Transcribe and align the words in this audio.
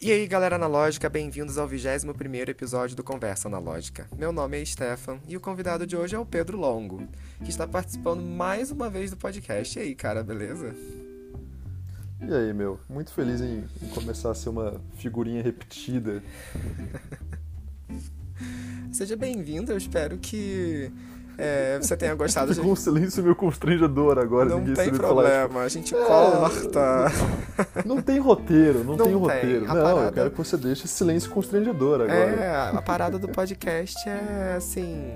E 0.00 0.12
aí, 0.12 0.28
galera 0.28 0.54
analógica, 0.54 1.08
bem-vindos 1.08 1.58
ao 1.58 1.66
21 1.66 2.12
episódio 2.48 2.94
do 2.94 3.02
Conversa 3.02 3.48
Analógica. 3.48 4.06
Meu 4.16 4.30
nome 4.30 4.56
é 4.56 4.64
Stefan 4.64 5.18
e 5.26 5.36
o 5.36 5.40
convidado 5.40 5.84
de 5.84 5.96
hoje 5.96 6.14
é 6.14 6.18
o 6.18 6.24
Pedro 6.24 6.56
Longo, 6.56 7.02
que 7.42 7.50
está 7.50 7.66
participando 7.66 8.22
mais 8.22 8.70
uma 8.70 8.88
vez 8.88 9.10
do 9.10 9.16
podcast. 9.16 9.76
E 9.76 9.82
aí, 9.82 9.94
cara, 9.96 10.22
beleza? 10.22 10.72
E 12.20 12.32
aí, 12.32 12.52
meu? 12.52 12.78
Muito 12.88 13.12
feliz 13.12 13.40
em, 13.40 13.64
em 13.82 13.88
começar 13.88 14.30
a 14.30 14.34
ser 14.36 14.50
uma 14.50 14.80
figurinha 14.98 15.42
repetida. 15.42 16.22
Seja 18.92 19.16
bem-vindo, 19.16 19.72
eu 19.72 19.76
espero 19.76 20.16
que 20.16 20.92
é, 21.38 21.78
você 21.80 21.96
tenha 21.96 22.14
gostado. 22.14 22.52
Ficou 22.52 22.72
um 22.72 22.76
silêncio 22.76 23.22
meio 23.22 23.36
constrangedor 23.36 24.18
agora. 24.18 24.48
Não 24.50 24.74
tem 24.74 24.90
problema, 24.90 25.30
falar, 25.30 25.46
tipo, 25.46 25.58
a 25.60 25.68
gente 25.68 25.94
corta. 25.94 27.12
Não 27.86 28.02
tem 28.02 28.18
roteiro, 28.18 28.80
não, 28.80 28.96
Não 28.96 29.04
tem 29.04 29.06
tem. 29.06 29.14
roteiro. 29.14 29.64
A 29.70 29.74
Não, 29.74 29.82
parada- 29.82 30.06
eu 30.08 30.12
quero 30.12 30.30
que 30.32 30.36
você 30.38 30.56
deixe 30.56 30.84
esse 30.84 30.94
silêncio 30.94 31.30
constrangedor 31.30 32.00
agora. 32.02 32.12
É, 32.12 32.76
a 32.76 32.82
parada 32.82 33.18
do 33.18 33.28
podcast 33.28 33.96
é 34.08 34.54
assim. 34.56 35.12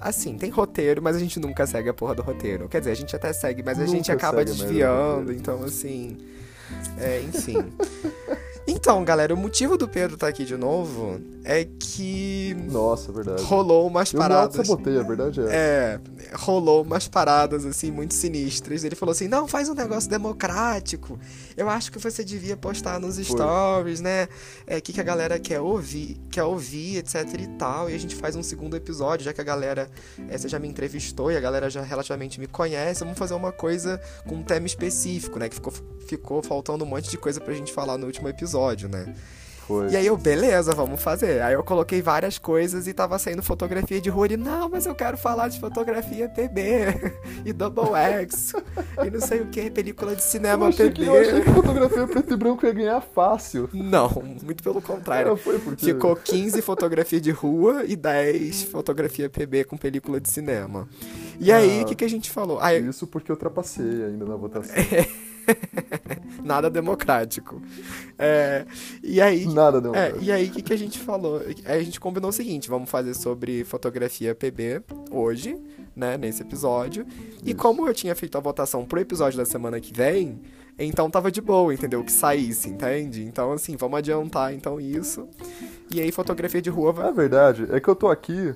Assim, 0.00 0.38
tem 0.38 0.48
roteiro, 0.48 1.02
mas 1.02 1.16
a 1.16 1.18
gente 1.18 1.40
nunca 1.40 1.66
segue 1.66 1.88
a 1.88 1.94
porra 1.94 2.14
do 2.14 2.22
roteiro. 2.22 2.68
Quer 2.68 2.78
dizer, 2.78 2.92
a 2.92 2.94
gente 2.94 3.14
até 3.16 3.32
segue, 3.32 3.62
mas 3.64 3.78
a 3.78 3.80
Nunca 3.80 3.92
gente 3.96 4.12
acaba 4.12 4.44
desviando, 4.44 5.32
então 5.32 5.62
assim. 5.64 6.16
É, 6.98 7.20
enfim. 7.22 7.56
Então, 8.70 9.02
galera, 9.02 9.32
o 9.32 9.36
motivo 9.36 9.78
do 9.78 9.88
Pedro 9.88 10.14
estar 10.16 10.28
aqui 10.28 10.44
de 10.44 10.54
novo 10.54 11.18
é 11.42 11.64
que 11.64 12.54
Nossa, 12.70 13.10
verdade. 13.10 13.42
rolou 13.42 13.86
umas 13.86 14.12
Eu 14.12 14.20
paradas. 14.20 14.56
auto-sabotei, 14.58 14.98
a 14.98 15.02
verdade 15.02 15.40
é. 15.40 15.44
É, 15.50 16.00
rolou 16.34 16.82
umas 16.82 17.08
paradas 17.08 17.64
assim 17.64 17.90
muito 17.90 18.12
sinistras. 18.12 18.84
Ele 18.84 18.94
falou 18.94 19.12
assim: 19.12 19.26
"Não, 19.26 19.48
faz 19.48 19.70
um 19.70 19.74
negócio 19.74 20.10
democrático. 20.10 21.18
Eu 21.56 21.70
acho 21.70 21.90
que 21.90 21.98
você 21.98 22.22
devia 22.22 22.58
postar 22.58 23.00
nos 23.00 23.16
stories, 23.16 24.02
né? 24.02 24.28
É 24.66 24.82
que 24.82 24.92
que 24.92 25.00
a 25.00 25.04
galera 25.04 25.38
quer 25.38 25.60
ouvir, 25.60 26.20
quer 26.30 26.44
ouvir, 26.44 26.98
etc 26.98 27.24
e 27.40 27.46
tal. 27.56 27.88
E 27.88 27.94
a 27.94 27.98
gente 27.98 28.14
faz 28.14 28.36
um 28.36 28.42
segundo 28.42 28.76
episódio, 28.76 29.24
já 29.24 29.32
que 29.32 29.40
a 29.40 29.44
galera, 29.44 29.88
é, 30.28 30.36
você 30.36 30.46
já 30.46 30.58
me 30.58 30.68
entrevistou 30.68 31.32
e 31.32 31.36
a 31.38 31.40
galera 31.40 31.70
já 31.70 31.80
relativamente 31.80 32.38
me 32.38 32.46
conhece. 32.46 33.00
Vamos 33.02 33.18
fazer 33.18 33.32
uma 33.32 33.50
coisa 33.50 33.98
com 34.26 34.34
um 34.34 34.42
tema 34.42 34.66
específico, 34.66 35.38
né? 35.38 35.48
Que 35.48 35.54
ficou 35.54 35.72
ficou 36.08 36.42
faltando 36.42 36.84
um 36.84 36.86
monte 36.88 37.10
de 37.10 37.18
coisa 37.18 37.38
pra 37.38 37.52
gente 37.52 37.70
falar 37.70 37.98
no 37.98 38.06
último 38.06 38.28
episódio, 38.28 38.57
né? 38.88 39.14
Foi. 39.66 39.90
E 39.90 39.96
aí 39.98 40.06
eu, 40.06 40.16
beleza, 40.16 40.72
vamos 40.72 41.02
fazer. 41.02 41.42
Aí 41.42 41.52
eu 41.52 41.62
coloquei 41.62 42.00
várias 42.00 42.38
coisas 42.38 42.88
e 42.88 42.94
tava 42.94 43.18
saindo 43.18 43.42
fotografia 43.42 44.00
de 44.00 44.08
rua. 44.08 44.24
Ele, 44.24 44.38
não, 44.38 44.66
mas 44.66 44.86
eu 44.86 44.94
quero 44.94 45.18
falar 45.18 45.48
de 45.48 45.60
fotografia 45.60 46.26
PB 46.26 46.62
e 47.44 47.52
Double 47.52 47.94
X 47.94 48.54
e 49.04 49.10
não 49.10 49.20
sei 49.20 49.42
o 49.42 49.46
que, 49.48 49.70
película 49.70 50.16
de 50.16 50.22
eu, 50.22 50.26
cinema 50.26 50.68
achei 50.68 50.86
PB. 50.88 50.94
que, 51.02 51.06
eu 51.06 51.20
achei 51.20 51.40
que 51.42 51.50
fotografia 51.50 52.06
preto 52.06 52.32
e 52.32 52.36
branco 52.38 52.64
ia 52.64 52.72
ganhar 52.72 53.02
fácil. 53.02 53.68
Não, 53.74 54.08
muito 54.42 54.62
pelo 54.62 54.80
contrário. 54.80 55.32
Era, 55.32 55.36
foi 55.36 55.58
porque... 55.58 55.84
Ficou 55.84 56.16
15 56.16 56.62
fotografia 56.62 57.20
de 57.20 57.30
rua 57.30 57.84
e 57.86 57.94
10 57.94 58.62
fotografia 58.62 59.28
PB 59.28 59.64
com 59.64 59.76
película 59.76 60.18
de 60.18 60.30
cinema. 60.30 60.88
E 61.38 61.52
aí, 61.52 61.80
o 61.80 61.82
Ah. 61.82 61.84
que, 61.84 61.94
que 61.94 62.04
a 62.06 62.08
gente 62.08 62.30
falou? 62.30 62.58
Aí, 62.58 62.88
Isso 62.88 63.06
porque 63.06 63.30
eu 63.30 63.34
ultrapassei 63.34 63.84
ainda 63.84 64.24
na 64.24 64.34
votação. 64.34 64.74
nada 66.42 66.70
democrático. 66.70 67.60
É, 68.18 68.64
e 69.02 69.20
aí, 69.20 69.46
Nada 69.46 69.80
deu 69.80 69.94
É, 69.94 70.14
e 70.20 70.32
aí 70.32 70.48
o 70.48 70.50
que, 70.50 70.62
que 70.62 70.72
a 70.72 70.76
gente 70.78 70.98
falou? 70.98 71.40
Aí 71.64 71.80
a 71.80 71.82
gente 71.82 72.00
combinou 72.00 72.30
o 72.30 72.32
seguinte: 72.32 72.68
vamos 72.68 72.90
fazer 72.90 73.14
sobre 73.14 73.64
fotografia 73.64 74.34
PB 74.34 74.82
hoje, 75.10 75.56
né, 75.94 76.16
nesse 76.16 76.42
episódio. 76.42 77.06
E 77.44 77.50
Isso. 77.50 77.56
como 77.56 77.86
eu 77.86 77.94
tinha 77.94 78.14
feito 78.14 78.36
a 78.36 78.40
votação 78.40 78.84
pro 78.84 79.00
episódio 79.00 79.38
da 79.38 79.44
semana 79.44 79.80
que 79.80 79.92
vem, 79.92 80.40
então 80.78 81.10
tava 81.10 81.30
de 81.30 81.40
boa, 81.40 81.72
entendeu? 81.74 82.04
Que 82.04 82.12
saísse, 82.12 82.68
entende? 82.68 83.24
Então, 83.24 83.52
assim, 83.52 83.76
vamos 83.76 83.98
adiantar 83.98 84.54
então 84.54 84.80
isso. 84.80 85.28
E 85.92 86.00
aí, 86.00 86.12
fotografia 86.12 86.62
de 86.62 86.70
rua 86.70 86.92
vai. 86.92 87.08
A 87.08 87.10
verdade 87.10 87.66
é 87.70 87.80
que 87.80 87.88
eu 87.88 87.96
tô 87.96 88.08
aqui. 88.08 88.54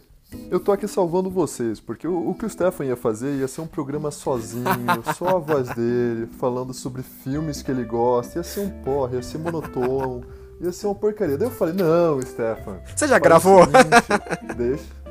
Eu 0.50 0.60
tô 0.60 0.70
aqui 0.72 0.87
salvando 0.87 1.31
vocês, 1.31 1.81
porque 1.81 2.06
o, 2.06 2.31
o 2.31 2.34
que 2.34 2.44
o 2.44 2.50
Stefan 2.50 2.84
ia 2.84 2.97
fazer 2.97 3.34
ia 3.37 3.48
ser 3.48 3.60
um 3.62 3.66
programa 3.66 4.10
sozinho, 4.10 4.65
só 5.16 5.37
a 5.37 5.38
voz 5.38 5.69
dele, 5.70 6.28
falando 6.38 6.75
sobre 6.75 7.03
filmes 7.03 7.62
que 7.62 7.70
ele 7.70 7.84
gosta, 7.84 8.38
ia 8.38 8.43
ser 8.43 8.60
um 8.60 8.70
porra, 8.82 9.16
ia 9.16 9.22
ser 9.22 9.38
monotônico, 9.38 10.26
ia 10.60 10.72
ser 10.72 10.87
uma 10.87 10.94
porcaria. 10.94 11.38
Daí 11.38 11.48
eu 11.48 11.53
falei, 11.53 11.75
não, 11.75 12.20
Stefan. 12.22 12.78
Você 12.94 13.09
já 13.09 13.19
gravou? 13.19 13.65
seguinte, 13.65 14.54
deixa. 14.56 15.03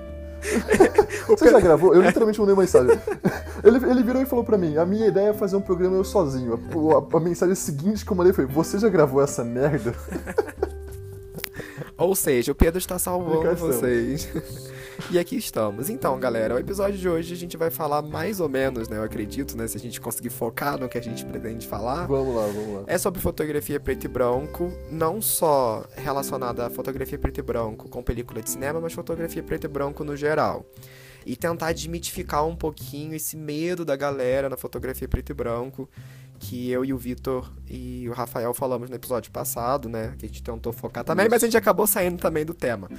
Você 1.28 1.52
já 1.52 1.60
gravou? 1.60 1.94
Eu 1.94 2.02
literalmente 2.02 2.40
mandei 2.40 2.54
uma 2.56 2.62
mensagem. 2.64 3.00
Ele, 3.64 3.78
ele 3.90 4.02
virou 4.04 4.22
e 4.24 4.26
falou 4.26 4.44
pra 4.44 4.58
mim: 4.58 4.76
A 4.76 4.84
minha 4.86 5.06
ideia 5.08 5.30
é 5.30 5.34
fazer 5.34 5.56
um 5.56 5.62
programa 5.62 5.96
eu 5.96 6.04
sozinho. 6.04 6.54
A, 6.56 7.16
a- 7.16 7.18
a 7.18 7.20
mensagem 7.20 7.54
seguinte 7.54 8.04
que 8.04 8.12
eu 8.12 8.18
mandei 8.18 8.34
foi: 8.34 8.46
Você 8.48 8.80
já 8.80 8.90
gravou 8.90 9.22
essa 9.22 9.44
merda? 9.44 9.94
Ou 11.96 12.16
seja, 12.16 12.52
o 12.52 12.56
Pedro 12.56 12.80
está 12.80 12.98
salvando 12.98 13.56
vocês. 13.56 14.28
E 15.10 15.18
aqui 15.18 15.36
estamos. 15.36 15.90
Então, 15.90 16.20
galera, 16.20 16.56
o 16.56 16.60
episódio 16.60 16.98
de 16.98 17.08
hoje 17.08 17.34
a 17.34 17.38
gente 17.38 17.58
vai 17.58 17.70
falar 17.70 18.02
mais 18.02 18.40
ou 18.40 18.50
menos, 18.50 18.88
né? 18.90 18.98
Eu 18.98 19.04
acredito, 19.04 19.58
né? 19.58 19.68
Se 19.68 19.78
a 19.78 19.80
gente 19.80 20.00
conseguir 20.00 20.30
focar 20.30 20.80
no 20.80 20.88
que 20.88 20.98
a 20.98 21.02
gente 21.02 21.26
pretende 21.26 21.68
falar. 21.68 22.06
Vamos 22.06 22.36
lá, 22.36 22.46
vamos 22.48 22.76
lá. 22.76 22.84
É 22.88 22.98
sobre 22.98 23.20
fotografia 23.22 23.80
preto 23.80 24.06
e 24.06 24.08
branco, 24.08 24.72
não 24.90 25.22
só 25.22 25.86
relacionada 25.96 26.66
à 26.66 26.70
fotografia 26.70 27.18
preto 27.18 27.40
e 27.40 27.42
branco 27.42 27.90
com 27.90 28.04
película 28.04 28.42
de 28.42 28.50
cinema, 28.50 28.80
mas 28.80 28.94
fotografia 28.94 29.42
preto 29.42 29.66
e 29.66 29.68
branco 29.68 30.04
no 30.04 30.16
geral. 30.16 30.66
E 31.26 31.36
tentar 31.36 31.72
desmitificar 31.72 32.46
um 32.46 32.56
pouquinho 32.56 33.14
esse 33.14 33.38
medo 33.38 33.86
da 33.86 33.96
galera 33.96 34.50
na 34.50 34.58
fotografia 34.58 35.08
preto 35.08 35.32
e 35.32 35.34
branco, 35.34 35.88
que 36.42 36.72
eu 36.72 36.84
e 36.84 36.92
o 36.92 36.98
Vitor 36.98 37.52
e 37.70 38.10
o 38.10 38.14
Rafael 38.14 38.52
falamos 38.52 38.90
no 38.90 38.96
episódio 38.96 39.32
passado, 39.32 39.88
né? 39.88 40.16
Que 40.18 40.26
a 40.26 40.28
gente 40.28 40.42
tentou 40.42 40.74
focar 40.74 41.04
também, 41.04 41.30
mas 41.30 41.44
a 41.44 41.46
gente 41.46 41.56
acabou 41.56 41.86
saindo 41.86 42.18
também 42.18 42.44
do 42.44 42.54
tema. 42.54 42.90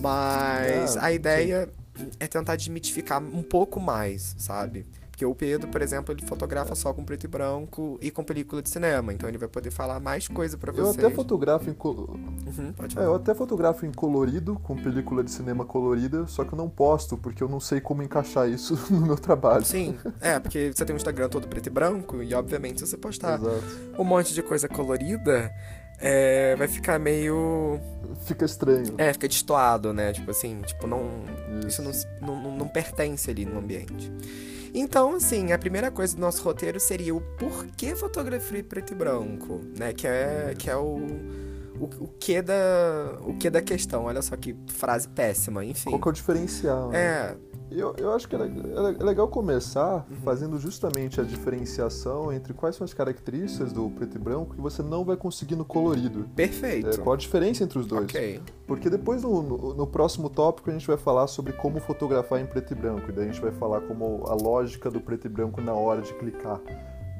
Mas 0.00 0.96
Ah, 0.96 1.06
a 1.06 1.12
ideia 1.12 1.70
é 2.18 2.26
tentar 2.26 2.56
desmitificar 2.56 3.22
um 3.22 3.42
pouco 3.44 3.78
mais, 3.78 4.34
sabe? 4.36 4.84
Porque 5.20 5.26
o 5.26 5.34
Pedro, 5.34 5.68
por 5.68 5.82
exemplo, 5.82 6.14
ele 6.14 6.24
fotografa 6.24 6.74
só 6.74 6.94
com 6.94 7.04
preto 7.04 7.24
e 7.24 7.28
branco 7.28 7.98
e 8.00 8.10
com 8.10 8.24
película 8.24 8.62
de 8.62 8.70
cinema, 8.70 9.12
então 9.12 9.28
ele 9.28 9.36
vai 9.36 9.48
poder 9.48 9.70
falar 9.70 10.00
mais 10.00 10.26
coisa 10.26 10.56
pra 10.56 10.72
Eu 10.72 10.86
vocês. 10.86 11.04
até 11.04 11.14
fotografo 11.14 11.68
em, 11.68 11.76
Uhum, 11.82 12.72
É, 12.96 13.04
eu 13.04 13.14
até 13.16 13.34
fotografo 13.34 13.84
em 13.84 13.92
colorido, 13.92 14.58
com 14.62 14.74
película 14.76 15.22
de 15.22 15.30
cinema 15.30 15.62
colorida, 15.62 16.26
só 16.26 16.42
que 16.42 16.54
eu 16.54 16.56
não 16.56 16.70
posto, 16.70 17.18
porque 17.18 17.42
eu 17.42 17.50
não 17.50 17.60
sei 17.60 17.82
como 17.82 18.02
encaixar 18.02 18.48
isso 18.48 18.78
no 18.90 19.02
meu 19.02 19.16
trabalho. 19.16 19.62
Sim, 19.62 19.94
é, 20.22 20.38
porque 20.38 20.72
você 20.74 20.86
tem 20.86 20.94
um 20.94 20.96
Instagram 20.96 21.28
todo 21.28 21.46
preto 21.46 21.66
e 21.66 21.70
branco, 21.70 22.22
e 22.22 22.32
obviamente 22.32 22.80
se 22.80 22.86
você 22.86 22.96
postar 22.96 23.38
Exato. 23.38 23.62
um 23.98 24.04
monte 24.04 24.32
de 24.32 24.42
coisa 24.42 24.68
colorida, 24.68 25.52
é, 26.00 26.56
vai 26.56 26.66
ficar 26.66 26.98
meio. 26.98 27.78
Fica 28.26 28.44
estranho. 28.44 28.94
É, 28.98 29.12
fica 29.12 29.28
destoado, 29.28 29.92
né? 29.92 30.12
Tipo 30.12 30.30
assim, 30.30 30.60
tipo, 30.62 30.86
não. 30.86 31.02
Isso 31.66 31.82
Isso. 31.82 32.06
não, 32.20 32.40
não, 32.42 32.56
não- 32.58 32.68
pertence 32.68 33.30
ali 33.30 33.44
no 33.44 33.58
ambiente. 33.58 34.10
Então, 34.72 35.16
assim, 35.16 35.52
a 35.52 35.58
primeira 35.58 35.90
coisa 35.90 36.14
do 36.14 36.20
nosso 36.20 36.42
roteiro 36.42 36.78
seria 36.78 37.14
o 37.14 37.20
porquê 37.20 37.94
fotografia 37.96 38.62
preto 38.62 38.92
e 38.92 38.96
branco, 38.96 39.60
né? 39.76 39.92
Que 39.92 40.06
é, 40.06 40.54
que 40.56 40.70
é 40.70 40.76
o, 40.76 40.96
o, 41.78 41.84
o, 42.00 42.08
que 42.18 42.40
da, 42.40 43.18
o 43.22 43.34
que 43.36 43.50
da 43.50 43.60
questão. 43.60 44.04
Olha 44.04 44.22
só 44.22 44.36
que 44.36 44.56
frase 44.68 45.08
péssima, 45.08 45.64
enfim. 45.64 45.90
Qual 45.90 46.00
que 46.00 46.08
é 46.08 46.10
o 46.10 46.14
diferencial? 46.14 46.90
né? 46.90 47.34
É, 47.70 47.74
Eu, 47.80 47.94
eu 47.96 48.12
acho 48.12 48.28
que 48.28 48.34
é 48.34 48.38
le- 48.38 48.60
é 48.74 48.80
le- 48.80 48.96
é 49.00 49.04
legal 49.04 49.28
começar 49.28 50.06
Uhum. 50.10 50.16
fazendo 50.24 50.58
justamente 50.58 51.20
a 51.20 51.24
diferenciação 51.24 52.32
entre 52.32 52.52
quais 52.52 52.76
são 52.76 52.84
as 52.84 52.92
características 52.92 53.72
do 53.72 53.88
preto 53.90 54.16
e 54.16 54.18
branco 54.18 54.54
que 54.54 54.60
você 54.60 54.82
não 54.82 55.04
vai 55.04 55.16
conseguir 55.16 55.54
no 55.56 55.64
colorido. 55.64 56.20
É, 56.20 56.34
perfeito. 56.34 57.00
qual 57.00 57.14
a 57.14 57.16
diferença 57.16 57.62
entre 57.64 57.78
os 57.78 57.86
dois? 57.86 58.04
ok. 58.04 58.40
Porque 58.66 58.88
depois 58.90 59.22
no, 59.22 59.42
no- 59.42 59.74
no 59.74 59.86
próximo 59.86 60.28
tópico 60.30 60.70
a 60.70 60.72
gente 60.72 60.86
vai 60.86 60.96
falar 60.96 61.26
sobre 61.26 61.52
como 61.52 61.80
fotografar 61.80 62.40
em 62.40 62.46
preto 62.46 62.72
e 62.72 62.74
branco. 62.76 63.08
E 63.10 63.12
daí 63.12 63.28
a 63.28 63.32
gente 63.32 63.40
vai 63.40 63.52
falar 63.52 63.80
como 63.82 64.24
a 64.26 64.34
lógica 64.34 64.90
do 64.90 65.00
preto 65.00 65.26
e 65.26 65.28
branco 65.30 65.60
na 65.60 65.72
hora 65.74 66.00
de 66.02 66.12
clicar. 66.14 66.60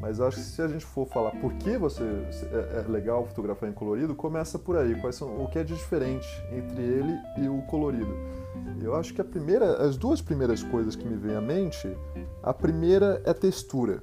Mas 0.01 0.21
acho 0.21 0.39
que 0.39 0.43
se 0.43 0.63
a 0.63 0.67
gente 0.67 0.85
for 0.85 1.07
falar 1.07 1.31
por 1.33 1.53
que 1.55 1.77
você 1.77 2.03
é, 2.03 2.81
é 2.81 2.91
legal 2.91 3.27
fotografar 3.27 3.69
em 3.69 3.73
colorido, 3.73 4.15
começa 4.15 4.59
por 4.59 4.77
aí. 4.77 4.99
Quais 5.01 5.15
são 5.15 5.45
o 5.45 5.49
que 5.49 5.59
é 5.59 5.65
de 5.65 5.75
diferente 5.75 6.27
entre 6.51 6.83
ele 6.83 7.15
e 7.39 7.49
o 7.49 7.61
colorido? 7.63 8.15
Eu 8.83 8.95
acho 8.97 9.13
que 9.13 9.21
a 9.21 9.25
primeira, 9.25 9.85
as 9.85 9.97
duas 9.97 10.23
primeiras 10.23 10.63
coisas 10.63 10.97
que 10.97 11.07
me 11.07 11.17
vêm 11.17 11.37
à 11.37 11.41
mente, 11.41 11.95
a 12.43 12.55
primeira 12.55 13.21
é 13.27 13.35
textura. 13.35 14.03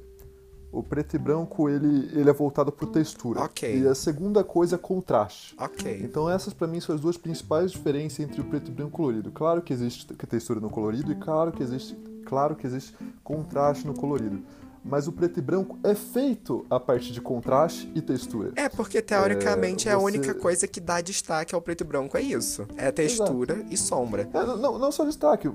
O 0.71 0.83
preto 0.83 1.15
e 1.15 1.19
branco 1.19 1.69
ele, 1.69 2.09
ele 2.13 2.29
é 2.29 2.33
voltado 2.33 2.71
para 2.71 2.87
textura. 2.87 3.41
Ok. 3.41 3.81
E 3.81 3.87
a 3.87 3.95
segunda 3.95 4.43
coisa 4.43 4.75
é 4.75 4.77
contraste. 4.77 5.55
Ok. 5.57 6.01
Então 6.03 6.29
essas 6.29 6.53
pra 6.53 6.67
mim 6.67 6.79
são 6.79 6.93
as 6.93 7.01
duas 7.01 7.17
principais 7.17 7.71
diferenças 7.71 8.19
entre 8.19 8.41
o 8.41 8.43
preto 8.43 8.69
e 8.69 8.71
branco 8.71 8.89
e 8.89 8.93
o 8.93 8.97
colorido. 8.97 9.31
Claro 9.31 9.61
que 9.61 9.73
existe 9.73 10.05
textura 10.13 10.59
no 10.59 10.69
colorido 10.69 11.11
e 11.11 11.15
claro 11.15 11.51
que 11.51 11.63
existe, 11.63 11.95
claro 12.25 12.55
que 12.55 12.67
existe 12.67 12.95
contraste 13.23 13.87
no 13.87 13.93
colorido. 13.93 14.43
Mas 14.89 15.07
o 15.07 15.11
preto 15.11 15.37
e 15.39 15.41
branco 15.41 15.77
é 15.83 15.93
feito 15.93 16.65
a 16.69 16.79
partir 16.79 17.11
de 17.11 17.19
contraste 17.21 17.91
e 17.93 18.01
textura. 18.01 18.51
É, 18.55 18.69
porque 18.69 19.01
teoricamente 19.01 19.87
É, 19.87 19.91
é, 19.91 19.93
a 19.95 19.97
você- 19.97 20.05
única 20.05 20.33
coisa 20.33 20.67
que 20.67 20.79
dá 20.79 21.01
destaque 21.01 21.53
ao 21.53 21.61
preto 21.61 21.81
e 21.81 21.83
branco, 21.83 22.15
é 22.17 22.21
isso. 22.21 22.65
É 22.77 22.91
textura 22.91 23.65
e 23.69 23.75
sombra. 23.77 24.29
É, 24.33 24.45
não, 24.45 24.77
não 24.79 24.91
só 24.91 25.03
destaque. 25.03 25.51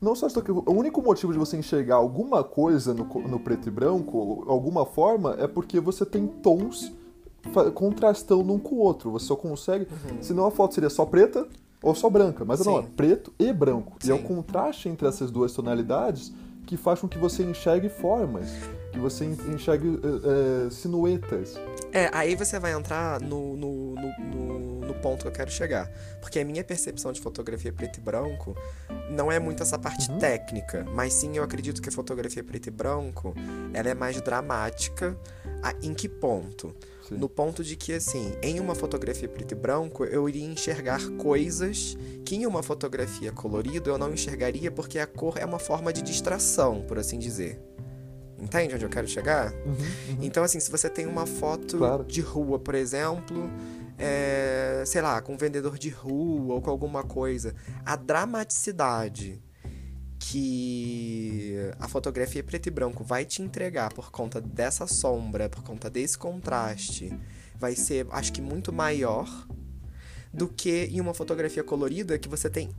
Não 0.00 0.14
só 0.14 0.26
destaque. 0.26 0.50
O 0.50 0.72
único 0.72 1.02
motivo 1.02 1.30
de 1.32 1.38
você 1.38 1.58
enxergar 1.58 1.96
alguma 1.96 2.42
coisa 2.42 2.94
no, 2.94 3.04
no 3.04 3.38
preto 3.38 3.68
e 3.68 3.70
branco, 3.70 4.44
alguma 4.48 4.86
forma, 4.86 5.36
é 5.38 5.46
porque 5.46 5.78
você 5.78 6.06
tem 6.06 6.26
tons 6.26 6.90
contrastando 7.74 8.52
um 8.52 8.58
com 8.58 8.76
o 8.76 8.78
outro. 8.78 9.10
Você 9.10 9.26
só 9.26 9.36
consegue. 9.36 9.86
Uhum. 10.10 10.22
Senão 10.22 10.46
a 10.46 10.50
foto 10.50 10.74
seria 10.74 10.90
só 10.90 11.04
preta 11.04 11.46
ou 11.82 11.94
só 11.94 12.08
branca. 12.08 12.44
Mas 12.44 12.60
Sim. 12.60 12.66
não, 12.70 12.78
é 12.78 12.82
preto 12.82 13.32
e 13.38 13.52
branco. 13.52 13.96
Sim. 14.00 14.08
E 14.08 14.10
é 14.12 14.14
o 14.14 14.22
contraste 14.22 14.88
entre 14.88 15.06
essas 15.06 15.30
duas 15.30 15.52
tonalidades 15.52 16.32
que 16.70 16.76
faz 16.76 17.00
com 17.00 17.08
que 17.08 17.18
você 17.18 17.42
enxergue 17.42 17.88
formas, 17.88 18.46
que 18.92 18.98
você 19.00 19.24
enxergue 19.24 19.88
uh, 19.88 20.66
uh, 20.66 20.70
sinuetas. 20.70 21.58
É, 21.92 22.08
aí 22.12 22.36
você 22.36 22.60
vai 22.60 22.72
entrar 22.72 23.20
no, 23.20 23.56
no, 23.56 23.96
no, 23.96 24.86
no, 24.86 24.94
ponto 24.94 25.22
que 25.22 25.26
eu 25.26 25.32
quero 25.32 25.50
chegar. 25.50 25.90
Porque 26.20 26.38
a 26.38 26.44
minha 26.44 26.62
percepção 26.62 27.10
de 27.10 27.20
fotografia 27.20 27.72
preto 27.72 27.98
e 27.98 28.00
branco 28.00 28.56
não 29.10 29.32
é 29.32 29.40
muito 29.40 29.64
essa 29.64 29.76
parte 29.76 30.08
uhum. 30.12 30.20
técnica, 30.20 30.86
mas 30.94 31.12
sim 31.14 31.36
eu 31.36 31.42
acredito 31.42 31.82
que 31.82 31.88
a 31.88 31.92
fotografia 31.92 32.44
preto 32.44 32.68
e 32.68 32.70
branco 32.70 33.34
ela 33.74 33.88
é 33.88 33.94
mais 33.94 34.20
dramática. 34.20 35.18
em 35.82 35.92
que 35.92 36.08
ponto? 36.08 36.72
Sim. 37.10 37.18
No 37.18 37.28
ponto 37.28 37.64
de 37.64 37.74
que, 37.74 37.92
assim, 37.92 38.32
em 38.40 38.60
uma 38.60 38.74
fotografia 38.74 39.28
preto 39.28 39.52
e 39.52 39.54
branco, 39.56 40.04
eu 40.04 40.28
iria 40.28 40.44
enxergar 40.44 41.00
coisas 41.18 41.98
que 42.24 42.36
em 42.36 42.46
uma 42.46 42.62
fotografia 42.62 43.32
colorida 43.32 43.90
eu 43.90 43.98
não 43.98 44.12
enxergaria 44.12 44.70
porque 44.70 44.98
a 44.98 45.06
cor 45.06 45.36
é 45.36 45.44
uma 45.44 45.58
forma 45.58 45.92
de 45.92 46.02
distração, 46.02 46.82
por 46.86 46.98
assim 46.98 47.18
dizer. 47.18 47.60
Entende 48.38 48.76
onde 48.76 48.84
eu 48.84 48.88
quero 48.88 49.08
chegar? 49.08 49.52
Uhum, 49.52 49.72
uhum. 49.72 50.18
Então, 50.22 50.44
assim, 50.44 50.60
se 50.60 50.70
você 50.70 50.88
tem 50.88 51.04
uma 51.04 51.26
foto 51.26 51.78
claro. 51.78 52.04
de 52.04 52.20
rua, 52.20 52.58
por 52.60 52.76
exemplo, 52.76 53.50
é, 53.98 54.84
sei 54.86 55.02
lá, 55.02 55.20
com 55.20 55.34
um 55.34 55.36
vendedor 55.36 55.76
de 55.76 55.90
rua 55.90 56.54
ou 56.54 56.62
com 56.62 56.70
alguma 56.70 57.02
coisa, 57.02 57.54
a 57.84 57.96
dramaticidade 57.96 59.42
que 60.20 61.56
a 61.78 61.88
fotografia 61.88 62.44
preto 62.44 62.66
e 62.66 62.70
branco 62.70 63.02
vai 63.02 63.24
te 63.24 63.40
entregar 63.40 63.92
por 63.92 64.10
conta 64.10 64.40
dessa 64.40 64.86
sombra, 64.86 65.48
por 65.48 65.64
conta 65.64 65.88
desse 65.88 66.16
contraste, 66.16 67.10
vai 67.58 67.74
ser, 67.74 68.06
acho 68.10 68.32
que, 68.32 68.42
muito 68.42 68.70
maior 68.70 69.26
do 70.32 70.46
que 70.46 70.84
em 70.84 71.00
uma 71.00 71.14
fotografia 71.14 71.64
colorida 71.64 72.18
que 72.18 72.28
você 72.28 72.48
tem 72.48 72.70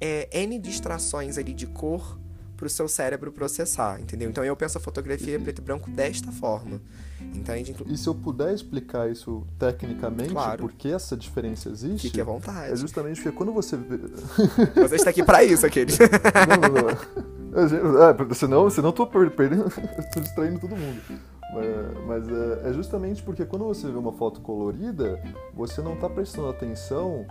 é, 0.00 0.28
N 0.42 0.58
distrações 0.58 1.36
ali 1.38 1.52
de 1.52 1.66
cor 1.66 2.18
para 2.58 2.66
o 2.66 2.70
seu 2.70 2.88
cérebro 2.88 3.30
processar, 3.30 4.00
entendeu? 4.00 4.28
Então 4.28 4.44
eu 4.44 4.56
penso 4.56 4.76
a 4.76 4.80
fotografia 4.80 5.38
preto 5.38 5.60
e 5.60 5.62
branco 5.62 5.88
desta 5.88 6.32
forma, 6.32 6.80
entende? 7.20 7.74
E 7.86 7.96
se 7.96 8.08
eu 8.08 8.14
puder 8.14 8.52
explicar 8.52 9.08
isso 9.08 9.46
tecnicamente, 9.56 10.30
claro. 10.30 10.58
por 10.58 10.72
que 10.72 10.92
essa 10.92 11.16
diferença 11.16 11.68
existe? 11.68 12.08
Fique 12.08 12.20
à 12.20 12.24
vontade. 12.24 12.72
É 12.72 12.76
justamente 12.76 13.22
porque 13.22 13.36
quando 13.36 13.52
você... 13.52 13.76
você 14.74 14.96
está 14.96 15.10
aqui 15.10 15.22
para 15.22 15.44
isso, 15.44 15.64
aquele. 15.64 15.92
não, 16.48 16.68
não, 16.68 16.82
não. 16.82 17.28
É, 17.54 18.34
senão, 18.34 18.68
senão 18.68 18.92
tô 18.92 19.06
perdendo, 19.06 19.70
tô 20.12 20.20
distraindo 20.20 20.58
todo 20.58 20.76
mundo. 20.76 21.00
Mas, 21.54 22.06
mas 22.06 22.28
é, 22.28 22.68
é, 22.68 22.72
justamente 22.72 23.22
porque 23.22 23.46
quando 23.46 23.64
você 23.64 23.90
vê 23.90 23.96
uma 23.96 24.12
foto 24.12 24.40
colorida, 24.40 25.22
você 25.54 25.80
não 25.80 25.94
está 25.94 26.10
prestando 26.10 26.48
atenção 26.48 27.24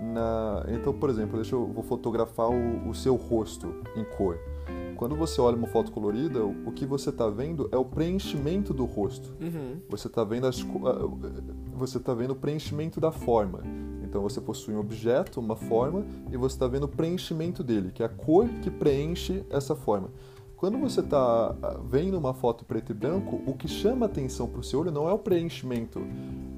na. 0.00 0.64
Então, 0.68 0.92
por 0.92 1.08
exemplo, 1.08 1.36
deixa 1.36 1.54
eu 1.54 1.66
vou 1.66 1.84
fotografar 1.84 2.48
o, 2.48 2.88
o 2.88 2.94
seu 2.94 3.14
rosto 3.14 3.82
em 3.94 4.04
cor. 4.16 4.38
Quando 4.96 5.16
você 5.16 5.40
olha 5.40 5.56
uma 5.56 5.66
foto 5.66 5.90
colorida, 5.92 6.44
o 6.44 6.70
que 6.72 6.84
você 6.84 7.08
está 7.08 7.28
vendo 7.28 7.68
é 7.72 7.76
o 7.76 7.84
preenchimento 7.84 8.74
do 8.74 8.84
rosto. 8.84 9.34
Uhum. 9.40 9.80
Você 9.88 10.08
está 10.08 10.22
vendo 10.24 10.46
as, 10.46 10.60
você 11.74 11.98
tá 11.98 12.12
vendo 12.12 12.32
o 12.32 12.36
preenchimento 12.36 13.00
da 13.00 13.10
forma. 13.10 13.62
Então 14.02 14.20
você 14.20 14.40
possui 14.40 14.74
um 14.74 14.80
objeto, 14.80 15.40
uma 15.40 15.56
forma, 15.56 16.04
e 16.30 16.36
você 16.36 16.56
está 16.56 16.66
vendo 16.66 16.84
o 16.84 16.88
preenchimento 16.88 17.62
dele, 17.62 17.92
que 17.92 18.02
é 18.02 18.06
a 18.06 18.08
cor 18.08 18.46
que 18.60 18.70
preenche 18.70 19.44
essa 19.48 19.74
forma. 19.74 20.10
Quando 20.56 20.76
você 20.76 21.00
está 21.00 21.56
vendo 21.88 22.18
uma 22.18 22.34
foto 22.34 22.66
preto 22.66 22.92
e 22.92 22.94
branco, 22.94 23.40
o 23.46 23.54
que 23.54 23.66
chama 23.66 24.04
atenção 24.04 24.46
para 24.46 24.60
o 24.60 24.62
seu 24.62 24.80
olho 24.80 24.90
não 24.90 25.08
é 25.08 25.12
o 25.14 25.18
preenchimento, 25.18 26.02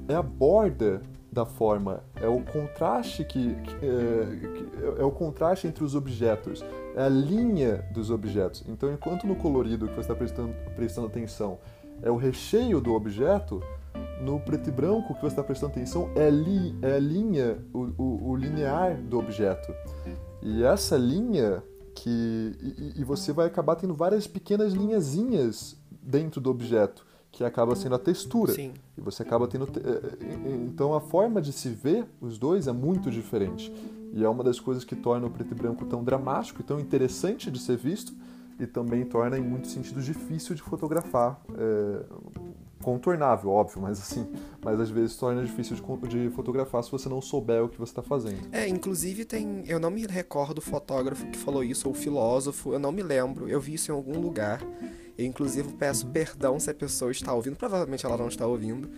é 0.08 0.14
a 0.16 0.22
borda 0.22 1.02
da 1.30 1.46
forma, 1.46 2.02
é 2.16 2.26
o 2.26 2.40
contraste 2.40 3.24
que, 3.24 3.54
que, 3.54 3.74
é, 3.86 4.36
que, 4.36 5.00
é, 5.00 5.04
o 5.04 5.10
contraste 5.12 5.68
entre 5.68 5.84
os 5.84 5.94
objetos, 5.94 6.64
é 6.94 7.02
a 7.02 7.08
linha 7.08 7.84
dos 7.92 8.10
objetos. 8.10 8.64
Então, 8.68 8.92
enquanto 8.92 9.26
no 9.26 9.36
colorido 9.36 9.86
que 9.88 9.94
você 9.94 10.00
está 10.00 10.14
prestando, 10.14 10.54
prestando 10.74 11.06
atenção 11.06 11.58
é 12.02 12.10
o 12.10 12.16
recheio 12.16 12.80
do 12.80 12.94
objeto, 12.94 13.62
no 14.20 14.40
preto 14.40 14.68
e 14.68 14.72
branco 14.72 15.14
que 15.14 15.20
você 15.20 15.28
está 15.28 15.42
prestando 15.42 15.72
atenção 15.72 16.10
é, 16.14 16.30
li, 16.30 16.76
é 16.82 16.94
a 16.94 16.98
linha, 16.98 17.58
o, 17.72 17.78
o, 17.98 18.30
o, 18.30 18.36
linear 18.36 18.96
do 18.96 19.18
objeto. 19.18 19.72
E 20.40 20.62
essa 20.64 20.96
linha 20.96 21.62
que 21.94 22.56
e, 22.60 23.00
e 23.00 23.04
você 23.04 23.32
vai 23.32 23.46
acabar 23.46 23.76
tendo 23.76 23.94
várias 23.94 24.26
pequenas 24.26 24.72
linhazinhas 24.72 25.76
dentro 26.02 26.40
do 26.40 26.50
objeto 26.50 27.06
que 27.32 27.42
acaba 27.42 27.74
sendo 27.74 27.94
a 27.94 27.98
textura. 27.98 28.52
Sim. 28.52 28.74
E 28.96 29.00
você 29.00 29.22
acaba 29.22 29.48
tendo. 29.48 29.64
Eh, 29.64 30.16
eh, 30.20 30.64
então 30.66 30.94
a 30.94 31.00
forma 31.00 31.40
de 31.40 31.50
se 31.50 31.70
ver 31.70 32.04
os 32.20 32.38
dois 32.38 32.66
é 32.66 32.72
muito 32.72 33.10
diferente. 33.10 33.72
E 34.12 34.22
é 34.22 34.28
uma 34.28 34.44
das 34.44 34.60
coisas 34.60 34.84
que 34.84 34.94
torna 34.94 35.26
o 35.26 35.30
preto 35.30 35.52
e 35.52 35.54
branco 35.54 35.86
tão 35.86 36.04
dramático 36.04 36.60
e 36.60 36.62
tão 36.62 36.78
interessante 36.78 37.50
de 37.50 37.58
ser 37.58 37.78
visto, 37.78 38.12
e 38.60 38.66
também 38.66 39.06
torna, 39.06 39.38
em 39.38 39.42
muitos 39.42 39.72
sentidos, 39.72 40.04
difícil 40.04 40.54
de 40.54 40.60
fotografar. 40.60 41.40
É, 41.56 42.04
contornável, 42.82 43.50
óbvio, 43.50 43.80
mas 43.80 43.98
assim, 43.98 44.26
mas 44.62 44.78
às 44.78 44.90
vezes 44.90 45.16
torna 45.16 45.42
difícil 45.44 45.76
de, 45.76 46.08
de 46.08 46.30
fotografar 46.30 46.82
se 46.84 46.90
você 46.90 47.08
não 47.08 47.20
souber 47.20 47.64
o 47.64 47.68
que 47.68 47.78
você 47.78 47.92
está 47.92 48.02
fazendo. 48.02 48.48
É, 48.52 48.68
inclusive 48.68 49.24
tem, 49.24 49.64
eu 49.66 49.80
não 49.80 49.90
me 49.90 50.06
recordo 50.06 50.58
o 50.58 50.60
fotógrafo 50.60 51.26
que 51.30 51.38
falou 51.38 51.64
isso 51.64 51.88
ou 51.88 51.94
o 51.94 51.96
filósofo, 51.96 52.72
eu 52.72 52.78
não 52.78 52.92
me 52.92 53.02
lembro, 53.02 53.48
eu 53.48 53.60
vi 53.60 53.74
isso 53.74 53.90
em 53.90 53.94
algum 53.94 54.18
lugar. 54.20 54.60
Eu, 55.16 55.26
inclusive, 55.26 55.72
peço 55.74 56.06
perdão 56.06 56.58
se 56.58 56.70
a 56.70 56.74
pessoa 56.74 57.10
está 57.10 57.32
ouvindo, 57.32 57.56
provavelmente 57.56 58.04
ela 58.04 58.16
não 58.16 58.28
está 58.28 58.46
ouvindo, 58.46 58.90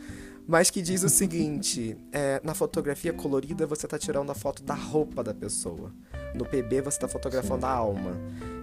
mas 0.46 0.70
que 0.70 0.82
diz 0.82 1.02
o 1.02 1.08
seguinte: 1.10 1.96
é, 2.12 2.40
na 2.44 2.54
fotografia 2.54 3.12
colorida 3.12 3.66
você 3.66 3.86
está 3.86 3.98
tirando 3.98 4.30
a 4.30 4.34
foto 4.34 4.62
da 4.62 4.74
roupa 4.74 5.22
da 5.22 5.34
pessoa, 5.34 5.92
no 6.34 6.44
PB 6.44 6.82
você 6.82 6.96
está 6.96 7.08
fotografando 7.08 7.62
Sim. 7.62 7.66
a 7.66 7.70
alma, 7.70 8.16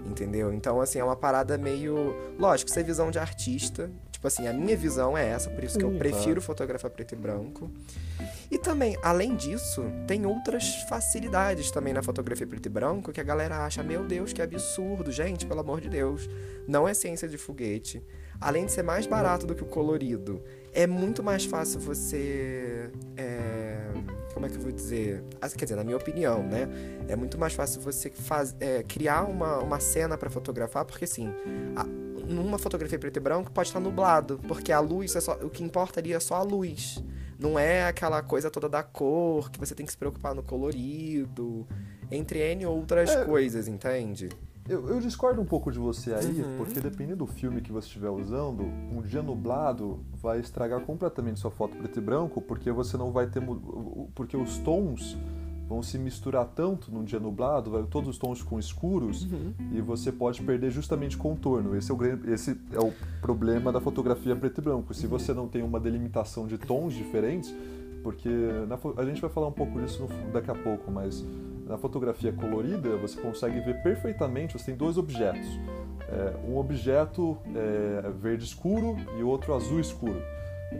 entendeu? 0.06 0.52
Então, 0.52 0.80
assim, 0.80 0.98
é 0.98 1.04
uma 1.04 1.16
parada 1.16 1.58
meio. 1.58 2.14
Lógico, 2.38 2.70
isso 2.70 2.78
é 2.78 2.82
visão 2.82 3.10
de 3.10 3.18
artista, 3.18 3.90
Tipo 4.22 4.28
assim, 4.28 4.46
a 4.46 4.52
minha 4.52 4.76
visão 4.76 5.18
é 5.18 5.30
essa, 5.30 5.50
por 5.50 5.64
isso 5.64 5.76
que 5.76 5.84
eu 5.84 5.90
prefiro 5.98 6.40
fotografar 6.40 6.88
preto 6.92 7.12
e 7.12 7.16
branco. 7.16 7.68
E 8.48 8.56
também, 8.56 8.96
além 9.02 9.34
disso, 9.34 9.82
tem 10.06 10.24
outras 10.24 10.76
facilidades 10.88 11.72
também 11.72 11.92
na 11.92 12.04
fotografia 12.04 12.46
preto 12.46 12.66
e 12.66 12.68
branco 12.68 13.10
que 13.10 13.20
a 13.20 13.24
galera 13.24 13.64
acha, 13.66 13.82
meu 13.82 14.04
Deus, 14.04 14.32
que 14.32 14.40
absurdo, 14.40 15.10
gente, 15.10 15.44
pelo 15.44 15.58
amor 15.58 15.80
de 15.80 15.88
Deus. 15.88 16.30
Não 16.68 16.86
é 16.86 16.94
ciência 16.94 17.26
de 17.26 17.36
foguete. 17.36 18.00
Além 18.40 18.66
de 18.66 18.70
ser 18.70 18.84
mais 18.84 19.08
barato 19.08 19.44
do 19.44 19.56
que 19.56 19.64
o 19.64 19.66
colorido, 19.66 20.40
é 20.72 20.86
muito 20.86 21.20
mais 21.20 21.44
fácil 21.44 21.80
você. 21.80 22.92
É, 23.16 23.88
como 24.32 24.46
é 24.46 24.48
que 24.48 24.56
eu 24.56 24.60
vou 24.60 24.72
dizer? 24.72 25.22
Quer 25.56 25.64
dizer, 25.64 25.76
na 25.76 25.84
minha 25.84 25.96
opinião, 25.96 26.42
né? 26.42 26.68
É 27.08 27.16
muito 27.16 27.38
mais 27.38 27.52
fácil 27.52 27.80
você 27.80 28.10
faz, 28.10 28.54
é, 28.60 28.82
criar 28.82 29.24
uma, 29.24 29.58
uma 29.58 29.80
cena 29.80 30.16
para 30.16 30.30
fotografar, 30.30 30.84
porque 30.84 31.04
assim. 31.04 31.32
A, 31.76 31.84
numa 32.22 32.58
fotografia 32.58 32.98
preto 32.98 33.16
e 33.16 33.20
branco 33.20 33.50
pode 33.50 33.68
estar 33.68 33.80
nublado, 33.80 34.40
porque 34.46 34.72
a 34.72 34.78
luz 34.80 35.14
é 35.16 35.20
só, 35.20 35.32
o 35.42 35.50
que 35.50 35.62
importa 35.62 36.00
ali 36.00 36.12
é 36.12 36.20
só 36.20 36.36
a 36.36 36.42
luz. 36.42 37.02
Não 37.38 37.58
é 37.58 37.86
aquela 37.86 38.22
coisa 38.22 38.50
toda 38.50 38.68
da 38.68 38.82
cor 38.82 39.50
que 39.50 39.58
você 39.58 39.74
tem 39.74 39.84
que 39.84 39.92
se 39.92 39.98
preocupar 39.98 40.34
no 40.34 40.42
colorido, 40.42 41.66
entre 42.10 42.38
N 42.38 42.66
outras 42.66 43.10
é, 43.10 43.24
coisas, 43.24 43.66
entende? 43.66 44.28
Eu, 44.68 44.88
eu, 44.88 45.00
discordo 45.00 45.40
um 45.40 45.44
pouco 45.44 45.72
de 45.72 45.78
você 45.78 46.14
aí, 46.14 46.40
uhum. 46.40 46.56
porque 46.56 46.80
dependendo 46.80 47.16
do 47.16 47.26
filme 47.26 47.60
que 47.60 47.72
você 47.72 47.86
estiver 47.86 48.10
usando, 48.10 48.62
um 48.92 49.02
dia 49.02 49.20
nublado 49.20 50.00
vai 50.20 50.38
estragar 50.38 50.80
completamente 50.82 51.40
sua 51.40 51.50
foto 51.50 51.76
preto 51.76 51.98
e 51.98 52.02
branco, 52.02 52.40
porque 52.40 52.70
você 52.70 52.96
não 52.96 53.10
vai 53.10 53.26
ter. 53.26 53.42
Porque 54.14 54.36
os 54.36 54.58
tons 54.58 55.18
vão 55.68 55.82
se 55.82 55.98
misturar 55.98 56.46
tanto 56.54 56.92
num 56.92 57.02
dia 57.02 57.18
nublado, 57.18 57.70
vai, 57.70 57.82
todos 57.84 58.10
os 58.10 58.18
tons 58.18 58.40
ficam 58.40 58.58
escuros 58.58 59.24
uhum. 59.24 59.52
e 59.72 59.80
você 59.80 60.12
pode 60.12 60.42
perder 60.42 60.70
justamente 60.70 61.16
contorno. 61.16 61.74
Esse 61.74 61.90
é 61.90 61.94
o, 61.94 62.32
esse 62.32 62.60
é 62.72 62.78
o 62.78 62.92
problema 63.20 63.72
da 63.72 63.80
fotografia 63.80 64.36
preto 64.36 64.60
e 64.60 64.64
branco. 64.64 64.94
Se 64.94 65.06
você 65.06 65.32
não 65.32 65.48
tem 65.48 65.62
uma 65.62 65.80
delimitação 65.80 66.46
de 66.46 66.58
tons 66.58 66.94
diferentes, 66.94 67.52
porque 68.02 68.28
na, 68.68 68.78
a 69.00 69.04
gente 69.04 69.20
vai 69.20 69.30
falar 69.30 69.48
um 69.48 69.52
pouco 69.52 69.80
disso 69.80 70.02
no, 70.02 70.32
daqui 70.32 70.50
a 70.50 70.54
pouco, 70.54 70.90
mas 70.90 71.24
na 71.66 71.78
fotografia 71.78 72.32
colorida 72.32 72.96
você 72.96 73.20
consegue 73.20 73.60
ver 73.60 73.82
perfeitamente, 73.82 74.58
você 74.58 74.66
tem 74.66 74.76
dois 74.76 74.98
objetos. 74.98 75.48
É, 76.08 76.36
um 76.46 76.58
objeto 76.58 77.38
é, 77.54 78.10
verde 78.10 78.44
escuro 78.44 78.96
e 79.18 79.22
outro 79.22 79.54
azul 79.54 79.80
escuro 79.80 80.20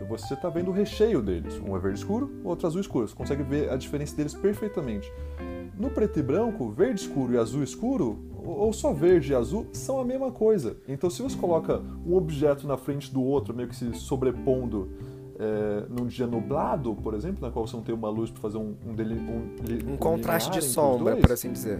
você 0.07 0.33
está 0.33 0.49
vendo 0.49 0.69
o 0.69 0.73
recheio 0.73 1.21
deles. 1.21 1.59
Um 1.59 1.75
é 1.75 1.79
verde 1.79 1.99
escuro, 1.99 2.31
outro 2.43 2.67
azul 2.67 2.81
escuro. 2.81 3.07
Você 3.07 3.15
consegue 3.15 3.43
ver 3.43 3.69
a 3.69 3.77
diferença 3.77 4.15
deles 4.15 4.33
perfeitamente. 4.33 5.11
No 5.77 5.89
preto 5.89 6.19
e 6.19 6.23
branco, 6.23 6.69
verde 6.71 7.01
escuro 7.01 7.33
e 7.33 7.37
azul 7.37 7.63
escuro, 7.63 8.19
ou 8.43 8.71
só 8.71 8.93
verde 8.93 9.31
e 9.31 9.35
azul, 9.35 9.67
são 9.73 9.99
a 9.99 10.05
mesma 10.05 10.31
coisa. 10.31 10.77
Então, 10.87 11.09
se 11.09 11.21
você 11.21 11.37
coloca 11.37 11.81
um 12.05 12.15
objeto 12.15 12.67
na 12.67 12.77
frente 12.77 13.11
do 13.11 13.23
outro, 13.23 13.53
meio 13.53 13.69
que 13.69 13.75
se 13.75 13.93
sobrepondo 13.93 14.91
é, 15.39 15.83
num 15.89 16.05
dia 16.07 16.27
nublado, 16.27 16.95
por 16.95 17.13
exemplo, 17.13 17.45
na 17.45 17.51
qual 17.51 17.65
você 17.67 17.75
não 17.75 17.83
tem 17.83 17.93
uma 17.95 18.09
luz 18.09 18.29
para 18.29 18.41
fazer 18.41 18.57
um, 18.57 18.75
um, 18.85 18.91
um, 18.91 19.89
um, 19.89 19.93
um 19.93 19.97
contraste 19.97 20.51
de 20.51 20.61
sombra, 20.61 21.15
por 21.17 21.31
assim 21.31 21.51
dizer. 21.51 21.79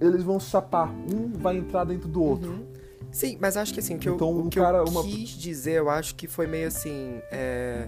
Eles 0.00 0.22
vão 0.22 0.40
chapar, 0.40 0.90
um 1.12 1.30
vai 1.32 1.56
entrar 1.58 1.84
dentro 1.84 2.08
do 2.08 2.22
outro. 2.22 2.50
Uhum. 2.50 2.66
Sim, 3.10 3.36
mas 3.38 3.56
acho 3.58 3.74
que 3.74 3.80
assim, 3.80 3.98
que 3.98 4.08
Então, 4.08 4.30
eu, 4.30 4.46
o 4.46 4.48
que 4.48 4.58
cara- 4.58 4.78
eu 4.78 4.84
uma- 4.84 5.02
quis 5.02 5.28
dizer, 5.30 5.72
eu 5.72 5.90
acho 5.90 6.14
que 6.14 6.26
foi 6.26 6.46
meio 6.46 6.68
assim. 6.68 7.20
é, 7.30 7.86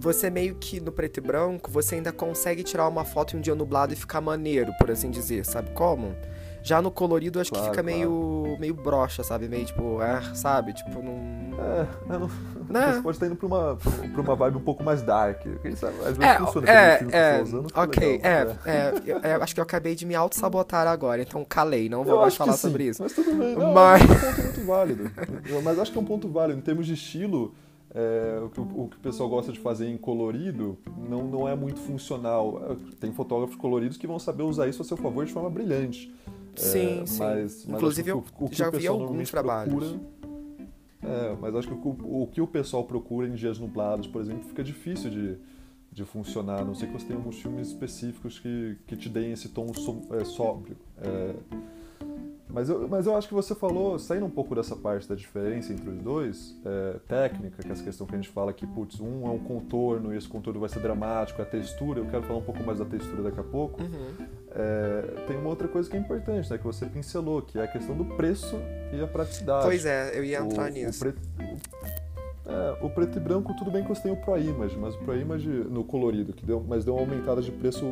Você 0.00 0.28
meio 0.28 0.56
que 0.56 0.80
no 0.80 0.92
preto 0.92 1.16
e 1.16 1.20
branco, 1.22 1.70
você 1.70 1.94
ainda 1.94 2.12
consegue 2.12 2.62
tirar 2.62 2.86
uma 2.88 3.06
foto 3.06 3.34
em 3.34 3.38
um 3.38 3.40
dia 3.40 3.54
nublado 3.54 3.94
e 3.94 3.96
ficar 3.96 4.20
maneiro, 4.20 4.70
por 4.78 4.90
assim 4.90 5.10
dizer, 5.10 5.46
sabe 5.46 5.70
como? 5.70 6.14
Já 6.64 6.80
no 6.80 6.90
colorido, 6.90 7.38
acho 7.38 7.50
Claro, 7.50 7.66
que 7.66 7.70
fica 7.72 7.82
meio, 7.82 8.56
meio 8.58 8.72
broxa, 8.72 9.22
sabe? 9.22 9.46
Meio 9.48 9.66
tipo, 9.66 9.98
ah, 10.00 10.22
sabe? 10.34 10.72
Tipo, 10.72 11.02
não. 11.02 11.14
É, 11.62 11.86
eu 12.14 12.20
não... 12.20 12.30
Né? 12.70 12.92
Você 12.94 13.00
pode 13.04 13.16
estar 13.16 13.26
indo 13.26 13.36
pra 13.36 13.46
uma, 13.46 13.76
pra 13.76 14.20
uma 14.22 14.34
vibe 14.34 14.56
um 14.56 14.60
pouco 14.60 14.82
mais 14.82 15.02
dark. 15.02 15.42
Quem 15.60 15.76
sabe? 15.76 15.94
Às 15.98 16.16
vezes 16.16 16.22
É, 16.22 16.38
funciona. 16.38 16.70
é, 16.70 17.06
é, 17.12 17.36
tá 17.36 17.42
usando, 17.42 17.66
ok, 17.74 18.12
legal. 18.12 18.32
é, 18.64 18.70
é, 18.70 18.92
eu, 19.04 19.18
eu 19.18 19.42
acho 19.42 19.52
que 19.54 19.60
eu 19.60 19.62
acabei 19.62 19.94
de 19.94 20.06
me 20.06 20.14
auto-sabotar 20.14 20.86
agora, 20.86 21.20
então 21.20 21.44
calei, 21.44 21.88
não 21.90 22.02
vou 22.02 22.14
Eu 22.14 22.20
mais 22.22 22.34
falar 22.34 22.52
sim, 22.54 22.58
sobre 22.68 22.84
isso. 22.84 23.02
Mas 23.02 23.12
tudo 23.12 23.34
bem, 23.34 23.54
não, 23.56 23.74
Mas- 23.74 24.02
acho 24.02 24.08
que 24.08 24.24
é 24.24 24.30
um 24.30 24.32
ponto 24.32 24.42
muito 24.42 24.66
válido. 24.66 25.10
Mas 25.62 25.78
acho 25.78 25.92
que 25.92 25.98
é 25.98 26.00
um 26.00 26.04
ponto 26.06 26.28
válido. 26.30 26.58
Em 26.58 26.62
termos 26.62 26.86
de 26.86 26.94
estilo, 26.94 27.54
é, 27.94 28.40
o, 28.42 28.48
que, 28.48 28.58
o- 28.60 28.62
o 28.84 28.88
que 28.88 28.96
o 28.96 29.00
pessoal 29.00 29.28
gosta 29.28 29.52
de 29.52 29.60
fazer 29.60 29.86
em 29.86 29.98
colorido 29.98 30.78
não, 31.08 31.24
não 31.24 31.46
é 31.46 31.54
muito 31.54 31.78
funcional. 31.80 32.60
É, 32.70 32.96
Tem 32.98 33.12
fotógrafos 33.12 33.54
coloridos 33.56 33.98
que 33.98 34.06
vão 34.06 34.18
saber 34.18 34.44
usar 34.44 34.66
isso 34.66 34.80
a 34.80 34.84
seu 34.86 34.96
favor 34.96 35.26
de 35.26 35.32
forma 35.32 35.50
brilhante. 35.50 36.10
É, 36.56 36.60
Sim, 36.60 37.06
sim. 37.06 37.18
Mas, 37.18 37.66
mas 37.66 37.76
Inclusive, 37.76 38.10
eu 38.10 38.18
o, 38.38 38.44
o 38.44 38.48
que 38.48 38.56
já 38.56 38.68
o 38.68 38.70
vi 38.70 38.78
pessoal 38.78 39.00
alguns 39.02 39.30
trabalhos. 39.30 39.74
procura- 39.74 40.00
é, 41.02 41.36
mas 41.40 41.54
acho 41.54 41.68
que 41.68 41.74
o, 41.74 42.22
o 42.22 42.26
que 42.32 42.40
o 42.40 42.46
pessoal 42.46 42.84
procura 42.84 43.28
em 43.28 43.34
dias 43.34 43.58
nublados, 43.58 44.06
por 44.06 44.22
exemplo, 44.22 44.44
fica 44.44 44.64
difícil 44.64 45.10
de, 45.10 45.36
de 45.92 46.04
funcionar. 46.04 46.60
A 46.60 46.64
não 46.64 46.74
sei 46.74 46.86
que 46.88 46.94
você 46.94 47.06
tenha 47.06 47.18
alguns 47.18 47.40
filmes 47.40 47.68
específicos 47.68 48.38
que, 48.38 48.76
que 48.86 48.96
te 48.96 49.08
deem 49.08 49.32
esse 49.32 49.48
tom 49.50 49.72
so- 49.74 50.02
é, 50.12 50.24
sóbrio. 50.24 50.76
É, 50.98 51.34
mas, 52.48 52.68
eu, 52.68 52.86
mas 52.88 53.06
eu 53.06 53.16
acho 53.16 53.26
que 53.26 53.34
você 53.34 53.54
falou, 53.54 53.98
saindo 53.98 54.26
um 54.26 54.30
pouco 54.30 54.54
dessa 54.54 54.76
parte 54.76 55.08
da 55.08 55.14
diferença 55.14 55.72
entre 55.72 55.90
os 55.90 55.98
dois, 55.98 56.56
é, 56.64 56.98
técnica, 57.08 57.62
que 57.62 57.68
é 57.68 57.72
essa 57.72 57.82
questão 57.82 58.06
que 58.06 58.14
a 58.14 58.16
gente 58.16 58.28
fala 58.28 58.52
que, 58.52 58.64
putz, 58.66 59.00
um 59.00 59.26
é 59.26 59.30
um 59.30 59.38
contorno 59.40 60.14
e 60.14 60.16
esse 60.16 60.28
contorno 60.28 60.60
vai 60.60 60.68
ser 60.68 60.78
dramático, 60.80 61.42
a 61.42 61.44
textura, 61.44 61.98
eu 62.00 62.06
quero 62.06 62.22
falar 62.22 62.38
um 62.38 62.42
pouco 62.44 62.62
mais 62.62 62.78
da 62.78 62.84
textura 62.84 63.22
daqui 63.22 63.40
a 63.40 63.44
pouco. 63.44 63.82
Uhum. 63.82 64.26
É, 64.52 65.24
tem 65.26 65.36
uma 65.36 65.48
outra 65.48 65.66
coisa 65.66 65.90
que 65.90 65.96
é 65.96 65.98
importante, 65.98 66.48
né, 66.48 66.56
que 66.58 66.64
você 66.64 66.86
pincelou, 66.86 67.42
que 67.42 67.58
é 67.58 67.64
a 67.64 67.66
questão 67.66 67.96
do 67.96 68.04
preço 68.04 68.56
e 68.92 69.02
a 69.02 69.06
praticidade. 69.08 69.64
Pois 69.64 69.84
é, 69.84 70.16
eu 70.16 70.22
ia 70.22 70.40
O- 70.42 70.46
entrar 70.46 70.70
o 70.70 70.72
nisso. 70.72 71.00
preto- 71.00 71.20
o- 71.40 72.50
é, 72.52 72.78
o 72.84 72.90
preto 72.90 73.16
e 73.18 73.20
branco, 73.20 73.52
tudo 73.56 73.70
bem 73.72 73.82
que 73.82 73.88
você 73.88 74.02
tem 74.02 74.12
o 74.12 74.16
Pro 74.16 74.38
Image, 74.38 74.76
mas 74.78 74.94
o 74.94 74.98
Pro 74.98 75.16
Image 75.18 75.48
no 75.48 75.82
colorido, 75.82 76.32
que 76.32 76.46
deu, 76.46 76.64
mas 76.68 76.84
deu 76.84 76.94
uma 76.94 77.00
aumentada 77.02 77.42
de 77.42 77.50
preço 77.50 77.84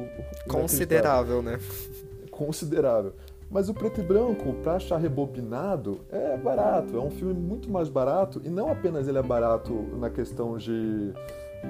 Considerável, 0.46 1.42
né? 1.42 1.58
considerável. 2.30 3.12
Mas 3.52 3.68
o 3.68 3.74
preto 3.74 4.00
e 4.00 4.02
branco, 4.02 4.54
pra 4.62 4.76
achar 4.76 4.96
rebobinado, 4.96 6.00
é 6.10 6.38
barato. 6.38 6.96
É 6.96 7.00
um 7.00 7.10
filme 7.10 7.34
muito 7.34 7.70
mais 7.70 7.90
barato. 7.90 8.40
E 8.42 8.48
não 8.48 8.72
apenas 8.72 9.06
ele 9.06 9.18
é 9.18 9.22
barato 9.22 9.74
na 9.98 10.08
questão 10.08 10.56
de, 10.56 11.12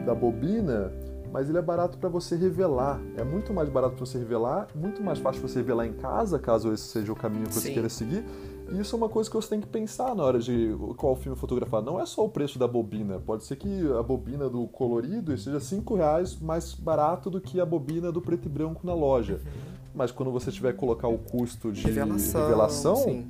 da 0.07 0.15
bobina, 0.15 0.93
mas 1.33 1.49
ele 1.49 1.59
é 1.59 1.63
barato 1.63 1.99
para 1.99 2.09
você 2.09 2.37
revelar. 2.37 3.01
É 3.17 3.25
muito 3.25 3.53
mais 3.53 3.69
barato 3.69 3.97
para 3.97 4.07
você 4.07 4.17
revelar, 4.17 4.69
muito 4.77 5.03
mais 5.03 5.19
fácil 5.19 5.43
você 5.43 5.59
revelar 5.59 5.85
em 5.87 5.93
casa, 5.95 6.39
caso 6.39 6.73
esse 6.73 6.85
seja 6.85 7.11
o 7.11 7.17
caminho 7.17 7.47
que 7.47 7.55
você 7.55 7.69
Sim. 7.69 7.73
queira 7.73 7.89
seguir. 7.89 8.25
E 8.71 8.81
isso 8.81 8.95
é 8.95 8.99
uma 8.99 9.09
coisa 9.09 9.29
que 9.29 9.35
você 9.35 9.49
tem 9.49 9.61
que 9.61 9.67
pensar 9.67 10.15
na 10.15 10.23
hora 10.23 10.39
de 10.39 10.75
qual 10.97 11.17
filme 11.17 11.37
fotografar. 11.37 11.83
Não 11.83 11.99
é 11.99 12.07
só 12.07 12.25
o 12.25 12.29
preço 12.29 12.61
da 12.61 12.69
bobina. 12.69 13.19
Pode 13.19 13.43
ser 13.45 13.57
que 13.57 13.93
a 13.99 14.03
bobina 14.05 14.49
do 14.49 14.69
colorido 14.69 15.37
seja 15.37 15.59
5 15.59 15.97
reais 15.97 16.39
mais 16.39 16.75
barato 16.75 17.29
do 17.29 17.41
que 17.41 17.61
a 17.61 17.67
bobina 17.67 18.13
do 18.13 18.23
preto 18.23 18.47
e 18.47 18.49
branco 18.49 18.87
na 18.87 18.95
loja. 18.95 19.41
Mas 19.95 20.11
quando 20.11 20.31
você 20.33 20.51
tiver 20.51 20.73
que 20.73 20.79
colocar 20.79 21.09
o 21.09 21.19
custo 21.19 21.71
de 21.73 21.83
Revelação. 21.83 22.41
revelação, 22.43 23.27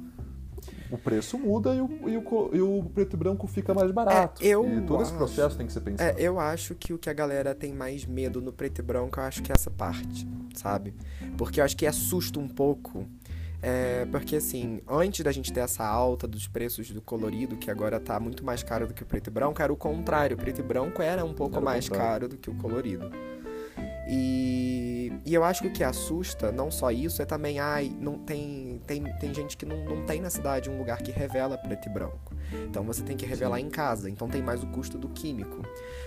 o 0.90 0.96
preço 0.98 1.38
muda 1.38 1.74
e 1.74 1.80
o, 1.80 2.08
e 2.08 2.16
o 2.16 2.50
e 2.54 2.60
o 2.60 2.84
preto 2.94 3.14
e 3.14 3.16
branco 3.16 3.46
fica 3.46 3.74
mais 3.74 3.90
barato. 3.90 4.42
É, 4.42 4.46
eu 4.48 4.78
e 4.78 4.80
todo 4.82 5.02
esse 5.02 5.10
acho- 5.10 5.18
processo 5.18 5.56
tem 5.56 5.66
que 5.66 5.72
ser 5.72 5.80
pensado. 5.80 6.18
É, 6.18 6.22
eu 6.22 6.38
acho 6.38 6.74
que 6.74 6.92
o 6.92 6.98
que 6.98 7.10
a 7.10 7.12
galera 7.12 7.54
tem 7.54 7.72
mais 7.72 8.04
medo 8.06 8.40
no 8.40 8.52
preto 8.52 8.78
e 8.78 8.82
branco, 8.82 9.18
eu 9.18 9.24
acho 9.24 9.42
que 9.42 9.50
é 9.50 9.54
essa 9.54 9.70
parte, 9.70 10.26
sabe? 10.54 10.94
Porque 11.36 11.60
eu 11.60 11.64
acho 11.64 11.76
que 11.76 11.86
assusta 11.86 12.38
um 12.38 12.48
pouco. 12.48 13.06
É, 13.64 14.06
porque 14.10 14.36
assim, 14.36 14.80
antes 14.88 15.24
da 15.24 15.30
gente 15.30 15.52
ter 15.52 15.60
essa 15.60 15.84
alta 15.86 16.26
dos 16.26 16.48
preços 16.48 16.90
do 16.90 17.00
colorido, 17.00 17.56
que 17.56 17.70
agora 17.70 17.98
tá 18.00 18.18
muito 18.18 18.44
mais 18.44 18.62
caro 18.62 18.88
do 18.88 18.94
que 18.94 19.04
o 19.04 19.06
preto 19.06 19.28
e 19.28 19.30
branco, 19.30 19.62
era 19.62 19.72
o 19.72 19.76
contrário. 19.76 20.36
O 20.36 20.38
preto 20.38 20.60
e 20.60 20.64
branco 20.64 21.00
era 21.00 21.24
um 21.24 21.32
pouco 21.32 21.56
Era 21.56 21.64
mais 21.64 21.88
caro 21.88 22.28
do 22.28 22.36
que 22.36 22.50
o 22.50 22.54
colorido. 22.54 23.08
E, 24.08 25.12
e 25.24 25.32
eu 25.32 25.44
acho 25.44 25.62
que 25.62 25.68
o 25.68 25.72
que 25.72 25.84
assusta, 25.84 26.50
não 26.50 26.70
só 26.70 26.90
isso, 26.90 27.22
é 27.22 27.24
também, 27.24 27.58
ai, 27.60 27.94
não 28.00 28.18
tem, 28.18 28.80
tem, 28.86 29.02
tem 29.18 29.34
gente 29.34 29.56
que 29.56 29.64
não, 29.64 29.84
não 29.84 30.04
tem 30.04 30.20
na 30.20 30.30
cidade 30.30 30.68
um 30.68 30.78
lugar 30.78 30.98
que 31.02 31.12
revela 31.12 31.56
preto 31.56 31.88
e 31.88 31.92
branco. 31.92 32.32
Então 32.68 32.84
você 32.84 33.02
tem 33.02 33.16
que 33.16 33.24
revelar 33.24 33.60
em 33.60 33.70
casa, 33.70 34.10
então 34.10 34.28
tem 34.28 34.42
mais 34.42 34.62
o 34.62 34.66
custo 34.66 34.98
do 34.98 35.08
químico. 35.08 35.62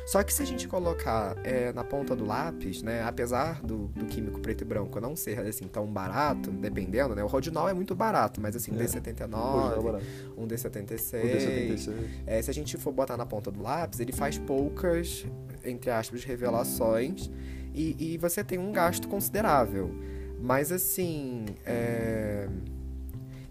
Só 0.05 0.21
que 0.23 0.33
se 0.33 0.43
a 0.43 0.45
gente 0.45 0.67
colocar 0.67 1.35
é, 1.43 1.73
na 1.73 1.83
ponta 1.83 2.15
do 2.15 2.25
lápis, 2.25 2.83
né, 2.83 3.03
apesar 3.03 3.61
do, 3.61 3.87
do 3.87 4.05
químico 4.05 4.39
preto 4.39 4.61
e 4.61 4.65
branco 4.65 4.99
não 4.99 5.15
ser 5.15 5.39
assim 5.39 5.67
tão 5.67 5.87
barato, 5.87 6.51
dependendo, 6.51 7.15
né, 7.15 7.23
o 7.23 7.27
Rodinol 7.27 7.67
é 7.67 7.73
muito 7.73 7.95
barato, 7.95 8.39
mas 8.39 8.55
assim, 8.55 8.71
um 8.71 8.79
É. 8.79 8.83
Hoje 8.83 8.97
é 8.97 9.01
D79, 9.01 9.83
barato. 9.83 10.05
um 10.37 10.43
O 10.43 10.47
D76, 10.47 11.21
D76. 11.21 11.93
é, 12.27 12.41
se 12.41 12.51
a 12.51 12.53
gente 12.53 12.77
for 12.77 12.91
botar 12.91 13.17
na 13.17 13.25
ponta 13.25 13.49
do 13.49 13.61
lápis, 13.61 13.99
ele 13.99 14.11
faz 14.11 14.37
poucas, 14.37 15.25
entre 15.63 15.89
aspas, 15.89 16.23
revelações 16.23 17.31
e, 17.75 18.13
e 18.13 18.17
você 18.17 18.43
tem 18.43 18.57
um 18.57 18.71
gasto 18.71 19.07
considerável. 19.07 19.93
Mas 20.39 20.71
assim, 20.71 21.45
é, 21.65 22.47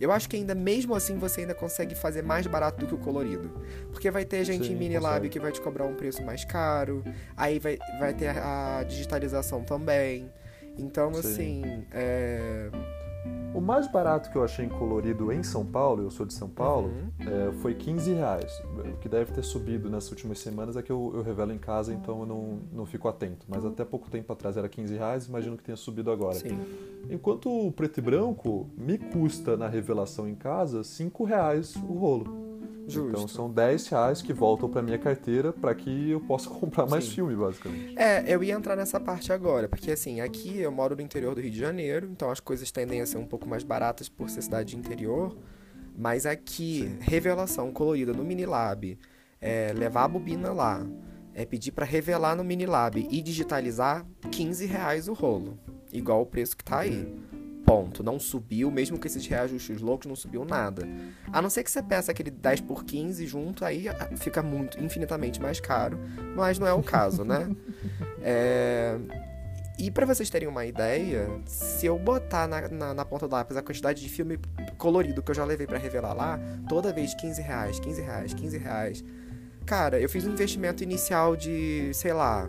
eu 0.01 0.13
acho 0.13 0.29
que 0.29 0.37
ainda 0.37 0.55
mesmo 0.55 0.95
assim 0.95 1.19
você 1.19 1.43
ainda 1.43 1.55
consegue 1.55 1.95
fazer 1.95 2.23
mais 2.23 2.47
barato 2.47 2.79
do 2.79 2.87
que 2.87 2.95
o 2.95 2.99
colorido. 2.99 3.51
Porque 3.91 4.11
vai 4.11 4.25
ter 4.25 4.45
gente 4.45 4.67
Sim, 4.67 4.73
em 4.73 4.77
Minilab 4.77 5.15
consegue. 5.15 5.29
que 5.29 5.41
vai 5.41 5.53
te 5.53 5.61
cobrar 5.61 5.85
um 5.85 5.95
preço 5.95 6.23
mais 6.23 6.45
caro, 6.45 7.03
aí 7.37 7.59
vai, 7.59 7.79
vai 7.99 8.15
ter 8.15 8.29
a 8.29 8.85
digitalização 8.87 9.63
também. 9.63 10.31
Então, 10.77 11.13
Sim. 11.15 11.21
assim, 11.21 11.87
é... 11.93 12.71
O 13.55 13.61
mais 13.61 13.87
barato 13.91 14.31
que 14.31 14.37
eu 14.37 14.43
achei 14.43 14.65
em 14.67 14.69
colorido 14.69 15.33
em 15.33 15.43
São 15.43 15.65
Paulo, 15.65 16.03
eu 16.03 16.11
sou 16.11 16.27
de 16.27 16.35
São 16.35 16.49
Paulo, 16.49 16.89
Uhum. 16.89 17.49
é, 17.49 17.53
foi 17.53 17.75
15 17.75 18.13
reais. 18.13 18.61
O 18.93 18.97
que 18.99 19.09
deve 19.09 19.33
ter 19.33 19.45
subido 19.45 19.89
nas 19.89 20.11
últimas 20.11 20.41
semanas 20.41 20.77
é 20.77 20.83
que 20.83 20.91
eu, 20.91 21.13
eu 21.15 21.23
revelo 21.23 21.53
em 21.53 21.59
casa, 21.59 21.93
então 21.95 22.21
eu 22.21 22.27
não, 22.27 22.59
não 22.73 22.85
fico 22.85 23.07
atento. 23.09 23.47
Mas 23.49 23.65
até 23.65 23.85
pouco 23.85 24.11
tempo 24.11 24.33
atrás 24.33 24.57
era 24.57 24.69
15 24.69 24.95
reais, 24.97 25.27
imagino 25.27 25.57
que 25.57 25.63
tenha 25.63 25.77
subido 25.77 26.11
agora. 26.11 26.35
Sim. 26.35 26.59
Enquanto 27.09 27.49
o 27.49 27.71
preto 27.71 27.99
e 27.99 28.01
branco 28.01 28.69
me 28.77 28.99
custa 28.99 29.57
na 29.57 29.69
revelação 29.69 30.29
em 30.29 30.35
casa 30.35 30.83
5 30.83 31.23
reais 31.25 31.77
o 31.77 31.93
rolo. 31.93 32.54
Justo. 32.87 33.09
Então 33.09 33.29
são 33.29 33.51
10 33.51 33.87
reais 33.89 34.23
que 34.23 34.33
voltam 34.33 34.69
para 34.69 34.83
minha 34.83 34.99
carteira 34.99 35.53
para 35.53 35.75
que 35.75 36.11
eu 36.11 36.21
possa 36.21 36.49
comprar 36.51 36.87
mais 36.87 37.05
Sim. 37.05 37.13
filme, 37.13 37.35
basicamente. 37.35 37.99
É, 37.99 38.25
eu 38.27 38.43
ia 38.43 38.55
entrar 38.55 38.77
nessa 38.77 39.01
parte 39.01 39.33
agora, 39.33 39.69
porque 39.69 39.91
assim, 39.91 40.21
aqui 40.21 40.59
eu 40.59 40.71
moro 40.71 40.95
no 40.95 41.03
interior 41.03 41.35
do 41.35 41.41
Rio 41.41 41.51
de 41.51 41.59
Janeiro, 41.59 42.09
então 42.11 42.31
as 42.31 42.41
coisas 42.41 42.71
tendem 42.71 43.01
a 43.01 43.07
ser 43.07 43.19
um 43.19 43.27
pouco 43.27 43.49
mais 43.49 43.63
baratas 43.63 44.09
por 44.09 44.29
ser 44.29 44.43
cidade 44.43 44.71
de 44.71 44.77
interior, 44.77 45.37
mas 45.97 46.27
aqui, 46.27 46.81
Sim. 46.83 46.99
revelação 47.01 47.73
colorida 47.73 48.13
no 48.13 48.25
Minilab, 48.25 48.99
é, 49.41 49.73
levar 49.73 50.05
a 50.05 50.09
bobina 50.09 50.53
lá, 50.53 50.87
é 51.35 51.45
pedir 51.45 51.73
pra 51.73 51.85
revelar 51.85 52.37
no 52.37 52.45
Minilab 52.45 53.07
e 53.11 53.23
digitalizar 53.23 54.07
15 54.31 54.67
reais 54.67 55.09
o 55.09 55.13
rolo, 55.13 55.59
igual 55.93 56.23
o 56.23 56.27
preço 56.27 56.57
que 56.57 56.65
tá 56.65 56.81
aí. 56.81 57.15
Ponto. 57.65 58.03
Não 58.03 58.19
subiu, 58.19 58.71
mesmo 58.71 58.99
com 58.99 59.07
esses 59.07 59.27
reajustes 59.27 59.81
loucos, 59.81 60.07
não 60.07 60.15
subiu 60.17 60.45
nada. 60.45 60.87
A 61.33 61.41
não 61.41 61.49
ser 61.49 61.65
que 61.65 61.71
você 61.71 61.83
peça 61.83 62.13
aquele 62.13 62.31
10 62.31 62.61
por 62.63 62.85
15 62.85 63.27
junto, 63.27 63.65
aí 63.65 63.89
ah, 63.89 64.11
fica 64.17 64.43
muito, 64.43 64.79
infinitamente 64.83 65.41
mais 65.41 65.61
caro. 65.61 65.99
Mas 66.37 66.59
não 66.59 66.67
é 66.67 66.73
o 66.73 66.83
caso, 66.83 67.25
né? 67.25 67.49
É, 68.27 68.97
E 69.79 69.91
pra 69.91 70.07
vocês 70.07 70.31
terem 70.31 70.49
uma 70.49 70.65
ideia, 70.65 71.29
se 71.45 71.85
eu 71.85 71.99
botar 71.99 72.47
na, 72.49 72.69
na, 72.69 72.95
na 72.95 73.05
ponta 73.05 73.29
do 73.29 73.33
lápis 73.35 73.55
a 73.57 73.63
quantidade 73.63 74.01
de 74.01 74.09
filme 74.09 74.39
colorido 74.79 75.23
que 75.23 75.31
eu 75.31 75.35
já 75.35 75.45
levei 75.45 75.67
pra 75.67 75.77
revelar 75.77 76.15
lá, 76.15 76.39
toda 76.69 76.91
vez 76.93 77.13
15 77.15 77.43
reais, 77.43 77.79
15 77.81 78.01
reais, 78.01 78.33
15 78.33 78.57
reais. 78.59 79.05
Cara, 79.67 80.01
eu 80.01 80.09
fiz 80.09 80.25
um 80.27 80.31
investimento 80.31 80.83
inicial 80.83 81.37
de, 81.37 81.91
sei 81.93 82.13
lá, 82.15 82.49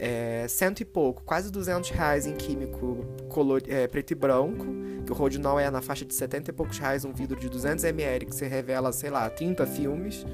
é, 0.00 0.46
cento 0.48 0.80
e 0.80 0.84
pouco, 0.84 1.22
quase 1.22 1.52
200 1.52 1.90
reais 1.90 2.26
em 2.26 2.34
químico 2.34 3.04
color, 3.28 3.62
é, 3.68 3.86
preto 3.86 4.12
e 4.12 4.14
branco, 4.14 4.64
que 5.04 5.12
o 5.12 5.14
Rodinol 5.14 5.60
é 5.60 5.70
na 5.70 5.82
faixa 5.82 6.06
de 6.06 6.14
70 6.14 6.50
e 6.50 6.54
poucos 6.54 6.78
reais 6.78 7.04
um 7.04 7.12
vidro 7.12 7.38
de 7.38 7.50
200 7.50 7.84
ml 7.84 8.24
que 8.24 8.34
você 8.34 8.48
revela, 8.48 8.92
sei 8.92 9.10
lá, 9.10 9.28
30 9.28 9.66
filmes. 9.66 10.24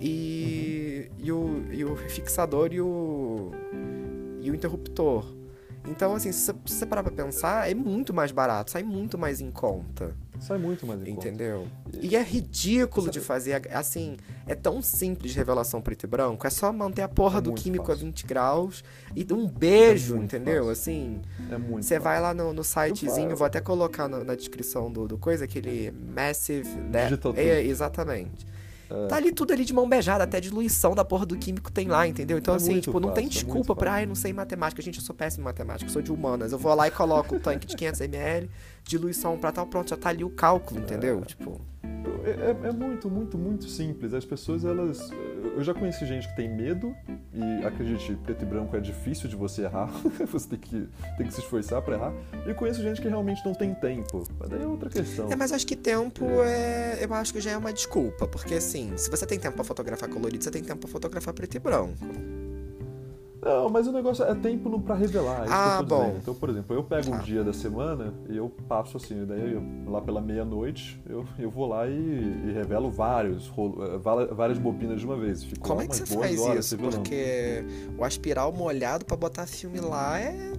E, 0.00 1.10
e, 1.18 1.30
o, 1.30 1.64
e 1.70 1.84
o 1.84 1.96
fixador 1.96 2.72
e 2.72 2.80
o, 2.80 3.50
e 4.40 4.50
o 4.50 4.54
interruptor. 4.54 5.24
Então, 5.88 6.14
assim, 6.14 6.30
se 6.30 6.52
você 6.64 6.86
parar 6.86 7.02
pra 7.02 7.12
pensar, 7.12 7.68
é 7.70 7.74
muito 7.74 8.14
mais 8.14 8.30
barato, 8.30 8.70
sai 8.70 8.82
muito 8.82 9.18
mais 9.18 9.40
em 9.40 9.50
conta, 9.50 10.14
Sai 10.40 10.58
muito 10.58 10.86
mais 10.86 11.02
em 11.02 11.10
Entendeu? 11.10 11.68
Conta. 11.84 11.98
E 12.00 12.16
é 12.16 12.22
ridículo 12.22 13.10
de 13.10 13.20
fazer, 13.20 13.62
assim, 13.72 14.16
é 14.46 14.54
tão 14.54 14.82
simples 14.82 15.34
revelação 15.34 15.80
preto 15.80 16.04
e 16.04 16.06
branco, 16.06 16.46
é 16.46 16.50
só 16.50 16.72
manter 16.72 17.02
a 17.02 17.08
porra 17.08 17.38
é 17.38 17.42
do 17.42 17.52
químico 17.52 17.86
fácil. 17.86 18.06
a 18.06 18.06
20 18.06 18.26
graus 18.26 18.84
e 19.14 19.26
um 19.32 19.46
beijo, 19.46 20.16
é 20.16 20.18
entendeu? 20.18 20.66
Fácil. 20.66 20.72
Assim, 20.72 21.22
é 21.50 21.58
muito 21.58 21.86
você 21.86 21.98
vai 21.98 22.20
lá 22.20 22.34
no, 22.34 22.52
no 22.52 22.64
sitezinho, 22.64 23.36
vou 23.36 23.46
até 23.46 23.60
colocar 23.60 24.08
na, 24.08 24.24
na 24.24 24.34
descrição 24.34 24.90
do, 24.90 25.06
do 25.06 25.18
coisa, 25.18 25.44
aquele 25.44 25.92
Massive... 25.92 26.68
Digital 26.90 27.34
é, 27.36 27.62
exatamente. 27.62 28.52
É. 28.92 29.06
Tá 29.06 29.16
ali 29.16 29.32
tudo 29.32 29.52
ali 29.52 29.64
de 29.64 29.72
mão 29.72 29.88
beijada, 29.88 30.24
até 30.24 30.38
diluição 30.38 30.94
da 30.94 31.04
porra 31.04 31.24
do 31.24 31.36
químico 31.36 31.72
tem 31.72 31.88
lá, 31.88 32.06
entendeu? 32.06 32.36
Então, 32.36 32.54
é 32.54 32.56
assim, 32.58 32.78
tipo, 32.78 33.00
não 33.00 33.12
tem 33.12 33.24
é 33.24 33.28
desculpa 33.28 33.72
é 33.72 33.76
pra, 33.76 33.92
ai, 33.94 34.06
não 34.06 34.14
sei 34.14 34.32
matemática. 34.32 34.82
Gente, 34.82 34.98
eu 34.98 35.04
sou 35.04 35.14
péssimo 35.14 35.42
em 35.42 35.44
matemática, 35.44 35.90
sou 35.90 36.02
de 36.02 36.12
humanas. 36.12 36.52
Eu 36.52 36.58
vou 36.58 36.74
lá 36.74 36.86
e 36.88 36.90
coloco 36.90 37.36
o 37.36 37.40
tanque 37.40 37.66
de 37.66 37.74
500ml, 37.74 38.48
diluição 38.84 39.38
pra 39.38 39.52
tal, 39.52 39.66
pronto, 39.66 39.90
já 39.90 39.96
tá 39.96 40.08
ali 40.08 40.24
o 40.24 40.30
cálculo, 40.30 40.80
entendeu? 40.80 41.20
É. 41.20 41.24
Tipo. 41.24 41.60
É, 42.24 42.30
é, 42.30 42.68
é, 42.68 42.72
muito, 42.72 43.10
muito, 43.10 43.36
muito 43.36 43.68
simples. 43.68 44.14
As 44.14 44.24
pessoas, 44.24 44.64
elas. 44.64 45.10
Eu 45.56 45.62
já 45.62 45.74
conheci 45.74 46.06
gente 46.06 46.28
que 46.28 46.36
tem 46.36 46.48
medo, 46.48 46.94
e 47.34 47.66
acredite, 47.66 48.14
preto 48.22 48.42
e 48.42 48.46
branco 48.46 48.76
é 48.76 48.80
difícil 48.80 49.28
de 49.28 49.34
você 49.34 49.62
errar. 49.62 49.90
você 50.30 50.48
tem 50.48 50.58
que, 50.58 50.88
tem 51.16 51.26
que 51.26 51.34
se 51.34 51.40
esforçar 51.40 51.82
para 51.82 51.96
errar. 51.96 52.12
E 52.46 52.50
eu 52.50 52.54
conheço 52.54 52.80
gente 52.80 53.00
que 53.00 53.08
realmente 53.08 53.44
não 53.44 53.54
tem 53.54 53.74
tempo. 53.74 54.24
Mas 54.38 54.48
daí 54.50 54.62
é 54.62 54.66
outra 54.66 54.88
questão. 54.88 55.30
É, 55.30 55.36
mas 55.36 55.52
acho 55.52 55.66
que 55.66 55.76
tempo 55.76 56.24
é. 56.44 56.98
Eu 57.04 57.12
acho 57.14 57.32
que 57.32 57.40
já 57.40 57.50
é 57.50 57.56
uma 57.56 57.72
desculpa. 57.72 58.26
Porque 58.26 58.54
assim, 58.54 58.96
se 58.96 59.10
você 59.10 59.26
tem 59.26 59.38
tempo 59.38 59.56
para 59.56 59.64
fotografar 59.64 60.08
colorido, 60.08 60.44
você 60.44 60.50
tem 60.50 60.62
tempo 60.62 60.80
para 60.80 60.90
fotografar 60.90 61.34
preto 61.34 61.56
e 61.56 61.58
branco. 61.58 61.96
Não, 63.42 63.68
mas 63.68 63.88
o 63.88 63.92
negócio 63.92 64.24
é 64.24 64.34
tempo 64.36 64.80
para 64.80 64.94
revelar. 64.94 65.44
Isso 65.44 65.52
ah, 65.52 65.82
bom. 65.82 66.02
Dizendo. 66.02 66.18
Então, 66.18 66.34
por 66.34 66.48
exemplo, 66.48 66.76
eu 66.76 66.84
pego 66.84 67.08
um 67.08 67.16
tá. 67.16 67.18
dia 67.18 67.42
da 67.42 67.52
semana 67.52 68.14
e 68.28 68.36
eu 68.36 68.48
passo 68.68 68.96
assim, 68.96 69.26
daí 69.26 69.54
eu, 69.54 69.90
lá 69.90 70.00
pela 70.00 70.20
meia-noite 70.20 71.02
eu, 71.08 71.26
eu 71.36 71.50
vou 71.50 71.66
lá 71.66 71.88
e, 71.88 71.92
e 71.92 72.52
revelo 72.54 72.88
vários, 72.88 73.50
eh, 73.50 74.32
várias 74.32 74.58
bobinas 74.58 75.00
de 75.00 75.06
uma 75.06 75.16
vez. 75.16 75.42
Fico 75.42 75.60
Como 75.68 75.82
é 75.82 75.88
que 75.88 75.96
você 75.96 76.06
faz 76.06 76.40
isso? 76.40 76.78
Porque 76.78 77.64
o 77.98 78.04
aspiral 78.04 78.52
molhado 78.52 79.04
para 79.04 79.16
botar 79.16 79.44
filme 79.44 79.80
lá 79.80 80.20
é. 80.20 80.52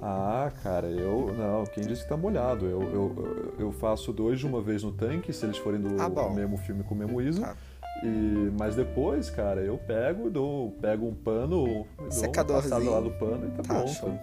Ah, 0.00 0.52
cara, 0.62 0.86
eu. 0.88 1.34
Não, 1.36 1.64
quem 1.64 1.84
disse 1.84 2.02
que 2.02 2.08
tá 2.08 2.16
molhado? 2.16 2.66
Eu, 2.66 2.82
eu, 2.82 3.54
eu 3.58 3.72
faço 3.72 4.12
dois 4.12 4.38
de 4.38 4.46
uma 4.46 4.60
vez 4.60 4.82
no 4.84 4.92
tanque, 4.92 5.32
se 5.32 5.44
eles 5.44 5.56
forem 5.56 5.80
do 5.80 6.00
ah, 6.00 6.30
mesmo 6.30 6.56
filme 6.58 6.84
com 6.84 6.94
o 6.94 6.98
mesmo 6.98 7.20
ISO. 7.20 7.42
Ah. 7.44 7.56
E, 8.02 8.52
mas 8.58 8.76
depois, 8.76 9.28
cara, 9.28 9.60
eu 9.60 9.76
pego, 9.78 10.30
dou, 10.30 10.72
pego 10.80 11.06
um 11.06 11.14
pano, 11.14 11.86
secadorzinho 12.10 12.90
lá 12.90 13.00
do 13.00 13.10
pano 13.10 13.46
e 13.46 13.50
tá, 13.50 13.62
tá 13.62 13.74
pronto. 13.74 13.92
Show. 13.92 14.18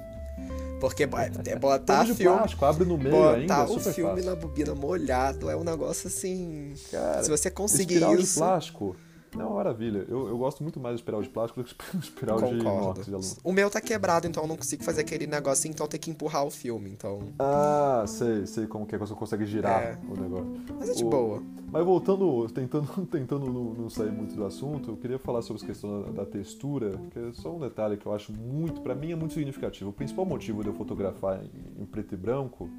Porque 0.79 1.03
é 1.48 1.55
botar 1.58 2.05
de 2.05 2.13
filme, 2.13 2.38
plástico, 2.38 2.65
abre 2.65 2.86
no 2.86 2.98
meio 2.98 3.15
botar 3.15 3.36
ainda, 3.36 3.53
é 3.53 3.63
o 3.63 3.79
filme 3.79 4.12
fácil. 4.12 4.25
na 4.25 4.36
bobina 4.36 4.75
molhado 4.75 5.50
é 5.50 5.55
um 5.55 5.63
negócio 5.63 6.08
assim. 6.08 6.74
Cara, 6.91 7.24
se 7.24 7.29
você 7.29 7.50
conseguir 7.50 8.01
isso. 8.13 8.34
de 8.34 8.39
plástico 8.39 8.96
é 9.42 9.46
uma 9.46 9.56
maravilha. 9.56 10.06
Eu, 10.08 10.27
eu 10.27 10.38
gosto 10.38 10.63
muito 10.63 10.80
mais 10.80 10.96
de 10.96 11.01
espiral 11.01 11.22
de 11.22 11.30
plástico 11.30 11.62
do 11.62 11.65
que 11.65 11.75
espiral 11.98 12.39
Concordo. 12.39 12.58
de 12.58 12.65
inox 12.65 13.06
de 13.06 13.13
aluno. 13.13 13.36
O 13.44 13.51
meu 13.51 13.70
tá 13.70 13.82
quebrado, 13.82 14.27
então 14.27 14.44
eu 14.44 14.48
não 14.48 14.58
consigo 14.58 14.84
fazer 14.84 15.01
aquele 15.01 15.27
negócio, 15.27 15.70
então 15.70 15.88
tem 15.88 16.00
que 16.00 16.10
empurrar 16.10 16.46
o 16.46 16.51
filme, 16.51 16.89
então... 16.89 17.20
Ah, 17.39 18.04
sei, 18.08 18.46
sei 18.46 18.68
como 18.68 18.86
que 18.86 18.96
é 18.96 19.00
que 19.00 19.06
você 19.06 19.13
consegue 19.13 19.46
girar 19.46 19.82
é. 19.82 20.00
o 20.08 20.20
negócio. 20.20 20.54
Mas 20.80 20.89
é 20.89 20.94
de 20.94 21.04
o... 21.04 21.10
boa. 21.10 21.42
Mas 21.72 21.84
voltando, 21.84 22.48
tentando, 22.54 22.88
tentando 23.08 23.46
não, 23.51 23.74
não, 23.74 23.89
sair 23.89 24.12
muito 24.12 24.36
do 24.36 24.46
assunto, 24.46 24.92
eu 24.92 24.98
queria 24.98 25.20
falar 25.20 25.42
sobre 25.42 25.63
a 25.63 25.65
questão 25.65 26.01
da, 26.01 26.12
da 26.12 26.25
textura, 26.25 27.00
que 27.12 27.20
é 27.20 27.34
só 27.34 27.54
um 27.54 27.60
detalhe 27.60 27.98
que 27.98 28.06
eu 28.06 28.13
acho 28.13 28.32
muito, 28.32 28.82
para 28.82 28.96
mim 28.96 29.12
é 29.12 29.15
muito 29.15 29.34
significativo. 29.34 29.89
O 29.89 29.94
principal 29.94 30.25
motivo 30.25 30.62
de 30.62 30.70
eu 30.70 30.74
fotografar 30.74 31.44
em, 31.44 31.82
em 31.82 31.86
preto 31.86 32.13
e 32.13 32.18
branco 32.18 32.70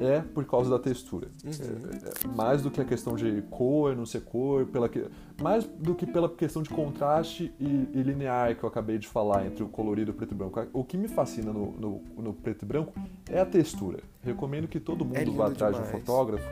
é 0.00 0.20
por 0.20 0.44
causa 0.44 0.70
da 0.70 0.78
textura. 0.78 1.28
Uhum. 1.44 1.50
É, 1.50 2.28
é, 2.30 2.36
mais 2.36 2.62
do 2.62 2.70
que 2.70 2.80
a 2.80 2.84
questão 2.84 3.14
de 3.14 3.42
cor, 3.50 3.94
não 3.96 4.06
ser 4.06 4.22
cor, 4.22 4.66
pela 4.66 4.88
que, 4.88 5.04
mais 5.40 5.64
do 5.64 5.94
que 5.94 6.06
pela 6.06 6.28
questão 6.28 6.62
de 6.62 6.70
contraste 6.70 7.52
e, 7.58 7.88
e, 7.94 8.02
linear 8.02 8.56
que 8.56 8.64
eu 8.64 8.68
acabei 8.68 8.98
de 8.98 9.06
falar 9.06 9.46
entre 9.46 9.62
o 9.62 9.68
colorido 9.68 10.10
e 10.10 10.12
o 10.12 10.14
preto 10.14 10.32
e 10.32 10.34
branco. 10.34 10.60
O 10.72 10.84
que 10.84 10.96
me 10.96 11.08
fascina 11.08 11.52
no, 11.52 11.72
no, 11.72 12.02
no 12.16 12.32
preto 12.32 12.64
e 12.64 12.66
branco 12.66 12.92
é 13.28 13.40
a 13.40 13.46
textura. 13.46 14.00
Recomendo 14.22 14.68
que 14.68 14.80
todo 14.80 15.04
mundo 15.04 15.16
é 15.16 15.24
vá 15.24 15.48
atrás 15.48 15.74
demais. 15.74 15.90
de 15.90 15.96
um 15.96 16.00
fotógrafo 16.00 16.48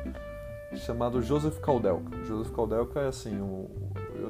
chamado 0.77 1.21
Joseph 1.23 1.59
Kaudelka. 1.61 2.17
Joseph 2.25 2.53
Kaudelka 2.53 3.01
é 3.01 3.09
assim, 3.09 3.35
um, 3.41 3.67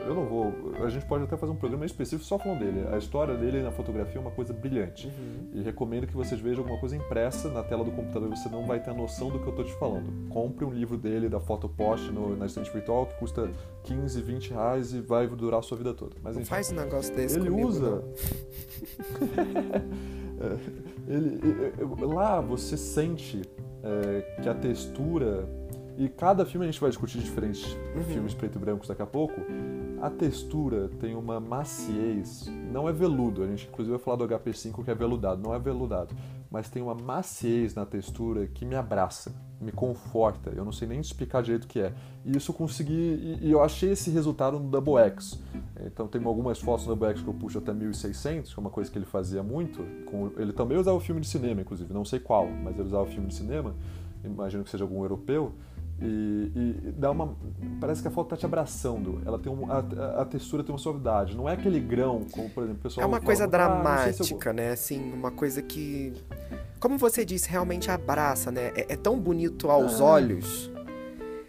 eu 0.06 0.14
não 0.14 0.26
vou. 0.26 0.72
A 0.84 0.88
gente 0.88 1.04
pode 1.06 1.24
até 1.24 1.36
fazer 1.36 1.52
um 1.52 1.56
programa 1.56 1.84
específico 1.84 2.24
só 2.24 2.38
falando 2.38 2.60
dele. 2.60 2.86
A 2.92 2.98
história 2.98 3.36
dele 3.36 3.62
na 3.62 3.70
fotografia 3.70 4.18
é 4.18 4.20
uma 4.20 4.30
coisa 4.30 4.52
brilhante. 4.52 5.06
Uhum. 5.06 5.48
E 5.54 5.62
recomendo 5.62 6.06
que 6.06 6.14
vocês 6.14 6.40
vejam 6.40 6.62
alguma 6.62 6.78
coisa 6.78 6.96
impressa 6.96 7.48
na 7.48 7.62
tela 7.62 7.84
do 7.84 7.90
computador 7.90 8.28
você 8.28 8.48
não 8.48 8.66
vai 8.66 8.80
ter 8.80 8.90
a 8.90 8.94
noção 8.94 9.30
do 9.30 9.38
que 9.38 9.46
eu 9.46 9.50
estou 9.50 9.64
te 9.64 9.72
falando. 9.74 10.28
Compre 10.28 10.64
um 10.64 10.70
livro 10.70 10.96
dele 10.96 11.28
da 11.28 11.40
Fotopost 11.40 12.10
no, 12.10 12.36
na 12.36 12.46
estante 12.46 12.70
virtual 12.70 13.06
que 13.06 13.14
custa 13.14 13.50
15, 13.84 14.20
20 14.20 14.50
reais 14.50 14.92
e 14.92 15.00
vai 15.00 15.26
durar 15.26 15.60
a 15.60 15.62
sua 15.62 15.76
vida 15.76 15.92
toda. 15.94 16.16
Mas, 16.22 16.34
não 16.34 16.42
enfim, 16.42 16.50
faz 16.50 16.70
um 16.70 16.76
negócio 16.76 17.14
desse 17.14 17.38
Ele 17.38 17.50
comigo, 17.50 17.68
usa. 17.68 18.04
ele, 21.08 21.40
lá 22.14 22.40
você 22.40 22.76
sente 22.76 23.42
é, 23.82 24.40
que 24.42 24.48
a 24.48 24.54
textura 24.54 25.48
e 25.98 26.08
cada 26.08 26.44
filme 26.46 26.66
a 26.66 26.70
gente 26.70 26.80
vai 26.80 26.90
discutir 26.90 27.18
diferentes 27.18 27.64
uhum. 27.94 28.02
filmes 28.04 28.34
preto 28.34 28.56
e 28.56 28.58
brancos 28.58 28.88
daqui 28.88 29.02
a 29.02 29.06
pouco. 29.06 29.40
A 30.00 30.08
textura 30.08 30.88
tem 30.98 31.14
uma 31.14 31.38
maciez, 31.38 32.50
não 32.72 32.88
é 32.88 32.92
veludo, 32.92 33.42
a 33.42 33.46
gente 33.46 33.68
inclusive 33.68 33.96
vai 33.96 34.02
falar 34.02 34.16
do 34.16 34.26
HP5 34.26 34.82
que 34.82 34.90
é 34.90 34.94
veludado, 34.94 35.42
não 35.42 35.54
é 35.54 35.58
veludado, 35.58 36.14
mas 36.50 36.70
tem 36.70 36.82
uma 36.82 36.94
maciez 36.94 37.74
na 37.74 37.84
textura 37.84 38.46
que 38.46 38.64
me 38.64 38.74
abraça, 38.74 39.30
me 39.60 39.70
conforta, 39.70 40.50
eu 40.56 40.64
não 40.64 40.72
sei 40.72 40.88
nem 40.88 41.00
explicar 41.00 41.42
direito 41.42 41.64
o 41.64 41.68
que 41.68 41.80
é. 41.80 41.92
E 42.24 42.34
isso 42.34 42.50
eu 42.50 42.54
consegui, 42.54 43.38
e 43.42 43.50
eu 43.50 43.62
achei 43.62 43.90
esse 43.90 44.10
resultado 44.10 44.58
no 44.58 44.70
Double 44.70 44.96
X. 44.96 45.38
Então 45.84 46.08
tem 46.08 46.24
algumas 46.24 46.58
fotos 46.58 46.86
no 46.86 46.96
Double 46.96 47.14
X 47.14 47.22
que 47.22 47.28
eu 47.28 47.34
puxo 47.34 47.58
até 47.58 47.72
1600, 47.72 48.54
que 48.54 48.58
é 48.58 48.60
uma 48.60 48.70
coisa 48.70 48.90
que 48.90 48.96
ele 48.96 49.04
fazia 49.04 49.42
muito. 49.42 49.84
ele 50.38 50.52
também 50.54 50.78
usava 50.78 50.96
o 50.96 51.00
filme 51.00 51.20
de 51.20 51.28
cinema, 51.28 51.60
inclusive, 51.60 51.92
não 51.92 52.06
sei 52.06 52.18
qual, 52.18 52.48
mas 52.48 52.74
ele 52.74 52.88
usava 52.88 53.02
o 53.02 53.06
filme 53.06 53.28
de 53.28 53.34
cinema, 53.34 53.74
imagino 54.24 54.64
que 54.64 54.70
seja 54.70 54.84
algum 54.84 55.02
europeu. 55.02 55.52
E, 56.02 56.52
e, 56.86 56.92
dá 56.92 57.10
uma. 57.10 57.36
Parece 57.78 58.00
que 58.00 58.08
a 58.08 58.10
foto 58.10 58.26
está 58.26 58.36
te 58.36 58.46
abraçando. 58.46 59.20
Ela 59.26 59.38
tem 59.38 59.52
um, 59.52 59.70
a, 59.70 59.78
a, 60.22 60.24
textura 60.24 60.64
tem 60.64 60.72
uma 60.72 60.78
suavidade. 60.78 61.36
Não 61.36 61.48
é 61.48 61.52
aquele 61.52 61.78
grão, 61.78 62.24
como 62.30 62.48
por 62.48 62.64
exemplo 62.64 62.80
o 62.80 62.82
pessoal. 62.82 63.04
É 63.04 63.06
uma 63.06 63.20
coisa 63.20 63.44
fala, 63.44 63.50
dramática, 63.50 64.22
ah, 64.22 64.24
se 64.24 64.32
eu... 64.32 64.54
né? 64.54 64.70
Assim, 64.70 65.12
uma 65.12 65.30
coisa 65.30 65.60
que. 65.60 66.14
Como 66.78 66.96
você 66.96 67.24
disse, 67.24 67.50
realmente 67.50 67.90
abraça, 67.90 68.50
né? 68.50 68.72
É, 68.74 68.94
é 68.94 68.96
tão 68.96 69.18
bonito 69.18 69.70
aos 69.70 70.00
olhos. 70.00 70.69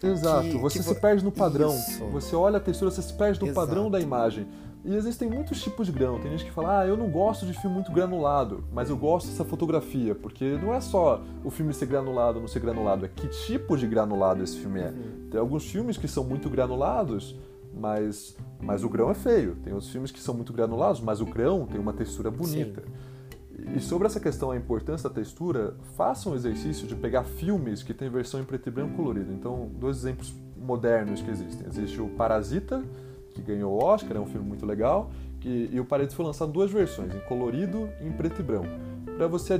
Exato. 0.06 0.48
Que, 0.48 0.58
você 0.58 0.78
que 0.78 0.84
se 0.84 0.94
perde 0.94 1.24
no 1.24 1.32
padrão. 1.32 1.74
Isso. 1.74 2.04
Você 2.06 2.34
olha 2.34 2.56
a 2.56 2.60
textura, 2.60 2.90
você 2.90 3.02
se 3.02 3.12
perde 3.12 3.40
no 3.40 3.46
Exato. 3.46 3.66
padrão 3.66 3.90
da 3.90 4.00
imagem. 4.00 4.46
E 4.84 4.94
existem 4.94 5.30
muitos 5.30 5.62
tipos 5.62 5.86
de 5.86 5.92
grão. 5.92 6.18
Tem 6.18 6.30
gente 6.32 6.44
que 6.44 6.50
fala, 6.50 6.80
ah, 6.80 6.86
eu 6.86 6.96
não 6.96 7.08
gosto 7.08 7.46
de 7.46 7.52
filme 7.52 7.74
muito 7.74 7.92
granulado, 7.92 8.64
mas 8.72 8.90
eu 8.90 8.96
gosto 8.96 9.28
dessa 9.28 9.44
fotografia, 9.44 10.12
porque 10.14 10.58
não 10.60 10.74
é 10.74 10.80
só 10.80 11.22
o 11.44 11.50
filme 11.50 11.72
ser 11.72 11.86
granulado 11.86 12.38
ou 12.38 12.40
não 12.40 12.48
ser 12.48 12.58
granulado, 12.58 13.04
é 13.04 13.08
que 13.08 13.28
tipo 13.28 13.76
de 13.76 13.86
granulado 13.86 14.42
esse 14.42 14.58
filme 14.58 14.80
é. 14.80 14.88
Uhum. 14.88 15.28
Tem 15.30 15.40
alguns 15.40 15.70
filmes 15.70 15.96
que 15.96 16.08
são 16.08 16.24
muito 16.24 16.50
granulados, 16.50 17.36
mas, 17.72 18.36
mas 18.60 18.82
o 18.82 18.88
grão 18.88 19.08
é 19.08 19.14
feio. 19.14 19.56
Tem 19.62 19.72
os 19.72 19.88
filmes 19.88 20.10
que 20.10 20.18
são 20.18 20.34
muito 20.34 20.52
granulados, 20.52 21.00
mas 21.00 21.20
o 21.20 21.26
grão 21.26 21.64
tem 21.64 21.80
uma 21.80 21.92
textura 21.92 22.28
bonita. 22.28 22.80
Sim. 22.80 23.11
E 23.74 23.80
sobre 23.80 24.06
essa 24.06 24.18
questão, 24.18 24.50
a 24.50 24.56
importância 24.56 25.08
da 25.08 25.14
textura, 25.14 25.76
faça 25.96 26.28
um 26.28 26.34
exercício 26.34 26.86
de 26.86 26.94
pegar 26.94 27.24
filmes 27.24 27.82
que 27.82 27.94
tem 27.94 28.10
versão 28.10 28.40
em 28.40 28.44
preto 28.44 28.68
e 28.68 28.72
branco 28.72 28.96
colorido. 28.96 29.32
Então, 29.32 29.70
dois 29.74 29.98
exemplos 29.98 30.34
modernos 30.56 31.22
que 31.22 31.30
existem. 31.30 31.66
Existe 31.66 32.00
o 32.00 32.08
Parasita, 32.08 32.82
que 33.30 33.40
ganhou 33.40 33.72
o 33.72 33.82
Oscar, 33.82 34.16
é 34.16 34.20
um 34.20 34.26
filme 34.26 34.46
muito 34.46 34.66
legal. 34.66 35.10
Que, 35.40 35.68
e 35.72 35.80
o 35.80 35.84
Paredes 35.84 36.14
foi 36.14 36.24
lançado 36.24 36.52
duas 36.52 36.70
versões, 36.70 37.14
em 37.14 37.20
colorido 37.20 37.88
e 38.00 38.06
em 38.06 38.12
preto 38.12 38.40
e 38.40 38.44
branco. 38.44 38.68
Para 39.16 39.26
você, 39.26 39.58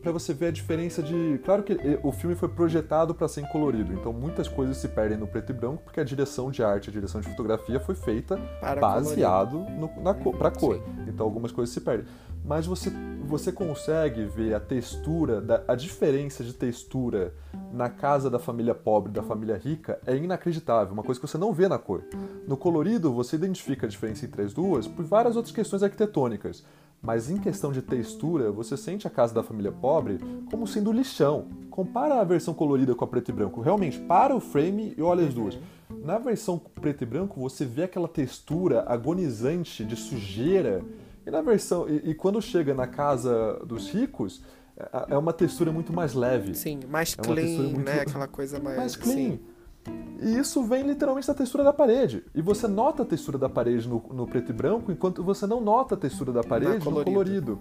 para 0.00 0.12
você 0.12 0.34
ver 0.34 0.46
a 0.46 0.50
diferença 0.50 1.02
de. 1.02 1.40
Claro 1.44 1.62
que 1.62 1.78
o 2.02 2.12
filme 2.12 2.34
foi 2.34 2.48
projetado 2.48 3.14
para 3.14 3.28
ser 3.28 3.42
em 3.42 3.48
colorido, 3.48 3.92
então 3.92 4.12
muitas 4.12 4.48
coisas 4.48 4.76
se 4.76 4.88
perdem 4.88 5.16
no 5.16 5.26
preto 5.26 5.50
e 5.50 5.54
branco, 5.54 5.82
porque 5.84 6.00
a 6.00 6.04
direção 6.04 6.50
de 6.50 6.62
arte, 6.62 6.90
a 6.90 6.92
direção 6.92 7.20
de 7.20 7.28
fotografia 7.28 7.80
foi 7.80 7.94
feita 7.94 8.36
para 8.60 8.80
baseado 8.80 9.58
no, 9.70 9.90
na, 10.02 10.14
para 10.14 10.50
cor. 10.50 10.76
Sim. 10.76 10.82
Então 11.08 11.24
algumas 11.24 11.52
coisas 11.52 11.72
se 11.72 11.80
perdem 11.80 12.06
mas 12.44 12.66
você, 12.66 12.90
você 13.24 13.52
consegue 13.52 14.24
ver 14.24 14.54
a 14.54 14.60
textura, 14.60 15.64
a 15.68 15.74
diferença 15.74 16.42
de 16.42 16.52
textura 16.52 17.34
na 17.72 17.88
casa 17.88 18.30
da 18.30 18.38
família 18.38 18.74
pobre 18.74 19.12
da 19.12 19.22
família 19.22 19.56
rica 19.56 20.00
é 20.06 20.16
inacreditável, 20.16 20.92
uma 20.92 21.02
coisa 21.02 21.20
que 21.20 21.26
você 21.26 21.38
não 21.38 21.52
vê 21.52 21.68
na 21.68 21.78
cor. 21.78 22.02
No 22.46 22.56
colorido, 22.56 23.12
você 23.12 23.36
identifica 23.36 23.86
a 23.86 23.88
diferença 23.88 24.24
entre 24.24 24.42
as 24.42 24.52
duas 24.52 24.86
por 24.88 25.04
várias 25.04 25.36
outras 25.36 25.54
questões 25.54 25.82
arquitetônicas, 25.82 26.64
mas 27.02 27.30
em 27.30 27.38
questão 27.38 27.72
de 27.72 27.80
textura, 27.82 28.50
você 28.52 28.76
sente 28.76 29.06
a 29.06 29.10
casa 29.10 29.32
da 29.34 29.42
família 29.42 29.72
pobre 29.72 30.18
como 30.50 30.66
sendo 30.66 30.92
lixão. 30.92 31.46
Compara 31.70 32.20
a 32.20 32.24
versão 32.24 32.52
colorida 32.52 32.94
com 32.94 33.04
a 33.04 33.08
preto 33.08 33.30
e 33.30 33.32
branco. 33.32 33.60
Realmente, 33.60 33.98
para 34.00 34.34
o 34.36 34.40
frame 34.40 34.94
e 34.98 35.02
olha 35.02 35.26
as 35.26 35.32
duas. 35.32 35.58
Na 36.04 36.18
versão 36.18 36.58
preto 36.58 37.02
e 37.02 37.06
branco, 37.06 37.40
você 37.40 37.64
vê 37.64 37.84
aquela 37.84 38.08
textura 38.08 38.84
agonizante 38.86 39.84
de 39.84 39.96
sujeira 39.96 40.82
e 41.26 41.30
na 41.30 41.40
versão. 41.40 41.88
E, 41.88 42.10
e, 42.10 42.14
quando 42.14 42.40
chega 42.42 42.74
na 42.74 42.86
casa 42.86 43.60
dos 43.66 43.88
ricos, 43.90 44.42
é 45.08 45.16
uma 45.16 45.32
textura 45.32 45.70
muito 45.72 45.92
mais 45.92 46.14
leve. 46.14 46.54
Sim, 46.54 46.80
mais 46.88 47.16
É 47.18 47.22
clean, 47.22 47.62
muito- 47.62 47.80
né? 47.80 48.00
Aquela 48.00 48.26
coisa 48.28 48.58
mais. 48.60 48.76
mais 48.76 48.96
clean. 48.96 49.14
Sim. 49.14 49.40
E 50.22 50.38
isso 50.38 50.62
vem 50.64 50.82
literalmente 50.82 51.26
da 51.26 51.34
textura 51.34 51.64
da 51.64 51.72
parede. 51.72 52.22
E 52.34 52.42
você 52.42 52.68
nota 52.68 53.02
a 53.02 53.06
textura 53.06 53.38
da 53.38 53.48
parede 53.48 53.88
no, 53.88 54.02
no 54.12 54.26
preto 54.26 54.50
e 54.50 54.52
branco, 54.52 54.92
enquanto 54.92 55.22
você 55.24 55.46
não 55.46 55.60
nota 55.60 55.94
a 55.94 55.98
textura 55.98 56.30
da 56.32 56.42
parede 56.42 56.74
no 56.78 56.84
colorido. 56.84 57.10
colorido. 57.12 57.58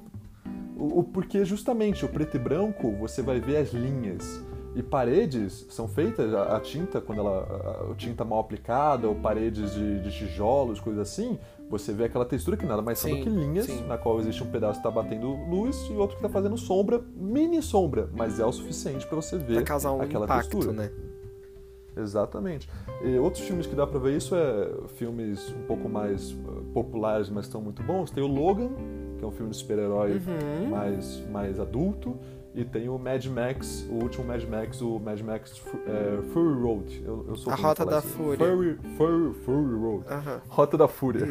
O, 0.77 0.99
o- 0.99 1.03
porque 1.03 1.45
justamente 1.45 2.03
o 2.05 2.09
preto 2.09 2.35
e 2.35 2.39
branco 2.39 2.91
você 2.99 3.21
vai 3.21 3.39
ver 3.39 3.57
as 3.57 3.69
linhas. 3.73 4.41
E 4.75 4.83
paredes 4.83 5.65
são 5.69 5.87
feitas, 5.87 6.31
a, 6.33 6.55
a 6.57 6.59
tinta, 6.59 7.01
quando 7.01 7.19
ela. 7.19 7.85
A, 7.89 7.91
a 7.91 7.95
tinta 7.95 8.23
mal 8.25 8.39
aplicada, 8.39 9.07
ou 9.07 9.15
paredes 9.15 9.73
de, 9.73 9.99
de 10.01 10.11
tijolos, 10.11 10.79
coisas 10.79 11.09
assim, 11.09 11.39
você 11.69 11.91
vê 11.91 12.03
aquela 12.05 12.23
textura 12.25 12.55
que 12.55 12.65
nada 12.65 12.81
mais 12.81 12.99
são 12.99 13.09
do 13.09 13.15
Sim, 13.17 13.23
que 13.23 13.29
linhas, 13.29 13.65
sim. 13.65 13.83
na 13.87 13.97
qual 13.97 14.19
existe 14.19 14.43
um 14.43 14.51
pedaço 14.51 14.73
que 14.81 14.87
está 14.87 14.91
batendo 14.91 15.27
luz 15.49 15.75
e 15.89 15.93
outro 15.93 16.17
que 16.17 16.25
está 16.25 16.29
fazendo 16.29 16.55
sombra, 16.57 17.01
mini 17.15 17.61
sombra, 17.63 18.09
mas 18.13 18.39
é 18.39 18.45
o 18.45 18.51
suficiente 18.51 19.07
para 19.07 19.15
você 19.15 19.37
ver 19.37 19.55
Pra 19.55 19.63
causar 19.63 19.91
um 19.93 20.01
aquela 20.01 20.25
impacto, 20.25 20.49
textura. 20.59 20.73
né? 20.73 20.91
Exatamente. 22.01 22.69
E 23.03 23.17
outros 23.17 23.43
filmes 23.45 23.65
que 23.67 23.75
dá 23.75 23.85
pra 23.87 23.99
ver 23.99 24.15
isso 24.17 24.35
é 24.35 24.69
filmes 24.89 25.53
um 25.57 25.65
pouco 25.67 25.87
mais 25.89 26.31
uh, 26.31 26.63
populares, 26.73 27.29
mas 27.29 27.45
estão 27.45 27.61
muito 27.61 27.83
bons. 27.83 28.11
Tem 28.11 28.23
o 28.23 28.27
Logan, 28.27 28.69
que 29.17 29.23
é 29.23 29.27
um 29.27 29.31
filme 29.31 29.51
de 29.51 29.57
super-herói 29.57 30.13
Uhum. 30.13 30.69
mais, 30.69 31.23
mais 31.29 31.59
adulto. 31.59 32.17
E 32.55 32.65
tem 32.65 32.89
o 32.89 32.97
Mad 32.97 33.23
Max, 33.27 33.85
o 33.89 33.93
último 34.03 34.25
Mad 34.25 34.43
Max, 34.43 34.81
o 34.81 34.99
Mad 34.99 35.21
Max 35.21 35.61
é, 35.85 36.21
Fury 36.33 36.59
Road. 36.61 37.03
Eu, 37.05 37.25
eu 37.29 37.35
sou 37.35 37.53
A 37.53 37.55
Rota 37.55 37.85
da 37.85 37.99
isso. 37.99 38.07
Fúria. 38.07 38.37
Fury, 38.47 38.77
Fury, 38.97 39.33
Fury 39.45 39.75
Road. 39.79 40.05
Rota 40.49 40.77
da 40.77 40.87
Fúria. 40.87 41.21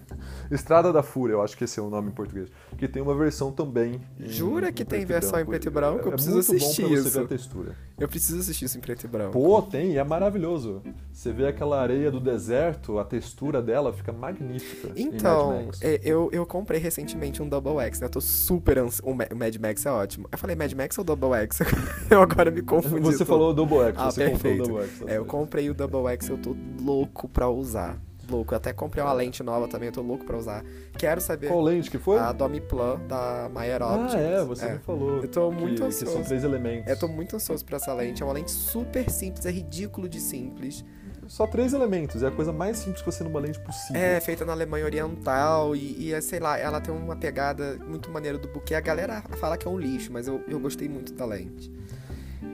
Estrada 0.50 0.92
da 0.92 1.02
Fúria, 1.02 1.32
eu 1.34 1.42
acho 1.42 1.56
que 1.56 1.64
esse 1.64 1.80
é 1.80 1.82
o 1.82 1.88
nome 1.88 2.08
em 2.10 2.12
português. 2.12 2.50
Que 2.76 2.86
tem 2.86 3.02
uma 3.02 3.14
versão 3.14 3.50
também. 3.50 4.00
em- 4.20 4.28
Jura 4.28 4.70
que 4.70 4.82
em 4.82 4.86
tem 4.86 5.04
versão 5.06 5.40
em 5.40 5.46
preto 5.46 5.66
e 5.66 5.70
branco? 5.70 6.08
Eu 6.08 6.08
É 6.08 6.14
preciso 6.14 6.34
muito 6.36 6.54
assistir 6.54 6.82
bom 6.82 6.88
pra 6.88 6.96
você 6.98 7.08
isso. 7.08 7.18
ver 7.18 7.24
a 7.24 7.28
textura. 7.28 7.72
Eu 7.98 8.08
preciso 8.08 8.38
assistir 8.40 8.64
isso 8.66 8.76
em 8.76 8.80
preto 8.82 9.04
e 9.04 9.08
branco. 9.08 9.32
Pô, 9.32 9.62
tem, 9.62 9.92
e 9.92 9.96
é 9.98 10.04
maravilhoso. 10.04 10.82
Você 11.10 11.32
vê 11.32 11.46
aquela 11.46 11.80
areia 11.80 12.10
do 12.10 12.20
deserto, 12.20 12.98
a 12.98 13.04
textura 13.04 13.62
dela 13.62 13.92
fica 13.94 14.12
magnífica. 14.12 14.92
Então, 14.94 15.70
é, 15.80 15.98
eu, 16.04 16.28
eu 16.32 16.44
comprei 16.44 16.78
recentemente 16.78 17.42
um 17.42 17.48
Double 17.48 17.78
X, 17.80 18.00
né? 18.00 18.06
Eu 18.06 18.10
tô 18.10 18.20
super 18.20 18.78
ansioso. 18.78 19.02
O 19.10 19.14
Mad 19.14 19.56
Max 19.56 19.86
é 19.86 19.90
ótimo. 19.90 20.28
Eu 20.30 20.36
falei 20.36 20.54
Mad 20.54 20.72
Max 20.76 20.98
ou 20.98 21.04
Double 21.04 21.32
X? 21.32 21.60
eu 22.10 22.20
agora 22.22 22.50
me 22.50 22.62
confundi. 22.62 23.00
Você 23.02 23.18
tudo. 23.18 23.26
falou 23.28 23.54
Double 23.54 23.78
X, 23.78 23.94
Ah, 23.98 24.10
você 24.10 24.24
perfeito. 24.28 24.58
comprou 24.64 24.78
o 24.78 24.80
Double 24.80 24.84
X. 24.90 24.98
tá 25.00 25.12
É, 25.12 25.16
eu 25.18 25.24
comprei 25.24 25.70
o 25.70 25.74
Double 25.74 26.06
X, 26.12 26.28
eu 26.28 26.38
tô 26.38 26.56
louco 26.80 27.28
pra 27.28 27.48
usar. 27.48 27.98
Louco. 28.28 28.52
Eu 28.54 28.56
até 28.56 28.72
comprei 28.72 29.04
uma 29.04 29.12
lente 29.12 29.40
nova 29.42 29.68
também, 29.68 29.86
eu 29.86 29.92
tô 29.92 30.02
louco 30.02 30.24
pra 30.24 30.36
usar. 30.36 30.64
Quero 30.98 31.20
saber 31.20 31.46
Qual 31.46 31.62
lente 31.62 31.88
que 31.88 31.96
foi? 31.96 32.18
a 32.18 32.32
Domi 32.32 32.60
Plan 32.60 32.98
da 33.06 33.48
Meyer 33.54 33.80
ah, 33.80 33.94
Optics. 33.94 34.14
é, 34.16 34.44
você 34.44 34.72
me 34.72 34.78
falou. 34.80 35.18
Eu 35.22 35.28
tô 35.28 35.48
que- 35.50 35.54
muito 35.56 35.74
que, 35.84 35.92
são 35.92 36.08
ansioso. 36.08 36.24
três 36.28 36.42
elementos. 36.42 36.88
Eu 36.90 36.98
tô 36.98 37.06
muito 37.06 37.36
ansioso 37.36 37.64
pra 37.64 37.76
essa 37.76 37.94
lente. 37.94 38.22
É 38.22 38.26
uma 38.26 38.32
lente 38.34 38.50
super 38.50 39.08
simples, 39.10 39.46
é 39.46 39.50
ridículo 39.52 40.08
de 40.08 40.20
simples. 40.20 40.84
Só 41.28 41.46
três 41.46 41.72
elementos, 41.72 42.22
é 42.22 42.26
a 42.28 42.30
coisa 42.30 42.52
mais 42.52 42.78
simples 42.78 43.02
que 43.02 43.10
você 43.10 43.22
numa 43.24 43.40
lente 43.40 43.58
possível. 43.60 44.00
É, 44.00 44.20
feita 44.20 44.44
na 44.44 44.52
Alemanha 44.52 44.84
Oriental 44.84 45.74
e, 45.74 46.06
e 46.06 46.12
é, 46.12 46.20
sei 46.20 46.38
lá, 46.40 46.58
ela 46.58 46.80
tem 46.80 46.94
uma 46.94 47.16
pegada 47.16 47.78
muito 47.86 48.10
maneira 48.10 48.38
do 48.38 48.48
buquê. 48.48 48.74
A 48.74 48.80
galera 48.80 49.22
fala 49.40 49.56
que 49.56 49.66
é 49.66 49.70
um 49.70 49.78
lixo, 49.78 50.12
mas 50.12 50.28
eu, 50.28 50.40
eu 50.48 50.58
gostei 50.60 50.88
muito 50.88 51.12
da 51.12 51.24
lente. 51.26 51.70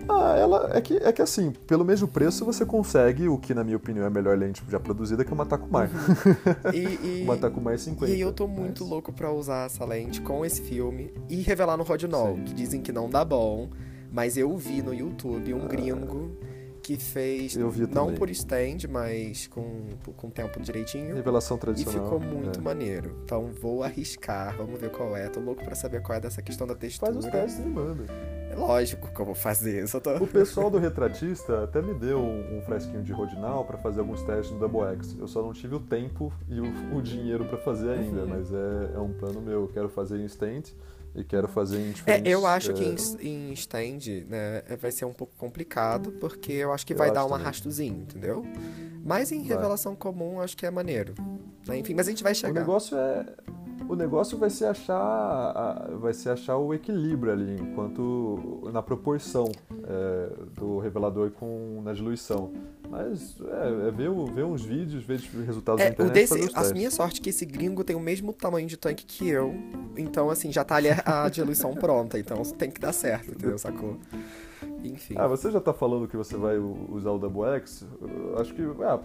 Ah, 0.09 0.35
ela 0.37 0.71
é 0.75 0.81
que, 0.81 0.97
é 0.97 1.13
que 1.13 1.23
assim, 1.23 1.53
pelo 1.67 1.85
mesmo 1.85 2.09
preço 2.09 2.45
você 2.45 2.65
consegue 2.67 3.29
o 3.29 3.39
que, 3.39 3.55
na 3.55 3.63
minha 3.63 3.77
opinião, 3.77 4.05
é 4.05 4.09
a 4.09 4.11
melhor 4.11 4.37
lente 4.37 4.63
já 4.69 4.81
produzida, 4.81 5.25
que 5.25 5.31
é 5.31 5.35
uma 5.35 5.47
Takumar. 5.47 5.89
E, 6.75 6.79
e, 7.21 7.23
uma 7.25 7.37
Takumar 7.37 7.79
50. 7.79 8.13
e 8.13 8.21
eu 8.21 8.33
tô 8.33 8.49
muito 8.49 8.83
Mas- 8.83 8.91
louco 8.91 9.13
pra 9.13 9.31
usar 9.31 9.67
essa 9.67 9.85
lente 9.85 10.21
com 10.21 10.45
esse 10.45 10.61
filme 10.63 11.13
e 11.29 11.37
revelar 11.43 11.77
no 11.77 11.85
Rodinol, 11.85 12.35
que 12.45 12.53
dizem 12.53 12.81
que 12.81 12.91
não 12.91 13.09
dá 13.09 13.25
bom, 13.25 13.69
mas 14.11 14.37
eu 14.37 14.57
vi 14.57 14.83
no 14.83 14.93
YouTube 14.93 15.53
Ah. 15.53 15.57
um 15.57 15.69
gringo 15.69 16.33
que 16.83 16.97
fez, 16.97 17.55
não 17.57 17.71
também. 17.71 18.15
por 18.17 18.29
stand, 18.31 18.89
mas 18.91 19.47
com, 19.47 19.89
com 20.17 20.29
tempo 20.31 20.61
direitinho. 20.61 21.15
Revelação 21.15 21.57
E 21.57 21.61
tradicional. 21.61 22.05
ficou 22.05 22.19
muito 22.21 22.59
é. 22.59 22.63
maneiro. 22.63 23.17
Então 23.25 23.47
vou 23.61 23.83
arriscar, 23.85 24.57
vamos 24.57 24.81
ver 24.81 24.91
qual 24.91 25.17
é. 25.17 25.29
Tô 25.29 25.39
louco 25.41 25.65
pra 25.65 25.75
saber 25.75 26.03
qual 26.03 26.19
é 26.19 26.21
dessa 26.21 26.43
questão 26.43 26.67
da 26.67 26.75
textura. 26.75 27.13
Faz 27.13 27.25
os 27.25 27.31
testes 27.31 27.65
e 27.65 27.69
manda. 27.69 28.05
É 28.51 28.55
lógico 28.57 29.09
que 29.15 29.19
eu 29.21 29.25
vou 29.25 29.35
fazer. 29.35 29.81
Eu 29.81 29.89
só 29.89 29.99
tô... 29.99 30.11
O 30.17 30.27
pessoal 30.27 30.69
do 30.71 30.79
Retratista 30.79 31.65
até 31.65 31.81
me 31.81 31.95
deu 31.95 32.19
um, 32.19 32.59
um 32.59 32.63
fresquinho 32.63 33.03
de 33.03 33.11
Rodinal 33.13 33.65
pra 33.65 33.79
fazer 33.79 34.01
alguns 34.01 34.23
testes 34.23 34.51
no 34.53 34.59
Double 34.59 34.83
X. 34.97 35.17
Eu 35.19 35.27
só 35.27 35.41
não 35.43 35.53
tive 35.55 35.75
o 35.77 35.81
tempo 35.81 36.31
e 36.49 36.61
o, 36.61 36.97
o 36.97 37.01
dinheiro 37.01 37.45
pra 37.47 37.57
fazer 37.59 37.91
ainda, 37.91 38.23
Uhum. 38.23 38.27
mas 38.29 38.53
é, 38.53 38.91
é 38.95 38.99
um 38.99 39.13
plano 39.13 39.41
meu. 39.41 39.63
Eu 39.63 39.69
quero 39.69 39.89
fazer 39.89 40.19
em 40.19 40.25
stand 40.27 40.65
e 41.15 41.23
quero 41.25 41.47
fazer 41.49 41.79
em 41.81 41.93
É, 42.07 42.23
eu 42.25 42.47
acho 42.47 42.73
que 42.73 42.83
é, 42.85 42.89
em, 43.27 43.51
em 43.51 43.53
stand, 43.53 44.25
né, 44.29 44.63
vai 44.81 44.91
ser 44.91 45.05
um 45.05 45.13
pouco 45.13 45.35
complicado, 45.37 46.13
porque 46.13 46.53
eu 46.53 46.73
acho 46.73 46.87
que 46.87 46.93
Eu 46.95 46.99
vai 46.99 47.09
acho 47.09 47.15
dar 47.15 47.25
um 47.25 47.29
também. 47.31 47.43
arrastozinho, 47.45 48.03
entendeu? 48.03 48.45
Mas 49.05 49.33
em 49.33 49.39
Vai. 49.41 49.49
revelação 49.49 49.95
comum, 49.97 50.41
acho 50.41 50.57
que 50.57 50.65
é 50.65 50.71
maneiro. 50.71 51.15
Né, 51.67 51.79
Enfim, 51.79 51.95
mas 51.95 52.07
a 52.07 52.11
gente 52.11 52.23
vai 52.23 52.33
O 52.33 52.37
chegar. 52.37 52.61
negócio 52.61 52.97
é. 52.97 53.27
O 53.89 53.97
negócio 53.97 54.39
vai 54.39 54.49
ser 54.49 54.67
achar. 54.67 54.97
a- 54.97 55.89
vai 55.97 56.15
ser 56.15 56.31
achar 56.31 56.57
o 56.57 56.73
equilíbrio 56.73 57.33
ali, 57.33 57.57
enquanto. 57.61 58.71
na 58.73 58.81
proporção 58.83 59.51
é, 59.85 60.31
do 60.55 60.79
revelador 60.79 61.31
com 61.33 61.81
na 61.85 61.93
diluição. 61.93 62.53
Mas 62.93 63.37
é, 63.41 63.89
é 63.89 63.91
ver, 63.91 64.11
o- 64.11 64.27
ver 64.27 64.45
uns 64.45 64.63
vídeos, 64.63 65.03
ver 65.03 65.19
resultados 65.47 65.81
É, 65.83 65.89
o 65.89 65.93
internet. 65.93 66.13
desse, 66.13 66.35
os 66.35 66.55
a 66.55 66.75
minha 66.75 66.91
sorte 66.91 67.21
é 67.21 67.25
que 67.25 67.31
esse 67.31 67.47
gringo 67.47 67.83
tem 67.83 67.97
o 67.97 68.01
mesmo 68.01 68.35
tamanho 68.35 68.69
de 68.69 68.77
tanque 68.77 69.07
que 69.07 69.27
eu. 69.27 69.55
Então, 69.97 70.29
assim, 70.29 70.53
já 70.53 70.63
tá 70.63 70.77
ali 70.77 70.89
a 71.07 71.27
diluição 71.31 71.75
pronta. 71.75 72.19
Então 72.19 72.43
tem 72.43 72.71
que 72.71 72.79
dar 72.79 72.93
certo, 72.93 73.31
entendeu? 73.31 73.57
Sacou? 73.57 73.97
Enfim. 74.85 75.15
Ah, 75.17 75.27
você 75.27 75.51
já 75.51 75.61
tá 75.61 75.73
falando 75.73 76.09
que 76.09 76.17
você 76.17 76.37
vai 76.37 76.59
usar 76.59 77.11
o 77.11 77.19
Double 77.19 77.45
X? 77.57 77.87
Acho 78.39 78.53
que, 78.55 78.63
ah, 78.83 78.99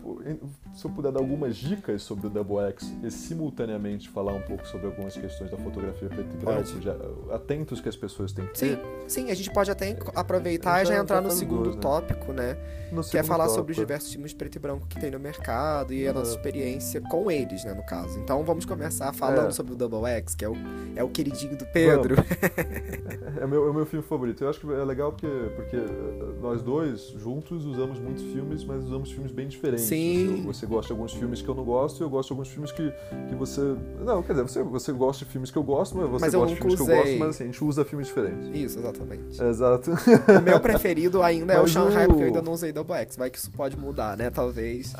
se 0.73 0.85
eu 0.85 0.91
puder 0.91 1.11
dar 1.11 1.19
algumas 1.19 1.55
dicas 1.55 2.01
sobre 2.01 2.27
o 2.27 2.29
Double 2.29 2.57
X 2.69 2.93
e 3.03 3.11
simultaneamente 3.11 4.09
falar 4.09 4.33
um 4.33 4.41
pouco 4.41 4.67
sobre 4.67 4.87
algumas 4.87 5.15
questões 5.15 5.51
da 5.51 5.57
fotografia 5.57 6.09
preto 6.09 6.33
e 6.33 6.37
branco, 6.37 6.81
já, 6.81 6.95
atentos 7.33 7.79
que 7.81 7.89
as 7.89 7.95
pessoas 7.95 8.31
têm 8.31 8.45
que 8.47 8.57
Sim, 8.57 8.75
ter. 8.75 8.81
sim, 9.07 9.31
a 9.31 9.35
gente 9.35 9.51
pode 9.51 9.69
até 9.71 9.89
enco- 9.89 10.11
aproveitar 10.15 10.81
e 10.83 10.85
Já- 10.87 10.97
entrar 10.97 11.21
no 11.21 11.29
segundo 11.31 11.63
duas, 11.63 11.75
né? 11.75 11.81
tópico, 11.81 12.31
né? 12.33 12.57
No 12.91 13.03
Que 13.03 13.17
é 13.17 13.23
falar 13.23 13.49
sobre 13.49 13.71
os 13.73 13.77
tópico. 13.77 13.81
diversos 13.81 14.11
filmes 14.13 14.33
preto 14.33 14.55
e 14.55 14.59
branco 14.59 14.87
que 14.87 14.99
tem 14.99 15.11
no 15.11 15.19
mercado 15.19 15.93
e 15.93 16.07
a 16.07 16.13
nossa 16.13 16.31
Uhum. 16.31 16.37
experiência 16.37 17.01
com 17.01 17.29
eles, 17.29 17.63
né, 17.65 17.73
no 17.73 17.83
caso. 17.85 18.17
Então 18.19 18.43
vamos 18.43 18.65
começar 18.65 19.11
falando 19.13 19.49
É. 19.49 19.51
sobre 19.51 19.73
o 19.73 19.75
Double 19.75 20.05
X, 20.09 20.33
que 20.35 20.45
é 20.45 20.49
o, 20.49 20.53
é 20.95 21.03
o 21.03 21.09
queridinho 21.09 21.57
do 21.57 21.65
Pedro. 21.65 22.15
É 23.39 23.45
o 23.45 23.47
meu, 23.47 23.67
é 23.67 23.69
o 23.69 23.73
meu 23.73 23.85
filme 23.85 24.03
favorito. 24.05 24.43
Eu 24.43 24.49
acho 24.49 24.59
que 24.59 24.71
é 24.71 24.83
legal 24.83 25.11
porque, 25.11 25.27
porque 25.69 25.75
eh, 25.75 26.33
nós 26.41 26.61
dois 26.61 27.09
juntos 27.17 27.65
usamos 27.65 27.99
muitos 27.99 28.23
filmes, 28.23 28.63
mas 28.63 28.83
usamos 28.85 29.11
filmes 29.11 29.31
bem 29.31 29.47
diferentes. 29.47 29.85
Sim. 29.85 30.43
Você, 30.45 30.65
você 30.65 30.65
gosta 30.65 30.87
de 30.87 30.93
alguns 30.93 31.13
filmes 31.13 31.41
que 31.41 31.49
eu 31.49 31.55
não 31.55 31.65
gosto 31.65 31.99
e 31.99 32.03
eu 32.03 32.09
gosto 32.09 32.27
de 32.29 32.33
alguns 32.33 32.49
filmes 32.49 32.71
que, 32.71 32.91
que 33.27 33.35
você. 33.35 33.75
Não, 34.03 34.23
quer 34.23 34.33
dizer, 34.33 34.43
você, 34.43 34.63
você 34.63 34.91
gosta 34.93 35.25
de 35.25 35.31
filmes 35.31 35.51
que 35.51 35.57
eu 35.57 35.63
gosto, 35.63 35.97
mas 35.97 36.09
você 36.09 36.25
Mas 36.25 36.33
eu 36.33 36.39
gosta 36.39 36.55
de 36.55 36.61
filmes 36.61 36.75
que 36.75 36.81
eu 36.81 36.87
gosto, 36.87 37.01
usei. 37.03 37.19
mas 37.19 37.29
assim, 37.29 37.43
a 37.43 37.47
gente 37.47 37.63
usa 37.63 37.83
filmes 37.85 38.07
diferentes. 38.07 38.49
Isso, 38.53 38.79
exatamente. 38.79 39.43
Exato. 39.43 39.91
O 39.91 40.41
meu 40.41 40.59
preferido 40.59 41.21
ainda 41.21 41.53
é 41.53 41.57
o 41.59 41.63
Mas 41.63 41.71
Shanghai, 41.71 42.05
o- 42.05 42.07
porque 42.09 42.23
eu 42.23 42.27
ainda 42.27 42.41
não 42.41 42.53
usei 42.53 42.71
Double 42.71 42.95
X. 42.95 43.17
Vai 43.17 43.29
que 43.29 43.37
isso 43.37 43.51
pode 43.51 43.77
mudar, 43.77 44.15
né? 44.15 44.29
Talvez. 44.29 44.93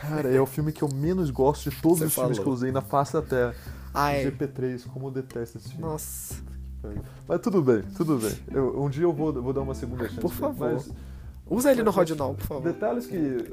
Cara, 0.00 0.28
é 0.28 0.40
o 0.40 0.46
filme 0.46 0.72
que 0.72 0.82
eu 0.82 0.88
menos 0.92 1.30
gosto 1.30 1.68
de 1.68 1.76
todos 1.80 1.98
Você 1.98 2.04
os 2.06 2.14
filmes 2.14 2.36
falou. 2.38 2.42
que 2.44 2.48
eu 2.48 2.52
usei 2.52 2.70
na 2.72 2.80
face 2.80 3.12
da 3.12 3.22
Terra. 3.22 3.54
Ai, 3.92 4.24
GP3, 4.24 4.86
como 4.86 5.08
eu 5.08 5.10
detesto 5.10 5.58
esse 5.58 5.68
filme. 5.70 5.82
nossa. 5.82 6.36
Mas 7.28 7.40
tudo 7.40 7.62
bem, 7.62 7.82
tudo 7.96 8.16
bem. 8.16 8.32
Eu- 8.52 8.82
um 8.82 8.88
dia 8.88 9.04
eu 9.04 9.12
vou, 9.12 9.32
vou 9.32 9.52
dar 9.52 9.60
uma 9.60 9.74
segunda 9.74 10.04
chance. 10.08 10.20
Por 10.20 10.32
favor. 10.32 10.72
Mas 10.74 10.90
Usa 11.48 11.70
ele 11.72 11.82
no 11.82 11.90
Rodinol, 11.90 12.34
por 12.34 12.46
favor. 12.46 12.62
Detalhes 12.62 13.06
que. 13.06 13.44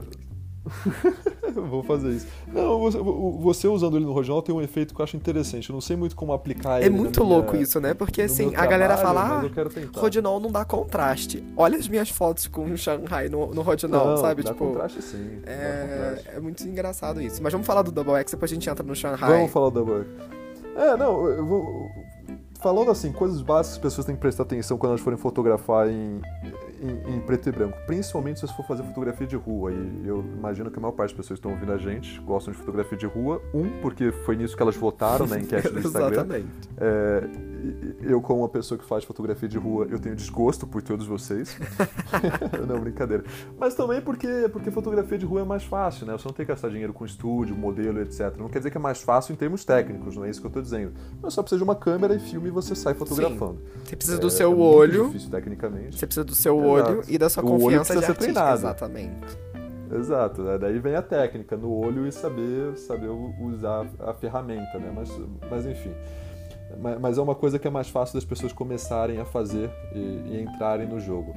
Vou 1.55 1.81
fazer 1.81 2.09
isso. 2.09 2.27
Não, 2.53 2.77
você, 2.77 2.97
você 2.99 3.67
usando 3.69 3.95
ele 3.97 4.05
no 4.05 4.11
Rodinal 4.11 4.41
tem 4.41 4.53
um 4.53 4.61
efeito 4.61 4.93
que 4.93 4.99
eu 4.99 5.03
acho 5.05 5.15
interessante. 5.15 5.69
Eu 5.69 5.73
não 5.73 5.79
sei 5.81 5.95
muito 5.95 6.13
como 6.15 6.33
aplicar 6.33 6.81
É 6.81 6.85
ele. 6.85 6.89
na 6.95 6.97
muito 6.97 7.23
minha- 7.23 7.35
louco 7.37 7.55
isso, 7.55 7.79
né? 7.79 7.93
Porque 7.93 8.23
assim, 8.23 8.47
meu 8.51 8.59
a 8.59 8.65
galera 8.65 8.95
trabalho, 8.97 9.17
fala, 9.45 9.49
ah. 9.95 9.99
Rodinol 9.99 10.39
não 10.41 10.51
dá 10.51 10.65
contraste. 10.65 11.41
Olha 11.55 11.77
as 11.77 11.87
minhas 11.87 12.09
fotos 12.09 12.47
com 12.47 12.65
o 12.65 12.77
Shanghai 12.77 13.29
no, 13.29 13.53
no 13.53 13.61
Rodinol, 13.61 14.07
Não, 14.07 14.17
sabe? 14.17 14.43
dá 14.43 14.51
tipo, 14.51 14.65
contraste 14.67 15.01
sim. 15.01 15.39
dá 15.43 15.51
contraste. 15.53 16.27
é, 16.29 16.33
é 16.35 16.39
muito 16.41 16.63
engraçado 16.67 17.21
isso. 17.21 17.41
Mas 17.41 17.51
vamos 17.53 17.65
falar 17.65 17.81
do 17.81 17.91
Double 17.91 18.15
X, 18.15 18.31
depois 18.33 18.51
a 18.51 18.53
gente 18.53 18.69
entra 18.69 18.83
no 18.85 18.93
Shanghai. 18.95 19.29
Vamos 19.31 19.51
falar 19.51 19.69
da 19.69 19.81
Buck. 19.81 20.05
É, 20.75 20.97
não, 20.97 21.27
eu 21.27 21.45
vou. 21.45 21.89
Falando 22.59 22.89
assim, 22.89 23.11
coisas 23.11 23.41
básicas 23.41 23.77
que 23.77 23.87
as 23.87 23.93
pessoas 23.93 24.05
têm 24.05 24.15
que 24.15 24.21
prestar 24.21 24.43
atenção 24.43 24.77
quando 24.77 24.91
elas 24.91 25.01
forem 25.01 25.17
fotografar 25.17 25.87
em, 25.89 26.21
em, 26.81 27.15
em 27.15 27.19
preto 27.21 27.49
e 27.49 27.51
branco. 27.51 27.77
Principalmente 27.85 28.39
se 28.39 28.47
você 28.47 28.53
for 28.53 28.65
fazer 28.65 28.83
fotografia 28.83 29.27
de 29.27 29.35
rua. 29.35 29.71
E 29.71 30.07
eu 30.07 30.23
imagino 30.37 30.71
que 30.71 30.77
a 30.77 30.81
maior 30.81 30.93
parte 30.93 31.11
das 31.11 31.17
pessoas 31.17 31.39
que 31.39 31.47
estão 31.47 31.51
ouvindo 31.51 31.71
a 31.71 31.77
gente 31.77 32.19
gostam 32.21 32.51
de 32.51 32.59
fotografia 32.59 32.97
de 32.97 33.05
rua. 33.05 33.41
Um, 33.53 33.69
porque 33.81 34.11
foi 34.11 34.35
nisso 34.35 34.55
que 34.55 34.61
elas 34.61 34.75
votaram 34.75 35.27
na 35.27 35.37
enquete 35.39 35.69
do 35.69 35.79
Instagram. 35.79 36.09
Exatamente. 36.09 36.47
É, 36.77 37.23
eu, 38.01 38.21
como 38.21 38.41
uma 38.41 38.49
pessoa 38.49 38.77
que 38.77 38.85
faz 38.85 39.03
fotografia 39.03 39.47
de 39.47 39.57
rua, 39.57 39.87
eu 39.89 39.99
tenho 39.99 40.15
desgosto 40.15 40.67
por 40.67 40.81
todos 40.81 41.05
vocês. 41.05 41.57
não, 42.67 42.79
brincadeira. 42.79 43.23
Mas 43.57 43.75
também 43.75 44.01
porque, 44.01 44.49
porque 44.51 44.71
fotografia 44.71 45.17
de 45.17 45.25
rua 45.25 45.41
é 45.41 45.43
mais 45.43 45.63
fácil, 45.63 46.05
né? 46.05 46.13
Você 46.13 46.27
não 46.27 46.33
tem 46.33 46.45
que 46.45 46.51
gastar 46.51 46.69
dinheiro 46.69 46.93
com 46.93 47.05
estúdio, 47.05 47.55
modelo, 47.55 48.01
etc. 48.01 48.35
Não 48.37 48.49
quer 48.49 48.59
dizer 48.59 48.71
que 48.71 48.77
é 48.77 48.79
mais 48.79 49.01
fácil 49.01 49.33
em 49.33 49.35
termos 49.35 49.65
técnicos, 49.65 50.15
não 50.15 50.25
é 50.25 50.29
isso 50.29 50.39
que 50.39 50.45
eu 50.45 50.49
estou 50.49 50.61
dizendo. 50.61 50.93
Mas 51.21 51.33
só 51.33 51.41
precisa 51.41 51.57
de 51.57 51.63
uma 51.63 51.75
câmera 51.75 52.15
e 52.15 52.19
filme 52.19 52.47
e 52.47 52.51
você 52.51 52.75
sai 52.75 52.93
fotografando. 52.93 53.59
Sim. 53.59 53.81
Você 53.85 53.95
precisa 53.95 54.17
do 54.19 54.27
é, 54.27 54.31
seu 54.31 54.51
é 54.51 54.55
olho. 54.55 55.07
difícil 55.07 55.29
tecnicamente. 55.29 55.97
Você 55.97 56.05
precisa 56.05 56.23
do 56.23 56.35
seu 56.35 56.57
olho 56.57 57.03
e 57.07 57.17
da 57.17 57.29
sua 57.29 57.43
o 57.43 57.47
confiança 57.47 57.93
olho 57.93 58.01
de 58.01 58.05
ser 58.05 58.15
treinado. 58.15 58.59
Exatamente. 58.59 59.37
Exato, 59.93 60.43
né? 60.43 60.57
daí 60.57 60.79
vem 60.79 60.95
a 60.95 61.01
técnica 61.01 61.55
no 61.55 61.71
olho 61.71 62.05
e 62.05 62.11
saber, 62.11 62.75
saber 62.77 63.07
usar 63.07 63.87
a 63.99 64.13
ferramenta, 64.13 64.77
né? 64.77 64.91
Mas, 64.93 65.09
mas 65.49 65.65
enfim. 65.65 65.93
Mas 66.99 67.17
é 67.17 67.21
uma 67.21 67.35
coisa 67.35 67.57
que 67.57 67.67
é 67.67 67.71
mais 67.71 67.89
fácil 67.89 68.15
das 68.15 68.25
pessoas 68.25 68.53
começarem 68.53 69.19
a 69.19 69.25
fazer 69.25 69.69
e, 69.93 69.99
e 69.99 70.41
entrarem 70.41 70.87
no 70.87 70.99
jogo. 70.99 71.33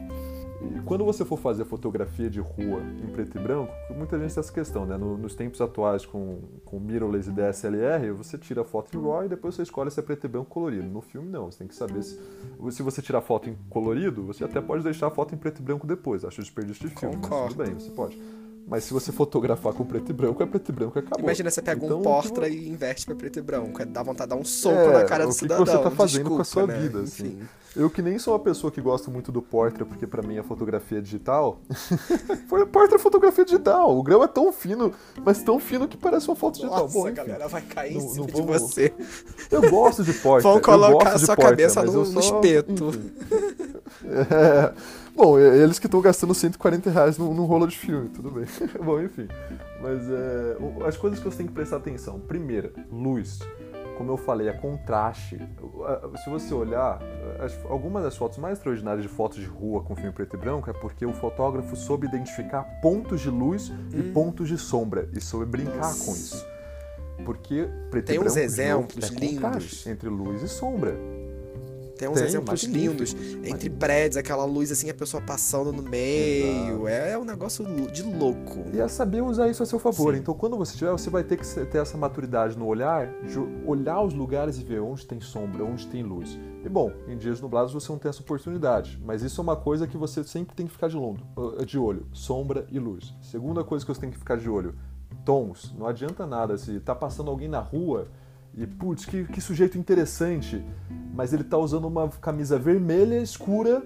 E 0.62 0.81
quando 0.81 1.05
você 1.07 1.25
for 1.25 1.38
fazer 1.38 1.64
fotografia 1.64 2.29
de 2.29 2.38
rua 2.38 2.83
em 3.03 3.07
preto 3.11 3.38
e 3.38 3.40
branco, 3.40 3.73
muita 3.97 4.19
gente 4.19 4.35
tem 4.35 4.40
essa 4.40 4.53
questão, 4.53 4.85
né? 4.85 4.97
No, 4.97 5.16
nos 5.16 5.35
tempos 5.35 5.59
atuais 5.61 6.05
com, 6.05 6.40
com 6.66 6.79
mirrorless 6.79 7.31
e 7.31 7.33
DSLR, 7.33 8.12
você 8.12 8.37
tira 8.37 8.61
a 8.61 8.64
foto 8.64 8.95
em 8.95 9.01
RAW 9.01 9.25
e 9.25 9.29
depois 9.29 9.55
você 9.55 9.62
escolhe 9.62 9.90
se 9.90 9.99
é 9.99 10.03
preto 10.03 10.27
e 10.27 10.29
branco 10.29 10.51
colorido. 10.51 10.87
No 10.87 11.01
filme, 11.01 11.31
não. 11.31 11.51
Você 11.51 11.61
tem 11.61 11.66
que 11.66 11.75
saber 11.75 12.03
se... 12.03 12.21
Se 12.71 12.83
você 12.83 13.01
tirar 13.01 13.23
foto 13.23 13.49
em 13.49 13.57
colorido, 13.71 14.23
você 14.23 14.45
até 14.45 14.61
pode 14.61 14.85
deixar 14.85 15.07
a 15.07 15.11
foto 15.11 15.35
em 15.35 15.38
preto 15.38 15.61
e 15.61 15.62
branco 15.62 15.87
depois. 15.87 16.27
Acho 16.27 16.43
desperdício 16.43 16.87
de 16.88 16.95
filme, 16.95 17.16
Concordo. 17.16 17.37
mas 17.38 17.55
tudo 17.55 17.64
bem, 17.64 17.75
você 17.75 17.90
pode. 17.93 18.39
Mas 18.71 18.85
se 18.85 18.95
você 18.95 19.11
fotografar 19.11 19.73
com 19.75 19.85
preto 19.85 20.11
e 20.11 20.13
branco, 20.13 20.41
é 20.43 20.47
preto 20.47 20.69
e 20.69 20.73
branco 20.73 20.97
e 20.97 21.01
acabou. 21.01 21.19
Imagina 21.25 21.51
você 21.51 21.61
pega 21.61 21.85
então, 21.85 21.99
um 21.99 22.03
Portra 22.03 22.49
e 22.49 22.69
inverte 22.69 23.05
pra 23.05 23.17
preto 23.17 23.39
e 23.41 23.43
branco. 23.43 23.85
Dá 23.85 24.01
vontade 24.03 24.31
de 24.31 24.37
dar 24.37 24.41
um 24.41 24.45
soco 24.45 24.77
é, 24.77 24.93
na 24.93 25.05
cara 25.05 25.27
do 25.27 25.33
cidadão. 25.33 25.65
O 25.65 25.67
que 25.67 25.73
você 25.73 25.83
tá 25.83 25.91
fazendo 25.91 26.19
Desculpa, 26.23 26.37
com 26.37 26.43
a 26.43 26.45
sua 26.45 26.67
né? 26.69 26.79
vida, 26.79 27.01
assim. 27.01 27.27
Enfim. 27.27 27.49
Eu 27.77 27.89
que 27.89 28.03
nem 28.03 28.19
sou 28.19 28.33
uma 28.35 28.41
pessoa 28.41 28.71
que 28.71 28.81
gosta 28.81 29.11
muito 29.11 29.31
do 29.31 29.41
Portra, 29.41 29.85
porque 29.85 30.05
para 30.07 30.23
mim 30.23 30.39
a 30.39 30.43
fotografia 30.43 30.99
é 30.99 31.01
digital. 31.01 31.61
Foi 32.49 32.65
Portra 32.67 32.97
é 32.97 32.99
fotografia 32.99 33.45
digital. 33.45 33.97
O 33.97 34.03
grão 34.03 34.23
é 34.25 34.29
tão 34.29 34.53
fino, 34.53 34.93
mas 35.25 35.43
tão 35.43 35.59
fino 35.61 35.87
que 35.89 35.97
parece 35.97 36.29
uma 36.29 36.37
foto 36.37 36.55
digital. 36.57 36.81
Nossa, 36.83 36.95
Bom, 36.95 37.07
a 37.07 37.11
enfim. 37.11 37.17
galera 37.17 37.49
vai 37.49 37.63
cair 37.63 37.93
em 37.97 38.01
Não- 38.01 38.09
cima 38.09 38.27
não 38.27 38.27
de 38.27 38.33
vamos- 38.43 38.63
você. 38.63 38.93
Eu 39.51 39.69
gosto 39.71 40.03
de 40.05 40.13
Portra. 40.21 40.43
Vão 40.43 40.57
eu 40.57 40.61
colocar 40.63 41.05
gosto 41.11 41.15
a 41.17 41.19
sua 41.19 41.37
Portra, 41.37 41.51
cabeça 41.51 41.83
no, 41.85 41.93
eu 41.93 41.99
no 42.01 42.23
só- 42.23 42.37
espeto. 42.41 42.91
É. 44.03 44.73
Bom, 45.21 45.39
eles 45.39 45.79
que 45.79 45.87
estão 45.87 46.01
gastando 46.01 46.33
140 46.35 46.89
reais 46.91 47.19
num, 47.19 47.35
num 47.35 47.45
rolo 47.45 47.67
de 47.67 47.77
filme, 47.77 48.09
tudo 48.09 48.31
bem. 48.31 48.47
Bom, 48.83 49.01
enfim. 49.03 49.29
Mas 49.83 50.01
é, 50.11 50.57
as 50.87 50.97
coisas 50.97 51.19
que 51.19 51.25
você 51.27 51.37
tem 51.39 51.47
que 51.47 51.53
prestar 51.53 51.77
atenção. 51.77 52.19
Primeira, 52.21 52.73
luz. 52.91 53.39
Como 53.99 54.11
eu 54.13 54.17
falei, 54.17 54.49
é 54.49 54.53
contraste. 54.55 55.39
A- 55.85 56.17
Se 56.25 56.31
você 56.31 56.55
olhar, 56.55 56.99
as- 57.39 57.59
algumas 57.69 58.03
das 58.03 58.17
fotos 58.17 58.39
mais 58.39 58.57
extraordinárias 58.57 59.03
de 59.03 59.11
fotos 59.11 59.37
de 59.39 59.45
rua 59.45 59.83
com 59.83 59.95
filme 59.95 60.11
preto 60.11 60.37
e 60.37 60.39
branco 60.39 60.71
é 60.71 60.73
porque 60.73 61.05
o 61.05 61.13
fotógrafo 61.13 61.77
soube 61.77 62.07
identificar 62.07 62.63
pontos 62.81 63.21
de 63.21 63.29
luz 63.29 63.71
e 63.93 64.03
pontos 64.03 64.49
de 64.49 64.57
sombra 64.57 65.07
e 65.15 65.21
soube 65.21 65.45
brincar 65.45 65.77
Nossa. 65.77 66.07
com 66.07 66.13
isso. 66.13 66.47
Porque 67.27 67.69
preto 67.91 68.07
Tem 68.07 68.17
e 68.17 68.19
uns 68.21 68.33
branco, 68.35 68.49
de 68.49 68.57
novo, 68.71 68.87
exemplos 68.95 69.05
é 69.11 69.15
lindos. 69.21 69.35
contraste 69.43 69.91
entre 69.91 70.09
luz 70.09 70.43
e 70.43 70.49
sombra. 70.49 70.97
Tem 72.01 72.09
uns 72.09 72.15
Tem, 72.15 72.29
exemplos 72.29 72.63
lindos. 72.63 73.15
Entre 73.45 73.69
prédios, 73.69 74.17
aquela 74.17 74.47
luz 74.47 74.73
assim, 74.73 74.89
a 74.89 74.95
pessoa 74.95 75.23
passando 75.23 75.71
no 75.71 75.83
meio. 75.83 76.89
É 76.89 77.19
um 77.19 77.27
negócio 77.27 77.63
de 77.93 78.03
louco. 78.03 78.65
E 78.73 78.81
é 78.81 78.89
saber 78.89 79.21
usar 79.21 79.51
isso 79.51 79.63
a 79.63 79.67
seu 79.67 79.79
favor. 79.79 80.15
Sim. 80.15 80.21
Então, 80.21 80.33
quando 80.33 80.57
você 80.57 80.75
tiver, 80.79 80.91
você 80.93 81.11
vai 81.11 81.23
ter 81.23 81.37
que 81.37 81.47
ter 81.67 81.77
essa 81.77 81.99
maturidade 81.99 82.59
no 82.59 82.65
olhar, 82.65 83.07
de 83.23 83.39
olhar 83.67 84.01
os 84.01 84.15
lugares 84.15 84.59
e 84.59 84.65
ver 84.65 84.81
onde 84.81 85.07
tem 85.07 85.21
sombra, 85.21 85.63
onde 85.63 85.87
tem 85.89 86.03
luz. 86.03 86.39
E 86.65 86.71
bom, 86.71 86.91
em 87.07 87.19
dias 87.19 87.39
nublados 87.39 87.75
você 87.75 87.93
não 87.93 87.99
tem 87.99 88.09
essa 88.09 88.23
oportunidade, 88.23 88.99
mas 89.05 89.23
isso 89.23 89.39
é 89.39 89.43
uma 89.43 89.57
coisa 89.57 89.87
que 89.87 89.99
você 89.99 90.25
sempre 90.25 90.57
tem 90.57 90.67
que 90.67 90.73
ficar 90.73 90.89
de, 90.89 90.97
longo, 90.97 91.21
de 91.67 91.79
olho: 91.79 92.07
sombra 92.15 92.67
e 92.71 92.79
luz. 92.79 93.13
Segunda 93.21 93.63
coisa 93.63 93.85
que 93.85 93.93
você 93.93 94.01
tem 94.01 94.11
que 94.11 94.19
ficar 94.19 94.39
de 94.39 94.49
olho: 94.49 94.75
tons. 95.23 95.75
Não 95.79 95.87
adianta 95.87 96.27
nada 96.27 96.57
se 96.57 96.81
tá 96.81 96.95
passando 96.95 97.31
alguém 97.31 97.49
na 97.49 97.61
rua 97.61 98.09
e, 98.57 98.67
putz, 98.67 99.05
que, 99.05 99.25
que 99.25 99.41
sujeito 99.41 99.79
interessante, 99.79 100.65
mas 101.15 101.33
ele 101.33 101.45
tá 101.45 101.57
usando 101.59 101.87
uma 101.87 102.09
camisa 102.09 102.59
vermelha 102.59 103.21
escura. 103.21 103.83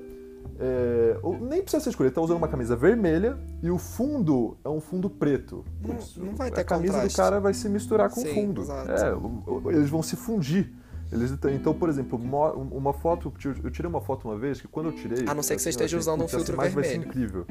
é, 0.60 1.16
ou 1.22 1.38
nem 1.40 1.62
precisa 1.62 1.82
ser 1.82 1.90
escura, 1.90 2.08
ele 2.08 2.14
tá 2.14 2.20
usando 2.20 2.36
uma 2.38 2.48
camisa 2.48 2.76
vermelha 2.76 3.36
e 3.62 3.70
o 3.70 3.78
fundo 3.78 4.56
é 4.64 4.68
um 4.68 4.80
fundo 4.80 5.08
preto. 5.10 5.64
Não- 5.82 5.94
Putz, 5.96 6.16
não 6.16 6.34
vai 6.34 6.50
ter 6.50 6.60
A 6.60 6.64
camisa 6.64 6.92
contraste. 6.94 7.16
do 7.16 7.22
cara 7.22 7.40
vai 7.40 7.54
se 7.54 7.68
misturar 7.68 8.08
com 8.10 8.20
Sim, 8.20 8.30
o 8.30 8.34
fundo. 8.34 8.62
É, 8.72 9.74
eles 9.76 9.88
vão 9.90 10.02
se 10.02 10.16
fundir. 10.16 10.72
Eles, 11.12 11.30
então, 11.52 11.72
por 11.74 11.88
exemplo, 11.88 12.18
uma 12.18 12.92
foto. 12.92 13.32
Eu 13.62 13.70
tirei 13.70 13.88
uma 13.88 14.00
foto 14.00 14.26
uma 14.28 14.36
vez 14.36 14.60
que 14.60 14.66
quando 14.66 14.86
eu 14.86 14.92
tirei. 14.92 15.24
A 15.28 15.34
não 15.34 15.42
ser 15.42 15.54
que 15.56 15.62
você 15.62 15.68
esteja 15.70 15.96
usando 15.98 16.20
um 16.22 16.26
"Putz, 16.26 16.34
essa 16.34 16.44
filtro 16.44 16.54
imagem 16.54 16.74
Vai 16.74 16.84
ser 16.84 16.90
vermelho." 16.90 17.08
incrível. 17.08 17.46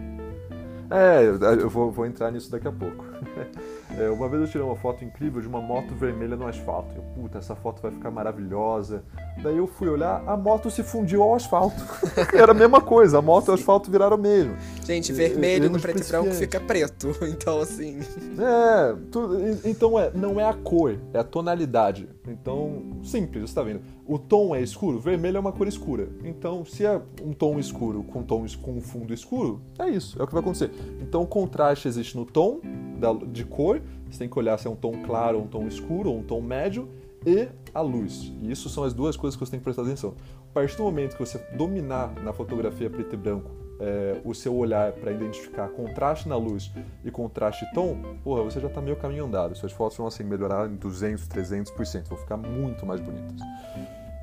É, 0.89 1.23
eu 1.62 1.69
vou, 1.69 1.91
vou 1.91 2.06
entrar 2.06 2.30
nisso 2.32 2.52
daqui 2.52 2.67
a 2.67 2.71
pouco. 2.71 3.06
É, 3.99 4.10
uma 4.10 4.27
vez 4.27 4.41
eu 4.41 4.47
tirei 4.47 4.65
uma 4.65 4.75
foto 4.75 5.06
incrível 5.06 5.39
de 5.39 5.47
uma 5.47 5.62
moto 5.62 5.93
vermelha 5.93 6.36
no 6.36 6.47
asfalto. 6.47 6.95
Eu, 6.95 7.03
puta, 7.15 7.38
essa 7.38 7.56
foto 7.56 7.82
vai 7.82 7.91
ficar 7.91 8.10
maravilhosa. 8.10 9.03
Daí 9.41 9.58
eu 9.58 9.67
fui 9.67 9.88
olhar, 9.88 10.23
a 10.27 10.36
moto 10.36 10.71
se 10.71 10.82
fundiu 10.84 11.21
ao 11.21 11.36
asfalto. 11.36 11.75
Era 12.34 12.51
a 12.51 12.56
mesma 12.56 12.82
coisa, 12.82 13.19
a 13.19 13.21
moto 13.21 13.47
e 13.49 13.51
o 13.51 13.53
asfalto 13.53 13.91
viraram 13.91 14.17
o 14.17 14.19
mesmo. 14.19 14.56
Gente, 14.86 15.12
E- 15.12 15.15
vermelho 15.15 15.65
no 15.65 15.71
erros 15.77 15.82
preto 15.82 16.01
e 16.03 16.08
branco 16.08 16.32
fica 16.32 16.60
preto. 16.60 17.13
Então, 17.43 17.60
assim. 17.60 17.99
É, 18.39 18.95
tu- 19.12 19.29
então 19.65 19.99
é, 19.99 20.12
não 20.13 20.39
é 20.39 20.47
a 20.47 20.53
cor, 20.53 20.97
é 21.13 21.19
a 21.19 21.23
tonalidade. 21.23 22.08
Então, 22.27 22.99
simples, 23.03 23.49
você 23.49 23.56
tá 23.56 23.62
vendo? 23.63 23.82
O 24.08 24.17
tom 24.17 24.56
é 24.56 24.62
escuro, 24.62 24.99
vermelho 24.99 25.38
é 25.38 25.39
uma 25.39 25.51
cor 25.51 25.67
escura. 25.67 26.08
Então, 26.23 26.63
se 26.65 26.86
é 26.86 26.99
um 27.23 27.34
tom 27.34 27.60
escuro 27.60 28.03
com 28.03 28.23
tom 28.23 28.45
com 28.62 28.71
um 28.73 28.82
fundo 28.82 29.13
escuro, 29.13 29.62
é 29.79 29.89
isso, 29.89 30.19
é 30.19 30.23
o 30.23 30.27
que 30.27 30.34
vai 30.34 30.41
acontecer. 30.41 30.71
Então, 31.01 31.21
o 31.21 31.27
contraste 31.27 31.88
existe 31.88 32.15
no 32.17 32.25
tom 32.25 32.60
da- 33.03 33.25
de 33.25 33.43
cor, 33.43 33.81
você 34.09 34.19
tem 34.19 34.29
que 34.29 34.39
olhar 34.39 34.57
se 34.57 34.67
é 34.67 34.69
um 34.69 34.75
tom 34.75 34.93
claro 35.05 35.39
um 35.39 35.47
tom 35.47 35.67
escuro 35.67 36.09
ou 36.09 36.19
um 36.19 36.23
tom 36.23 36.41
médio 36.41 36.87
e 37.25 37.47
a 37.73 37.81
luz. 37.81 38.31
E 38.41 38.51
isso 38.51 38.69
são 38.69 38.83
as 38.83 38.93
duas 38.93 39.17
coisas 39.17 39.35
que 39.37 39.45
você 39.45 39.51
tem 39.51 39.59
que 39.59 39.63
prestar 39.63 39.81
atenção. 39.83 40.13
A 40.49 40.53
partir 40.53 40.77
do 40.77 40.83
momento 40.83 41.17
que 41.17 41.25
você 41.25 41.37
dominar 41.57 42.13
na 42.23 42.31
fotografia 42.31 42.89
preto 42.89 43.13
e 43.13 43.17
branco 43.17 43.49
é, 43.79 44.21
o 44.23 44.33
seu 44.33 44.55
olhar 44.55 44.93
para 44.93 45.11
identificar 45.11 45.67
contraste 45.69 46.29
na 46.29 46.37
luz 46.37 46.71
e 47.03 47.09
contraste 47.11 47.65
tom, 47.73 47.97
porra, 48.23 48.43
você 48.43 48.59
já 48.59 48.69
tá 48.69 48.79
meio 48.79 48.95
caminho 48.95 49.25
andado. 49.25 49.55
Suas 49.55 49.71
fotos 49.71 49.97
vão 49.97 50.07
assim 50.07 50.23
melhorar 50.23 50.69
em 50.69 50.75
200, 50.75 51.27
300%, 51.27 52.07
vão 52.07 52.17
ficar 52.17 52.37
muito 52.37 52.85
mais 52.85 53.01
bonitas. 53.01 53.41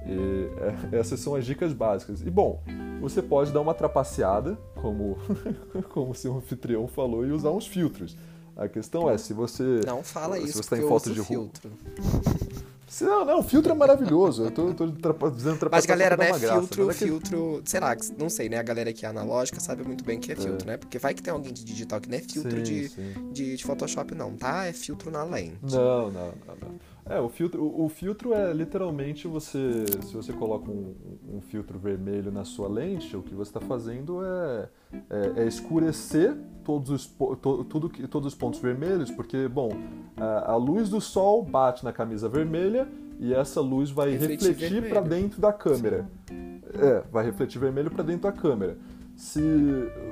E, 0.06 0.48
é, 0.92 0.96
essas 1.00 1.20
são 1.20 1.34
as 1.34 1.44
dicas 1.44 1.72
básicas. 1.72 2.22
E 2.22 2.30
bom, 2.30 2.62
você 3.00 3.20
pode 3.20 3.52
dar 3.52 3.60
uma 3.60 3.74
trapaceada, 3.74 4.56
como, 4.80 5.18
como 5.92 6.12
o 6.12 6.14
seu 6.14 6.34
anfitrião 6.36 6.86
falou, 6.86 7.26
e 7.26 7.32
usar 7.32 7.50
uns 7.50 7.66
filtros. 7.66 8.16
A 8.60 8.68
questão 8.68 9.08
é, 9.10 9.16
se 9.16 9.32
você. 9.32 9.80
Não 9.86 10.02
fala 10.04 10.36
se 10.36 10.44
isso, 10.44 10.62
você 10.62 10.68
tá 10.70 10.78
em 10.78 10.86
foto 10.86 11.10
de 11.10 11.24
filtro. 11.24 11.72
Se- 12.86 13.04
Não, 13.04 13.24
não, 13.24 13.40
filtro 13.40 13.70
é 13.70 13.74
maravilhoso. 13.74 14.42
Eu 14.46 14.50
tô, 14.50 14.74
tô 14.74 14.90
trapa- 14.90 15.30
dizendo 15.30 15.50
Mas 15.52 15.58
trapacear 15.60 15.96
galera, 15.96 16.16
né, 16.16 16.26
uma 16.32 16.38
graça, 16.40 16.58
filtro, 16.58 16.86
mas 16.86 16.96
é 16.96 16.98
que- 16.98 17.04
filtro, 17.04 17.62
sei 17.64 17.78
lá, 17.78 17.96
não 18.18 18.28
sei, 18.28 18.48
né, 18.48 18.58
a 18.58 18.62
galera 18.64 18.92
que 18.92 19.06
é 19.06 19.08
analógica 19.08 19.60
sabe 19.60 19.84
muito 19.84 20.02
bem 20.02 20.18
que 20.18 20.32
é 20.32 20.34
filtro, 20.34 20.66
né? 20.66 20.76
Porque 20.76 20.98
vai 20.98 21.14
que 21.14 21.22
tem 21.22 21.32
alguém 21.32 21.52
de 21.52 21.62
digital 21.64 22.00
que 22.00 22.08
não 22.10 22.18
é 22.18 22.20
filtro 22.20 22.50
Sim, 22.50 22.62
de, 22.64 22.88
sim. 22.88 23.14
de, 23.32 23.56
de 23.56 23.64
Photoshop 23.64 24.12
não, 24.16 24.34
tá? 24.36 24.66
É 24.66 24.72
filtro 24.72 25.08
na 25.08 25.22
lente. 25.22 25.56
Não, 25.62 26.10
não, 26.10 26.32
não, 26.46 26.56
não. 26.60 26.80
É, 27.10 27.20
o 27.20 27.28
filtro, 27.28 27.62
o, 27.62 27.86
o 27.86 27.88
filtro 27.88 28.32
é 28.32 28.52
literalmente 28.52 29.26
você. 29.26 29.84
Se 30.02 30.14
você 30.14 30.32
coloca 30.32 30.70
um, 30.70 30.94
um 31.28 31.40
filtro 31.40 31.76
vermelho 31.78 32.30
na 32.30 32.44
sua 32.44 32.68
lente, 32.68 33.16
o 33.16 33.22
que 33.22 33.34
você 33.34 33.50
está 33.50 33.60
fazendo 33.60 34.24
é, 34.24 34.68
é, 35.10 35.42
é 35.42 35.46
escurecer 35.46 36.36
todos 36.62 36.88
os, 36.90 37.06
to- 37.06 37.64
tudo 37.64 37.88
todos 38.06 38.32
os 38.32 38.34
pontos 38.38 38.60
vermelhos, 38.60 39.10
porque, 39.10 39.48
bom, 39.48 39.70
a, 40.16 40.52
a 40.52 40.56
luz 40.56 40.88
do 40.88 41.00
sol 41.00 41.42
bate 41.42 41.84
na 41.84 41.92
camisa 41.92 42.28
vermelha 42.28 42.86
e 43.18 43.34
essa 43.34 43.60
luz 43.60 43.90
vai 43.90 44.10
Refletir 44.12 44.48
refletir 44.48 44.88
para 44.88 45.00
dentro 45.00 45.40
da 45.40 45.52
câmera. 45.52 46.08
É, 46.30 47.02
vai 47.10 47.24
refletir 47.24 47.58
vermelho 47.58 47.90
para 47.90 48.04
dentro 48.04 48.22
da 48.22 48.32
câmera. 48.32 48.78
Se, 49.16 49.42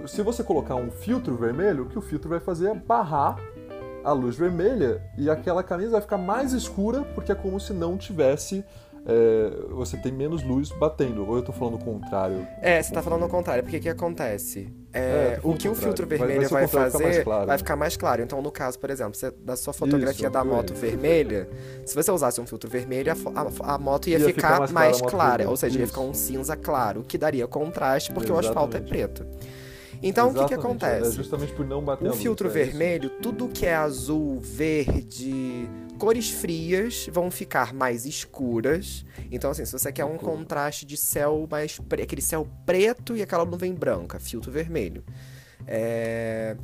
se 0.07 0.21
você 0.21 0.43
colocar 0.43 0.75
um 0.75 0.91
filtro 0.91 1.37
vermelho, 1.37 1.85
o 1.85 1.87
que 1.87 1.97
o 1.97 2.03
filtro 2.03 2.29
vai 2.29 2.41
fazer 2.41 2.69
é 2.71 2.75
barrar 2.75 3.37
a 4.05 4.13
luz 4.13 4.37
vermelha 4.37 5.03
e 5.17 5.29
aquela 5.29 5.63
camisa 5.63 5.93
vai 5.93 6.01
ficar 6.01 6.19
mais 6.19 6.53
escura 6.53 7.03
porque 7.15 7.33
é 7.33 7.35
como 7.35 7.59
se 7.61 7.73
não 7.73 7.97
tivesse. 7.97 8.65
é, 9.11 9.51
você 9.71 9.97
tem 9.97 10.13
menos 10.13 10.43
luz 10.43 10.71
batendo. 10.71 11.27
Ou 11.27 11.37
eu 11.37 11.43
tô 11.43 11.51
falando 11.53 11.75
o 11.77 11.79
contrário? 11.79 12.47
É, 12.61 12.83
você 12.83 12.93
tá 12.93 13.01
falando 13.03 13.23
ao 13.23 13.29
contrário, 13.29 13.63
porque 13.63 13.79
o 13.79 13.81
que 13.81 13.89
acontece? 13.89 14.71
É, 14.93 15.01
É, 15.01 15.41
o 15.43 15.55
que 15.55 15.67
o 15.69 15.73
o 15.73 15.75
filtro. 15.75 16.07
Vai- 16.07 16.19
vermelho 16.19 16.41
vai 16.49 16.67
vai, 16.67 16.67
o 16.67 16.75
mais 16.75 16.93
fazer 16.93 17.25
claro. 17.25 17.47
vai 17.47 17.57
ficar 17.59 17.77
mais 17.77 17.97
claro. 17.97 18.21
Então, 18.23 18.43
no 18.43 18.51
caso, 18.51 18.79
por 18.79 18.91
exemplo, 18.91 19.15
você- 19.15 19.31
da 19.31 19.57
sua 19.57 19.73
fotografia 19.73 20.27
Isso, 20.27 20.31
da 20.33 20.45
moto 20.45 20.75
vermelha, 20.75 21.49
se 21.87 21.95
você 21.95 22.11
usasse 22.11 22.39
um 22.41 22.47
filtro 22.47 22.69
vermelho, 22.69 23.11
a, 23.13 23.41
a- 23.41 23.75
a 23.75 23.79
moto 23.79 24.09
ia, 24.09 24.19
Ia 24.19 24.27
ficar, 24.27 24.49
ficar 24.49 24.59
mais 24.59 24.73
mais, 24.73 24.97
clara 25.01 25.11
clara, 25.11 25.49
ou 25.49 25.57
seja, 25.57 25.79
ia 25.79 25.85
Isso. 25.85 25.93
ficar 25.95 26.05
um 26.05 26.13
cinza 26.13 26.55
claro, 26.57 27.01
o 27.01 27.05
que 27.05 27.17
daria 27.17 27.47
contraste 27.47 28.13
porque 28.13 28.31
o 28.31 28.39
asfalto 28.39 28.77
é 28.77 28.81
Exatamente. 28.81 28.89
preto. 28.91 29.27
Então, 30.03 30.31
o 30.31 30.35
que, 30.35 30.45
que 30.47 30.55
Acontece? 30.55 31.09
É 31.09 31.13
justamente 31.13 31.53
por 31.53 31.67
não 31.67 31.83
bater 31.83 32.05
O 32.05 32.09
luz, 32.09 32.21
filtro 32.21 32.49
é 32.49 32.51
isso. 32.51 32.59
vermelho, 32.59 33.11
tudo 33.23 33.49
que 33.49 33.67
é 33.67 33.75
azul, 33.75 34.41
verde, 34.41 35.69
cores 35.99 36.31
frias 36.31 37.09
vão 37.13 37.31
ficar 37.31 37.73
mais 37.73 38.07
escuras. 38.07 39.05
Então, 39.31 39.51
assim, 39.51 39.65
se 39.65 39.73
você 39.73 39.93
quer 39.93 40.05
um 40.05 40.17
contraste 40.17 40.87
de 40.87 40.97
céu 40.97 41.47
mais. 41.51 41.79
Pre... 41.79 42.03
aquele 42.03 42.23
céu 42.23 42.47
preto 42.65 43.17
e 43.17 43.23
aquela 43.23 43.45
nuvem 43.45 43.75
branca, 43.75 44.19
filtro 44.19 44.51
vermelho. 44.51 45.05
É... 45.67 46.57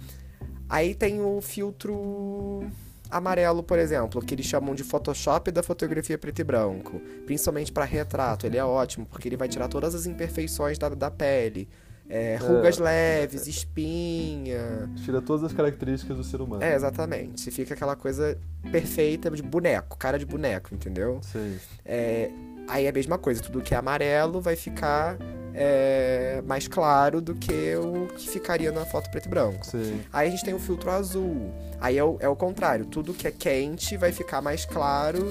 Aí 0.68 0.94
tem 0.94 1.20
o 1.20 1.40
filtro 1.40 2.66
amarelo, 3.10 3.62
por 3.62 3.78
exemplo, 3.78 4.20
que 4.24 4.34
eles 4.34 4.46
chamam 4.46 4.74
de 4.74 4.82
Photoshop 4.82 5.50
da 5.50 5.62
fotografia 5.62 6.18
preto 6.18 6.40
e 6.40 6.44
branco. 6.44 7.00
Principalmente 7.26 7.70
para 7.70 7.84
retrato, 7.84 8.46
ele 8.46 8.56
é 8.56 8.64
ótimo, 8.64 9.06
porque 9.06 9.28
ele 9.28 9.36
vai 9.36 9.48
tirar 9.48 9.68
todas 9.68 9.94
as 9.94 10.06
imperfeições 10.06 10.78
da, 10.78 10.88
da 10.88 11.10
pele. 11.10 11.68
É, 12.08 12.36
rugas 12.36 12.78
é, 12.78 12.82
leves, 12.82 13.46
espinha. 13.46 14.90
Tira 15.04 15.22
todas 15.22 15.44
as 15.44 15.52
características 15.52 16.16
do 16.16 16.24
ser 16.24 16.40
humano. 16.40 16.62
É, 16.62 16.74
exatamente. 16.74 17.50
Fica 17.50 17.74
aquela 17.74 17.96
coisa 17.96 18.38
perfeita 18.70 19.30
de 19.30 19.42
boneco, 19.42 19.96
cara 19.96 20.18
de 20.18 20.26
boneco, 20.26 20.74
entendeu? 20.74 21.20
Sim. 21.22 21.58
É, 21.84 22.30
aí 22.68 22.84
é 22.84 22.88
a 22.88 22.92
mesma 22.92 23.18
coisa, 23.18 23.42
tudo 23.42 23.62
que 23.62 23.74
é 23.74 23.78
amarelo 23.78 24.40
vai 24.40 24.54
ficar 24.54 25.16
é, 25.54 26.42
mais 26.46 26.68
claro 26.68 27.20
do 27.20 27.34
que 27.34 27.74
o 27.76 28.06
que 28.08 28.28
ficaria 28.28 28.70
na 28.70 28.84
foto 28.84 29.10
preto 29.10 29.26
e 29.26 29.28
branco. 29.28 29.64
Sim. 29.64 30.00
Aí 30.12 30.28
a 30.28 30.30
gente 30.30 30.44
tem 30.44 30.52
o 30.52 30.58
filtro 30.58 30.90
azul. 30.90 31.52
Aí 31.80 31.96
é 31.96 32.04
o, 32.04 32.16
é 32.20 32.28
o 32.28 32.36
contrário, 32.36 32.84
tudo 32.84 33.14
que 33.14 33.26
é 33.26 33.30
quente 33.30 33.96
vai 33.96 34.12
ficar 34.12 34.42
mais 34.42 34.66
claro 34.66 35.24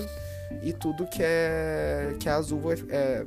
e 0.64 0.74
tudo 0.74 1.06
que 1.06 1.22
é, 1.22 2.16
que 2.20 2.30
é 2.30 2.32
azul 2.32 2.62
é. 2.90 3.26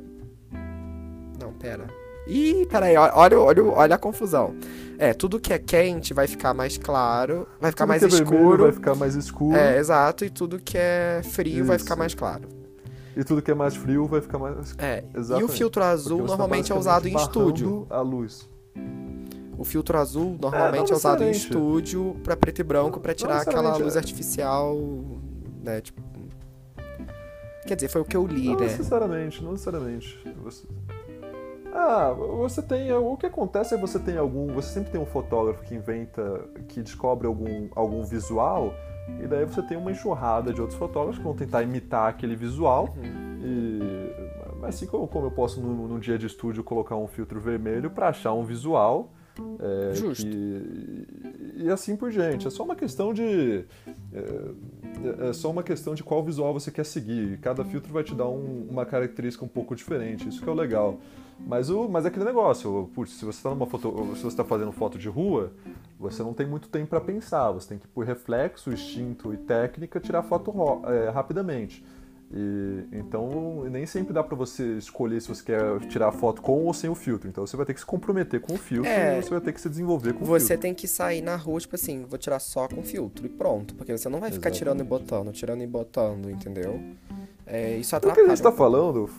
Não, 1.39 1.53
pera. 1.53 1.87
Ih, 2.27 2.65
peraí, 2.69 2.95
olha, 2.97 3.39
olha, 3.39 3.63
olha 3.63 3.95
a 3.95 3.97
confusão. 3.97 4.55
É, 4.97 5.13
tudo 5.13 5.39
que 5.39 5.53
é 5.53 5.59
quente 5.59 6.13
vai 6.13 6.27
ficar 6.27 6.53
mais 6.53 6.77
claro, 6.77 7.47
vai 7.59 7.71
ficar 7.71 7.85
tudo 7.85 7.89
mais 7.89 8.03
é 8.03 8.07
escuro. 8.07 8.63
Vai 8.63 8.71
ficar 8.71 8.95
mais 8.95 9.15
escuro. 9.15 9.55
É, 9.55 9.77
exato, 9.77 10.25
e 10.25 10.29
tudo 10.29 10.59
que 10.59 10.77
é 10.77 11.21
frio 11.23 11.59
Isso. 11.59 11.65
vai 11.65 11.77
ficar 11.77 11.95
mais 11.95 12.13
claro. 12.13 12.49
E 13.15 13.23
tudo 13.23 13.41
que 13.41 13.51
é 13.51 13.53
mais 13.55 13.75
frio 13.75 14.05
vai 14.05 14.21
ficar 14.21 14.39
mais. 14.39 14.75
É. 14.77 15.03
Exatamente. 15.15 15.41
E 15.41 15.43
o 15.43 15.47
filtro 15.47 15.83
azul 15.83 16.21
tá 16.21 16.27
normalmente 16.27 16.69
tá 16.69 16.75
é 16.75 16.77
usado 16.77 17.07
em 17.07 17.15
estúdio. 17.15 17.87
A 17.89 18.01
luz. 18.01 18.49
O 19.57 19.63
filtro 19.63 19.97
azul 19.97 20.37
normalmente 20.39 20.91
é, 20.91 20.93
é 20.93 20.95
usado 20.95 21.23
em 21.23 21.31
estúdio 21.31 22.15
para 22.23 22.35
preto 22.35 22.59
e 22.59 22.63
branco 22.63 22.99
para 22.99 23.13
tirar 23.13 23.41
aquela 23.41 23.75
luz 23.77 23.95
é. 23.95 23.99
artificial, 23.99 24.77
né, 25.63 25.81
tipo 25.81 26.01
Quer 27.67 27.75
dizer, 27.75 27.89
foi 27.89 28.01
o 28.01 28.05
que 28.05 28.15
eu 28.15 28.25
li, 28.25 28.45
não 28.45 28.53
né? 28.53 28.59
Não 28.59 28.65
necessariamente, 28.65 29.43
não 29.43 29.51
necessariamente. 29.51 30.19
Você... 30.41 30.65
Ah, 31.87 32.11
você 32.11 32.61
tem. 32.61 32.91
O 32.91 33.15
que 33.15 33.25
acontece 33.25 33.73
é 33.73 33.77
que 33.77 33.81
você 33.81 33.97
tem 33.97 34.17
algum. 34.17 34.47
Você 34.47 34.73
sempre 34.73 34.91
tem 34.91 34.99
um 34.99 35.05
fotógrafo 35.05 35.63
que 35.63 35.73
inventa, 35.73 36.49
que 36.67 36.81
descobre 36.81 37.25
algum, 37.25 37.69
algum 37.73 38.03
visual, 38.03 38.73
e 39.23 39.25
daí 39.25 39.45
você 39.45 39.61
tem 39.61 39.77
uma 39.77 39.91
enxurrada 39.91 40.53
de 40.53 40.59
outros 40.59 40.77
fotógrafos 40.77 41.17
que 41.17 41.23
vão 41.23 41.33
tentar 41.33 41.63
imitar 41.63 42.09
aquele 42.09 42.35
visual. 42.35 42.93
Uhum. 42.97 43.39
E, 43.41 44.65
assim 44.65 44.85
como, 44.85 45.07
como 45.07 45.27
eu 45.27 45.31
posso, 45.31 45.61
num, 45.61 45.87
num, 45.87 45.99
dia 45.99 46.17
de 46.17 46.25
estúdio, 46.25 46.61
colocar 46.61 46.97
um 46.97 47.07
filtro 47.07 47.39
vermelho 47.39 47.89
para 47.89 48.09
achar 48.09 48.33
um 48.33 48.43
visual. 48.43 49.13
É, 49.59 49.93
Justo. 49.93 50.25
Que, 50.25 51.07
e, 51.55 51.63
e, 51.63 51.69
assim 51.69 51.95
por 51.95 52.11
diante. 52.11 52.47
É 52.47 52.49
só 52.49 52.63
uma 52.63 52.75
questão 52.75 53.13
de. 53.13 53.63
É, 54.11 55.29
é, 55.29 55.33
só 55.33 55.49
uma 55.49 55.63
questão 55.63 55.95
de 55.95 56.03
qual 56.03 56.21
visual 56.21 56.53
você 56.53 56.69
quer 56.69 56.85
seguir. 56.85 57.39
Cada 57.39 57.63
filtro 57.63 57.93
vai 57.93 58.03
te 58.03 58.13
dar 58.13 58.27
um, 58.27 58.67
uma 58.69 58.85
característica 58.85 59.45
um 59.45 59.47
pouco 59.47 59.73
diferente. 59.73 60.27
Isso 60.27 60.41
que 60.41 60.49
é 60.49 60.51
o 60.51 60.55
legal. 60.55 60.99
Mas, 61.39 61.69
o, 61.69 61.87
mas 61.87 62.05
é 62.05 62.07
aquele 62.07 62.25
negócio, 62.25 62.89
putz, 62.93 63.13
se 63.13 63.23
você 63.23 63.37
está 63.37 63.49
numa 63.49 63.67
foto, 63.67 64.15
se 64.15 64.21
você 64.21 64.27
está 64.27 64.43
fazendo 64.43 64.71
foto 64.71 64.97
de 64.97 65.07
rua, 65.07 65.51
você 65.99 66.23
não 66.23 66.33
tem 66.33 66.47
muito 66.47 66.67
tempo 66.67 66.87
para 66.87 67.01
pensar, 67.01 67.51
você 67.51 67.69
tem 67.69 67.77
que 67.77 67.87
por 67.87 68.05
reflexo, 68.05 68.71
instinto 68.71 69.33
e 69.33 69.37
técnica 69.37 69.99
tirar 69.99 70.23
foto 70.23 70.51
é, 70.85 71.09
rapidamente. 71.09 71.83
E, 72.29 72.83
então 72.91 73.63
nem 73.71 73.85
sempre 73.85 74.13
dá 74.13 74.21
para 74.21 74.35
você 74.35 74.77
escolher 74.77 75.21
se 75.21 75.29
você 75.29 75.41
quer 75.43 75.79
tirar 75.87 76.11
foto 76.11 76.41
com 76.41 76.65
ou 76.65 76.73
sem 76.73 76.89
o 76.89 76.95
filtro. 76.95 77.29
Então 77.29 77.45
você 77.45 77.55
vai 77.55 77.65
ter 77.65 77.73
que 77.73 77.79
se 77.79 77.85
comprometer 77.85 78.41
com 78.41 78.53
o 78.53 78.57
filtro 78.57 78.91
é, 78.91 79.17
e 79.17 79.23
você 79.23 79.29
vai 79.29 79.39
ter 79.39 79.53
que 79.53 79.61
se 79.61 79.69
desenvolver 79.69 80.13
com 80.13 80.23
o 80.23 80.25
filtro. 80.25 80.41
Você 80.41 80.57
tem 80.57 80.73
que 80.73 80.87
sair 80.87 81.21
na 81.21 81.35
rua, 81.35 81.59
tipo 81.59 81.75
assim, 81.75 82.03
vou 82.03 82.17
tirar 82.17 82.39
só 82.39 82.67
com 82.67 82.83
filtro 82.83 83.25
e 83.25 83.29
pronto. 83.29 83.75
Porque 83.75 83.97
você 83.97 84.09
não 84.09 84.19
vai 84.19 84.31
ficar 84.31 84.49
Exatamente. 84.49 84.57
tirando 84.57 84.81
e 84.81 84.83
botando, 84.83 85.31
tirando 85.31 85.63
e 85.63 85.67
botando, 85.67 86.29
entendeu? 86.29 86.81
É, 87.45 87.77
isso 87.77 87.95
atrapalha. 87.95 88.21
O 88.21 88.25
que 88.25 88.31
a 88.31 88.35
gente 88.35 88.43
tá 88.43 88.51
falando 88.51 89.09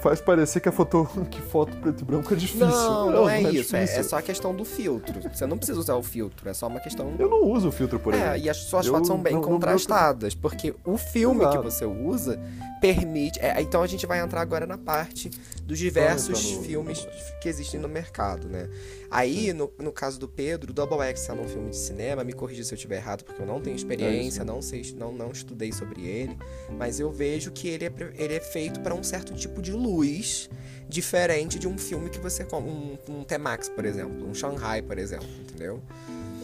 faz 0.00 0.20
parecer 0.20 0.60
que 0.60 0.68
a 0.68 0.72
foto, 0.72 1.08
que 1.30 1.40
foto 1.40 1.76
preto 1.76 2.02
e 2.02 2.04
branco 2.04 2.32
é 2.32 2.36
difícil. 2.36 2.66
Não, 2.66 3.06
não, 3.06 3.12
não 3.22 3.30
é, 3.30 3.42
é 3.42 3.50
isso. 3.50 3.76
É, 3.76 3.84
é, 3.84 4.02
só 4.02 4.18
a 4.18 4.22
questão 4.22 4.54
do 4.54 4.64
filtro. 4.64 5.20
Você 5.32 5.46
não 5.46 5.56
precisa 5.56 5.78
usar 5.78 5.94
o 5.94 6.02
filtro, 6.02 6.48
é 6.48 6.54
só 6.54 6.66
uma 6.66 6.80
questão. 6.80 7.14
Eu 7.18 7.28
não 7.28 7.44
uso 7.44 7.68
o 7.68 7.72
filtro, 7.72 7.98
por 7.98 8.12
exemplo. 8.12 8.32
É, 8.32 8.38
e 8.38 8.50
as 8.50 8.56
suas 8.56 8.86
eu 8.86 8.92
fotos 8.92 9.06
são 9.06 9.18
bem 9.18 9.34
não, 9.34 9.42
contrastadas, 9.42 10.34
porque 10.34 10.74
o 10.84 10.96
filme 10.96 11.42
Exato. 11.42 11.58
que 11.58 11.64
você 11.64 11.84
usa 11.84 12.40
permite. 12.80 13.38
É, 13.40 13.60
então 13.60 13.82
a 13.82 13.86
gente 13.86 14.06
vai 14.06 14.20
entrar 14.20 14.40
agora 14.40 14.66
na 14.66 14.78
parte 14.78 15.30
dos 15.68 15.78
diversos 15.78 16.50
no... 16.50 16.62
filmes 16.62 17.06
que 17.42 17.46
existem 17.46 17.78
no 17.78 17.88
mercado, 17.88 18.48
né? 18.48 18.70
Aí, 19.10 19.52
no, 19.52 19.70
no 19.78 19.92
caso 19.92 20.18
do 20.18 20.26
Pedro, 20.26 20.70
o 20.70 20.74
Double 20.74 20.98
X 21.08 21.28
é 21.28 21.32
um 21.34 21.46
filme 21.46 21.68
de 21.68 21.76
cinema, 21.76 22.24
me 22.24 22.32
corrija 22.32 22.64
se 22.64 22.72
eu 22.72 22.76
estiver 22.76 22.96
errado, 22.96 23.22
porque 23.22 23.42
eu 23.42 23.46
não 23.46 23.60
tenho 23.60 23.76
experiência, 23.76 24.40
é 24.40 24.44
não 24.44 24.62
sei, 24.62 24.94
não, 24.96 25.12
não 25.12 25.30
estudei 25.30 25.70
sobre 25.70 26.06
ele, 26.06 26.38
mas 26.70 26.98
eu 26.98 27.12
vejo 27.12 27.50
que 27.50 27.68
ele 27.68 27.84
é, 27.84 27.92
ele 28.14 28.34
é 28.34 28.40
feito 28.40 28.80
para 28.80 28.94
um 28.94 29.02
certo 29.02 29.34
tipo 29.34 29.60
de 29.60 29.70
luz 29.70 30.48
diferente 30.88 31.58
de 31.58 31.68
um 31.68 31.76
filme 31.76 32.08
que 32.08 32.18
você 32.18 32.46
um, 32.54 32.96
um 33.06 33.22
T-Max, 33.22 33.68
por 33.68 33.84
exemplo, 33.84 34.26
um 34.26 34.34
Shanghai, 34.34 34.80
por 34.80 34.96
exemplo, 34.96 35.28
entendeu? 35.38 35.82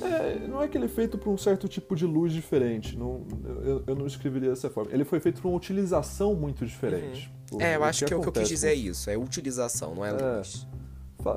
É, 0.04 0.46
não 0.46 0.62
é 0.62 0.68
que 0.68 0.76
ele 0.76 0.86
é 0.86 0.88
feito 0.88 1.16
para 1.18 1.30
um 1.30 1.38
certo 1.38 1.68
tipo 1.68 1.94
de 1.96 2.06
luz 2.06 2.32
diferente. 2.32 2.96
Não, 2.96 3.22
eu, 3.64 3.82
eu 3.86 3.94
não 3.94 4.06
escreveria 4.06 4.50
dessa 4.50 4.70
forma. 4.70 4.92
Ele 4.92 5.04
foi 5.04 5.20
feito 5.20 5.40
para 5.40 5.48
uma 5.48 5.56
utilização 5.56 6.34
muito 6.34 6.64
diferente. 6.66 7.32
Uhum. 7.52 7.58
O, 7.58 7.62
é, 7.62 7.76
eu 7.76 7.80
o 7.80 7.84
acho 7.84 8.00
que, 8.00 8.06
que, 8.06 8.14
o 8.14 8.20
que 8.20 8.28
eu 8.28 8.32
quis 8.32 8.48
dizer 8.48 8.68
é 8.68 8.74
isso. 8.74 9.10
É 9.10 9.16
utilização, 9.16 9.94
não 9.94 10.04
é, 10.04 10.10
é. 10.10 10.36
luz. 10.36 10.66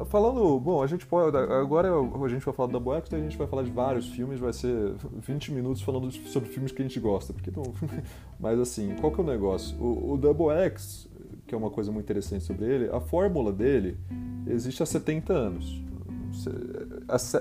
Falando, 0.10 0.60
bom, 0.60 0.84
a 0.84 0.88
gente 0.88 1.06
pode. 1.06 1.38
Agora 1.38 1.90
a 1.90 2.28
gente 2.28 2.44
vai 2.44 2.54
falar 2.54 2.68
do 2.68 2.74
Double 2.74 2.94
X, 2.96 3.14
a 3.14 3.20
gente 3.20 3.38
vai 3.38 3.48
falar 3.48 3.64
de 3.64 3.72
vários 3.72 4.10
filmes, 4.10 4.38
vai 4.38 4.52
ser 4.52 4.94
20 5.26 5.54
minutos 5.54 5.82
falando 5.82 6.12
sobre 6.12 6.50
filmes 6.50 6.74
que 6.74 6.82
a 6.82 6.86
gente 6.86 7.00
gosta. 7.00 7.32
Porque 7.32 7.50
não, 7.56 7.64
mas 8.38 8.60
assim, 8.60 8.94
qual 9.00 9.14
que 9.14 9.22
é 9.22 9.24
o 9.24 9.28
negócio? 9.28 9.78
O, 9.80 10.14
o 10.14 10.18
Double 10.18 10.50
X, 10.50 11.08
que 11.46 11.56
é 11.56 11.58
uma 11.58 11.70
coisa 11.70 11.90
muito 11.90 12.04
interessante 12.04 12.44
sobre 12.44 12.66
ele, 12.66 12.90
a 12.90 13.00
fórmula 13.00 13.54
dele 13.54 13.98
existe 14.46 14.84
há 14.84 14.86
70 14.86 15.32
anos 15.32 15.82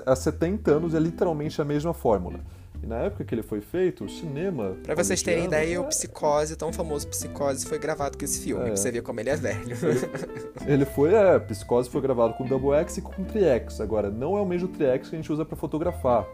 há 0.05 0.15
70 0.15 0.71
anos 0.71 0.93
é 0.93 0.99
literalmente 0.99 1.61
a 1.61 1.65
mesma 1.65 1.93
fórmula. 1.93 2.39
E 2.81 2.85
na 2.85 2.97
época 2.97 3.23
que 3.23 3.33
ele 3.33 3.43
foi 3.43 3.59
feito, 3.59 4.05
o 4.05 4.09
cinema. 4.09 4.75
Pra 4.83 4.95
vocês 4.95 5.21
terem 5.21 5.45
ideia, 5.45 5.75
é... 5.75 5.79
o 5.79 5.85
Psicose, 5.85 6.55
tão 6.55 6.71
famoso 6.71 7.07
Psicose, 7.07 7.65
foi 7.65 7.79
gravado 7.79 8.17
com 8.17 8.23
esse 8.23 8.41
filme, 8.41 8.69
é. 8.69 8.75
você 8.75 8.91
vê 8.91 9.01
como 9.01 9.19
ele 9.19 9.29
é 9.29 9.35
velho. 9.35 9.57
Ele, 9.61 10.73
ele 10.73 10.85
foi, 10.85 11.13
é, 11.13 11.39
Psicose 11.39 11.89
foi 11.89 12.01
gravado 12.01 12.33
com 12.35 12.45
Double 12.45 12.73
X 12.73 12.97
e 12.97 13.01
com 13.01 13.23
Tri-X. 13.23 13.81
Agora, 13.81 14.09
não 14.09 14.37
é 14.37 14.41
o 14.41 14.45
mesmo 14.45 14.67
Tri-X 14.67 15.09
que 15.09 15.15
a 15.15 15.19
gente 15.19 15.31
usa 15.31 15.43
para 15.43 15.55
fotografar. 15.55 16.25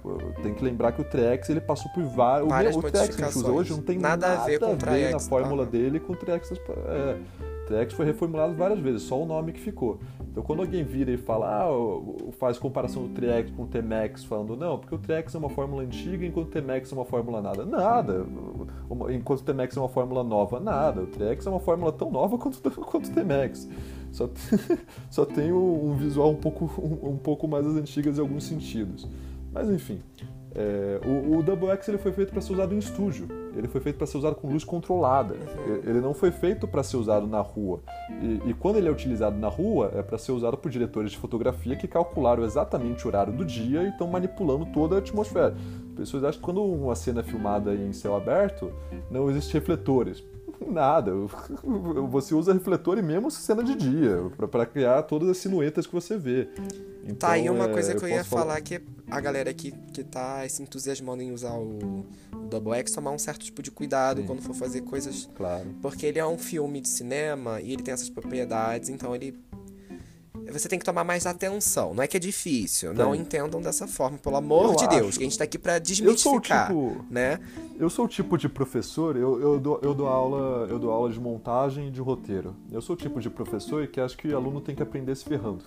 Tem 0.42 0.54
que 0.54 0.64
lembrar 0.64 0.92
que 0.92 1.02
o 1.02 1.06
Tri-X 1.06 1.50
ele 1.50 1.62
passou 1.62 1.92
por 1.94 2.04
vários. 2.04 2.50
Várias 2.50 2.76
o, 2.76 2.80
o 2.80 2.82
Tri-X 2.82 3.16
que 3.16 3.24
a 3.24 3.28
gente 3.28 3.38
usa 3.38 3.52
hoje 3.52 3.72
não 3.72 3.82
tem 3.82 3.98
nada, 3.98 4.28
nada 4.28 4.42
a 4.42 4.46
ver 4.46 4.60
com 4.60 4.74
o 4.74 4.78
Tri-X. 4.78 5.12
na 5.12 5.20
fórmula 5.20 5.64
ah. 5.64 5.66
dele 5.66 6.00
com 6.00 6.14
o 6.14 6.16
Tri-X. 6.16 6.52
É, 6.52 7.18
Trex 7.66 7.94
foi 7.94 8.06
reformulado 8.06 8.54
várias 8.54 8.80
vezes, 8.80 9.04
só 9.04 9.22
o 9.22 9.26
nome 9.26 9.54
que 9.54 9.60
ficou. 9.60 10.00
Então 10.34 10.42
quando 10.42 10.62
alguém 10.62 10.84
vira 10.84 11.12
e 11.12 11.18
fala, 11.18 11.62
ah, 11.62 12.32
faz 12.40 12.58
comparação 12.58 13.04
do 13.04 13.10
Trex 13.10 13.52
com 13.52 13.64
o 13.64 13.68
T-Max, 13.68 14.24
falando, 14.24 14.58
não, 14.58 14.80
porque 14.80 14.96
o 14.96 14.98
Trex 14.98 15.36
é 15.36 15.38
uma 15.38 15.48
fórmula 15.48 15.84
antiga 15.84 16.26
enquanto 16.26 16.48
o 16.48 16.50
T-Max 16.50 16.92
é 16.92 16.96
uma 16.96 17.06
fórmula 17.06 17.40
nada. 17.40 17.64
Nada. 17.64 18.26
Enquanto 19.12 19.42
o 19.42 19.44
T-Max 19.44 19.78
é 19.78 19.80
uma 19.80 19.90
fórmula 19.90 20.24
nova, 20.24 20.60
nada. 20.60 21.04
O 21.04 21.06
Trex 21.06 21.46
é 21.46 21.50
uma 21.52 21.60
fórmula 21.60 21.92
tão 21.92 22.10
nova 22.10 22.36
quanto, 22.40 22.60
quanto 22.82 23.12
o 23.12 23.14
T-Max. 23.14 23.70
Só, 24.12 24.28
só 25.12 25.24
tem 25.24 25.54
um 25.54 25.96
visual 25.98 26.32
um 26.32 26.38
pouco, 26.38 26.66
um, 26.82 27.12
um 27.12 27.18
pouco 27.18 27.48
mais 27.48 27.64
das 27.68 27.76
antigas 27.76 28.18
em 28.18 28.22
alguns 28.22 28.46
sentidos. 28.46 29.08
Mas 29.52 29.70
enfim, 29.70 30.02
é, 30.56 31.00
o, 31.06 31.38
o 31.38 31.44
Double 31.44 31.70
X 31.70 31.88
ele 31.90 32.00
foi 32.00 32.12
feito 32.12 32.32
para 32.32 32.42
ser 32.42 32.54
usado 32.54 32.74
em 32.74 32.80
estúdio. 32.80 33.43
Ele 33.56 33.68
foi 33.68 33.82
feito 33.82 33.98
para 33.98 34.08
ser 34.08 34.18
usado 34.18 34.36
com 34.36 34.50
luz 34.50 34.64
controlada. 34.64 35.36
Ele 35.84 36.02
não 36.02 36.14
foi 36.14 36.32
feito 36.32 36.68
para 36.68 36.84
ser 36.84 36.98
usado 36.98 37.28
na 37.28 37.40
rua. 37.40 37.80
E, 38.22 38.50
e, 38.50 38.54
quando 38.54 38.78
ele 38.78 38.88
é 38.88 38.92
utilizado 38.92 39.38
na 39.38 39.48
rua, 39.48 39.92
é 39.94 40.02
para 40.02 40.18
ser 40.18 40.32
usado 40.32 40.58
por 40.58 40.72
diretores 40.72 41.12
de 41.12 41.18
fotografia 41.18 41.76
que 41.76 41.88
calcularam 41.88 42.44
exatamente 42.44 43.06
o 43.06 43.08
horário 43.08 43.34
do 43.34 43.46
dia 43.46 43.84
e 43.84 43.90
estão 43.90 44.08
manipulando 44.08 44.66
toda 44.68 44.96
a 44.96 45.00
atmosfera. 45.00 45.56
As 45.90 45.96
pessoas 45.96 46.24
acham 46.24 46.40
que 46.40 46.46
quando 46.46 46.64
uma 46.64 46.96
cena 46.96 47.20
é 47.20 47.24
filmada 47.24 47.76
em 47.76 47.94
céu 47.94 48.16
aberto, 48.16 48.72
não 49.10 49.30
existem 49.30 49.54
refletores. 49.54 50.24
Nada. 50.72 51.12
Você 52.10 52.34
usa 52.34 52.54
refletor 52.54 52.98
e 52.98 53.02
mesmo 53.02 53.30
cena 53.32 53.64
de 53.64 53.76
dia, 53.76 54.32
para 54.50 54.66
criar 54.66 55.04
todas 55.04 55.30
as 55.30 55.38
sinuetas 55.38 55.86
que 55.88 55.94
você 55.94 56.18
vê. 56.18 56.50
Então, 57.04 57.16
tá 57.16 57.32
aí 57.32 57.50
uma 57.50 57.66
é, 57.66 57.74
coisa 57.74 57.96
que 57.96 58.04
eu, 58.04 58.08
eu 58.08 58.16
ia 58.16 58.24
falar, 58.24 58.44
falar 58.44 58.62
que 58.62 58.82
a 59.10 59.20
galera 59.20 59.54
que, 59.54 59.72
que 59.94 60.04
tá 60.04 60.48
se 60.48 60.62
entusiasmando 60.62 61.22
em 61.22 61.32
usar 61.32 61.54
o, 61.54 62.06
o 62.34 62.48
Double 62.50 62.74
X 62.76 62.92
tomar 62.92 63.12
um 63.12 63.20
certo 63.20 63.44
tipo 63.44 63.62
de 63.62 63.72
cuidado 63.72 64.22
Sim. 64.22 64.28
quando 64.28 64.42
for 64.42 64.56
fazer 64.56 64.82
coisas. 64.82 65.30
Claro. 65.36 65.68
Porque 65.82 66.06
ele 66.06 66.20
é 66.20 66.26
um 66.26 66.38
filme 66.38 66.80
de 66.80 66.88
cinema 66.88 67.60
e 67.62 67.74
ele 67.74 67.84
tem 67.84 67.94
essas 67.94 68.10
propriedades, 68.10 68.90
então 68.90 69.16
ele 69.16 69.38
você 70.52 70.68
tem 70.68 70.78
que 70.80 70.86
tomar 70.86 71.04
mais 71.04 71.26
atenção. 71.26 71.94
Não 71.94 72.04
é 72.04 72.08
que 72.08 72.18
é 72.18 72.20
difícil. 72.20 72.94
Não 72.94 73.14
entendam 73.16 73.62
dessa 73.62 73.88
forma, 73.88 74.18
pelo 74.18 74.36
amor 74.36 74.72
Eu 74.72 74.76
de 74.76 74.86
acho. 74.86 74.96
Deus. 74.98 75.18
Que 75.18 75.24
a 75.24 75.28
gente 75.28 75.38
tá 75.38 75.44
aqui 75.44 75.58
pra 75.58 75.74
Eu 75.74 75.78
sou 75.78 75.82
o 75.82 75.86
desmistificar, 75.86 76.68
tipo. 76.68 77.06
né? 77.10 77.40
Eu 77.80 77.90
sou 77.90 78.06
o 78.06 78.08
tipo 78.08 78.38
de 78.38 78.48
professor, 78.48 79.16
eu, 79.16 79.40
eu, 79.42 79.60
dou, 79.60 79.80
eu, 79.82 79.94
dou 79.94 80.08
aula, 80.08 80.68
eu 80.70 80.78
dou 80.78 80.92
aula 80.92 81.12
de 81.12 81.20
montagem 81.20 81.88
e 81.88 81.92
de 81.92 82.02
roteiro. 82.02 82.56
Eu 82.72 82.82
sou 82.82 82.96
o 82.96 82.98
tipo 82.98 83.20
de 83.20 83.30
professor 83.30 83.88
que 83.88 84.00
acha 84.00 84.16
que 84.16 84.28
o 84.28 84.36
aluno 84.38 84.62
tem 84.62 84.76
que 84.76 84.84
aprender 84.84 85.16
se 85.16 85.24
ferrando. 85.24 85.64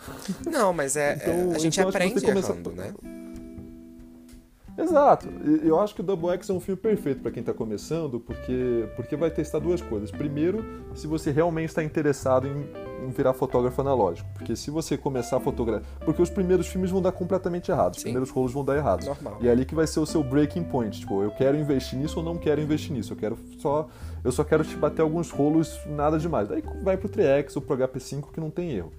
Não, 0.51 0.73
mas 0.73 0.97
é, 0.97 1.13
é- 1.13 1.17
Então- 1.17 1.53
a 1.53 1.59
gente 1.59 1.79
então 1.79 1.89
acho 1.89 1.97
aprende 1.97 2.15
você 2.21 2.27
começa- 2.27 2.53
errando, 2.53 2.71
né? 2.73 2.93
Exato. 4.79 5.29
E 5.45 5.67
eu 5.67 5.81
acho 5.81 5.95
que 5.95 6.01
o 6.01 6.05
Double 6.05 6.31
X 6.31 6.51
é 6.51 6.53
um 6.53 6.61
filme 6.61 6.81
perfeito 6.81 7.21
para 7.23 7.31
quem 7.31 7.41
está 7.41 7.55
começando, 7.55 8.21
porque, 8.21 8.89
porque 8.95 9.17
vai 9.17 9.31
testar 9.31 9.59
duas 9.59 9.81
coisas. 9.81 10.11
Primeiro, 10.11 10.65
se 10.95 11.07
você 11.07 11.31
realmente 11.31 11.71
está 11.71 11.83
interessado 11.83 12.47
em, 12.47 13.07
em 13.07 13.11
virar 13.11 13.33
fotógrafo 13.33 13.81
analógico. 13.81 14.29
Porque 14.35 14.55
se 14.55 14.71
você 14.71 14.97
começar 14.97 15.39
a 15.39 15.41
fotografar. 15.41 15.87
Porque 16.05 16.21
os 16.21 16.31
primeiros 16.31 16.67
filmes 16.67 16.91
vão 16.91 17.01
dar 17.01 17.13
completamente 17.13 17.71
errados. 17.71 17.99
Os 17.99 18.03
Sim. 18.03 18.09
primeiros 18.11 18.31
rolos 18.31 18.53
vão 18.53 18.65
dar 18.65 18.77
errados. 18.77 19.07
Normal. 19.07 19.39
E 19.41 19.49
é 19.49 19.51
ali 19.51 19.65
que 19.65 19.75
vai 19.75 19.87
ser 19.87 20.01
o 20.01 20.07
seu 20.07 20.23
breaking 20.23 20.65
point. 20.65 21.01
Tipo, 21.01 21.23
eu 21.23 21.31
quero 21.31 21.57
investir 21.57 21.99
nisso 21.99 22.19
ou 22.19 22.25
não 22.25 22.37
quero 22.37 22.61
investir 22.61 22.93
nisso. 22.93 23.13
Eu 23.13 23.17
quero 23.17 23.39
só. 23.59 23.89
Eu 24.23 24.33
só 24.33 24.45
quero 24.45 24.65
te 24.65 24.77
bater 24.77 25.03
alguns 25.03 25.31
rolos, 25.31 25.79
nada 25.87 26.19
demais. 26.19 26.49
Daí 26.49 26.63
vai 26.83 26.97
pro 26.97 27.09
3X 27.09 27.53
ou 27.57 27.63
pro 27.63 27.77
HP5 27.77 28.33
que 28.33 28.41
não 28.41 28.51
tem 28.51 28.73
erro. 28.73 28.91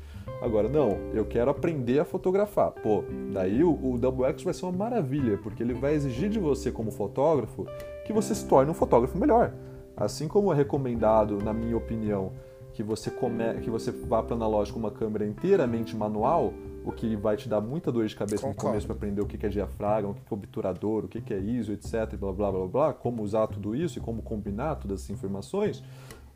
Agora, 0.42 0.70
não, 0.70 0.92
eu 1.14 1.26
quero 1.26 1.50
aprender 1.50 2.00
a 2.00 2.06
fotografar. 2.06 2.72
Pô, 2.72 3.04
daí 3.34 3.64
o, 3.64 3.72
o 3.72 3.98
Double 3.98 4.26
X 4.26 4.44
vai 4.44 4.54
ser 4.54 4.66
uma 4.66 4.72
maravilha, 4.72 5.38
porque 5.38 5.64
ele 5.64 5.74
vai 5.74 5.94
exigir 5.96 6.30
de 6.30 6.40
você, 6.40 6.72
como 6.72 6.92
fotógrafo, 6.92 7.66
que 8.06 8.14
você 8.14 8.36
se 8.36 8.46
torne 8.46 8.70
um 8.70 8.74
fotógrafo 8.74 9.18
melhor. 9.18 9.54
Assim 9.96 10.28
como 10.28 10.54
é 10.54 10.56
recomendado, 10.56 11.40
na 11.44 11.52
minha 11.52 11.76
opinião, 11.76 12.32
que 12.72 12.84
você, 12.84 13.10
come, 13.10 13.56
que 13.64 13.72
você 13.72 13.92
vá 13.92 14.22
para 14.22 14.36
analógico 14.36 14.80
com 14.80 14.86
uma 14.86 14.92
câmera 14.92 15.26
inteiramente 15.26 15.96
manual, 15.96 16.54
o 16.86 16.92
que 16.92 17.16
vai 17.16 17.36
te 17.36 17.50
dar 17.50 17.60
muita 17.60 17.92
dor 17.92 18.06
de 18.06 18.16
cabeça 18.16 18.48
no 18.48 18.54
Concordo. 18.54 18.70
começo 18.70 18.86
para 18.86 18.96
aprender 18.96 19.20
o 19.20 19.26
que 19.26 19.44
é 19.44 19.50
diafragma, 19.50 20.12
o 20.12 20.14
que 20.14 20.22
é 20.22 20.34
obturador, 20.34 21.06
o 21.06 21.08
que 21.08 21.34
é 21.34 21.40
ISO, 21.40 21.74
etc, 21.74 22.16
blá 22.16 22.32
blá 22.32 22.52
blá 22.52 22.68
blá, 22.68 22.94
como 22.94 23.24
usar 23.24 23.48
tudo 23.48 23.76
isso 23.76 23.98
e 23.98 24.02
como 24.02 24.22
combinar 24.22 24.76
todas 24.76 25.02
essas 25.02 25.10
informações, 25.10 25.84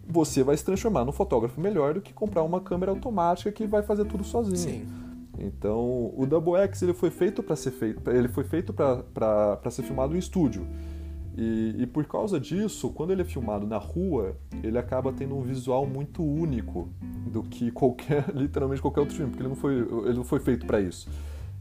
você 0.07 0.43
vai 0.43 0.55
se 0.57 0.63
transformar 0.65 1.05
num 1.05 1.11
fotógrafo 1.11 1.59
melhor 1.59 1.93
do 1.93 2.01
que 2.01 2.13
comprar 2.13 2.43
uma 2.43 2.59
câmera 2.59 2.91
automática 2.91 3.51
que 3.51 3.65
vai 3.65 3.81
fazer 3.83 4.05
tudo 4.05 4.23
sozinho. 4.23 4.57
Sim. 4.57 4.85
Então, 5.39 6.11
o 6.15 6.25
Double 6.27 6.55
X 6.55 6.81
ele 6.81 6.93
foi 6.93 7.09
feito 7.09 7.41
para 7.41 7.55
ser 7.55 7.71
feito, 7.71 8.09
ele 8.11 8.27
foi 8.27 8.43
feito 8.43 8.73
para 8.73 9.59
ser 9.71 9.83
filmado 9.83 10.15
em 10.15 10.19
estúdio. 10.19 10.65
E, 11.37 11.75
e 11.79 11.87
por 11.87 12.05
causa 12.05 12.37
disso, 12.39 12.89
quando 12.89 13.11
ele 13.11 13.21
é 13.21 13.25
filmado 13.25 13.65
na 13.65 13.77
rua, 13.77 14.35
ele 14.61 14.77
acaba 14.77 15.13
tendo 15.13 15.35
um 15.35 15.41
visual 15.41 15.87
muito 15.87 16.21
único 16.23 16.89
do 17.31 17.41
que 17.41 17.71
qualquer, 17.71 18.25
literalmente 18.35 18.81
qualquer 18.81 18.99
outro 18.99 19.15
filme, 19.15 19.31
porque 19.31 19.41
ele 19.41 19.49
não 19.49 19.55
foi, 19.55 19.75
ele 19.75 20.13
não 20.15 20.25
foi 20.25 20.39
feito 20.41 20.65
para 20.65 20.81
isso. 20.81 21.09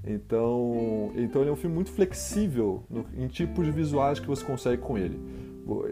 Então, 0.05 1.13
então 1.15 1.41
ele 1.43 1.51
é 1.51 1.53
um 1.53 1.57
filme 1.57 1.75
muito 1.75 1.91
flexível 1.93 2.83
no- 2.91 3.05
em 3.17 3.29
tipos 3.29 3.65
de 3.65 3.71
visuais 3.71 4.19
que 4.19 4.27
você 4.27 4.45
consegue 4.45 4.83
com 4.83 4.99
ele. 4.99 5.21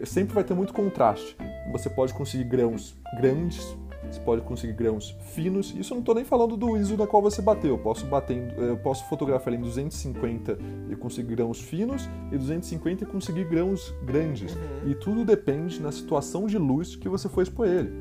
Sempre 0.05 0.35
vai 0.35 0.45
ter 0.45 0.55
muito 0.55 0.72
contraste. 0.72 1.37
Você 1.72 1.89
pode 1.91 2.14
conseguir 2.14 2.45
grãos 2.45 2.97
grandes, 3.20 3.76
você 4.11 4.20
pode 4.20 4.43
conseguir 4.43 4.72
grãos 4.72 5.14
finos. 5.35 5.74
Isso 5.76 5.93
eu 5.93 5.97
não 5.97 6.01
estou 6.01 6.14
nem 6.14 6.24
falando 6.24 6.57
do 6.57 6.76
ISO 6.76 6.97
na 6.97 7.07
qual 7.07 7.20
você 7.22 7.43
bateu. 7.43 7.70
Eu 7.70 7.79
posso 7.79 8.07
bater, 8.07 8.37
em- 8.37 8.53
eu 8.62 8.76
posso 8.79 9.05
fotografar 9.09 9.53
em 9.53 9.61
250 9.61 10.59
e 10.91 10.97
conseguir 10.97 11.35
grãos 11.35 11.61
finos 11.61 12.09
e 12.33 12.39
250 12.39 13.05
e 13.05 13.07
conseguir 13.07 13.45
grãos 13.45 13.95
grandes. 14.05 14.55
Uhum. 14.55 14.91
E 14.91 14.95
tudo 14.95 15.24
depende 15.24 15.81
na 15.83 15.93
situação 15.93 16.47
de 16.47 16.57
luz 16.59 16.97
que 16.97 17.09
você 17.09 17.29
for 17.29 17.43
expor 17.43 17.66
ele. 17.68 17.93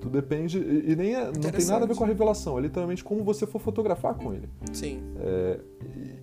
Tudo 0.00 0.12
depende 0.20 0.58
e, 0.58 0.94
nem 0.94 1.14
é- 1.16 1.24
não 1.24 1.50
tem 1.50 1.64
nada 1.66 1.84
a 1.84 1.88
ver 1.88 1.96
com 1.96 2.04
a 2.04 2.06
revelação. 2.06 2.58
É 2.58 2.60
literalmente 2.60 3.02
como 3.02 3.24
você 3.24 3.44
for 3.46 3.58
fotografar 3.58 4.14
com 4.14 4.32
ele. 4.32 4.48
Sim. 4.72 5.00
É, 5.18 5.58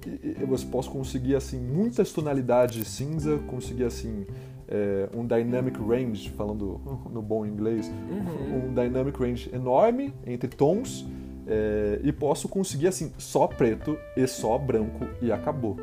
e, 0.05 0.41
e- 0.41 0.45
você 0.45 0.66
posso 0.68 0.89
conseguir 0.89 1.36
assim 1.36 1.59
muitas 1.59 2.14
tonalidades 2.14 2.76
de 2.78 2.86
cinza, 2.86 3.39
conseguir 3.47 3.84
assim 3.84 4.26
é, 4.74 5.07
um 5.15 5.26
dynamic 5.28 5.80
range, 5.80 6.30
falando 6.32 6.82
no 7.11 7.21
bom 7.21 7.45
inglês, 7.45 7.88
Uhum. 8.09 8.69
um 8.69 8.74
dynamic 8.74 9.17
range 9.19 9.49
enorme 9.53 10.13
entre 10.26 10.49
tons 10.49 11.05
é, 11.47 11.99
e 12.03 12.11
posso 12.11 12.49
conseguir 12.49 12.88
assim 12.88 13.11
só 13.17 13.45
preto 13.47 13.97
e 14.17 14.26
só 14.26 14.57
branco 14.57 15.05
e 15.21 15.32
acabou. 15.32 15.78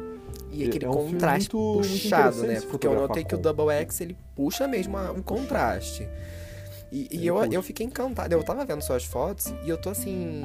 E 0.53 0.65
aquele 0.65 0.85
É 0.87 0.89
um 0.91 0.93
contraste 0.95 1.55
muito- 1.55 1.75
muito 1.79 1.89
puxado, 1.89 2.37
interessante 2.39 2.65
né? 2.65 2.71
Porque 2.71 2.87
eu 2.87 2.95
notei 2.95 3.23
que 3.23 3.35
o. 3.37 3.39
Double 3.39 3.71
X 3.71 4.01
ele 4.01 4.17
puxa 4.35 4.67
mesmo 4.67 4.99
um 5.13 5.23
contraste. 5.23 6.09
E, 6.91 7.07
e 7.13 7.17
Ele 7.19 7.27
eu, 7.29 7.37
puxa. 7.37 7.49
eu 7.53 7.63
fiquei 7.63 7.87
encantado. 7.87 8.35
Eu 8.35 8.43
tava 8.43 8.65
vendo 8.65 8.83
suas 8.83 9.05
fotos 9.05 9.55
e 9.65 9.69
eu 9.69 9.79
tô 9.81 9.91
assim. 9.91 10.45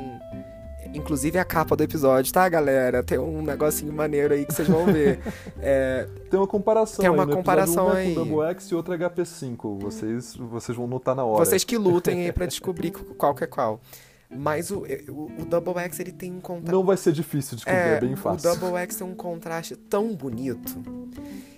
Inclusive 0.94 1.38
a 1.38 1.46
capa 1.46 1.76
do 1.76 1.84
episódio, 1.84 2.32
tá, 2.32 2.48
galera? 2.48 3.04
Tem 3.04 3.18
um 3.18 3.42
negocinho 3.42 3.92
maneiro 3.92 4.34
aí 4.34 4.46
que 4.46 4.54
vocês 4.54 4.68
vão 4.68 4.86
ver. 4.86 5.20
É, 5.60 6.08
Tem 6.30 6.40
uma 6.40 6.48
comparação 6.48 7.02
Tem 7.02 7.10
uma 7.10 7.24
aí, 7.26 7.32
comparação 7.32 7.88
episódio 7.92 7.96
1 7.96 7.98
é 7.98 8.02
aí. 8.02 8.16
com 8.16 8.24
Double 8.24 8.50
X 8.52 8.66
e 8.66 8.76
outro 8.76 8.94
é 8.94 8.98
HP5. 8.98 9.80
Vocês, 9.82 10.36
vocês 10.36 10.78
vão 10.78 10.88
notar 10.88 11.16
na 11.16 11.24
hora. 11.26 11.44
vocês 11.44 11.64
que 11.64 11.78
lutem 11.78 12.26
aí 12.26 12.32
pra 12.32 12.46
descobrir 12.46 12.92
qual 13.18 13.34
que 13.34 13.44
é 13.44 13.48
qual. 13.48 13.82
Mas 14.30 14.70
o, 14.72 14.84
o, 15.10 15.32
o 15.42 15.46
Double 15.46 15.78
X 15.80 16.00
ele 16.00 16.12
tem 16.12 16.32
um 16.32 16.40
contraste. 16.40 16.72
Não 16.72 16.84
vai 16.84 16.98
ser 16.98 17.14
difícil 17.14 17.52
de 17.52 17.64
descobrir, 17.64 17.80
é, 17.80 18.00
bem 18.00 18.16
fácil. 18.16 18.52
O 18.52 18.56
Double 18.56 18.78
X 18.82 18.96
tem 18.98 19.08
um 19.08 19.16
contraste 19.16 19.76
tão 19.76 20.14
bonito. 20.16 20.78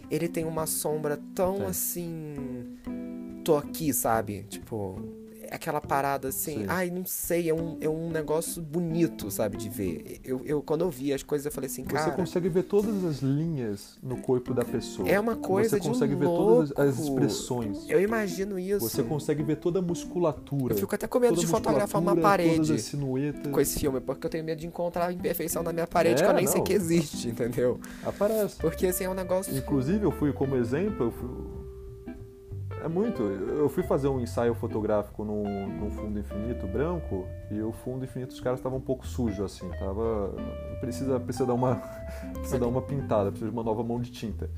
Ele 0.10 0.28
tem 0.28 0.46
uma 0.46 0.66
sombra 0.66 1.20
tão 1.36 1.56
Tem. 1.58 1.66
assim. 1.66 2.34
Tô 3.44 3.58
aqui, 3.58 3.94
sabe? 3.94 4.46
Tipo, 4.50 4.96
é 5.00 5.17
aquela 5.52 5.82
parada 5.82 6.28
assim. 6.30 6.60
Sim. 6.60 6.66
Ai, 6.68 6.90
não 6.90 7.06
sei, 7.06 7.50
é 7.50 7.54
um, 7.54 7.78
é 7.82 7.90
um 7.90 8.10
negócio 8.10 8.62
bonito, 8.62 9.30
sabe? 9.32 9.58
De 9.58 9.70
ver. 9.70 10.20
Eu, 10.24 10.42
eu, 10.46 10.62
quando 10.62 10.82
eu 10.82 10.90
vi 10.90 11.14
as 11.14 11.24
coisas, 11.24 11.46
eu 11.46 11.52
falei 11.52 11.70
assim, 11.70 11.84
Você 11.84 11.94
cara. 11.94 12.12
consegue 12.12 12.50
ver 12.50 12.64
todas 12.64 13.04
as 13.04 13.18
linhas 13.20 13.98
no 14.02 14.18
corpo 14.18 14.54
da 14.54 14.64
pessoa. 14.66 15.08
É 15.08 15.20
uma 15.20 15.36
coisa 15.36 15.78
Você 15.78 15.80
consegue 15.88 16.16
ver 16.16 16.26
louco. 16.26 16.44
todas 16.68 16.72
as 16.90 17.00
expressões. 17.00 17.90
Eu 17.90 18.02
imagino 18.02 18.58
isso. 18.60 18.88
Você 18.88 19.04
consegue 19.04 19.44
ver 19.44 19.58
toda 19.58 19.80
a 19.80 19.82
musculatura. 19.82 20.74
Eu 20.74 20.78
fico 20.78 20.94
até 20.96 21.08
com 21.08 21.20
medo 21.20 21.40
de 21.40 21.48
fotografar 21.48 22.02
uma 22.02 22.16
parede 22.16 22.74
com 23.52 23.60
esse 23.60 23.80
filme, 23.80 24.00
porque 24.02 24.26
eu 24.26 24.30
tenho 24.30 24.44
medo 24.44 24.60
de 24.60 24.68
encontrar 24.68 25.08
a 25.08 25.14
imperfeição 25.14 25.64
na 25.64 25.72
minha 25.74 25.88
parede 25.88 26.22
É, 26.22 26.26
que 26.26 26.32
eu 26.32 26.36
nem 26.36 26.48
sei 26.48 26.58
não. 26.58 26.64
que 26.64 26.74
existe, 26.74 27.30
entendeu? 27.30 27.80
Aparece. 28.04 28.56
Porque 28.58 28.88
assim 28.88 29.04
é 29.06 29.10
um 29.10 29.14
negócio. 29.14 29.56
Inclusive, 29.56 30.04
eu 30.04 30.12
fui 30.12 30.32
como 30.34 30.56
exemplo, 30.56 31.08
eu 31.08 31.12
fui... 31.12 31.67
É 32.84 32.88
muito. 32.88 33.24
Eu 33.24 33.68
fui 33.70 33.84
fazer 33.84 34.08
um 34.08 34.20
ensaio 34.20 34.54
fotográfico 34.54 35.24
num, 35.24 35.68
num 35.68 35.90
fundo 35.90 36.20
infinito 36.20 36.68
branco 36.68 37.26
e 37.50 37.62
o 37.62 37.72
fundo 37.72 38.06
infinito 38.06 38.32
os 38.32 38.40
caras 38.40 38.60
estavam 38.60 38.78
um 38.78 38.82
pouco 38.82 39.06
sujo 39.06 39.44
assim, 39.44 39.68
tava 39.80 40.34
precisa 40.80 41.20
precisa 41.20 41.46
dar 41.46 41.54
uma 41.54 41.76
precisa 42.34 42.60
dar 42.60 42.68
uma 42.68 42.82
pintada, 42.82 43.30
precisa 43.30 43.50
de 43.50 43.56
uma 43.56 43.64
nova 43.64 43.84
mão 43.84 44.00
de 44.00 44.12
tinta. 44.12 44.50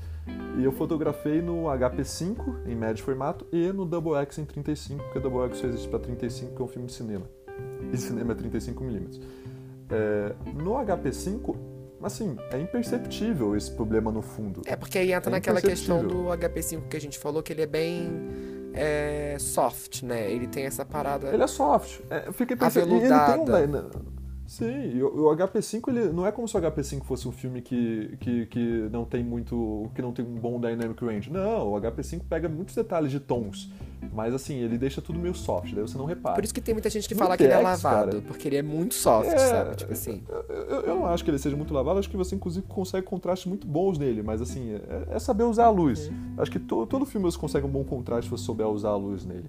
E 0.58 0.64
eu 0.64 0.72
fotografei 0.72 1.40
no 1.40 1.64
HP5 1.64 2.66
em 2.66 2.74
médio 2.74 3.04
formato 3.04 3.46
e 3.52 3.72
no 3.72 3.86
Double 3.86 4.14
X 4.16 4.38
em 4.38 4.44
35, 4.44 5.02
porque 5.04 5.18
o 5.18 5.22
Double 5.22 5.42
X 5.48 5.58
só 5.58 5.66
existe 5.66 5.88
para 5.88 5.98
35, 5.98 6.54
que 6.54 6.62
é 6.62 6.64
um 6.64 6.68
filme 6.68 6.86
de 6.86 6.92
cinema. 6.92 7.26
E 7.92 7.96
cinema 7.96 8.32
é 8.32 8.34
35 8.34 8.84
mm. 8.84 9.20
É, 9.90 10.34
no 10.54 10.72
HP5 10.72 11.69
assim, 12.02 12.36
é 12.50 12.58
imperceptível 12.58 13.56
esse 13.56 13.70
problema 13.70 14.10
no 14.10 14.22
fundo. 14.22 14.62
É 14.66 14.76
porque 14.76 14.98
aí 14.98 15.12
entra 15.12 15.30
É 15.30 15.32
naquela 15.32 15.60
questão 15.60 16.06
do 16.06 16.32
imperceptível. 16.34 16.82
HP5 16.82 16.88
que 16.88 16.96
a 16.96 17.00
gente 17.00 17.18
falou, 17.18 17.42
que 17.42 17.52
ele 17.52 17.62
é 17.62 17.66
bem 17.66 18.10
é, 18.72 19.36
soft, 19.38 20.02
né? 20.02 20.30
Ele 20.30 20.46
tem 20.46 20.64
essa 20.64 20.84
parada. 20.84 21.28
Ele 21.28 21.42
é 21.42 21.46
soft. 21.46 22.00
É, 22.08 22.30
fica 22.32 22.56
pensando, 22.56 22.88
e 22.88 22.98
ele 22.98 23.00
tem 23.00 23.10
um 23.10 23.44
Aveludada. 23.44 23.90
Sim, 24.50 24.96
e 24.96 25.00
o, 25.00 25.28
o 25.28 25.36
HP5 25.36 25.88
ele 25.90 26.12
não 26.12 26.26
é 26.26 26.32
como 26.32 26.48
se 26.48 26.56
o 26.56 26.60
HP5 26.60 27.04
fosse 27.04 27.28
um 27.28 27.30
filme 27.30 27.62
que, 27.62 28.16
que, 28.18 28.46
que 28.46 28.88
não 28.90 29.04
tem 29.04 29.22
muito, 29.22 29.88
que 29.94 30.02
não 30.02 30.10
tem 30.12 30.24
um 30.24 30.34
bom 30.34 30.58
dynamic 30.60 31.04
range. 31.04 31.30
Não, 31.30 31.72
o 31.72 31.80
HP5 31.80 32.22
pega 32.28 32.48
muitos 32.48 32.74
detalhes 32.74 33.12
de 33.12 33.20
tons, 33.20 33.70
mas 34.12 34.34
assim, 34.34 34.56
ele 34.56 34.76
deixa 34.76 35.00
tudo 35.00 35.20
meio 35.20 35.36
soft, 35.36 35.72
daí 35.72 35.82
você 35.82 35.96
não 35.96 36.04
repara. 36.04 36.34
Por 36.34 36.42
isso 36.42 36.52
que 36.52 36.60
tem 36.60 36.74
muita 36.74 36.90
gente 36.90 37.06
que 37.06 37.14
No 37.14 37.20
fala 37.20 37.36
que 37.36 37.44
ele 37.44 37.52
é 37.52 37.58
lavado, 37.58 38.10
cara. 38.10 38.22
porque 38.26 38.48
ele 38.48 38.56
é 38.56 38.62
muito 38.62 38.94
soft, 38.94 39.28
É, 39.30 39.38
sabe? 39.38 39.76
Tipo 39.76 39.92
assim. 39.92 40.20
Eu, 40.28 40.44
eu- 40.64 40.80
eu 40.80 40.94
não 40.96 41.06
acho 41.06 41.22
que 41.22 41.30
ele 41.30 41.38
seja 41.38 41.56
muito 41.56 41.72
lavado, 41.72 42.00
acho 42.00 42.10
que 42.10 42.16
você 42.16 42.34
inclusive 42.34 42.66
consegue 42.66 43.06
contrastes 43.06 43.46
muito 43.46 43.68
bons 43.68 43.98
nele, 43.98 44.20
mas 44.20 44.42
assim, 44.42 44.72
é, 44.74 45.14
é 45.14 45.18
saber 45.20 45.44
usar 45.44 45.66
a 45.66 45.70
luz. 45.70 46.08
Uhum. 46.08 46.34
Acho 46.38 46.50
que 46.50 46.58
to- 46.58 46.86
todo 46.88 47.06
filme 47.06 47.24
você 47.30 47.38
consegue 47.38 47.64
um 47.64 47.70
bom 47.70 47.84
contraste 47.84 48.24
se 48.28 48.30
você 48.36 48.42
souber 48.42 48.66
usar 48.66 48.88
a 48.88 48.96
luz 48.96 49.24
nele. 49.24 49.48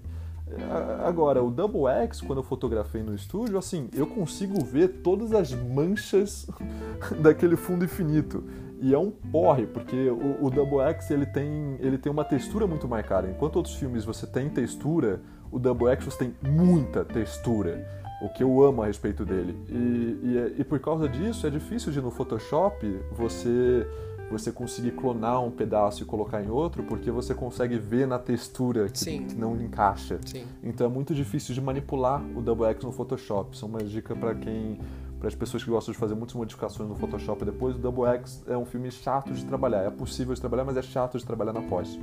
Agora, 1.04 1.42
o 1.42 1.50
Double 1.50 1.86
X, 1.86 2.20
quando 2.20 2.38
eu 2.38 2.42
fotografei 2.42 3.02
no 3.02 3.14
estúdio, 3.14 3.58
assim, 3.58 3.88
eu 3.94 4.06
consigo 4.06 4.62
ver 4.64 4.88
todas 5.02 5.32
as 5.32 5.52
manchas 5.52 6.46
daquele 7.20 7.56
fundo 7.56 7.84
infinito. 7.84 8.44
E 8.80 8.92
é 8.92 8.98
um 8.98 9.10
porre, 9.10 9.66
porque 9.66 10.08
o, 10.10 10.44
o 10.44 10.50
Double 10.50 10.80
X 10.80 11.10
ele 11.10 11.26
tem, 11.26 11.76
ele 11.78 11.96
tem 11.96 12.10
uma 12.10 12.24
textura 12.24 12.66
muito 12.66 12.88
marcada. 12.88 13.28
Enquanto 13.30 13.56
outros 13.56 13.74
filmes 13.76 14.04
você 14.04 14.26
tem 14.26 14.48
textura, 14.48 15.20
o 15.50 15.58
Double 15.58 15.88
X 15.88 16.04
você 16.04 16.18
tem 16.18 16.34
muita 16.42 17.04
textura. 17.04 17.86
O 18.20 18.28
que 18.28 18.42
eu 18.42 18.62
amo 18.62 18.82
a 18.82 18.86
respeito 18.86 19.24
dele. 19.24 19.56
E, 19.68 20.20
e, 20.22 20.38
é- 20.38 20.60
e 20.60 20.64
por 20.64 20.78
causa 20.78 21.08
disso, 21.08 21.46
é 21.46 21.50
difícil 21.50 21.90
de 21.92 22.00
no 22.00 22.10
Photoshop 22.10 22.86
você 23.12 23.86
você 24.32 24.50
conseguir 24.50 24.92
clonar 24.92 25.42
um 25.42 25.50
pedaço 25.50 26.02
e 26.02 26.06
colocar 26.06 26.42
em 26.42 26.50
outro, 26.50 26.82
porque 26.82 27.10
você 27.10 27.34
consegue 27.34 27.78
ver 27.78 28.06
na 28.06 28.18
textura 28.18 28.88
que, 28.88 29.18
que 29.20 29.34
não 29.34 29.60
encaixa. 29.60 30.18
Sim. 30.24 30.44
Então 30.62 30.86
é 30.86 30.90
muito 30.90 31.14
difícil 31.14 31.54
de 31.54 31.60
manipular 31.60 32.22
o 32.34 32.40
Double 32.40 32.66
X 32.66 32.84
no 32.84 32.92
Photoshop. 32.92 33.54
Isso 33.54 33.64
é 33.64 33.68
uma 33.68 33.82
dica 33.84 34.16
para 34.16 34.34
quem 34.34 34.78
para 35.22 35.28
as 35.28 35.36
pessoas 35.36 35.62
que 35.62 35.70
gostam 35.70 35.92
de 35.92 35.98
fazer 36.00 36.16
muitas 36.16 36.34
modificações 36.34 36.88
no 36.88 36.96
Photoshop 36.96 37.44
depois, 37.44 37.76
o 37.76 37.78
Double 37.78 38.06
X 38.06 38.42
é 38.48 38.58
um 38.58 38.64
filme 38.64 38.90
chato 38.90 39.32
de 39.32 39.44
trabalhar. 39.44 39.84
É 39.84 39.90
possível 39.90 40.34
de 40.34 40.40
trabalhar, 40.40 40.64
mas 40.64 40.76
é 40.76 40.82
chato 40.82 41.16
de 41.16 41.24
trabalhar 41.24 41.52
na 41.52 41.62
pós. 41.62 41.96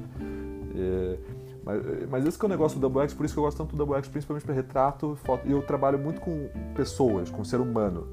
É, 0.74 1.18
mas, 1.62 2.10
mas, 2.10 2.26
esse 2.26 2.40
que 2.40 2.46
é 2.46 2.48
o 2.48 2.50
negócio 2.50 2.80
do 2.80 2.82
Double 2.82 3.02
X, 3.02 3.14
por 3.14 3.26
isso 3.26 3.34
que 3.34 3.40
eu 3.40 3.44
gosto 3.44 3.58
tanto 3.58 3.72
do 3.72 3.78
Double 3.78 3.98
X, 3.98 4.08
principalmente 4.08 4.46
para 4.46 4.56
retrato, 4.56 5.18
foto. 5.26 5.46
E 5.46 5.52
eu 5.52 5.62
trabalho 5.62 6.00
muito 6.00 6.22
com 6.22 6.48
pessoas, 6.74 7.30
com 7.30 7.44
ser 7.44 7.60
humano. 7.60 8.08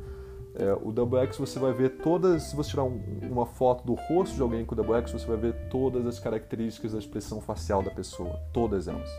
É, 0.59 0.73
o 0.73 0.91
Double 0.91 1.19
X 1.21 1.37
você 1.37 1.59
vai 1.59 1.73
ver 1.73 1.99
todas, 1.99 2.45
se 2.45 2.57
você 2.57 2.71
tirar 2.71 2.85
um, 2.85 2.99
uma 3.23 3.45
foto 3.45 3.85
do 3.85 3.93
rosto 3.93 4.35
de 4.35 4.41
alguém 4.41 4.65
com 4.65 4.73
o 4.73 4.77
Double 4.77 4.97
X, 4.97 5.13
você 5.13 5.27
vai 5.27 5.37
ver 5.37 5.53
todas 5.69 6.07
as 6.07 6.19
características 6.19 6.93
da 6.93 6.99
expressão 6.99 7.43
facial 7.43 7.83
da 7.83 7.91
pessoa, 7.91 8.41
todas 8.55 8.89
elas. 8.89 9.11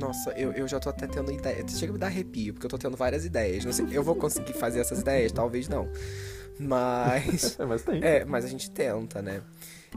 Nossa, 0.00 0.30
eu, 0.32 0.52
eu 0.52 0.68
já 0.68 0.78
tô 0.78 0.88
até 0.88 1.08
tendo 1.08 1.32
ideia. 1.32 1.66
Chega 1.66 1.90
a 1.90 1.94
me 1.94 1.98
dar 1.98 2.06
arrepio, 2.06 2.54
porque 2.54 2.66
eu 2.66 2.70
tô 2.70 2.78
tendo 2.78 2.96
várias 2.96 3.24
ideias. 3.24 3.64
Não 3.64 3.72
sei, 3.72 3.86
eu 3.90 4.04
vou 4.04 4.14
conseguir 4.14 4.52
fazer 4.52 4.78
essas 4.78 5.00
ideias? 5.00 5.32
Talvez 5.32 5.68
não. 5.68 5.88
Mas. 6.60 7.58
é, 7.60 7.66
mas 7.66 7.82
tem. 7.82 8.04
É, 8.04 8.24
mas 8.24 8.44
a 8.44 8.48
gente 8.48 8.70
tenta, 8.70 9.20
né? 9.20 9.42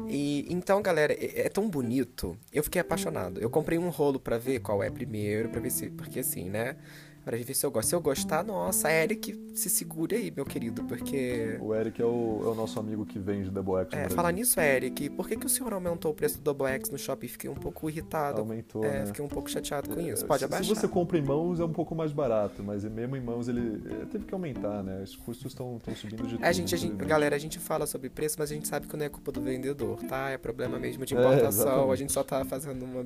E 0.07 0.45
então, 0.49 0.81
galera, 0.81 1.13
é, 1.13 1.45
é 1.45 1.49
tão 1.49 1.69
bonito. 1.69 2.35
Eu 2.51 2.63
fiquei 2.63 2.81
apaixonado. 2.81 3.39
Eu 3.39 3.49
comprei 3.49 3.77
um 3.77 3.89
rolo 3.89 4.19
para 4.19 4.37
ver 4.37 4.59
qual 4.59 4.81
é 4.81 4.89
primeiro, 4.89 5.49
para 5.49 5.61
ver 5.61 5.69
se. 5.69 5.89
Porque 5.91 6.19
assim, 6.19 6.49
né? 6.49 6.75
Pra 7.23 7.37
ver 7.37 7.53
se 7.53 7.65
eu 7.65 7.71
gosto. 7.71 7.89
Se 7.89 7.95
eu 7.95 8.01
gostar, 8.01 8.43
nossa, 8.43 8.91
Eric, 8.91 9.37
se 9.53 9.69
segure 9.69 10.15
aí, 10.15 10.31
meu 10.35 10.45
querido, 10.45 10.83
porque. 10.85 11.57
O 11.61 11.73
Eric 11.73 12.01
é 12.01 12.05
o, 12.05 12.41
é 12.43 12.47
o 12.47 12.55
nosso 12.55 12.79
amigo 12.79 13.05
que 13.05 13.19
vende 13.19 13.49
Double 13.49 13.75
X. 13.75 13.93
É, 13.93 14.09
falar 14.09 14.31
nisso, 14.31 14.59
Eric, 14.59 15.09
por 15.11 15.27
que, 15.27 15.35
que 15.35 15.45
o 15.45 15.49
senhor 15.49 15.73
aumentou 15.73 16.11
o 16.11 16.13
preço 16.13 16.37
do 16.37 16.43
Double 16.43 16.67
X 16.67 16.89
no 16.89 16.97
shopping? 16.97 17.27
Fiquei 17.27 17.49
um 17.49 17.55
pouco 17.55 17.89
irritado. 17.89 18.39
Aumentou. 18.39 18.83
É, 18.83 18.99
né? 18.99 19.05
fiquei 19.05 19.23
um 19.23 19.27
pouco 19.27 19.49
chateado 19.49 19.89
com 19.89 19.99
isso. 19.99 20.25
Pode 20.25 20.39
se, 20.39 20.45
abaixar. 20.45 20.75
Se 20.75 20.81
você 20.81 20.87
compra 20.87 21.17
em 21.17 21.21
mãos, 21.21 21.59
é 21.59 21.65
um 21.65 21.71
pouco 21.71 21.93
mais 21.93 22.11
barato, 22.11 22.63
mas 22.63 22.83
mesmo 22.85 23.15
em 23.15 23.21
mãos 23.21 23.47
ele 23.47 23.79
teve 24.07 24.25
que 24.25 24.33
aumentar, 24.33 24.81
né? 24.81 25.01
Os 25.03 25.15
custos 25.15 25.51
estão 25.51 25.79
subindo 25.95 26.23
de 26.23 26.35
tudo. 26.35 26.45
A 26.45 26.51
gente, 26.51 26.73
a 26.73 26.77
gente, 26.77 26.95
galera, 27.05 27.35
a 27.35 27.39
gente 27.39 27.59
fala 27.59 27.85
sobre 27.85 28.09
preço, 28.09 28.37
mas 28.39 28.51
a 28.51 28.55
gente 28.55 28.67
sabe 28.67 28.87
que 28.87 28.97
não 28.97 29.05
é 29.05 29.09
culpa 29.09 29.31
do 29.31 29.41
vendedor, 29.41 30.01
tá? 30.03 30.29
É 30.29 30.37
problema 30.37 30.79
mesmo 30.79 31.05
de 31.05 31.13
importação. 31.13 31.89
É, 31.89 31.93
a 31.93 31.95
gente 31.95 32.11
só 32.11 32.23
tá 32.23 32.43
fazendo 32.45 32.83
uma. 32.83 33.05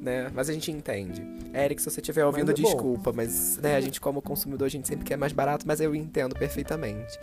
né? 0.00 0.30
Mas 0.34 0.50
a 0.50 0.52
gente 0.52 0.70
entende. 0.70 1.22
Eric, 1.54 1.80
se 1.80 1.90
você 1.90 2.00
estiver 2.00 2.26
ouvindo, 2.26 2.50
é 2.50 2.54
desculpa, 2.54 3.13
mas 3.14 3.58
né, 3.58 3.76
a 3.76 3.80
gente 3.80 4.00
como 4.00 4.20
consumidor, 4.20 4.66
a 4.66 4.70
gente 4.70 4.86
sempre 4.88 5.04
quer 5.04 5.16
mais 5.16 5.32
barato, 5.32 5.66
mas 5.66 5.80
eu 5.80 5.94
entendo 5.94 6.34
perfeitamente. 6.34 7.18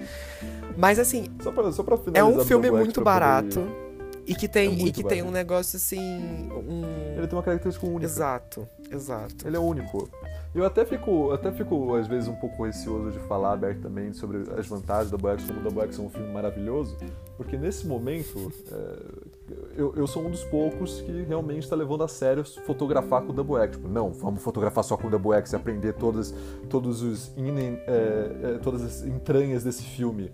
Mas 0.77 0.99
assim. 0.99 1.27
Só 1.41 1.51
pra, 1.51 1.71
só 1.71 1.83
pra 1.83 1.97
é 2.13 2.23
um 2.23 2.43
filme 2.43 2.71
muito 2.71 3.01
barato. 3.01 3.61
Poder... 3.61 3.91
E 4.25 4.35
que 4.35 4.47
tem, 4.47 4.69
é 4.69 4.87
e 4.87 4.91
que 4.91 5.03
tem 5.03 5.21
um 5.21 5.31
negócio 5.31 5.77
assim. 5.77 5.99
Um... 5.99 7.17
Ele 7.17 7.27
tem 7.27 7.35
uma 7.37 7.43
característica 7.43 7.85
única. 7.85 8.05
Exato, 8.05 8.67
exato. 8.89 9.47
Ele 9.47 9.57
é 9.57 9.59
único. 9.59 10.09
Eu 10.53 10.65
até 10.65 10.83
fico, 10.83 11.31
até 11.31 11.49
fico, 11.49 11.95
às 11.95 12.07
vezes, 12.07 12.27
um 12.27 12.35
pouco 12.35 12.65
receoso 12.65 13.11
de 13.11 13.19
falar 13.19 13.53
abertamente 13.53 14.17
sobre 14.17 14.39
as 14.57 14.67
vantagens 14.67 15.09
da 15.09 15.17
Boex, 15.17 15.45
como 15.45 15.61
da 15.61 15.69
Boex 15.69 15.97
é 15.97 16.01
um 16.01 16.09
filme 16.09 16.29
maravilhoso, 16.29 16.97
porque 17.37 17.57
nesse 17.57 17.87
momento 17.87 18.51
é, 18.69 19.51
eu, 19.77 19.93
eu, 19.95 20.05
sou 20.05 20.25
um 20.25 20.29
dos 20.29 20.43
poucos 20.43 20.99
que 20.99 21.23
realmente 21.23 21.63
está 21.63 21.75
levando 21.75 22.03
a 22.03 22.07
sério 22.07 22.43
fotografar 22.65 23.21
com 23.21 23.31
o 23.31 23.33
Double 23.33 23.55
X. 23.63 23.77
Tipo, 23.77 23.87
não, 23.87 24.11
vamos 24.11 24.43
fotografar 24.43 24.83
só 24.83 24.97
com 24.97 25.07
o 25.07 25.09
Double 25.09 25.33
X 25.37 25.53
e 25.53 25.55
aprender 25.55 25.93
todas, 25.93 26.33
todos 26.69 27.01
os 27.01 27.35
in, 27.37 27.57
é, 27.57 27.77
é, 27.87 28.59
todas 28.61 28.83
as 28.83 29.05
entranhas 29.05 29.63
desse 29.63 29.83
filme. 29.83 30.31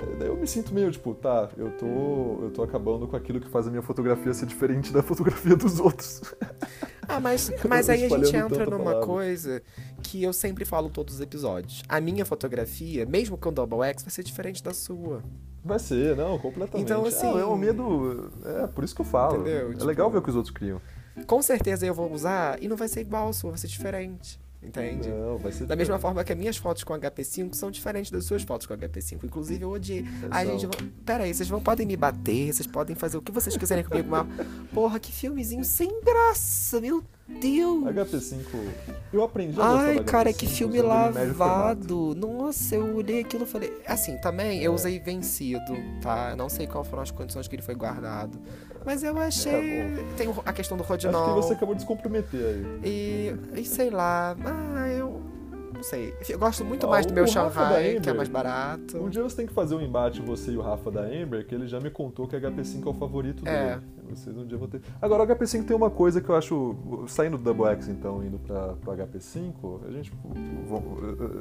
É, 0.00 0.16
daí 0.16 0.28
eu 0.28 0.36
me 0.36 0.46
sinto 0.46 0.72
meio 0.72 0.90
tipo, 0.90 1.14
tá, 1.14 1.48
eu 1.56 1.70
tô, 1.72 2.44
eu 2.44 2.50
tô 2.50 2.62
acabando 2.62 3.06
com 3.06 3.16
aquilo 3.16 3.40
que 3.40 3.48
faz 3.48 3.66
a 3.66 3.70
minha 3.70 3.82
fotografia 3.82 4.32
ser 4.32 4.46
diferente 4.46 4.92
da 4.92 5.02
fotografia 5.04 5.56
dos 5.56 5.78
outros. 5.80 6.22
Ah, 7.06 7.20
mas, 7.20 7.50
mas 7.68 7.88
aí 7.88 8.04
a 8.04 8.08
gente 8.08 8.36
entra 8.36 8.64
numa 8.66 8.84
palavra. 8.84 9.06
coisa 9.06 9.62
que 10.02 10.22
eu 10.22 10.32
sempre 10.32 10.64
falo 10.64 10.88
todos 10.88 11.16
os 11.16 11.20
episódios. 11.20 11.82
A 11.88 12.00
minha 12.00 12.24
fotografia, 12.24 13.04
mesmo 13.04 13.36
com 13.36 13.52
Double 13.52 13.82
X, 13.82 14.02
vai 14.02 14.10
ser 14.10 14.22
diferente 14.22 14.62
da 14.62 14.72
sua. 14.72 15.22
Vai 15.62 15.78
ser, 15.78 16.16
não, 16.16 16.38
completamente. 16.38 16.84
Então, 16.84 17.04
assim. 17.04 17.26
É, 17.26 17.40
é 17.40 17.46
um 17.46 17.56
medo. 17.56 18.30
É, 18.44 18.66
por 18.66 18.82
isso 18.82 18.94
que 18.94 19.00
eu 19.00 19.04
falo. 19.06 19.40
Entendeu? 19.40 19.70
É 19.70 19.72
tipo, 19.72 19.84
legal 19.84 20.10
ver 20.10 20.18
o 20.18 20.22
que 20.22 20.30
os 20.30 20.36
outros 20.36 20.54
criam. 20.54 20.80
Com 21.26 21.42
certeza 21.42 21.84
eu 21.84 21.92
vou 21.92 22.10
usar 22.10 22.62
e 22.62 22.68
não 22.68 22.76
vai 22.76 22.88
ser 22.88 23.00
igual 23.00 23.28
a 23.28 23.32
sua, 23.32 23.50
vai 23.50 23.58
ser 23.58 23.66
diferente. 23.66 24.40
Entende? 24.62 25.08
Não, 25.08 25.38
vai 25.38 25.52
ser 25.52 25.64
da 25.64 25.74
mesma 25.74 25.98
forma 25.98 26.22
que 26.22 26.32
as 26.32 26.38
minhas 26.38 26.56
fotos 26.58 26.84
com 26.84 26.92
HP5 26.92 27.54
são 27.54 27.70
diferentes 27.70 28.10
das 28.10 28.26
suas 28.26 28.42
fotos 28.42 28.66
com 28.66 28.74
HP5. 28.74 29.24
Inclusive, 29.24 29.64
eu 29.64 29.70
odiei. 29.70 30.04
Aí 30.30 30.50
a 30.50 30.58
gente. 30.58 30.68
Pera 31.04 31.24
aí, 31.24 31.32
vocês 31.32 31.48
vão, 31.48 31.62
podem 31.62 31.86
me 31.86 31.96
bater, 31.96 32.52
vocês 32.52 32.66
podem 32.66 32.94
fazer 32.94 33.16
o 33.16 33.22
que 33.22 33.32
vocês 33.32 33.56
quiserem 33.56 33.82
comigo, 33.82 34.08
mas. 34.10 34.26
Porra, 34.72 35.00
que 35.00 35.10
filmezinho 35.10 35.64
sem 35.64 36.02
graça, 36.02 36.78
meu 36.78 37.02
Deus! 37.26 37.84
HP5. 37.84 38.44
Eu 39.12 39.24
aprendi 39.24 39.58
a 39.58 39.64
Ai, 39.64 40.04
cara, 40.04 40.30
que 40.30 40.46
filme 40.46 40.82
lavado. 40.82 42.14
Nossa, 42.14 42.74
eu 42.74 42.96
olhei 42.96 43.20
aquilo 43.20 43.44
e 43.44 43.46
falei. 43.46 43.72
Assim, 43.86 44.18
também 44.18 44.62
eu 44.62 44.72
é. 44.72 44.74
usei 44.74 44.98
vencido, 44.98 45.72
tá? 46.02 46.36
Não 46.36 46.50
sei 46.50 46.66
quais 46.66 46.86
foram 46.86 47.02
as 47.02 47.10
condições 47.10 47.48
que 47.48 47.54
ele 47.54 47.62
foi 47.62 47.74
guardado. 47.74 48.38
Mas 48.84 49.02
eu 49.02 49.18
achei. 49.18 49.80
É, 49.80 50.04
tem 50.16 50.28
a 50.44 50.52
questão 50.52 50.76
do 50.76 50.82
Rodinol. 50.82 51.22
Acho 51.22 51.34
que 51.34 51.42
você 51.42 51.52
acabou 51.54 51.74
de 51.74 51.82
se 51.82 51.86
comprometer 51.86 52.44
aí. 52.44 52.80
E, 52.84 53.60
e 53.60 53.64
sei 53.64 53.90
lá. 53.90 54.36
Ah, 54.44 54.88
eu 54.88 55.20
não 55.80 55.82
sei. 55.82 56.14
Eu 56.28 56.38
gosto 56.38 56.64
muito 56.64 56.86
mais 56.86 57.06
do 57.06 57.12
meu 57.14 57.26
Shanghai, 57.26 57.98
que 58.00 58.10
é 58.10 58.12
mais 58.12 58.28
barato. 58.28 58.98
Um 58.98 59.08
dia 59.08 59.22
você 59.22 59.36
tem 59.36 59.46
que 59.46 59.52
fazer 59.52 59.74
um 59.74 59.80
embate, 59.80 60.20
você 60.20 60.52
e 60.52 60.56
o 60.56 60.60
Rafa 60.60 60.90
da 60.90 61.14
Ember, 61.14 61.46
que 61.46 61.54
ele 61.54 61.66
já 61.66 61.80
me 61.80 61.90
contou 61.90 62.26
que 62.28 62.36
a 62.36 62.40
HP5 62.40 62.86
é 62.86 62.88
o 62.88 62.94
favorito 62.94 63.48
é. 63.48 63.76
dele. 63.76 63.82
Vocês 64.10 64.36
um 64.36 64.46
dia 64.46 64.58
vão 64.58 64.68
ter. 64.68 64.80
Agora, 65.00 65.24
o 65.24 65.26
HP5 65.26 65.64
tem 65.64 65.76
uma 65.76 65.90
coisa 65.90 66.20
que 66.20 66.28
eu 66.28 66.34
acho. 66.34 66.76
Saindo 67.08 67.38
do 67.38 67.44
Double 67.44 67.66
X, 67.66 67.88
então, 67.88 68.22
indo 68.24 68.38
para 68.38 68.72
o 68.72 68.96
HP5, 68.96 69.86
a 69.86 69.90
gente, 69.90 70.12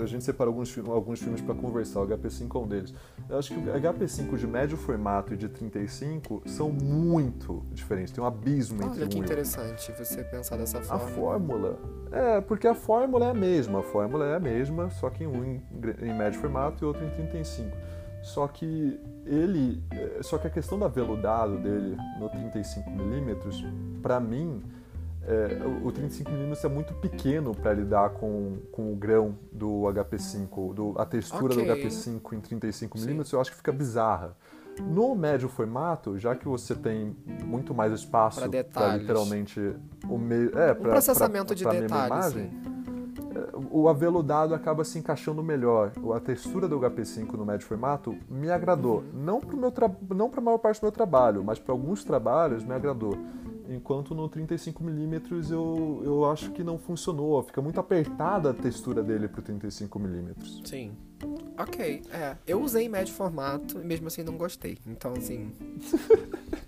a 0.02 0.06
gente 0.06 0.24
separa 0.24 0.50
alguns, 0.50 0.78
alguns 0.88 1.20
filmes 1.20 1.42
para 1.42 1.56
conversar. 1.56 2.02
O 2.02 2.08
HP5 2.08 2.56
é 2.56 2.60
um 2.60 2.68
deles. 2.68 2.94
Eu 3.30 3.38
acho 3.38 3.54
que 3.54 3.60
o 3.60 3.74
HP5 3.74 4.38
de 4.38 4.48
médio 4.48 4.78
formato 4.78 5.34
e 5.34 5.38
de 5.38 5.50
35 5.50 6.44
são 6.46 6.72
muito 6.72 7.64
diferentes. 7.72 8.14
Tem 8.14 8.24
um 8.24 8.28
abismo 8.28 8.84
Olha 8.84 8.92
entre 8.92 9.08
que 9.08 9.18
um 9.18 9.24
interessante 9.24 9.92
você 9.98 10.24
pensar 10.24 10.58
dessa 10.58 10.82
forma. 10.82 11.04
A 11.04 11.08
fórmula. 11.08 11.80
É, 12.12 12.42
porque 12.42 12.68
a 12.68 12.76
fórmula 12.76 13.26
é 13.26 13.30
a 13.32 13.34
mesma. 13.34 13.80
A 13.80 13.84
fórmula 13.84 14.26
é 14.26 14.36
a 14.36 14.40
mesma, 14.40 14.90
só 14.90 15.10
que 15.10 15.26
um 15.26 15.44
em, 15.44 15.64
em 16.02 16.14
médio 16.14 16.40
formato 16.40 16.84
e 16.84 16.86
outro 16.86 17.04
em 17.04 17.10
35. 17.10 17.76
Só 18.22 18.48
que 18.48 19.00
ele, 19.30 19.84
é, 19.92 20.24
só 20.24 20.38
que 20.38 20.48
a 20.48 20.50
questão 20.50 20.80
do 20.80 20.86
aveludado 20.86 21.58
dele 21.58 21.96
no 22.20 22.30
35mm, 22.30 24.02
para 24.02 24.20
mim, 24.20 24.64
é, 25.24 25.60
o 25.84 25.92
35mm 25.92 26.64
é 26.64 26.68
muito 26.68 26.94
pequeno 26.96 27.54
para 27.54 27.74
lidar 27.74 28.10
com, 28.12 28.58
com 28.72 28.92
o 28.92 28.96
grão 28.96 29.38
do 29.52 29.82
HP5, 29.84 30.74
do, 30.74 30.96
a 30.98 31.06
textura 31.06 31.54
okay. 31.54 31.66
do 31.66 31.74
HP5 31.74 32.34
em 32.34 32.42
35mm, 32.42 33.34
eu 33.34 33.42
acho 33.42 33.52
que 33.52 33.58
fica 33.58 33.72
bizarra. 33.72 34.36
No 34.80 35.14
médio 35.14 35.50
formato, 35.50 36.18
já 36.18 36.34
que 36.36 36.48
você 36.48 36.74
tem 36.74 37.16
muito 37.44 37.74
mais 37.74 37.92
espaço 37.92 38.42
para 38.74 38.96
literalmente 38.96 39.76
o 40.08 40.18
meio, 40.18 40.58
é, 40.58 40.74
para 40.74 40.92
processamento 40.92 41.48
pra, 41.48 41.56
de 41.56 41.64
pra 41.64 41.74
detalhes. 41.74 42.08
Imagem, 42.08 42.52
o 43.72 43.88
aveludado 43.88 44.54
acaba 44.54 44.84
se 44.84 44.98
encaixando 45.00 45.44
melhor. 45.44 45.92
A 46.16 46.20
textura 46.20 46.68
do 46.68 46.80
HP5 46.80 47.34
no 47.34 47.46
médio 47.46 47.68
formato 47.68 48.16
me 48.30 48.50
agradou. 48.50 49.04
Não 49.14 49.40
para 49.40 49.56
meu 49.56 49.74
não 50.16 50.30
para 50.30 50.40
a 50.40 50.44
maior 50.44 50.58
parte 50.58 50.80
do 50.80 50.86
meu 50.86 50.92
trabalho, 50.92 51.44
mas 51.44 51.60
para 51.60 51.74
alguns 51.74 52.04
trabalhos 52.04 52.64
me 52.64 52.74
agradou. 52.74 53.18
Enquanto 53.70 54.16
no 54.16 54.28
35mm 54.28 55.52
eu, 55.52 56.02
eu 56.04 56.26
acho 56.26 56.52
que 56.52 56.64
não 56.64 56.80
funcionou. 56.80 57.42
Fica 57.44 57.62
muito 57.62 57.80
apertada 57.80 58.50
a 58.50 58.54
textura 58.54 59.04
dele 59.04 59.28
pro 59.28 59.44
35mm. 59.44 60.66
Sim. 60.66 60.92
Ok, 61.58 62.02
é. 62.12 62.36
Eu 62.48 62.62
usei 62.62 62.90
médio 62.90 63.14
formato 63.14 63.80
e 63.80 63.84
mesmo 63.86 64.08
assim 64.08 64.24
não 64.24 64.38
gostei. 64.38 64.80
Então, 64.88 65.14
assim. 65.14 65.52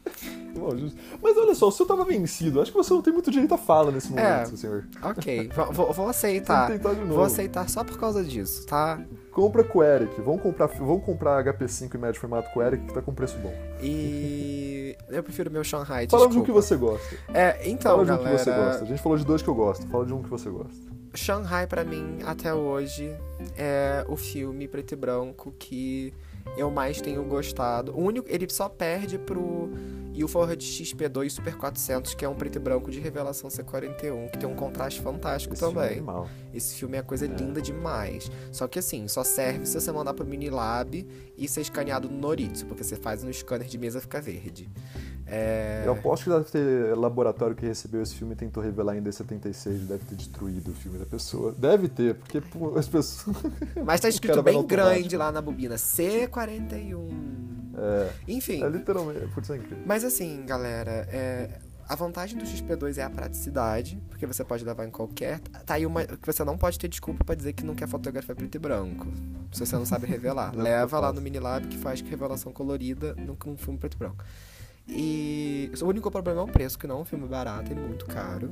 Mas 1.21 1.37
olha 1.37 1.55
só, 1.55 1.67
o 1.67 1.71
senhor 1.71 1.87
tava 1.87 2.03
vencido. 2.03 2.61
Acho 2.61 2.71
que 2.71 2.77
você 2.77 2.93
não 2.93 3.01
tem 3.01 3.13
muito 3.13 3.31
direito 3.31 3.53
à 3.53 3.57
fala 3.57 3.91
nesse 3.91 4.09
momento, 4.09 4.53
é, 4.53 4.57
senhor. 4.57 4.85
Ok, 5.01 5.49
vou, 5.71 5.93
vou 5.93 6.09
aceitar. 6.09 6.71
Vou 7.07 7.23
aceitar 7.23 7.69
só 7.69 7.83
por 7.83 7.97
causa 7.99 8.23
disso, 8.23 8.65
tá? 8.65 9.01
Compra 9.31 9.63
com 9.63 9.79
o 9.79 9.83
Eric. 9.83 10.19
Vamos 10.21 10.41
comprar, 10.41 10.67
vamos 10.67 11.05
comprar 11.05 11.43
HP5 11.45 11.95
em 11.95 11.97
médio 11.97 12.19
formato 12.19 12.49
com 12.53 12.59
o 12.59 12.63
Eric, 12.63 12.85
que 12.85 12.93
tá 12.93 13.01
com 13.01 13.13
preço 13.13 13.37
bom. 13.37 13.53
E 13.81 14.95
eu 15.09 15.23
prefiro 15.23 15.49
meu 15.49 15.63
Shanghai, 15.63 16.07
Fala 16.09 16.27
de 16.27 16.37
um 16.37 16.43
que 16.43 16.51
você 16.51 16.75
gosta. 16.75 17.15
É, 17.33 17.69
então, 17.69 17.93
Fala 17.93 18.05
de 18.05 18.11
um 18.11 18.17
galera... 18.17 18.37
que 18.37 18.43
você 18.43 18.51
gosta. 18.51 18.83
A 18.83 18.87
gente 18.87 19.01
falou 19.01 19.17
de 19.17 19.25
dois 19.25 19.41
que 19.41 19.47
eu 19.47 19.55
gosto. 19.55 19.87
Fala 19.87 20.05
de 20.05 20.13
um 20.13 20.21
que 20.21 20.29
você 20.29 20.49
gosta. 20.49 20.91
Shanghai, 21.13 21.67
para 21.67 21.83
mim, 21.83 22.19
até 22.25 22.53
hoje, 22.53 23.13
é 23.57 24.05
o 24.07 24.15
filme 24.15 24.67
preto 24.67 24.93
e 24.93 24.95
branco 24.95 25.53
que 25.59 26.13
eu 26.57 26.69
mais 26.69 27.01
tenho 27.01 27.23
gostado. 27.23 27.91
O 27.93 28.01
único, 28.01 28.27
ele 28.29 28.47
só 28.49 28.67
perde 28.67 29.17
pro 29.17 29.69
Ilford 30.13 30.63
XP2 30.65 31.29
Super 31.29 31.55
400, 31.55 32.13
que 32.13 32.25
é 32.25 32.29
um 32.29 32.35
preto 32.35 32.57
e 32.57 32.59
branco 32.59 32.91
de 32.91 32.99
revelação 32.99 33.49
C41, 33.49 34.29
que 34.31 34.37
tem 34.37 34.49
um 34.49 34.55
contraste 34.55 35.01
fantástico 35.01 35.53
Esse 35.53 35.63
também. 35.63 35.95
Filme 35.95 36.11
é 36.11 36.57
Esse 36.57 36.75
filme 36.75 36.97
é 36.97 37.01
coisa 37.01 37.25
é. 37.25 37.29
linda 37.29 37.61
demais. 37.61 38.29
Só 38.51 38.67
que 38.67 38.79
assim, 38.79 39.07
só 39.07 39.23
serve 39.23 39.65
se 39.65 39.79
você 39.79 39.91
mandar 39.91 40.13
pro 40.13 40.25
Minilab 40.25 41.07
e 41.37 41.47
ser 41.47 41.61
escaneado 41.61 42.09
no 42.09 42.17
Noritsu, 42.17 42.65
porque 42.65 42.83
você 42.83 42.95
faz 42.95 43.23
no 43.23 43.33
scanner 43.33 43.67
de 43.67 43.77
mesa 43.77 44.01
fica 44.01 44.19
verde. 44.19 44.69
É... 45.31 45.83
Eu 45.85 45.93
aposto 45.93 46.25
que 46.25 46.29
deve 46.29 46.45
ter 46.45 46.97
laboratório 46.97 47.55
que 47.55 47.65
recebeu 47.65 48.01
esse 48.01 48.13
filme 48.15 48.33
e 48.33 48.35
tentou 48.35 48.61
revelar 48.61 48.97
em 48.97 49.01
D76, 49.01 49.87
deve 49.87 50.03
ter 50.03 50.15
destruído 50.15 50.71
o 50.71 50.73
filme 50.73 50.99
da 50.99 51.05
pessoa. 51.05 51.53
Deve 51.57 51.87
ter, 51.87 52.15
porque 52.15 52.41
pô, 52.41 52.77
as 52.77 52.87
pessoas. 52.87 53.37
Mas 53.85 54.01
tá 54.01 54.09
escrito 54.09 54.43
bem 54.43 54.61
grande 54.65 55.15
lá 55.15 55.31
na 55.31 55.41
bobina, 55.41 55.75
C41. 55.75 57.09
É, 57.73 58.11
Enfim, 58.27 58.61
é 58.61 58.67
literalmente. 58.67 59.25
Putz, 59.27 59.49
é 59.49 59.55
incrível. 59.55 59.83
mas 59.85 60.03
assim, 60.03 60.43
galera, 60.45 61.07
é, 61.09 61.49
a 61.87 61.95
vantagem 61.95 62.37
do 62.37 62.43
XP2 62.43 62.97
é 62.97 63.03
a 63.03 63.09
praticidade, 63.09 64.01
porque 64.09 64.25
você 64.25 64.43
pode 64.43 64.65
levar 64.65 64.85
em 64.85 64.89
qualquer. 64.89 65.39
Tá 65.65 65.75
aí 65.75 65.85
uma. 65.85 66.05
que 66.05 66.25
você 66.25 66.43
não 66.43 66.57
pode 66.57 66.77
ter 66.77 66.89
desculpa 66.89 67.23
pra 67.23 67.33
dizer 67.33 67.53
que 67.53 67.65
não 67.65 67.73
quer 67.73 67.87
fotografia 67.87 68.35
preto 68.35 68.55
e 68.55 68.59
branco. 68.59 69.07
Se 69.53 69.65
você 69.65 69.75
não 69.75 69.85
sabe 69.85 70.05
revelar. 70.05 70.53
Leva 70.55 70.99
lá 70.99 71.13
no 71.13 71.21
Minilab 71.21 71.65
que 71.67 71.77
faz 71.77 72.01
revelação 72.01 72.51
colorida 72.51 73.15
no 73.15 73.37
um 73.45 73.57
filme 73.57 73.79
preto 73.79 73.95
e 73.95 73.97
branco. 73.97 74.23
E 74.87 75.71
o 75.81 75.85
único 75.85 76.09
problema 76.11 76.41
é 76.41 76.43
o 76.43 76.47
preço, 76.47 76.77
que 76.77 76.85
não 76.87 76.97
é 76.99 77.01
um 77.01 77.05
filme 77.05 77.27
barato, 77.27 77.71
ele 77.71 77.79
é 77.79 77.83
muito 77.87 78.05
caro. 78.05 78.51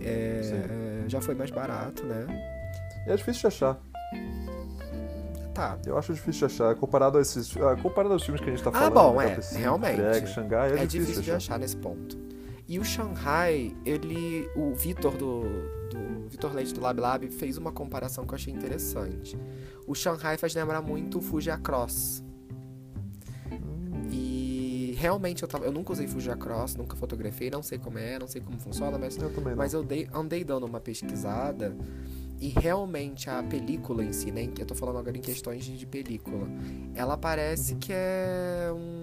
É, 0.00 1.04
já 1.08 1.20
foi 1.20 1.34
mais 1.34 1.50
barato, 1.50 2.04
né? 2.04 2.26
É 3.06 3.16
difícil 3.16 3.42
de 3.42 3.46
achar. 3.48 3.80
Tá. 5.54 5.78
Eu 5.84 5.98
acho 5.98 6.14
difícil 6.14 6.48
de 6.48 6.54
achar. 6.54 6.74
Comparado 6.74 7.18
a 7.18 7.20
esses. 7.20 7.54
ah, 7.58 7.76
comparado 7.80 8.14
aos 8.14 8.22
filmes 8.22 8.40
que 8.42 8.48
a 8.48 8.52
gente 8.54 8.62
tá 8.64 8.70
Ah, 8.70 8.72
falando. 8.90 8.94
bom, 8.94 9.16
né, 9.18 9.32
é, 9.32 9.36
KP5, 9.36 9.56
realmente. 9.58 9.96
Drag, 9.96 10.26
Xangai, 10.26 10.72
é, 10.72 10.82
É, 10.82 10.86
difícil, 10.86 11.22
de 11.22 11.30
achar 11.30 11.58
nesse 11.58 11.76
ponto. 11.76 12.18
E 12.68 12.78
o 12.78 12.84
Shanghai, 12.84 13.74
ele. 13.84 14.48
O 14.56 14.74
Vitor 14.74 15.12
do. 15.16 15.42
do 15.90 16.28
Vitor 16.30 16.54
Leite 16.54 16.72
do 16.72 16.80
Lab 16.80 16.98
Lab 16.98 17.28
fez 17.30 17.58
uma 17.58 17.70
comparação 17.70 18.24
que 18.24 18.32
eu 18.32 18.36
achei 18.36 18.52
interessante. 18.54 19.38
O 19.86 19.94
Shanghai 19.94 20.38
faz 20.38 20.54
lembrar 20.54 20.80
muito 20.80 21.18
o 21.18 21.20
Fuji 21.20 21.50
Across. 21.50 22.24
Realmente 25.02 25.42
eu, 25.42 25.48
tava, 25.48 25.64
eu 25.64 25.72
nunca 25.72 25.92
usei 25.92 26.06
Fuji 26.06 26.30
Across, 26.30 26.76
nunca 26.76 26.94
fotografei, 26.94 27.50
não 27.50 27.60
sei 27.60 27.76
como 27.76 27.98
é, 27.98 28.20
não 28.20 28.28
sei 28.28 28.40
como 28.40 28.56
funciona, 28.60 28.96
mas, 28.96 29.16
eu 29.16 29.32
mas 29.56 29.74
eu 29.74 29.82
dei, 29.82 30.08
andei 30.14 30.44
dando 30.44 30.64
uma 30.64 30.78
pesquisada 30.78 31.74
e 32.40 32.50
realmente 32.50 33.28
a 33.28 33.42
película 33.42 34.04
em 34.04 34.12
si, 34.12 34.30
né? 34.30 34.48
Eu 34.56 34.64
tô 34.64 34.76
falando 34.76 34.98
agora 34.98 35.16
em 35.18 35.20
questões 35.20 35.64
de, 35.64 35.76
de 35.76 35.86
película. 35.86 36.46
Ela 36.94 37.16
parece 37.16 37.72
Uhum. 37.72 37.78
que 37.80 37.92
é 37.92 38.70
um. 38.72 39.02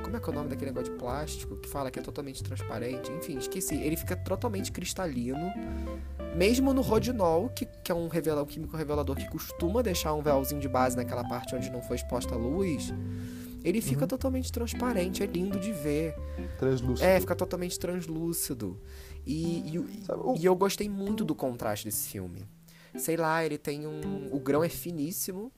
Como 0.00 0.16
é 0.16 0.20
que 0.20 0.28
é 0.28 0.32
o 0.32 0.34
nome 0.36 0.48
daquele 0.48 0.70
negócio 0.70 0.92
de 0.92 0.98
plástico 1.00 1.56
que 1.56 1.68
fala 1.68 1.90
que 1.90 1.98
é 1.98 2.02
totalmente 2.02 2.40
transparente? 2.44 3.10
Enfim, 3.10 3.38
esqueci. 3.38 3.74
Ele 3.74 3.96
fica 3.96 4.14
totalmente 4.14 4.70
cristalino. 4.70 5.50
Mesmo 6.36 6.72
no 6.72 6.82
rodinol, 6.82 7.48
que, 7.48 7.66
que 7.82 7.90
é 7.90 7.94
um, 7.94 8.06
revela, 8.06 8.44
um 8.44 8.46
químico 8.46 8.76
revelador 8.76 9.16
que 9.16 9.28
costuma 9.28 9.82
deixar 9.82 10.14
um 10.14 10.22
véuzinho 10.22 10.60
de 10.60 10.68
base 10.68 10.96
naquela 10.96 11.24
parte 11.26 11.56
onde 11.56 11.68
não 11.68 11.82
foi 11.82 11.96
exposta 11.96 12.32
a 12.34 12.38
luz, 12.38 12.94
ele 13.68 13.80
fica 13.80 14.02
Uhum. 14.02 14.08
totalmente 14.08 14.50
transparente, 14.52 15.22
é 15.22 15.26
lindo 15.26 15.58
de 15.58 15.72
ver. 15.72 16.14
Translúcido. 16.58 17.06
É, 17.06 17.20
fica 17.20 17.34
totalmente 17.34 17.78
translúcido. 17.78 18.78
E, 19.26 19.76
e, 19.76 20.04
Sabe, 20.04 20.20
o- 20.24 20.36
e 20.38 20.44
eu 20.44 20.54
gostei 20.54 20.88
muito 20.88 21.24
do 21.24 21.34
contraste 21.34 21.84
desse 21.84 22.08
filme. 22.08 22.46
Sei 22.96 23.14
lá, 23.14 23.44
ele 23.44 23.58
tem 23.58 23.86
um. 23.86 24.28
O 24.32 24.40
grão 24.40 24.64
é 24.64 24.70
finíssimo 24.70 25.52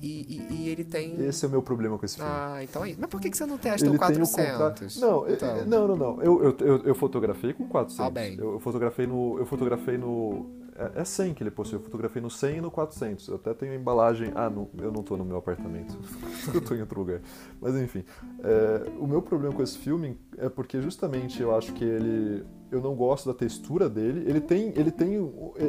e, 0.00 0.46
e- 0.48 0.54
e 0.54 0.68
ele 0.70 0.82
tem. 0.82 1.14
Esse 1.26 1.44
é 1.44 1.48
o 1.48 1.50
meu 1.50 1.60
problema 1.60 1.98
com 1.98 2.06
esse 2.06 2.16
filme. 2.16 2.30
Ah, 2.32 2.60
então 2.64 2.82
é 2.84 2.90
isso. 2.92 2.98
Mas 2.98 3.10
por 3.10 3.20
que, 3.20 3.28
que 3.28 3.36
você 3.36 3.44
não 3.44 3.58
testa 3.58 3.86
Ele 3.86 3.96
o 3.96 3.98
tem 3.98 4.16
o 4.22 4.26
400? 4.26 4.56
contra... 4.56 5.06
Não, 5.06 5.28
Então. 5.28 5.56
eu- 5.58 5.66
não, 5.66 5.88
não, 5.88 5.96
não. 5.96 6.22
Eu, 6.22 6.42
eu, 6.42 6.56
eu, 6.60 6.76
eu 6.86 6.94
fotografei 6.94 7.52
com 7.52 7.68
400. 7.68 8.00
Ah, 8.06 8.08
bem. 8.10 8.34
Eu, 8.38 8.52
eu 8.52 8.60
fotografei 8.60 9.06
no. 9.06 9.38
Eu 9.38 9.44
fotografei 9.44 9.98
no. 9.98 10.46
É, 10.80 11.02
é 11.02 11.04
100 11.04 11.34
que 11.34 11.42
ele 11.42 11.50
possui. 11.50 11.76
Eu 11.76 11.82
fotografei 11.82 12.22
no 12.22 12.30
100 12.30 12.56
e 12.56 12.60
no 12.62 12.70
400. 12.70 13.28
Eu 13.28 13.34
até 13.34 13.52
tenho 13.52 13.72
a 13.72 13.76
embalagem. 13.76 14.32
Ah, 14.34 14.48
não, 14.48 14.68
eu 14.78 14.90
não 14.90 15.02
tô 15.02 15.16
no 15.16 15.24
meu 15.24 15.36
apartamento. 15.36 15.98
eu 16.54 16.60
tô 16.60 16.74
em 16.74 16.80
outro 16.80 16.98
lugar. 16.98 17.20
Mas 17.60 17.76
enfim. 17.76 18.02
é, 18.42 18.90
o 18.98 19.06
meu 19.06 19.20
problema 19.20 19.54
com 19.54 19.62
esse 19.62 19.76
filme 19.76 20.18
é 20.38 20.48
porque 20.48 20.80
justamente 20.80 21.42
eu 21.42 21.54
acho 21.54 21.74
que 21.74 21.84
ele. 21.84 22.44
Eu 22.70 22.80
não 22.80 22.94
gosto 22.94 23.26
da 23.26 23.34
textura 23.34 23.88
dele. 23.88 24.24
Ele 24.28 24.40
tem, 24.40 24.72
ele 24.76 24.92
tem, 24.92 25.16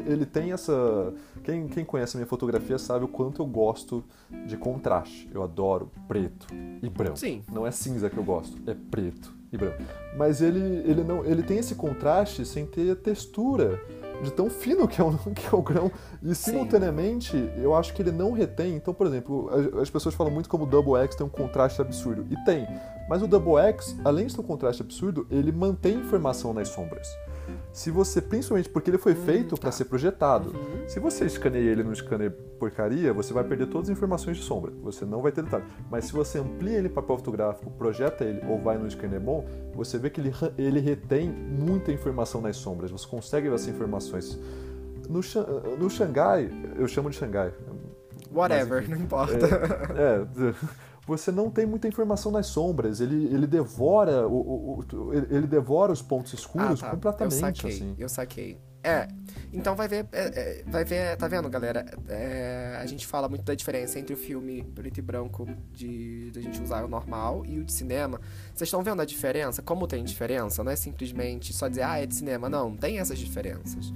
ele 0.05 0.26
tem 0.26 0.53
essa. 0.53 1.12
Quem, 1.43 1.68
quem 1.68 1.84
conhece 1.84 2.16
a 2.16 2.20
minha 2.20 2.28
fotografia 2.28 2.78
sabe 2.78 3.03
o 3.03 3.07
quanto 3.07 3.41
eu 3.41 3.45
gosto 3.47 4.03
de 4.45 4.55
contraste. 4.55 5.28
Eu 5.34 5.41
adoro 5.41 5.91
preto 6.07 6.47
e 6.82 6.88
branco. 6.88 7.18
Sim. 7.18 7.43
Não 7.51 7.66
é 7.66 7.72
cinza 7.72 8.07
que 8.07 8.18
eu 8.18 8.24
gosto, 8.24 8.55
é 8.70 8.76
preto 8.76 9.34
e 9.51 9.57
branco. 9.57 9.82
Mas 10.16 10.41
ele, 10.41 10.59
ele 10.59 11.03
não, 11.03 11.26
ele 11.26 11.41
tem 11.41 11.57
esse 11.57 11.74
contraste 11.74 12.45
sem 12.45 12.68
ter 12.68 12.95
textura 12.97 13.82
de 14.22 14.32
tão 14.32 14.49
fino 14.49 14.88
que 14.88 15.01
é 15.01 15.03
o, 15.03 15.17
que 15.34 15.45
é 15.45 15.57
o 15.57 15.61
grão. 15.61 15.91
E 16.22 16.34
simultaneamente, 16.36 17.36
eu 17.57 17.76
acho 17.76 17.93
que 17.93 18.01
ele 18.01 18.11
não 18.11 18.32
retém. 18.32 18.76
Então, 18.76 18.93
por 18.93 19.07
exemplo, 19.07 19.49
as, 19.49 19.82
as 19.82 19.89
pessoas 19.89 20.15
falam 20.15 20.32
muito 20.32 20.49
como 20.49 20.63
o 20.63 20.67
Double 20.67 20.95
X 21.03 21.15
tem 21.15 21.26
um 21.26 21.30
contraste 21.30 21.82
absurdo. 21.82 22.26
E 22.30 22.36
tem. 22.45 22.67
Mas 23.09 23.22
o 23.22 23.28
Double 23.28 23.57
X, 23.57 23.95
além 24.05 24.28
de 24.28 24.36
ter 24.36 24.41
um 24.41 24.45
contraste 24.45 24.82
absurdo, 24.82 25.28
ele 25.30 25.51
mantém 25.51 25.95
informação 25.95 26.53
nas 26.53 26.69
sombras. 26.69 27.07
Se 27.74 27.89
você, 27.89 28.22
principalmente 28.22 28.69
porque 28.69 28.89
ele 28.89 28.97
foi 28.97 29.15
feito 29.15 29.55
para 29.55 29.69
tá. 29.69 29.72
ser 29.72 29.86
projetado. 29.86 30.49
Uhum. 30.49 30.88
Se 30.88 30.99
você 30.99 31.26
escaneia 31.26 31.72
ele 31.72 31.84
num 31.84 31.95
scanner 31.95 32.32
porcaria, 32.59 33.13
você 33.13 33.34
vai 33.34 33.43
perder 33.43 33.67
todas 33.67 33.89
as 33.89 33.97
informações 33.97 34.38
de 34.38 34.43
sombra. 34.43 34.72
Você 34.84 35.05
não 35.05 35.22
vai 35.22 35.32
ter 35.32 35.43
detalhe. 35.43 35.63
Mas 35.89 36.05
se 36.05 36.13
você 36.13 36.39
amplia 36.39 36.78
ele 36.78 36.88
em 36.88 36.91
papel 36.91 37.17
fotográfico, 37.17 37.72
projeta 37.72 38.26
ele 38.26 38.41
ou 38.45 38.59
vai 38.59 38.78
no 38.78 38.89
scanner 38.89 39.22
bom, 39.22 39.45
você 39.74 39.97
vê 39.97 40.09
que 40.09 40.19
ele, 40.19 40.34
ele 40.57 40.80
retém 40.82 41.30
muita 41.30 41.91
informação 41.91 42.41
nas 42.41 42.57
sombras. 42.57 42.91
Você 42.91 43.07
consegue 43.07 43.47
ver 43.47 43.55
essas 43.55 43.69
informações. 43.69 44.38
No, 45.09 45.22
no 45.78 45.89
Xangai, 45.89 46.49
eu 46.78 46.88
chamo 46.88 47.09
de 47.09 47.15
Xangai. 47.15 47.53
Whatever, 48.34 48.82
Mas, 48.82 48.89
não 48.89 48.97
importa. 48.97 49.45
É, 49.95 50.49
é, 50.49 50.53
você 51.05 51.31
não 51.31 51.49
tem 51.49 51.65
muita 51.65 51.87
informação 51.87 52.31
nas 52.31 52.47
sombras. 52.47 53.01
Ele, 53.01 53.25
ele 53.33 53.47
devora 53.47 54.27
o, 54.27 54.33
o- 54.33 54.79
o- 54.93 55.13
ele 55.13 55.47
devora 55.47 55.91
os 55.91 56.01
pontos 56.01 56.33
escuros 56.33 56.81
Ah, 56.81 56.85
tá. 56.87 56.91
completamente. 56.91 57.35
Eu 57.35 57.39
saquei, 57.41 57.69
assim. 57.71 57.95
eu 57.97 58.09
saquei. 58.09 58.57
É, 58.83 59.07
então 59.53 59.75
vai 59.75 59.87
ver, 59.87 60.07
é, 60.11 60.61
é, 60.61 60.63
vai 60.65 60.83
ver, 60.83 61.15
tá 61.15 61.27
vendo, 61.27 61.47
galera? 61.51 61.85
É, 62.09 62.79
a 62.81 62.85
gente 62.87 63.05
fala 63.05 63.29
muito 63.29 63.43
da 63.43 63.53
diferença 63.53 63.99
entre 63.99 64.11
o 64.15 64.17
filme 64.17 64.63
preto 64.73 64.97
e 64.97 65.01
branco 65.03 65.47
de, 65.71 66.31
de 66.31 66.39
a 66.39 66.41
gente 66.41 66.59
usar 66.59 66.83
o 66.83 66.87
normal 66.87 67.45
e 67.45 67.59
o 67.59 67.63
de 67.63 67.71
cinema. 67.71 68.19
Vocês 68.55 68.67
estão 68.67 68.81
vendo 68.81 68.99
a 68.99 69.05
diferença? 69.05 69.61
Como 69.61 69.85
tem 69.85 70.03
diferença? 70.03 70.63
Não 70.63 70.71
é 70.71 70.75
simplesmente 70.75 71.53
só 71.53 71.67
dizer, 71.67 71.83
ah, 71.83 71.99
é 71.99 72.07
de 72.07 72.15
cinema. 72.15 72.49
Não, 72.49 72.75
tem 72.75 72.97
essas 72.97 73.19
diferenças. 73.19 73.93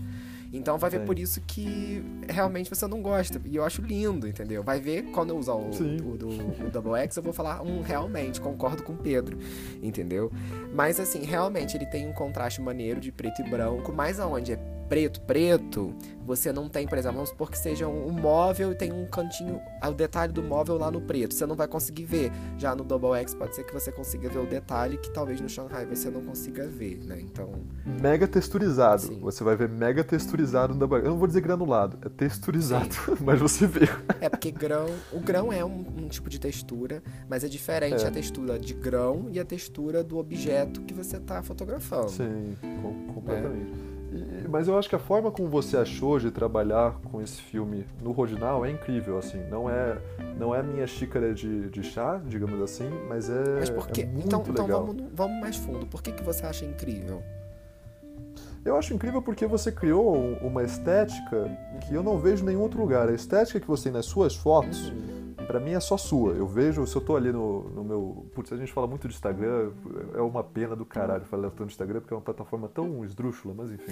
Então 0.58 0.78
vai 0.78 0.90
ver 0.90 1.02
por 1.02 1.20
isso 1.20 1.42
que 1.42 2.04
realmente 2.30 2.70
você 2.70 2.88
não 2.88 3.02
gosta. 3.02 3.42
E 3.46 3.56
eu 3.56 3.64
acho 3.64 3.82
lindo, 3.82 4.28
entendeu? 4.28 4.64
Vai 4.64 4.80
ver 4.80 5.04
quando 5.12 5.32
eu 5.32 5.38
usar 5.38 5.54
o, 5.54 5.70
o, 5.70 6.18
do, 6.18 6.30
o 6.66 6.72
Double 6.72 6.96
X, 7.02 7.18
eu 7.18 7.24
vou 7.24 7.34
falar, 7.34 7.62
um, 7.62 7.82
realmente, 7.82 8.40
concordo 8.40 8.82
com 8.84 8.94
o 8.94 8.98
Pedro, 8.98 9.38
entendeu? 9.82 10.32
Mas 10.74 11.00
assim, 11.00 11.24
realmente 11.24 11.76
ele 11.76 11.86
tem 11.86 12.08
um 12.08 12.14
contraste 12.14 12.62
maneiro 12.62 13.00
de 13.00 13.12
preto 13.12 13.42
e 13.42 13.50
branco, 13.50 13.92
mas 13.92 14.20
aonde 14.20 14.54
é 14.54 14.60
preto, 14.88 15.22
preto, 15.22 15.94
você 16.26 16.52
não 16.52 16.68
tem, 16.70 16.88
por 16.88 16.98
exemplo, 16.98 17.16
vamos 17.18 17.30
supor 17.30 17.50
que 17.52 17.58
seja 17.58 17.88
um, 17.88 18.12
móvel 18.12 18.72
e 18.72 18.76
tem 18.76 18.92
um 18.92 19.06
cantinho, 19.06 19.60
o 19.84 19.92
detalhe 19.92 20.32
do 20.34 20.42
móvel 20.42 20.78
lá 20.78 20.90
no 20.90 21.02
preto, 21.02 21.34
você 21.34 21.46
não 21.46 21.56
vai 21.56 21.68
conseguir 21.68 22.06
ver. 22.06 22.32
Já 22.58 22.76
no 22.76 22.84
Double 22.84 23.14
X 23.20 23.34
pode 23.36 23.56
ser 23.56 23.64
que 23.64 23.74
você 23.74 23.92
consiga 23.92 24.30
ver 24.30 24.40
o 24.40 24.46
detalhe 24.46 24.98
que 24.98 25.12
talvez 25.12 25.40
no 25.42 25.48
Shanghai 25.50 25.86
você 25.86 26.10
não 26.10 26.22
consiga 26.24 26.68
ver, 26.68 26.98
né? 27.06 27.20
Então, 27.22 27.52
Mega 28.02 28.28
texturizado. 28.28 29.02
Sim. 29.04 29.20
Você 29.22 29.44
vai 29.44 29.56
ver 29.56 29.70
mega 29.70 30.04
texturizado 30.04 30.74
no 30.74 30.80
Double 30.80 30.98
X. 30.98 31.06
Eu 31.06 31.12
não 31.12 31.18
vou 31.20 31.28
dizer 31.28 31.42
granulado, 31.42 31.98
é 32.06 32.10
texturizado, 32.10 32.96
mas 33.22 33.40
você 33.40 33.68
vê. 33.68 33.88
é 34.22 34.30
porque 34.30 34.52
grão, 34.52 34.88
o 35.12 35.20
grão 35.20 35.52
é 35.54 35.64
um, 35.64 35.86
um 35.98 36.08
tipo 36.08 36.30
de 36.30 36.40
textura, 36.40 37.04
mas 37.30 37.44
é 37.44 37.48
diferente 37.48 38.04
É. 38.04 38.08
a 38.08 38.12
textura 38.12 38.58
de 38.60 38.74
grão 38.74 39.28
e 39.32 39.40
a 39.40 39.46
textura 39.46 40.04
do 40.04 40.18
objeto 40.18 40.82
que 40.82 40.94
você 40.94 41.18
está 41.18 41.42
fotografando. 41.44 42.10
Sim, 42.10 42.56
com- 42.82 43.14
completamente. 43.14 43.95
E- 44.16 44.48
mas 44.48 44.68
eu 44.68 44.78
acho 44.78 44.88
que 44.90 44.96
a 44.96 45.00
forma 45.00 45.30
como 45.32 45.50
você 45.50 45.76
achou 45.78 46.18
de 46.20 46.32
trabalhar 46.32 46.94
com 47.12 47.22
esse 47.22 47.42
filme 47.42 47.86
no 48.02 48.12
Rodinal 48.12 48.66
é 48.66 48.72
incrível, 48.72 49.18
assim. 49.18 49.40
Não 49.50 49.70
é, 49.70 49.98
não 50.40 50.54
é 50.56 50.60
a 50.60 50.64
minha 50.64 50.88
xícara 50.88 51.34
de, 51.34 51.70
de 51.70 51.84
chá, 51.84 52.22
digamos 52.26 52.62
assim, 52.62 52.90
mas 53.10 53.30
é, 53.30 53.60
Mas 53.60 53.70
por 53.70 53.88
quê? 53.90 54.02
é 54.02 54.06
muito 54.06 54.28
então, 54.28 54.42
então 54.48 54.66
legal. 54.66 54.86
vamos, 54.86 55.04
vamos 55.14 55.42
mais 55.42 55.56
fundo. 55.58 55.86
Por 55.86 56.02
que, 56.02 56.12
que 56.12 56.24
você 56.24 56.46
acha 56.46 56.64
incrível? 56.66 57.22
Eu 58.64 58.76
acho 58.78 58.94
incrível 58.96 59.22
porque 59.22 59.46
você 59.46 59.72
criou 59.72 60.18
um- 60.18 60.38
uma 60.48 60.64
estética 60.64 61.48
que 61.88 61.94
eu 61.94 62.02
não 62.02 62.18
vejo 62.18 62.44
em 62.44 62.48
nenhum 62.48 62.62
outro 62.62 62.80
lugar. 62.82 63.08
A 63.10 63.14
estética 63.14 63.60
que 63.60 63.68
você 63.68 63.84
tem 63.86 63.92
nas 63.94 64.06
suas 64.08 64.36
fotos, 64.36 64.92
pra 65.46 65.60
mim 65.60 65.72
é 65.72 65.80
só 65.80 65.96
sua. 65.98 66.34
Eu 66.34 66.46
vejo, 66.48 66.86
se 66.86 66.96
eu 66.96 67.02
tô 67.02 67.16
ali 67.16 67.32
no, 67.32 67.70
no 67.70 67.84
meu. 67.84 68.26
Putz, 68.34 68.52
a 68.52 68.58
gente 68.58 68.72
fala 68.74 68.88
muito 68.88 69.08
de 69.08 69.14
Instagram, 69.14 69.72
é 70.14 70.22
uma 70.22 70.44
pena 70.44 70.76
do 70.76 70.86
caralho 70.86 71.24
falar 71.26 71.50
tanto 71.52 71.68
de 71.68 71.74
Instagram, 71.74 72.00
porque 72.02 72.14
é 72.14 72.18
uma 72.18 72.24
plataforma 72.24 72.68
tão 72.68 73.04
esdrúxula, 73.06 73.54
mas 73.56 73.72
enfim. 73.72 73.92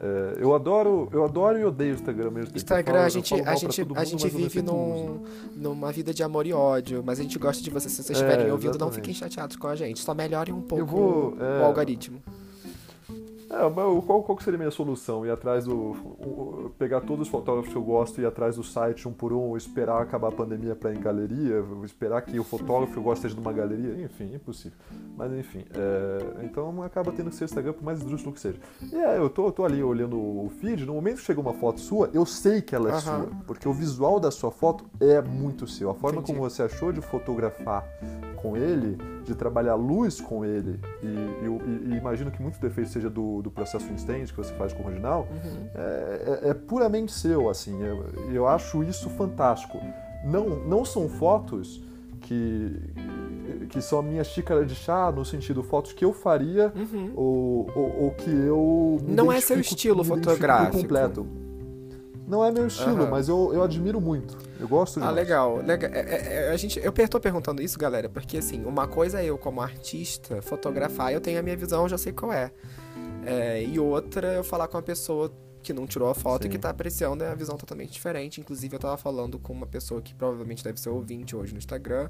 É, 0.00 0.36
eu 0.42 0.54
adoro, 0.54 1.08
eu 1.12 1.24
adoro 1.24 1.58
e 1.58 1.64
odeio 1.64 1.92
o 1.92 1.94
Instagram 1.94 2.30
mesmo. 2.30 2.56
Instagram, 2.56 2.92
falo- 2.94 3.04
a 3.04 3.08
gente, 3.08 3.34
a 3.34 3.54
gente, 3.54 3.84
todo 3.84 3.96
a 3.96 4.00
mundo, 4.00 4.08
gente 4.08 4.28
vive 4.28 4.62
num, 4.62 5.24
numa 5.54 5.90
vida 5.92 6.12
de 6.14 6.22
amor 6.22 6.46
e 6.46 6.52
ódio, 6.52 7.02
mas 7.04 7.18
a 7.18 7.22
gente 7.22 7.38
gosta 7.38 7.62
de 7.62 7.70
vocês. 7.70 7.92
Se 7.92 8.02
vocês 8.02 8.18
É, 8.18 8.22
estiverem 8.24 8.50
ouvindo, 8.52 8.78
não 8.78 8.90
fiquem 8.92 9.12
chateados 9.14 9.56
com 9.56 9.66
a 9.66 9.74
gente. 9.76 10.00
Só 10.00 10.14
melhorem 10.14 10.54
um 10.54 10.62
pouco 10.62 10.84
vou, 10.86 11.34
o 11.34 11.42
é, 11.42 11.64
algoritmo. 11.64 12.22
É, 13.58 13.62
mas 13.68 14.04
qual, 14.04 14.22
qual 14.22 14.40
seria 14.40 14.56
a 14.56 14.58
minha 14.58 14.70
solução? 14.70 15.24
Ir 15.24 15.30
atrás 15.30 15.64
do. 15.64 15.74
o- 15.76 16.70
pegar 16.78 17.00
todos 17.00 17.22
os 17.22 17.28
fotógrafos 17.28 17.70
que 17.72 17.76
eu 17.78 17.82
gosto 17.82 18.18
e 18.20 18.22
ir 18.22 18.26
atrás 18.26 18.56
do 18.56 18.62
site 18.64 19.08
um 19.08 19.12
por 19.12 19.32
um, 19.32 19.56
esperar 19.56 20.02
acabar 20.02 20.28
a 20.28 20.32
pandemia 20.32 20.74
para 20.74 20.92
ir 20.92 20.98
em 20.98 21.00
galeria, 21.00 21.64
esperar 21.84 22.20
que 22.22 22.38
o 22.38 22.44
fotógrafo 22.44 22.92
que 22.92 22.98
eu 22.98 23.02
gosto 23.02 23.18
esteja 23.26 23.36
numa 23.36 23.52
galeria, 23.52 24.02
enfim, 24.04 24.34
impossível. 24.34 24.76
Mas 25.16 25.32
enfim, 25.32 25.64
é, 25.74 26.44
então 26.44 26.82
acaba 26.82 27.12
tendo 27.12 27.30
que 27.30 27.36
ser 27.36 27.44
o 27.44 27.46
Instagram, 27.46 27.72
por 27.72 27.82
mais 27.84 27.98
esdrúxulo 27.98 28.32
que 28.34 28.40
seja. 28.40 28.58
E 28.92 28.96
é, 28.96 29.16
eu 29.18 29.30
tô, 29.30 29.46
eu 29.46 29.52
tô 29.52 29.64
ali 29.64 29.82
olhando 29.82 30.16
o 30.18 30.50
feed, 30.60 30.84
no 30.84 30.94
momento 30.94 31.16
que 31.16 31.22
chega 31.22 31.40
uma 31.40 31.54
foto 31.54 31.80
sua, 31.80 32.10
eu 32.12 32.26
sei 32.26 32.60
que 32.60 32.74
ela 32.74 32.90
é 32.90 32.92
Aham. 32.92 33.00
sua, 33.00 33.30
porque 33.46 33.68
o 33.68 33.72
visual 33.72 34.20
da 34.20 34.30
sua 34.30 34.50
foto 34.50 34.84
é 35.00 35.22
muito 35.22 35.66
seu. 35.66 35.90
A 35.90 35.94
forma 35.94 36.20
Entendi. 36.20 36.38
como 36.38 36.50
você 36.50 36.62
achou 36.62 36.92
de 36.92 37.00
fotografar 37.00 37.84
com 38.46 38.56
ele, 38.56 38.96
de 39.24 39.34
trabalhar 39.34 39.74
luz 39.74 40.20
com 40.20 40.44
ele, 40.44 40.78
e, 41.02 41.06
e- 41.06 41.92
e 41.92 41.96
imagino 41.96 42.30
que 42.30 42.40
muito 42.40 42.60
defeito 42.60 42.90
seja 42.90 43.10
do, 43.10 43.42
do 43.42 43.50
processo 43.50 43.92
instant 43.92 44.30
que 44.30 44.36
você 44.36 44.52
faz 44.54 44.72
com 44.72 44.82
o 44.84 44.86
original, 44.86 45.26
Uhum. 45.30 45.66
é, 45.74 46.40
é- 46.44 46.50
é 46.50 46.54
puramente 46.54 47.10
seu, 47.12 47.50
assim. 47.50 47.82
Eu, 47.82 48.04
eu 48.32 48.46
acho 48.46 48.82
isso 48.84 49.10
fantástico. 49.10 49.78
Não, 50.24 50.64
não 50.64 50.84
são 50.84 51.08
fotos 51.08 51.82
que, 52.20 52.76
que 53.68 53.80
são 53.80 53.98
a 53.98 54.02
minha 54.02 54.22
xícara 54.24 54.64
de 54.64 54.74
chá, 54.74 55.10
no 55.12 55.24
sentido 55.24 55.62
fotos 55.62 55.92
que 55.92 56.04
eu 56.04 56.12
faria 56.12 56.72
Uhum. 56.74 57.10
ou, 57.16 57.70
ou, 57.74 58.02
ou 58.04 58.10
que 58.12 58.30
eu. 58.30 58.98
Não 59.06 59.30
é 59.32 59.40
seu 59.40 59.58
estilo 59.60 60.04
fotográfico. 60.04 60.78
completo. 60.82 61.26
Não 62.28 62.44
é 62.44 62.50
meu 62.50 62.66
estilo, 62.66 63.02
Aham. 63.02 63.10
mas 63.10 63.28
eu, 63.28 63.52
eu 63.54 63.62
admiro 63.62 64.00
muito. 64.00 64.36
Eu 64.58 64.66
gosto 64.68 64.98
Ah, 64.98 65.08
demais. 65.08 65.16
legal. 65.16 65.56
legal. 65.58 65.90
É, 65.92 66.00
é, 66.00 66.34
é, 66.46 66.48
a 66.50 66.56
gente, 66.56 66.80
eu 66.82 66.92
tô 67.08 67.20
perguntando 67.20 67.60
isso, 67.62 67.78
galera, 67.78 68.08
porque 68.08 68.38
assim, 68.38 68.64
uma 68.64 68.86
coisa 68.86 69.20
é 69.20 69.26
eu, 69.26 69.36
como 69.36 69.60
artista, 69.60 70.40
fotografar, 70.42 71.12
eu 71.12 71.20
tenho 71.20 71.38
a 71.38 71.42
minha 71.42 71.56
visão, 71.56 71.82
eu 71.82 71.88
já 71.88 71.98
sei 71.98 72.12
qual 72.12 72.32
é. 72.32 72.50
É, 73.24 73.62
e 73.62 73.78
outra, 73.78 74.34
eu 74.34 74.44
falar 74.44 74.68
com 74.68 74.76
uma 74.76 74.82
pessoa 74.82 75.32
que 75.62 75.72
não 75.72 75.84
tirou 75.84 76.08
a 76.08 76.14
foto 76.14 76.42
Sim. 76.42 76.48
e 76.48 76.52
que 76.52 76.58
tá 76.58 76.70
apreciando 76.70 77.24
é 77.24 77.28
a 77.28 77.34
visão 77.34 77.56
totalmente 77.56 77.90
diferente. 77.90 78.40
Inclusive, 78.40 78.76
eu 78.76 78.78
tava 78.78 78.96
falando 78.96 79.36
com 79.38 79.52
uma 79.52 79.66
pessoa 79.66 80.00
que 80.00 80.14
provavelmente 80.14 80.62
deve 80.62 80.78
ser 80.80 80.90
ouvinte 80.90 81.34
hoje 81.34 81.52
no 81.52 81.58
Instagram, 81.58 82.08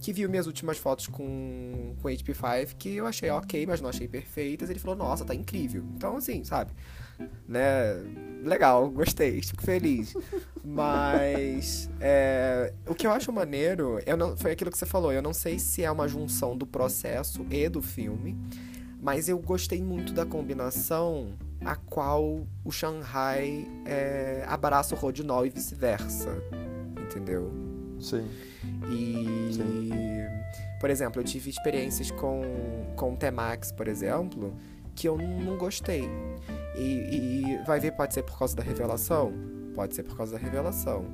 que 0.00 0.10
viu 0.10 0.28
minhas 0.30 0.46
últimas 0.46 0.78
fotos 0.78 1.06
com, 1.06 1.94
com 2.00 2.08
HP5, 2.08 2.74
que 2.78 2.96
eu 2.96 3.06
achei 3.06 3.28
ok, 3.28 3.66
mas 3.66 3.82
não 3.82 3.90
achei 3.90 4.08
perfeitas. 4.08 4.70
Ele 4.70 4.78
falou, 4.78 4.96
nossa, 4.96 5.22
tá 5.24 5.34
incrível. 5.34 5.84
Então, 5.94 6.16
assim, 6.16 6.42
sabe? 6.44 6.72
Né? 7.46 7.94
Legal, 8.44 8.88
gostei, 8.90 9.42
fico 9.42 9.62
feliz. 9.62 10.14
Mas 10.64 11.90
é, 12.00 12.72
o 12.86 12.94
que 12.94 13.06
eu 13.06 13.10
acho 13.10 13.32
maneiro 13.32 14.00
eu 14.06 14.16
não, 14.16 14.36
foi 14.36 14.52
aquilo 14.52 14.70
que 14.70 14.78
você 14.78 14.86
falou. 14.86 15.12
Eu 15.12 15.22
não 15.22 15.32
sei 15.32 15.58
se 15.58 15.82
é 15.82 15.90
uma 15.90 16.06
junção 16.06 16.56
do 16.56 16.66
processo 16.66 17.44
e 17.50 17.68
do 17.68 17.82
filme, 17.82 18.36
mas 19.00 19.28
eu 19.28 19.38
gostei 19.38 19.82
muito 19.82 20.12
da 20.12 20.24
combinação 20.24 21.32
a 21.64 21.74
qual 21.74 22.46
o 22.64 22.70
Shanghai 22.70 23.66
é, 23.84 24.44
abraça 24.46 24.94
o 24.94 24.98
Rodinol 24.98 25.46
e 25.46 25.50
vice-versa. 25.50 26.30
Entendeu? 27.02 27.50
Sim. 28.00 28.28
E, 28.90 29.50
por 30.80 30.90
exemplo, 30.90 31.20
eu 31.20 31.24
tive 31.24 31.50
experiências 31.50 32.10
com, 32.10 32.42
com 32.94 33.14
o 33.14 33.16
T-Max, 33.16 33.72
por 33.72 33.88
exemplo, 33.88 34.54
que 34.98 35.06
eu 35.06 35.16
não 35.16 35.56
gostei. 35.56 36.10
E, 36.76 36.82
e- 36.82 37.62
vai 37.64 37.78
ver, 37.78 37.92
pode 37.92 38.12
ser 38.14 38.24
por 38.24 38.36
causa 38.36 38.56
da 38.56 38.64
revelação? 38.64 39.32
Pode 39.72 39.94
ser 39.94 40.02
por 40.02 40.16
causa 40.16 40.32
da 40.32 40.38
revelação. 40.38 41.04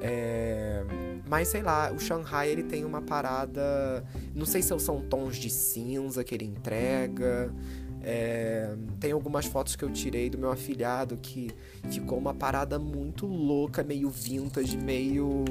É, 0.00 0.82
mas 1.28 1.48
sei 1.48 1.60
lá, 1.60 1.92
o 1.92 1.98
Shanghai 1.98 2.48
ele 2.48 2.62
tem 2.62 2.86
uma 2.86 3.02
parada. 3.02 4.02
Não 4.34 4.46
sei 4.46 4.62
se 4.62 4.76
são 4.80 5.02
tons 5.02 5.36
de 5.36 5.50
cinza 5.50 6.24
que 6.24 6.34
ele 6.34 6.46
entrega. 6.46 7.52
É, 8.00 8.74
tem 8.98 9.12
algumas 9.12 9.44
fotos 9.44 9.76
que 9.76 9.84
eu 9.84 9.90
tirei 9.90 10.30
do 10.30 10.38
meu 10.38 10.50
afilhado 10.50 11.16
que 11.18 11.50
ficou 11.90 12.16
uma 12.16 12.32
parada 12.32 12.78
muito 12.78 13.26
louca, 13.26 13.82
meio 13.82 14.08
vintage, 14.08 14.78
meio. 14.78 15.44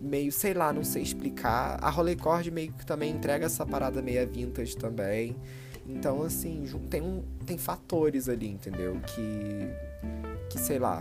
meio, 0.00 0.32
sei 0.32 0.54
lá, 0.54 0.72
não 0.72 0.84
sei 0.84 1.02
explicar. 1.02 1.78
A 1.82 1.90
Rollercord 1.90 2.50
meio 2.50 2.72
que 2.72 2.86
também 2.86 3.10
entrega 3.10 3.44
essa 3.44 3.66
parada 3.66 4.00
meio 4.00 4.26
vintage 4.26 4.74
também. 4.74 5.36
Então, 5.86 6.22
assim, 6.22 6.64
tem, 6.90 7.02
um, 7.02 7.22
tem 7.44 7.58
fatores 7.58 8.28
ali, 8.28 8.48
entendeu? 8.48 8.98
Que. 9.06 9.68
que 10.50 10.58
sei 10.58 10.78
lá. 10.78 11.00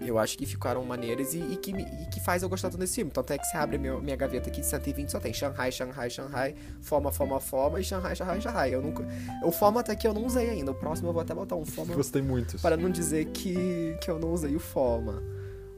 Eu 0.00 0.18
acho 0.18 0.36
que 0.36 0.44
ficaram 0.44 0.84
maneiras 0.84 1.32
e, 1.32 1.38
e 1.38 1.56
que, 1.56 1.70
e 1.70 2.06
que 2.12 2.20
faz 2.20 2.42
eu 2.42 2.48
gostar 2.48 2.68
tanto 2.68 2.80
desse 2.80 2.96
filme. 2.96 3.10
Tanto 3.10 3.32
é 3.32 3.38
que 3.38 3.46
você 3.46 3.56
abre 3.56 3.78
meu- 3.78 4.02
minha 4.02 4.16
gaveta 4.16 4.50
aqui 4.50 4.60
de 4.60 4.66
120 4.66 5.08
só 5.08 5.18
tem 5.20 5.32
Shanghai, 5.32 5.72
Shanghai, 5.72 6.10
Shanghai, 6.10 6.54
Foma, 6.82 7.10
Foma, 7.10 7.40
Foma 7.40 7.80
e 7.80 7.84
Shanghai, 7.84 8.14
Shanghai, 8.14 8.38
Shanghai. 8.40 8.74
Eu 8.74 8.82
nunca, 8.82 9.06
o 9.42 9.50
Foma 9.52 9.80
até 9.80 9.92
aqui 9.92 10.06
eu 10.06 10.12
não 10.12 10.26
usei 10.26 10.50
ainda. 10.50 10.72
O 10.72 10.74
próximo 10.74 11.08
eu 11.08 11.12
vou 11.12 11.22
até 11.22 11.32
botar 11.32 11.54
um 11.56 11.64
Foma 11.64 11.94
Você 11.94 12.12
tem 12.12 12.22
muitos. 12.22 12.60
para 12.60 12.76
não 12.76 12.90
dizer 12.90 13.26
que, 13.26 13.96
que 14.02 14.10
eu 14.10 14.18
não 14.18 14.32
usei 14.34 14.54
o 14.54 14.60
Foma. 14.60 15.22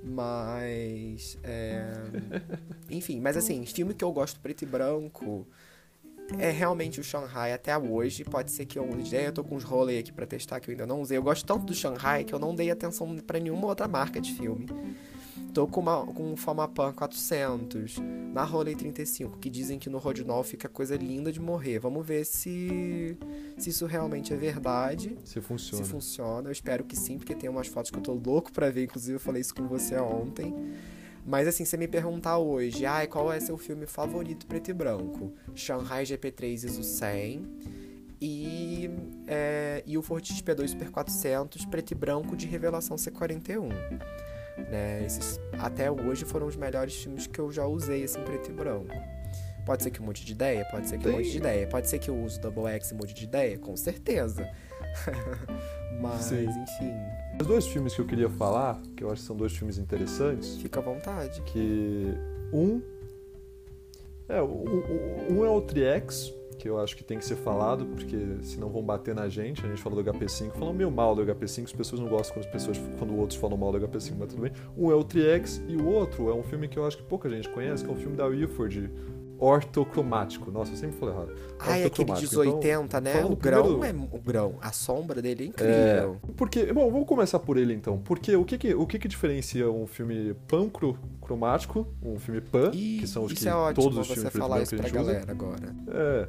Mas. 0.02 1.38
é, 1.44 1.84
Enfim, 2.90 3.20
mas 3.20 3.36
assim, 3.36 3.64
filme 3.66 3.92
que 3.94 4.02
eu 4.02 4.10
gosto 4.12 4.40
preto 4.40 4.62
e 4.62 4.66
branco 4.66 5.46
é 6.38 6.50
realmente 6.50 7.00
o 7.00 7.04
Shanghai 7.04 7.52
até 7.52 7.76
hoje. 7.76 8.24
Pode 8.24 8.50
ser 8.50 8.66
que 8.66 8.78
eu 8.78 8.88
use. 8.88 9.14
Eu 9.14 9.32
tô 9.32 9.44
com 9.44 9.56
uns 9.56 9.64
rolês 9.64 10.00
aqui 10.00 10.12
pra 10.12 10.26
testar 10.26 10.60
que 10.60 10.68
eu 10.68 10.72
ainda 10.72 10.86
não 10.86 11.00
usei. 11.00 11.16
Eu 11.16 11.22
gosto 11.22 11.44
tanto 11.46 11.64
do 11.64 11.74
Shanghai 11.74 12.24
que 12.24 12.34
eu 12.34 12.38
não 12.38 12.54
dei 12.54 12.70
atenção 12.70 13.16
pra 13.18 13.38
nenhuma 13.38 13.66
outra 13.66 13.86
marca 13.86 14.20
de 14.20 14.32
filme. 14.32 14.66
Tô 15.52 15.66
com, 15.66 15.80
uma, 15.80 16.04
com 16.04 16.32
um 16.32 16.36
Fomapan 16.36 16.92
400 16.92 17.96
na 18.34 18.44
Rolei 18.44 18.74
35, 18.74 19.38
que 19.38 19.48
dizem 19.48 19.78
que 19.78 19.88
no 19.88 19.96
Rodinol 19.96 20.42
fica 20.42 20.68
coisa 20.68 20.96
linda 20.96 21.32
de 21.32 21.40
morrer. 21.40 21.78
Vamos 21.78 22.06
ver 22.06 22.26
se, 22.26 23.16
se 23.56 23.70
isso 23.70 23.86
realmente 23.86 24.34
é 24.34 24.36
verdade 24.36 25.16
Se 25.24 25.40
funciona. 25.40 25.82
se 25.82 25.90
funciona. 25.90 26.48
Eu 26.48 26.52
espero 26.52 26.84
que 26.84 26.94
sim, 26.94 27.16
porque 27.16 27.34
tem 27.34 27.48
umas 27.48 27.68
fotos 27.68 27.90
que 27.90 27.96
eu 27.96 28.02
tô 28.02 28.12
louco 28.12 28.52
pra 28.52 28.68
ver. 28.68 28.84
Inclusive, 28.84 29.14
eu 29.14 29.20
falei 29.20 29.40
isso 29.40 29.54
com 29.54 29.66
você 29.66 29.96
ontem. 29.96 30.54
Mas 31.26 31.48
assim, 31.48 31.64
você 31.64 31.76
me 31.76 31.88
perguntar 31.88 32.38
hoje, 32.38 32.86
ai, 32.86 33.08
qual 33.08 33.32
é 33.32 33.40
seu 33.40 33.58
filme 33.58 33.84
favorito 33.84 34.46
preto 34.46 34.70
e 34.70 34.72
branco? 34.72 35.32
Shanghai 35.56 36.04
GP3 36.04 36.64
ISO 36.64 36.84
100 36.84 37.42
e, 38.20 38.88
é, 39.26 39.82
e 39.84 39.98
o 39.98 40.02
Ford 40.02 40.24
XP2 40.24 40.68
Super 40.68 40.90
400 40.90 41.64
preto 41.66 41.90
e 41.90 41.94
branco 41.94 42.36
de 42.36 42.46
revelação 42.46 42.96
C41. 42.96 43.68
Né? 44.70 45.04
Esses 45.04 45.38
até 45.58 45.90
hoje 45.90 46.24
foram 46.24 46.46
os 46.46 46.56
melhores 46.56 46.94
filmes 46.94 47.26
que 47.26 47.38
eu 47.40 47.50
já 47.50 47.66
usei 47.66 48.04
assim 48.04 48.22
preto 48.22 48.50
e 48.50 48.54
branco. 48.54 48.94
Pode 49.66 49.82
ser 49.82 49.90
que 49.90 50.00
mude 50.00 50.24
de 50.24 50.30
ideia, 50.30 50.64
pode 50.70 50.88
ser 50.88 50.96
que 50.96 51.04
Tem- 51.04 51.12
mude 51.12 51.28
de 51.28 51.38
ideia, 51.38 51.66
pode 51.66 51.88
ser 51.88 51.98
que 51.98 52.08
eu 52.08 52.16
use 52.16 52.38
Double 52.40 52.68
X 52.68 52.92
e 52.92 52.94
mude 52.94 53.12
de 53.12 53.24
ideia, 53.24 53.58
com 53.58 53.76
certeza. 53.76 54.48
Mas, 56.00 56.26
Sim. 56.26 56.44
enfim, 56.44 56.94
Os 57.40 57.46
dois 57.46 57.66
filmes 57.66 57.94
que 57.94 58.00
eu 58.00 58.06
queria 58.06 58.28
falar, 58.30 58.80
que 58.96 59.04
eu 59.04 59.10
acho 59.10 59.20
que 59.20 59.26
são 59.26 59.36
dois 59.36 59.54
filmes 59.56 59.78
interessantes, 59.78 60.56
fica 60.56 60.80
à 60.80 60.82
vontade. 60.82 61.40
que 61.42 62.06
um 62.52 62.80
é, 64.28 64.40
o- 64.42 64.64
um 65.30 65.44
é 65.44 65.48
o 65.50 65.60
Triex, 65.60 66.32
que 66.58 66.68
eu 66.68 66.80
acho 66.80 66.96
que 66.96 67.04
tem 67.04 67.18
que 67.18 67.24
ser 67.24 67.36
falado, 67.36 67.84
porque 67.86 68.16
senão 68.42 68.68
vão 68.70 68.82
bater 68.82 69.14
na 69.14 69.28
gente. 69.28 69.64
A 69.64 69.68
gente 69.68 69.80
falou 69.82 70.02
do 70.02 70.10
HP5, 70.10 70.52
falando 70.58 70.74
meio 70.76 70.90
mal 70.90 71.14
do 71.14 71.22
HP5, 71.22 71.64
as 71.66 71.72
pessoas 71.72 72.00
não 72.00 72.08
gostam 72.08 72.34
quando 72.34 72.46
as 72.46 72.50
pessoas 72.50 72.78
quando 72.98 73.14
outros 73.16 73.38
falam 73.38 73.56
mal 73.56 73.70
do 73.70 73.78
HP5, 73.78 74.16
mas 74.18 74.28
tudo 74.30 74.42
bem. 74.42 74.52
Um 74.76 74.90
é 74.90 74.94
o 74.94 75.04
Triex 75.04 75.60
e 75.68 75.76
o 75.76 75.86
outro 75.86 76.30
é 76.30 76.34
um 76.34 76.42
filme 76.42 76.66
que 76.66 76.78
eu 76.78 76.86
acho 76.86 76.96
que 76.96 77.02
pouca 77.04 77.28
gente 77.28 77.48
conhece, 77.50 77.84
que 77.84 77.90
é 77.90 77.92
um 77.92 77.96
filme 77.96 78.16
da 78.16 78.24
Wilford, 78.26 78.90
ortocromático. 79.38 80.50
Nossa, 80.50 80.72
eu 80.72 80.76
sempre 80.76 80.96
falei 80.98 81.14
errado. 81.14 81.32
Ah, 81.58 81.78
é 81.78 81.84
aquele 81.86 82.10
Ortocromático. 82.10 82.34
1080, 82.36 83.00
né? 83.00 83.12
falando 83.12 83.32
O 83.32 83.36
grão 83.36 83.62
primeiro- 83.78 83.98
é 84.12 84.16
o 84.16 84.20
grão. 84.20 84.54
A 84.60 84.72
sombra 84.72 85.20
dele 85.22 85.42
é 85.42 85.46
É, 85.46 85.48
incrível. 85.98 86.20
porque, 86.36 86.72
bom, 86.72 86.90
vamos 86.90 87.06
começar 87.08 87.38
por 87.38 87.56
ele 87.56 87.72
então. 87.74 87.98
Porque 87.98 88.34
o 88.36 88.44
que 88.44 88.58
que, 88.58 88.74
o 88.74 88.86
que, 88.86 88.98
que 88.98 89.08
diferencia 89.08 89.70
um 89.70 89.86
filme 89.86 90.34
pancromático, 90.48 91.86
um 92.02 92.18
filme 92.18 92.40
pan, 92.40 92.70
E 92.72 92.98
que 93.00 93.06
são 93.06 93.24
os 93.24 93.32
que 93.32 93.48
é 93.48 93.54
ótimo 93.54 93.84
todos 93.84 93.98
os 93.98 94.14
filmes 94.14 94.32
falar 94.32 94.62
isso 94.62 94.74
que 94.74 94.80
a 94.80 94.84
pra 94.84 94.88
gente 94.88 94.98
usa. 95.00 95.12
galera 95.12 95.32
agora. 95.32 95.74
É. 95.88 96.28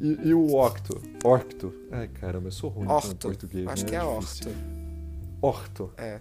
E, 0.00 0.28
e 0.28 0.34
o 0.34 0.54
octo, 0.54 1.00
orcto. 1.24 1.74
Ai, 1.90 2.06
caramba, 2.08 2.46
eu 2.48 2.52
sou 2.52 2.70
ruim 2.70 2.86
Orto. 2.88 3.16
português, 3.16 3.66
Acho 3.66 3.82
né? 3.84 3.90
que 3.90 3.96
é 3.96 4.00
difícil. 4.18 4.46
orto. 4.46 4.58
Orto. 5.40 5.90
É. 5.96 6.20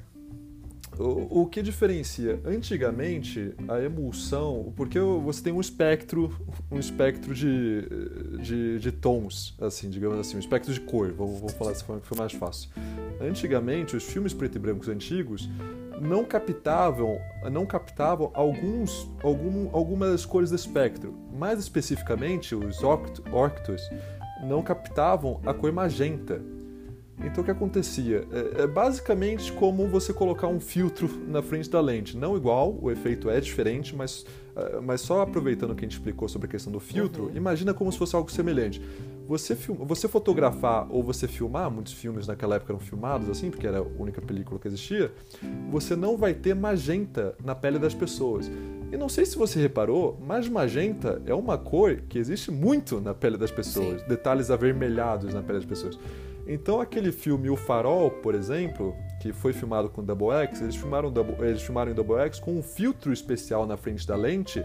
O, 1.00 1.45
que 1.45 1.62
diferencia 1.62 2.39
antigamente 2.45 3.54
a 3.68 3.80
emulsão, 3.82 4.74
porque 4.76 5.00
você 5.00 5.43
tem 5.43 5.54
um 5.54 5.62
espectro, 5.62 6.36
um 6.72 6.80
espectro 6.80 7.34
de, 7.34 7.88
de, 8.41 8.80
de 8.80 8.91
tons, 8.91 9.56
assim, 9.62 9.89
digamos 9.89 10.20
assim, 10.20 10.38
um 10.38 10.39
espectro 10.39 10.74
de 10.74 10.80
cor, 10.82 11.12
vou, 11.12 11.28
vou 11.28 11.50
falar 11.50 11.72
dessa 11.72 11.86
forma 11.86 12.02
que 12.02 12.08
foi 12.08 12.18
mais 12.18 12.34
fácil. 12.34 12.70
Antigamente, 13.22 13.95
os 13.95 14.04
filmes 14.04 14.34
preto 14.34 14.56
e 14.56 14.60
brancos 14.60 14.88
antigos 14.89 15.50
não 16.02 16.24
captavam, 16.24 17.20
não 17.52 17.66
captavam 17.66 18.32
alguns, 18.34 19.10
algum, 19.24 19.70
algumas 19.76 20.26
cores 20.26 20.50
do 20.50 20.56
espectro. 20.56 21.14
Mais 21.34 21.60
especificamente, 21.60 22.54
os 22.54 22.84
oct- 22.84 23.22
orctos 23.32 23.82
não 24.43 24.62
captavam 24.62 25.41
a 25.45 25.54
cor 25.54 25.72
magenta. 25.72 26.41
Então 27.24 27.41
o 27.41 27.43
que 27.45 27.49
acontecia? 27.51 28.28
É, 28.32 28.63
é 28.63 28.68
basicamente 28.68 29.51
como 29.53 29.88
você 29.88 30.13
colocar 30.13 30.47
um 30.47 30.59
filtro 30.59 31.09
na 31.28 31.41
frente 31.41 31.70
da 31.70 31.82
lente. 31.82 32.15
Não 32.15 32.38
igual, 32.38 32.78
o 32.80 32.91
efeito 32.91 33.30
é 33.30 33.39
diferente, 33.41 33.95
mas, 33.95 34.24
ah, 34.55 34.80
mas 34.84 35.01
só 35.01 35.22
aproveitando 35.22 35.74
que 35.74 35.84
a 35.84 35.88
gente 35.88 35.97
explicou 35.97 36.30
sobre 36.30 36.47
a 36.47 36.51
questão 36.51 36.72
do 36.72 36.80
filtro, 36.80 37.24
Uhum. 37.26 37.36
imagina 37.36 37.74
como 37.74 37.91
se 37.91 37.97
fosse 37.97 38.15
algo 38.15 38.32
semelhante. 38.32 38.82
você, 39.28 39.57
film, 39.57 39.76
você 39.80 40.07
fotografar 40.07 40.88
ou 40.89 41.03
você 41.03 41.28
filmar, 41.28 41.70
muitos 41.70 41.91
filmes 41.91 42.28
naquela 42.28 42.55
época 42.55 42.72
eram 42.72 42.80
filmados 42.80 43.28
assim, 43.30 43.49
porque 43.51 43.68
era 43.68 43.80
a 43.80 43.82
única 43.82 44.22
película 44.22 44.57
que 44.57 44.70
existia, 44.70 45.11
você 45.70 45.97
não 45.97 46.15
vai 46.15 46.34
ter 46.34 46.55
magenta 46.55 47.36
na 47.43 47.53
pele 47.53 47.78
das 47.78 47.93
pessoas. 47.93 48.49
E 48.89 48.95
não 48.95 49.09
sei 49.09 49.26
se 49.26 49.38
você 49.38 49.59
reparou, 49.59 50.18
mas 50.26 50.47
magenta 50.47 51.22
é 51.26 51.34
uma 51.34 51.57
cor 51.57 51.97
que 52.07 52.18
existe 52.18 52.49
muito 52.51 53.01
na 53.01 53.13
pele 53.13 53.36
das 53.36 53.51
pessoas, 53.51 53.99
Sim. 54.01 54.07
detalhes 54.07 54.49
avermelhados 54.49 55.34
na 55.34 55.41
pele 55.41 55.59
das 55.59 55.68
pessoas. 55.68 55.99
Então 56.48 56.80
aquele 56.80 57.12
filme 57.12 57.50
O 57.50 57.58
Farol, 57.58 58.10
por 58.10 58.34
exemplo, 58.34 58.95
que 59.22 59.34
foi 59.34 59.52
filmado 59.52 59.89
com 59.89 60.04
Double 60.04 60.32
X, 60.32 60.62
eles 60.62 60.76
filmaram, 60.76 61.12
double, 61.12 61.36
eles 61.45 61.62
filmaram 61.62 61.91
em 61.91 61.93
Double 61.93 62.18
X 62.18 62.39
com 62.39 62.58
um 62.58 62.64
filtro 62.64 63.12
especial 63.12 63.68
na 63.68 63.76
frente 63.76 64.08
da 64.08 64.16
lente, 64.16 64.64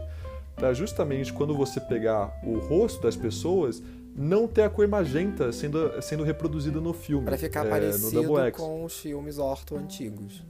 para 0.55 0.73
justamente 0.73 1.33
quando 1.33 1.57
você 1.57 1.81
pegar 1.81 2.41
o 2.45 2.59
rosto 2.59 3.03
das 3.03 3.17
pessoas, 3.17 3.83
não 4.15 4.47
ter 4.47 4.63
a 4.63 4.71
cor 4.71 4.87
magenta 4.87 5.51
sendo, 5.53 6.01
sendo 6.01 6.23
reproduzida 6.23 6.81
no 6.81 6.93
filme. 6.93 7.25
Para 7.25 7.39
ficar 7.39 7.67
é, 7.67 7.71
parecido 7.71 8.53
com 8.53 8.85
os 8.85 8.99
filmes 8.99 9.39
orto 9.39 9.77
antigos. 9.77 10.45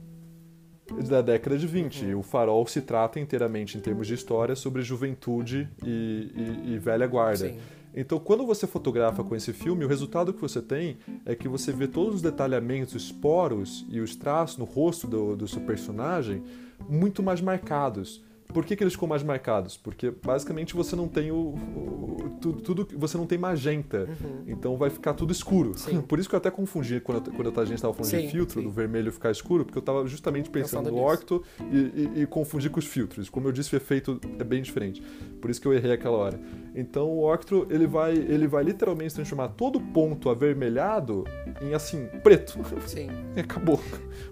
Da 1.07 1.21
década 1.21 1.57
de 1.57 1.65
20. 1.65 2.05
Uhum. 2.05 2.19
O 2.19 2.23
Farol 2.23 2.67
se 2.67 2.81
trata 2.81 3.19
inteiramente, 3.19 3.77
em 3.77 3.81
termos 3.81 4.05
de 4.05 4.13
história, 4.13 4.55
sobre 4.55 4.81
juventude 4.81 5.69
e, 5.83 6.31
e, 6.35 6.73
e 6.73 6.77
velha 6.77 7.07
guarda. 7.07 7.47
Sim. 7.47 7.57
Então, 7.95 8.19
quando 8.19 8.45
você 8.45 8.65
fotografa 8.65 9.23
com 9.23 9.35
esse 9.35 9.53
filme, 9.53 9.85
o 9.85 9.87
resultado 9.87 10.33
que 10.33 10.41
você 10.41 10.61
tem 10.61 10.97
é 11.25 11.35
que 11.35 11.47
você 11.47 11.71
vê 11.71 11.87
todos 11.87 12.15
os 12.15 12.21
detalhamentos, 12.21 12.95
os 12.95 13.11
poros 13.11 13.85
e 13.89 13.99
os 13.99 14.15
traços 14.15 14.57
no 14.57 14.65
rosto 14.65 15.05
do, 15.05 15.35
do 15.35 15.47
seu 15.47 15.61
personagem 15.61 16.43
muito 16.89 17.21
mais 17.21 17.39
marcados. 17.39 18.23
Por 18.53 18.65
que, 18.65 18.75
que 18.75 18.83
eles 18.83 18.93
ficam 18.93 19.07
mais 19.07 19.23
marcados? 19.23 19.77
Porque 19.77 20.11
basicamente 20.11 20.75
você 20.75 20.95
não 20.95 21.07
tem 21.07 21.31
o, 21.31 21.35
o 21.35 22.37
tudo, 22.39 22.61
tudo, 22.61 22.87
você 22.97 23.17
não 23.17 23.25
tem 23.25 23.37
magenta, 23.37 24.07
uhum. 24.21 24.43
então 24.47 24.77
vai 24.77 24.89
ficar 24.89 25.13
tudo 25.13 25.31
escuro. 25.31 25.77
Sim. 25.77 26.01
Por 26.07 26.19
isso 26.19 26.27
que 26.27 26.35
eu 26.35 26.37
até 26.37 26.51
confundi 26.51 26.99
quando, 26.99 27.31
quando 27.31 27.59
a 27.59 27.65
gente 27.65 27.75
estava 27.75 27.93
falando 27.93 28.09
sim, 28.09 28.21
de 28.21 28.31
filtro, 28.31 28.59
sim. 28.59 28.67
do 28.67 28.71
vermelho 28.71 29.11
ficar 29.11 29.31
escuro, 29.31 29.63
porque 29.63 29.77
eu 29.77 29.81
estava 29.81 30.05
justamente 30.07 30.49
pensando, 30.49 30.83
pensando 30.83 30.95
no 30.95 31.05
octo 31.05 31.43
e, 31.71 31.77
e, 31.77 32.21
e, 32.21 32.25
confundi 32.25 32.69
com 32.69 32.79
os 32.79 32.85
filtros. 32.85 33.29
Como 33.29 33.47
eu 33.47 33.51
disse, 33.51 33.73
o 33.73 33.77
efeito 33.77 34.19
é 34.37 34.43
bem 34.43 34.61
diferente. 34.61 35.01
Por 35.41 35.49
isso 35.49 35.61
que 35.61 35.67
eu 35.67 35.73
errei 35.73 35.93
aquela 35.93 36.17
hora. 36.17 36.39
Então 36.75 37.07
o 37.09 37.31
octo 37.31 37.67
ele 37.69 37.87
vai, 37.87 38.13
ele 38.13 38.47
vai 38.47 38.63
literalmente 38.63 39.13
transformar 39.13 39.49
todo 39.49 39.79
ponto 39.79 40.29
avermelhado 40.29 41.23
em 41.61 41.73
assim 41.73 42.07
preto. 42.23 42.59
Sim. 42.85 43.09
e 43.35 43.39
acabou. 43.39 43.79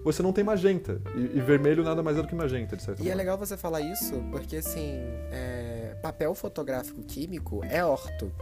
Você 0.04 0.22
não 0.22 0.32
tem 0.32 0.44
magenta 0.44 1.00
e, 1.14 1.38
e 1.38 1.40
vermelho 1.40 1.82
nada 1.82 2.02
mais 2.02 2.18
é 2.18 2.22
do 2.22 2.28
que 2.28 2.34
magenta, 2.34 2.76
de 2.76 2.82
certa 2.82 3.00
E 3.00 3.04
forma. 3.04 3.12
é 3.12 3.14
legal 3.14 3.38
você 3.38 3.56
falar 3.56 3.80
isso 3.80 4.11
isso 4.12 4.30
porque, 4.30 4.56
assim, 4.56 5.00
é, 5.30 5.96
papel 6.02 6.34
fotográfico 6.34 7.02
químico 7.02 7.64
é 7.64 7.84
orto. 7.84 8.32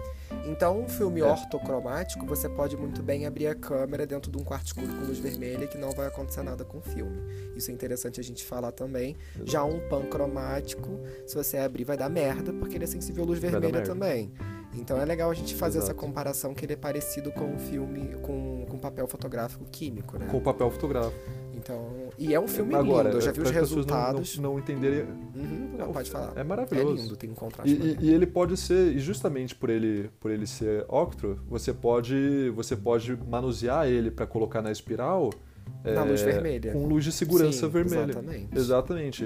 Então, 0.46 0.80
um 0.80 0.88
filme 0.88 1.20
é. 1.20 1.24
ortocromático, 1.24 2.24
você 2.26 2.48
pode 2.48 2.76
muito 2.76 3.02
bem 3.02 3.26
abrir 3.26 3.48
a 3.48 3.54
câmera 3.54 4.06
dentro 4.06 4.30
de 4.30 4.38
um 4.38 4.44
quarto 4.44 4.66
escuro 4.66 4.88
com 4.88 5.06
luz 5.06 5.18
vermelha 5.18 5.66
que 5.66 5.78
não 5.78 5.90
vai 5.90 6.06
acontecer 6.06 6.42
nada 6.42 6.64
com 6.64 6.78
o 6.78 6.82
filme. 6.82 7.20
Isso 7.54 7.70
é 7.70 7.74
interessante 7.74 8.20
a 8.20 8.24
gente 8.24 8.44
falar 8.44 8.72
também. 8.72 9.16
Já 9.44 9.64
um 9.64 9.80
pancromático, 9.88 11.00
se 11.26 11.34
você 11.34 11.58
abrir, 11.58 11.84
vai 11.84 11.96
dar 11.96 12.08
merda, 12.08 12.52
porque 12.52 12.76
ele 12.76 12.84
é 12.84 12.86
sensível 12.86 13.24
à 13.24 13.26
luz 13.26 13.38
vermelha 13.38 13.82
também. 13.82 14.32
Então 14.74 15.00
é 15.00 15.04
legal 15.04 15.30
a 15.30 15.34
gente 15.34 15.54
fazer 15.54 15.78
Exato. 15.78 15.92
essa 15.92 16.00
comparação 16.00 16.54
que 16.54 16.64
ele 16.64 16.74
é 16.74 16.76
parecido 16.76 17.32
com 17.32 17.54
o 17.54 17.58
filme, 17.58 18.14
com, 18.22 18.66
com 18.68 18.78
papel 18.78 19.06
fotográfico 19.06 19.64
químico, 19.70 20.16
né? 20.18 20.26
Com 20.30 20.38
o 20.38 20.40
papel 20.40 20.70
fotográfico. 20.70 21.18
Então, 21.54 22.10
e 22.16 22.34
é 22.34 22.40
um 22.40 22.48
filme 22.48 22.74
Agora, 22.74 23.08
lindo, 23.08 23.18
eu 23.18 23.20
já 23.20 23.32
vi 23.32 23.40
os 23.40 23.50
resultados. 23.50 24.36
Não, 24.36 24.44
não, 24.44 24.52
não 24.52 24.58
entenderem. 24.58 25.02
Uhum, 25.34 25.74
não, 25.76 25.92
pode 25.92 26.10
falar. 26.10 26.32
É 26.36 26.44
maravilhoso. 26.44 26.98
É 26.98 27.02
lindo, 27.02 27.16
tem 27.16 27.30
um 27.30 27.34
contraste. 27.34 27.72
E, 27.72 27.96
e, 28.00 28.14
ele 28.14 28.26
pode 28.26 28.56
ser, 28.56 28.96
e 28.96 28.98
justamente 28.98 29.54
por 29.54 29.68
ele, 29.68 30.10
por 30.20 30.30
ele 30.30 30.46
ser 30.46 30.86
octro, 30.88 31.38
você 31.48 31.74
pode, 31.74 32.50
você 32.50 32.74
pode 32.74 33.16
manusear 33.28 33.88
ele 33.88 34.10
para 34.10 34.26
colocar 34.26 34.62
na 34.62 34.72
espiral 34.72 35.30
na 35.84 35.90
é, 35.90 36.04
luz 36.04 36.22
vermelha. 36.22 36.72
Com 36.72 36.86
luz 36.86 37.04
de 37.04 37.12
segurança 37.12 37.66
Sim, 37.66 37.72
vermelha. 37.72 38.10
Exatamente. 38.10 38.48
Exatamente. 38.54 39.24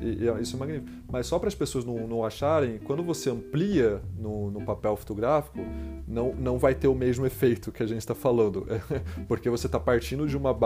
E, 0.00 0.24
e, 0.24 0.42
isso 0.42 0.56
é 0.56 0.58
magnífico. 0.58 0.88
Mas 1.10 1.26
só 1.26 1.38
para 1.38 1.48
as 1.48 1.54
pessoas 1.54 1.84
não, 1.84 2.06
não 2.06 2.24
acharem, 2.24 2.78
quando 2.78 3.02
você 3.02 3.30
amplia 3.30 4.00
no, 4.18 4.50
no 4.50 4.64
papel 4.64 4.96
fotográfico, 4.96 5.58
não, 6.06 6.34
não 6.34 6.58
vai 6.58 6.74
ter 6.74 6.88
o 6.88 6.94
mesmo 6.94 7.26
efeito 7.26 7.72
que 7.72 7.82
a 7.82 7.86
gente 7.86 7.98
está 7.98 8.14
falando. 8.14 8.66
Porque 9.26 9.50
você 9.50 9.66
está 9.66 9.80
partindo 9.80 10.26
de 10.26 10.36
uma 10.36 10.56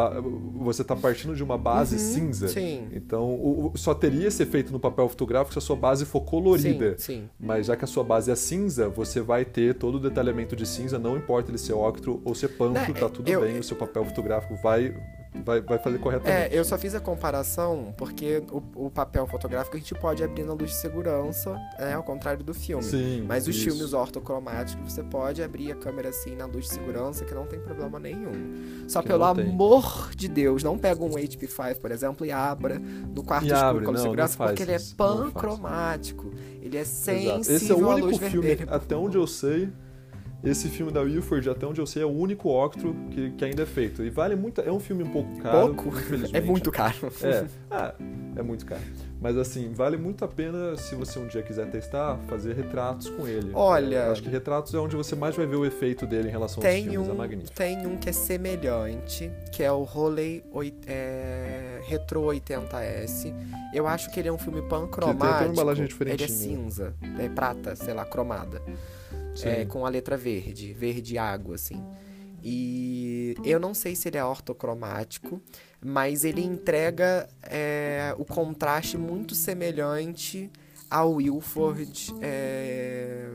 você 0.57 0.85
tá 0.85 0.95
partindo 0.95 1.35
de 1.35 1.43
uma 1.43 1.59
base 1.59 1.97
uhum, 1.97 2.01
cinza. 2.01 2.49
Sim. 2.49 2.89
Então 2.93 3.35
o, 3.35 3.73
só 3.75 3.95
teria 3.95 4.29
esse 4.29 4.43
efeito 4.43 4.73
no 4.73 4.81
papel 4.81 5.09
fotográfico 5.09 5.53
se 5.53 5.59
a 5.59 5.63
sua 5.63 5.77
base 5.77 6.05
for 6.05 6.23
colorida. 6.23 6.97
Sim, 6.99 7.23
sim. 7.23 7.29
Mas 7.39 7.67
já 7.67 7.77
que 7.77 7.85
a 7.85 7.89
sua 7.89 8.05
base 8.05 8.31
é 8.31 8.35
cinza, 8.35 8.89
você 8.89 9.21
vai 9.21 9.45
ter 9.45 9.75
todo 9.75 9.97
o 9.97 10.01
detalhamento 10.01 10.55
de 10.55 10.67
cinza, 10.67 10.99
não 10.99 11.17
importa 11.17 11.51
ele 11.51 11.59
ser 11.59 11.73
octro 11.73 12.21
ou 12.25 12.35
ser 12.35 12.49
panto, 12.49 12.75
não, 12.75 12.95
tá 12.95 13.09
tudo 13.09 13.29
eu, 13.29 13.41
bem, 13.41 13.59
o 13.59 13.63
seu 13.63 13.77
papel 13.77 14.05
fotográfico 14.05 14.55
vai 14.57 14.95
vai, 15.35 15.61
vai 15.61 15.79
fazer 15.79 15.99
corretamente. 15.99 16.55
É, 16.55 16.59
eu 16.59 16.65
só 16.65 16.77
fiz 16.77 16.95
a 16.95 17.01
comparação 17.01 17.95
porque 17.97 18.43
o, 18.51 18.87
o, 18.87 18.91
papel 18.91 19.27
fotográfico 19.27 19.77
a 19.77 19.81
gente 19.81 19.95
pode 19.95 20.23
abrir 20.23 20.45
na 20.45 20.53
luz 20.53 20.71
de 20.71 20.77
segurança, 20.77 21.59
né, 21.79 21.95
ao 21.95 22.03
contrário 22.03 22.45
do 22.45 22.53
filme. 22.53 22.83
Sim, 22.83 23.25
Mas 23.27 23.49
os 23.49 23.57
isso. 23.57 23.65
filmes 23.65 23.93
ortocromáticos 23.93 24.93
você 24.93 25.03
pode 25.03 25.43
abrir 25.43 25.73
a 25.73 25.75
câmera 25.75 26.11
assim 26.11 26.37
na 26.37 26.47
luz 26.47 26.67
de 26.67 26.75
segurança 26.75 27.25
que 27.25 27.35
não 27.35 27.47
tem 27.47 27.61
problema 27.61 27.99
nenhum. 27.99 28.85
Só 28.89 29.01
que 29.01 29.09
pelo 29.09 29.25
amor 29.25 30.11
de 30.15 30.29
Deus, 30.29 30.63
não 30.63 30.77
pega 30.79 31.03
um 31.03 31.11
HP5, 31.11 31.79
por 31.79 31.91
exemplo, 31.91 32.27
e 32.27 32.33
abra 32.33 32.79
no 32.79 33.23
quarto 33.23 33.47
e 33.47 33.53
escuro 33.53 33.85
como 33.85 33.97
não, 33.97 34.03
segurança, 34.03 34.37
não 34.39 34.47
porque 34.47 34.63
ele 34.63 34.73
é 34.73 34.79
pancromático. 34.97 36.33
Ele 36.61 36.77
é 36.77 36.85
sensível 36.85 37.57
Esse 37.57 37.73
é 37.73 37.75
o 37.75 37.89
único 37.89 38.19
filme, 38.19 38.49
vermelha. 38.49 38.75
até 38.75 38.95
onde 38.95 39.17
eu 39.17 39.27
sei, 39.27 39.71
esse 40.45 40.69
filme 40.69 40.91
da 40.91 41.01
Wilford, 41.01 41.49
até 41.49 41.65
onde 41.67 41.81
eu 41.81 41.87
sei, 41.87 42.03
é 42.03 42.07
o 42.07 42.11
único 42.11 42.49
octro 42.49 42.97
que, 43.11 43.31
que 43.31 43.45
ainda 43.45 43.63
é 43.63 43.67
feito. 43.67 44.03
E 44.03 44.11
vale 44.11 44.35
muito. 44.35 44.61
É 44.61 44.73
um 44.73 44.81
filme 44.81 45.05
um 45.05 45.11
pouco 45.11 45.39
caro. 45.39 45.75
Pouco? 45.75 45.93
É 46.33 46.41
muito 46.41 46.71
caro. 46.73 47.13
É, 47.23 47.47
ah, 47.71 47.95
é 48.37 48.43
muito 48.43 48.65
caro. 48.65 48.81
Mas 49.21 49.37
assim, 49.37 49.73
vale 49.73 49.97
muito 49.97 50.25
a 50.25 50.29
pena 50.29 50.77
se 50.77 50.97
você 50.97 51.19
um 51.19 51.29
dia 51.29 51.43
quiser 51.43 51.71
testar, 51.71 52.19
fazer 52.27 52.55
retratos 52.55 53.09
com 53.09 53.29
ele. 53.29 53.51
Olha. 53.55 53.97
É, 53.97 54.11
acho 54.11 54.23
que 54.23 54.29
retratos 54.29 54.75
é 54.75 54.79
onde 54.79 54.97
você 54.97 55.15
mais 55.15 55.37
vai 55.37 55.47
ver 55.47 55.57
o 55.57 55.65
efeito 55.65 56.07
dele 56.07 56.29
em 56.29 56.31
relação 56.31 56.63
aos 56.63 56.75
filmes. 56.75 56.95
É 56.95 56.99
um, 56.99 57.11
é 57.11 57.15
magnífico. 57.15 57.55
Tem 57.55 57.87
um 57.87 57.97
que 57.97 58.09
é 58.09 58.13
semelhante, 58.13 59.31
que 59.53 59.63
é 59.63 59.71
o 59.71 59.83
Roley 59.85 60.43
é, 60.87 61.81
Retro 61.85 62.23
80S. 62.23 63.33
Eu 63.73 63.87
acho 63.87 64.11
que 64.11 64.19
ele 64.19 64.29
é 64.29 64.33
um 64.33 64.39
filme 64.39 64.63
pancromático. 64.63 65.19
Que 65.19 65.21
tem 65.21 65.31
até 65.31 65.45
uma 65.45 65.53
embalagem 65.53 65.87
diferente. 65.87 66.25
Ele 66.25 66.25
é 66.25 66.35
cinza, 66.35 66.95
é 67.19 67.29
prata, 67.29 67.77
sei 67.77 67.95
lá, 67.95 68.05
cromada 68.05 68.61
é, 69.43 69.65
com 69.65 69.87
a 69.87 69.89
letra 69.89 70.17
verde, 70.17 70.73
verde 70.73 71.17
água, 71.17 71.55
assim. 71.55 71.83
E 72.43 73.37
eu 73.45 73.61
não 73.61 73.73
sei 73.73 73.95
se 73.95 74.09
ele 74.09 74.19
é 74.19 74.25
ortocromático, 74.25 75.41
mas 75.81 76.25
ele 76.25 76.43
entrega 76.43 77.29
é, 77.43 78.15
o 78.19 78.25
contraste 78.25 78.99
muito 78.99 79.35
semelhante 79.35 80.51
ao 80.91 81.15
Wilford 81.15 82.13
é, 82.21 83.29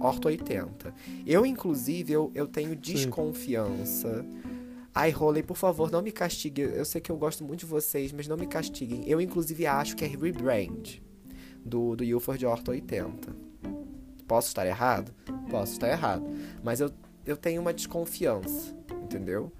Orto 0.00 0.28
80. 0.28 0.92
Eu, 1.26 1.46
inclusive, 1.46 2.12
eu, 2.12 2.32
eu 2.34 2.46
tenho 2.46 2.74
desconfiança. 2.74 4.24
Ai, 4.92 5.10
Roley, 5.10 5.42
por 5.42 5.56
favor, 5.56 5.90
não 5.90 6.02
me 6.02 6.10
castigue. 6.10 6.62
Eu 6.62 6.84
sei 6.84 7.00
que 7.00 7.12
eu 7.12 7.16
gosto 7.16 7.44
muito 7.44 7.60
de 7.60 7.66
vocês, 7.66 8.10
mas 8.12 8.26
não 8.26 8.36
me 8.36 8.46
castiguem. 8.46 9.04
Eu, 9.06 9.20
inclusive, 9.20 9.66
acho 9.66 9.94
que 9.94 10.04
é 10.04 10.08
rebrand 10.08 11.00
do, 11.64 11.94
do 11.94 12.02
Ilford 12.02 12.44
Orto 12.44 12.72
80. 12.72 13.49
Posso 14.30 14.46
estar 14.46 14.64
errado? 14.64 15.12
Posso 15.50 15.72
estar 15.72 15.88
errado. 15.88 16.22
Mas 16.62 16.80
eu, 16.80 16.88
eu 17.26 17.36
tenho 17.36 17.60
uma 17.60 17.74
desconfiança, 17.74 18.72
entendeu? 19.02 19.52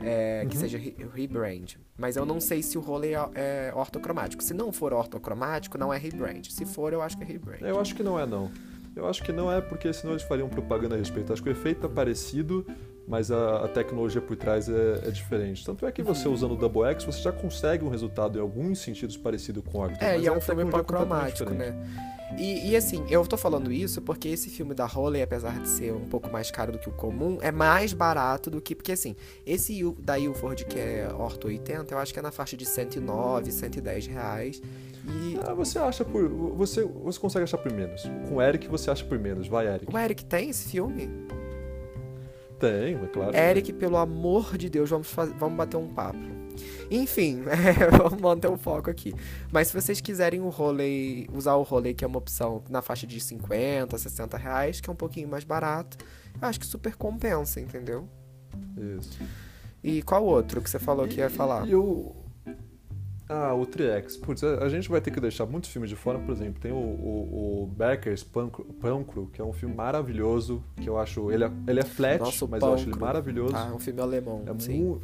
É, 0.00 0.44
que 0.50 0.56
uhum. 0.56 0.60
seja 0.62 0.78
rebrand. 1.14 1.76
Mas 1.96 2.16
eu 2.16 2.26
não 2.26 2.40
sei 2.40 2.60
se 2.60 2.76
o 2.76 2.80
rolê 2.80 3.14
é, 3.14 3.20
é 3.36 3.72
ortocromático. 3.72 4.42
Se 4.42 4.52
não 4.52 4.72
for 4.72 4.92
ortocromático, 4.92 5.78
não 5.78 5.94
é 5.94 5.96
rebrand. 5.96 6.42
Se 6.50 6.66
for, 6.66 6.92
eu 6.92 7.00
acho 7.00 7.16
que 7.16 7.22
é 7.22 7.26
rebrand. 7.26 7.60
Eu 7.60 7.78
acho 7.78 7.94
que 7.94 8.02
não 8.02 8.18
é, 8.18 8.26
não. 8.26 8.50
Eu 8.96 9.06
acho 9.06 9.22
que 9.22 9.30
não 9.30 9.52
é 9.52 9.60
porque 9.60 9.92
senão 9.92 10.14
eles 10.14 10.24
fariam 10.24 10.48
propaganda 10.48 10.96
a 10.96 10.98
respeito. 10.98 11.32
Acho 11.32 11.40
que 11.40 11.48
o 11.48 11.52
efeito 11.52 11.86
é 11.86 11.88
parecido, 11.88 12.66
mas 13.06 13.30
a, 13.30 13.64
a 13.64 13.68
tecnologia 13.68 14.20
por 14.20 14.36
trás 14.36 14.68
é, 14.68 15.02
é, 15.06 15.10
diferente. 15.12 15.64
Tanto 15.64 15.86
é 15.86 15.92
que 15.92 16.02
você 16.02 16.26
uhum. 16.26 16.34
usando 16.34 16.54
o 16.54 16.56
Double 16.56 16.82
X, 16.94 17.04
você 17.04 17.22
já 17.22 17.30
consegue 17.30 17.84
um 17.84 17.88
resultado 17.88 18.36
em 18.36 18.42
alguns 18.42 18.80
sentidos 18.80 19.16
parecido 19.16 19.62
com 19.62 19.78
o 19.78 19.86
Octo. 19.86 20.02
É, 20.02 20.18
e 20.18 20.26
é 20.26 20.32
um 20.32 20.40
filme 20.40 20.64
cromático, 20.82 21.54
né? 21.54 21.76
E, 22.38 22.70
e, 22.70 22.76
assim, 22.76 23.04
eu 23.10 23.26
tô 23.26 23.36
falando 23.36 23.72
isso 23.72 24.00
porque 24.00 24.28
esse 24.28 24.48
filme 24.50 24.74
da 24.74 24.86
Holly, 24.86 25.20
apesar 25.20 25.58
de 25.58 25.68
ser 25.68 25.92
um 25.92 26.06
pouco 26.06 26.30
mais 26.30 26.50
caro 26.50 26.72
do 26.72 26.78
que 26.78 26.88
o 26.88 26.92
comum, 26.92 27.38
é 27.40 27.50
mais 27.50 27.92
barato 27.92 28.50
do 28.50 28.60
que. 28.60 28.74
Porque 28.74 28.92
assim, 28.92 29.16
esse 29.44 29.82
da 29.98 30.18
Ilford, 30.18 30.64
que 30.64 30.78
é 30.78 31.08
Orto 31.12 31.48
80, 31.48 31.92
eu 31.92 31.98
acho 31.98 32.12
que 32.12 32.18
é 32.18 32.22
na 32.22 32.30
faixa 32.30 32.56
de 32.56 32.64
109, 32.64 33.50
110 33.50 34.06
reais. 34.06 34.62
E... 35.06 35.38
Ah, 35.44 35.54
você 35.54 35.78
acha 35.78 36.04
por. 36.04 36.28
Você, 36.56 36.84
você 36.84 37.18
consegue 37.18 37.44
achar 37.44 37.58
por 37.58 37.72
menos. 37.72 38.02
Com 38.28 38.36
o 38.36 38.42
Eric 38.42 38.68
você 38.68 38.90
acha 38.90 39.04
por 39.04 39.18
menos. 39.18 39.48
Vai, 39.48 39.66
Eric. 39.66 39.92
O 39.92 39.98
Eric 39.98 40.24
tem 40.24 40.50
esse 40.50 40.68
filme? 40.68 41.10
Tem, 42.58 42.94
é 42.94 43.06
claro. 43.12 43.34
Eric, 43.34 43.72
pelo 43.72 43.96
amor 43.96 44.56
de 44.56 44.68
Deus, 44.68 44.90
vamos, 44.90 45.08
vamos 45.38 45.56
bater 45.56 45.78
um 45.78 45.88
papo. 45.88 46.39
Enfim, 46.90 47.44
é, 47.46 47.96
vamos 47.96 48.20
manter 48.20 48.48
o 48.48 48.56
foco 48.56 48.90
aqui. 48.90 49.14
Mas 49.52 49.68
se 49.68 49.80
vocês 49.80 50.00
quiserem 50.00 50.40
o 50.40 50.48
rolê, 50.48 51.28
usar 51.32 51.54
o 51.54 51.62
rolê, 51.62 51.94
que 51.94 52.04
é 52.04 52.08
uma 52.08 52.18
opção 52.18 52.62
na 52.68 52.82
faixa 52.82 53.06
de 53.06 53.20
50, 53.20 53.96
60 53.96 54.36
reais, 54.36 54.80
que 54.80 54.90
é 54.90 54.92
um 54.92 54.96
pouquinho 54.96 55.28
mais 55.28 55.44
barato, 55.44 55.96
eu 56.40 56.48
acho 56.48 56.58
que 56.58 56.66
super 56.66 56.96
compensa, 56.96 57.60
entendeu? 57.60 58.08
Isso. 58.98 59.18
E 59.82 60.02
qual 60.02 60.24
outro 60.24 60.60
que 60.60 60.68
você 60.68 60.78
falou 60.78 61.06
que 61.06 61.20
ia 61.20 61.30
falar? 61.30 61.66
E 61.66 61.74
o. 61.74 62.14
Ah, 63.32 63.54
o 63.54 63.64
Triex. 63.64 64.16
Putz, 64.16 64.42
a, 64.42 64.68
gente 64.68 64.88
vai 64.88 65.00
ter 65.00 65.12
que 65.12 65.20
deixar 65.20 65.46
muitos 65.46 65.70
filmes 65.70 65.88
de 65.88 65.94
fora, 65.94 66.18
por 66.18 66.32
exemplo. 66.32 66.60
Tem 66.60 66.72
o, 66.72 66.74
o, 66.74 67.62
o 67.62 67.66
Beckers 67.68 68.24
Pancro, 68.24 69.30
que 69.32 69.40
é 69.40 69.44
um 69.44 69.52
filme 69.52 69.72
maravilhoso, 69.72 70.60
que 70.76 70.88
eu 70.88 70.98
acho. 70.98 71.30
Ele 71.30 71.44
é, 71.44 71.50
ele 71.68 71.78
é 71.78 71.84
flat, 71.84 72.18
Nossa, 72.18 72.44
mas 72.48 72.60
eu 72.60 72.74
acho 72.74 72.90
ele 72.90 72.98
maravilhoso. 72.98 73.54
Ah, 73.54 73.68
é 73.70 73.74
um 73.74 73.78
filme 73.78 74.00
alemão. 74.00 74.42
É, 74.46 74.58
sim. 74.58 74.82
mu 74.82 75.00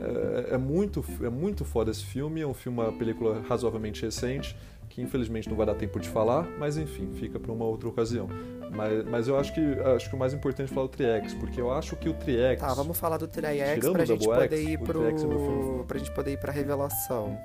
é, 0.00 0.54
é 0.54 0.58
muito, 0.58 1.04
é 1.22 1.28
muito 1.28 1.64
foda 1.64 1.90
esse 1.90 2.04
filme. 2.04 2.40
É 2.40 2.46
um 2.46 2.54
filme, 2.54 2.78
uma 2.78 2.92
película 2.92 3.42
razoavelmente 3.48 4.02
recente, 4.02 4.56
que 5.00 5.02
infelizmente 5.02 5.48
não 5.48 5.56
vai 5.56 5.66
dar 5.66 5.74
tempo 5.74 5.98
de 5.98 6.08
falar, 6.08 6.46
mas 6.58 6.76
enfim, 6.76 7.10
fica 7.14 7.40
para 7.40 7.50
uma 7.50 7.64
outra 7.64 7.88
ocasião. 7.88 8.28
Mas, 8.70 9.04
mas 9.08 9.28
eu 9.28 9.38
acho 9.38 9.52
que, 9.52 9.60
acho 9.60 10.08
que 10.08 10.14
o 10.14 10.18
mais 10.18 10.32
importante 10.32 10.70
é 10.70 10.74
falar 10.74 10.86
do 10.86 10.90
Triex, 10.90 11.34
porque 11.34 11.60
eu 11.60 11.72
acho 11.72 11.96
que 11.96 12.08
o 12.08 12.14
Triex. 12.14 12.60
Tá, 12.60 12.72
vamos 12.74 12.98
falar 12.98 13.16
do 13.16 13.26
Triex 13.26 13.88
pra 13.88 14.04
gente 14.04 14.24
poder 14.24 14.56
X, 14.56 14.68
ir 14.68 14.78
pro. 14.78 15.06
É 15.06 15.18
filme. 15.18 15.84
pra 15.84 15.98
gente 15.98 16.12
poder 16.12 16.32
ir 16.32 16.38
pra 16.38 16.52
revelação. 16.52 17.36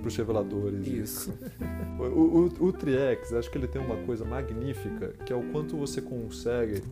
Pros 0.00 0.16
reveladores. 0.16 0.86
Isso. 0.86 1.32
O, 2.02 2.04
o, 2.04 2.66
o 2.68 2.72
Triex, 2.72 3.32
acho 3.32 3.48
que 3.48 3.56
ele 3.56 3.68
tem 3.68 3.80
uma 3.80 3.94
coisa 3.98 4.24
magnífica, 4.24 5.14
que 5.24 5.32
é 5.32 5.36
o 5.36 5.42
quanto 5.52 5.76
você 5.76 6.02
consegue 6.02 6.82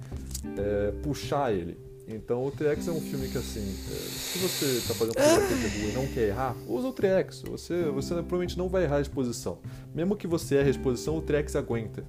é, 0.57 0.93
puxar 1.03 1.53
ele. 1.53 1.76
Então 2.15 2.45
o 2.45 2.51
Triex 2.51 2.89
é 2.89 2.93
um 2.93 3.01
filme 3.01 3.29
que 3.29 3.39
assim, 3.39 3.61
é, 3.61 3.95
se 3.95 4.39
você 4.39 4.89
tá 4.89 4.95
fazendo 4.95 5.15
fotografia 5.15 5.89
e 5.89 5.93
não 5.93 6.07
quer 6.07 6.29
errar, 6.29 6.57
usa 6.67 6.89
o 6.89 6.93
Triex. 6.93 7.43
Você, 7.43 7.85
você 7.85 8.15
provavelmente 8.15 8.59
não 8.59 8.69
vai 8.69 8.85
errar 8.85 8.97
a 8.97 9.01
exposição. 9.01 9.59
Mesmo 9.95 10.17
que 10.17 10.27
você 10.27 10.57
erre 10.57 10.69
a 10.69 10.71
exposição, 10.71 11.17
o 11.17 11.23
Triex 11.23 11.57
aguenta. 11.57 12.05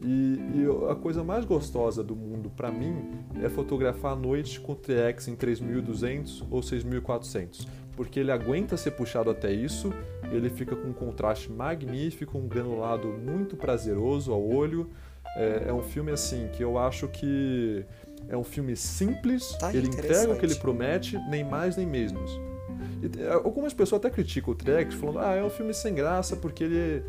E, 0.00 0.38
e 0.54 0.90
a 0.90 0.94
coisa 0.94 1.24
mais 1.24 1.44
gostosa 1.44 2.04
do 2.04 2.14
mundo 2.14 2.50
para 2.50 2.70
mim 2.70 3.10
é 3.42 3.48
fotografar 3.48 4.12
à 4.12 4.16
noite 4.16 4.60
com 4.60 4.72
o 4.72 4.76
Triex 4.76 5.26
em 5.28 5.34
3200 5.34 6.44
ou 6.50 6.62
6400, 6.62 7.66
porque 7.96 8.20
ele 8.20 8.30
aguenta 8.30 8.76
ser 8.76 8.90
puxado 8.90 9.30
até 9.30 9.50
isso, 9.50 9.92
ele 10.30 10.50
fica 10.50 10.76
com 10.76 10.88
um 10.88 10.92
contraste 10.92 11.50
magnífico, 11.50 12.36
um 12.36 12.46
granulado 12.46 13.08
muito 13.08 13.56
prazeroso 13.56 14.32
ao 14.32 14.46
olho. 14.46 14.90
É, 15.34 15.64
é 15.68 15.72
um 15.72 15.82
filme 15.82 16.12
assim 16.12 16.48
que 16.52 16.62
eu 16.62 16.78
acho 16.78 17.08
que 17.08 17.84
é 18.28 18.36
um 18.36 18.44
filme 18.44 18.76
simples, 18.76 19.48
Tá 19.58 19.74
ele 19.74 19.86
entrega 19.88 20.32
o 20.32 20.38
que 20.38 20.44
ele 20.46 20.54
promete, 20.56 21.18
nem 21.28 21.44
mais 21.44 21.76
nem 21.76 21.86
menos. 21.86 22.30
E, 23.02 23.22
é, 23.22 23.32
algumas 23.32 23.72
pessoas 23.74 24.00
até 24.00 24.10
criticam 24.10 24.52
o 24.52 24.56
Trex, 24.56 24.94
falando, 24.94 25.18
ah, 25.20 25.34
é 25.34 25.42
um 25.44 25.50
filme 25.50 25.72
sem 25.74 25.94
graça 25.94 26.36
porque 26.36 26.64
ele 26.64 27.02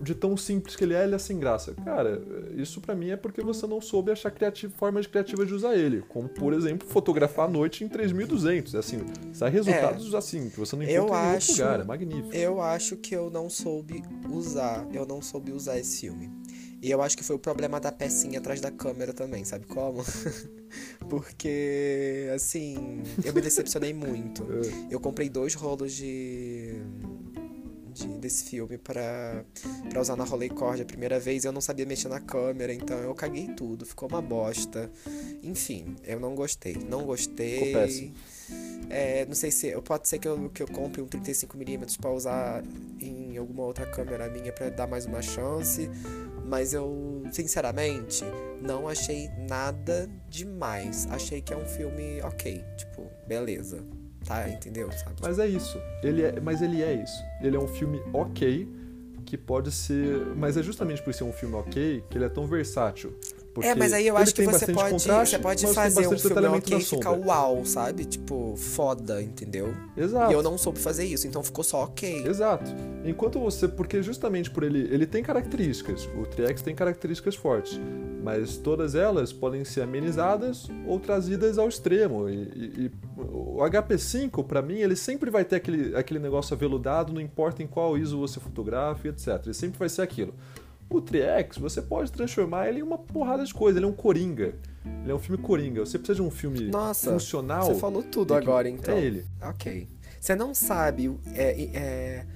de 0.00 0.14
tão 0.14 0.36
simples 0.36 0.76
que 0.76 0.84
ele 0.84 0.94
é, 0.94 1.02
ele 1.02 1.16
é 1.16 1.18
sem 1.18 1.40
graça. 1.40 1.74
Cara, 1.84 2.22
isso 2.56 2.80
pra 2.80 2.94
mim 2.94 3.10
é 3.10 3.16
porque 3.16 3.42
você 3.42 3.66
não 3.66 3.80
soube 3.80 4.12
achar 4.12 4.30
criativa, 4.30 4.72
formas 4.76 5.08
criativas 5.08 5.48
de 5.48 5.54
usar 5.54 5.74
ele. 5.76 6.04
Como, 6.08 6.28
por 6.28 6.52
exemplo, 6.52 6.86
fotografar 6.86 7.46
à 7.46 7.50
noite 7.50 7.82
em 7.82 7.88
3200. 7.88 8.76
Assim, 8.76 9.00
sai 9.32 9.50
resultados 9.50 10.14
assim, 10.14 10.50
que 10.50 10.60
você 10.60 10.76
não 10.76 10.84
Eu 10.84 11.06
encontra 11.06 11.16
em 11.16 11.32
outro 11.32 11.36
acho- 11.38 11.52
lugar. 11.52 11.80
É 11.80 11.84
magnífico. 11.84 12.32
Eu 12.36 12.62
acho 12.62 12.96
que 12.96 13.12
eu 13.16 13.28
não 13.28 13.50
soube 13.50 14.00
usar. 14.30 14.86
Eu 14.92 15.04
não 15.04 15.20
soube 15.20 15.50
usar 15.50 15.76
esse 15.80 16.00
filme. 16.02 16.30
E 16.80 16.90
eu 16.90 17.02
acho 17.02 17.16
que 17.16 17.24
foi 17.24 17.34
o 17.36 17.38
problema 17.38 17.80
da 17.80 17.90
pecinha 17.90 18.38
atrás 18.38 18.60
da 18.60 18.70
câmera 18.70 19.12
também, 19.12 19.44
sabe 19.44 19.66
como? 19.66 20.04
Porque, 21.08 22.28
assim, 22.34 23.02
eu 23.24 23.32
me 23.32 23.40
decepcionei 23.40 23.92
muito. 23.92 24.46
É. 24.90 24.94
Eu 24.94 25.00
comprei 25.00 25.28
dois 25.28 25.54
rolos 25.54 25.92
de. 25.92 26.74
de- 27.92 28.08
desse 28.18 28.44
filme 28.44 28.78
pra, 28.78 29.44
pra 29.90 30.00
usar 30.00 30.14
na 30.16 30.24
Rolleicord 30.24 30.80
a 30.80 30.84
primeira 30.84 31.18
vez 31.20 31.44
eu 31.44 31.52
não 31.52 31.60
sabia 31.60 31.84
mexer 31.86 32.08
na 32.08 32.20
câmera, 32.20 32.72
então 32.72 32.96
eu 32.98 33.14
caguei 33.14 33.48
tudo, 33.54 33.84
ficou 33.86 34.08
uma 34.08 34.20
bosta. 34.22 34.90
Enfim, 35.42 35.96
eu 36.04 36.18
não 36.20 36.34
gostei. 36.34 36.76
Não 36.88 37.04
gostei. 37.04 38.12
É, 38.90 39.26
não 39.26 39.34
sei 39.34 39.50
se. 39.50 39.70
Pode 39.82 40.08
ser 40.08 40.18
que 40.18 40.28
eu, 40.28 40.48
que 40.50 40.62
eu 40.62 40.68
compre 40.68 41.02
um 41.02 41.06
35mm 41.06 41.98
pra 42.00 42.10
usar 42.12 42.62
em 43.00 43.36
alguma 43.36 43.64
outra 43.64 43.86
câmera 43.86 44.28
minha 44.30 44.52
pra 44.52 44.68
dar 44.70 44.86
mais 44.86 45.04
uma 45.06 45.20
chance. 45.22 45.88
Mas 46.48 46.72
eu, 46.72 47.22
sinceramente, 47.30 48.24
não 48.62 48.88
achei 48.88 49.28
nada 49.48 50.08
demais. 50.28 51.06
Achei 51.10 51.42
que 51.42 51.52
é 51.52 51.56
um 51.56 51.66
filme 51.66 52.22
ok. 52.22 52.64
Tipo, 52.76 53.06
beleza. 53.26 53.84
Tá, 54.24 54.48
entendeu? 54.48 54.90
Sabe? 54.92 55.16
Mas 55.22 55.38
é 55.38 55.46
isso. 55.46 55.80
Ele 56.02 56.22
é, 56.22 56.40
mas 56.40 56.60
ele 56.62 56.82
é 56.82 56.94
isso. 56.94 57.22
Ele 57.42 57.56
é 57.56 57.60
um 57.60 57.68
filme 57.68 58.00
ok, 58.12 58.68
que 59.24 59.36
pode 59.36 59.70
ser. 59.70 60.24
Mas 60.36 60.56
é 60.56 60.62
justamente 60.62 61.02
por 61.02 61.12
ser 61.12 61.24
um 61.24 61.32
filme 61.32 61.54
ok 61.54 62.02
que 62.08 62.16
ele 62.16 62.24
é 62.24 62.28
tão 62.28 62.46
versátil. 62.46 63.14
Porque 63.58 63.68
É, 63.68 63.74
mas 63.74 63.92
aí 63.92 64.06
eu 64.06 64.16
acho 64.16 64.34
que 64.34 64.42
você 64.58 64.66
pode, 64.72 65.02
você 65.30 65.38
pode 65.38 65.60
fazer 65.74 66.06
um 66.06 66.10
filme 66.28 66.34
ok 66.58 66.76
e 66.76 66.80
ficar 66.96 67.10
uau, 67.26 67.64
sabe? 67.64 68.04
Tipo, 68.04 68.54
foda, 68.56 69.22
entendeu? 69.22 69.74
Exato. 69.96 70.30
E 70.30 70.34
eu 70.34 70.42
não 70.42 70.56
soube 70.56 70.78
fazer 70.78 71.04
isso, 71.04 71.26
então 71.26 71.42
ficou 71.42 71.64
só 71.64 71.84
ok. 71.84 72.26
Exato. 72.26 72.70
Enquanto 73.04 73.38
você, 73.40 73.66
porque 73.68 74.02
justamente 74.02 74.50
por 74.50 74.62
ele, 74.62 74.88
ele 74.92 75.06
tem 75.06 75.22
características, 75.22 76.08
o 76.16 76.26
Triex 76.26 76.62
tem 76.62 76.74
características 76.74 77.34
fortes, 77.34 77.80
mas 78.22 78.56
todas 78.56 78.94
elas 78.94 79.32
podem 79.32 79.64
ser 79.64 79.82
amenizadas 79.82 80.66
ou 80.86 80.98
trazidas 81.00 81.58
ao 81.58 81.68
extremo. 81.68 82.28
E, 82.28 82.34
e- 82.34 82.72
e 82.86 82.90
o 83.16 83.58
HP5, 83.64 84.44
pra 84.44 84.62
mim, 84.62 84.78
ele 84.78 84.94
sempre 84.96 85.30
vai 85.30 85.44
ter 85.44 85.56
aquele, 85.56 85.96
aquele 85.96 86.20
negócio 86.20 86.54
aveludado, 86.54 87.12
não 87.12 87.20
importa 87.20 87.62
em 87.62 87.66
qual 87.66 87.96
ISO 87.98 88.18
você 88.18 88.38
fotografa, 88.40 89.08
etc. 89.08 89.40
Ele 89.44 89.54
sempre 89.54 89.78
vai 89.78 89.88
ser 89.88 90.02
aquilo. 90.02 90.34
O 90.90 91.00
Triex, 91.00 91.58
você 91.58 91.82
pode 91.82 92.10
transformar 92.10 92.68
ele 92.68 92.80
em 92.80 92.82
uma 92.82 92.96
porrada 92.96 93.44
de 93.44 93.52
coisa, 93.52 93.78
ele 93.78 93.84
é 93.86 93.88
um 93.88 93.92
coringa. 93.92 94.54
Ele 95.02 95.12
é 95.12 95.14
um 95.14 95.18
filme 95.18 95.40
coringa. 95.42 95.84
Você 95.84 95.98
precisa 95.98 96.16
de 96.16 96.22
um 96.22 96.30
filme 96.30 96.70
Nossa, 96.70 97.12
funcional. 97.12 97.62
Você 97.62 97.74
falou 97.74 98.02
tudo 98.02 98.32
que- 98.32 98.40
agora, 98.40 98.68
então. 98.68 98.96
É 98.96 99.00
ele. 99.00 99.26
Ok. 99.42 99.86
Você 100.20 100.34
não 100.34 100.54
sabe. 100.54 101.14
É, 101.34 101.62
é, 101.78 102.26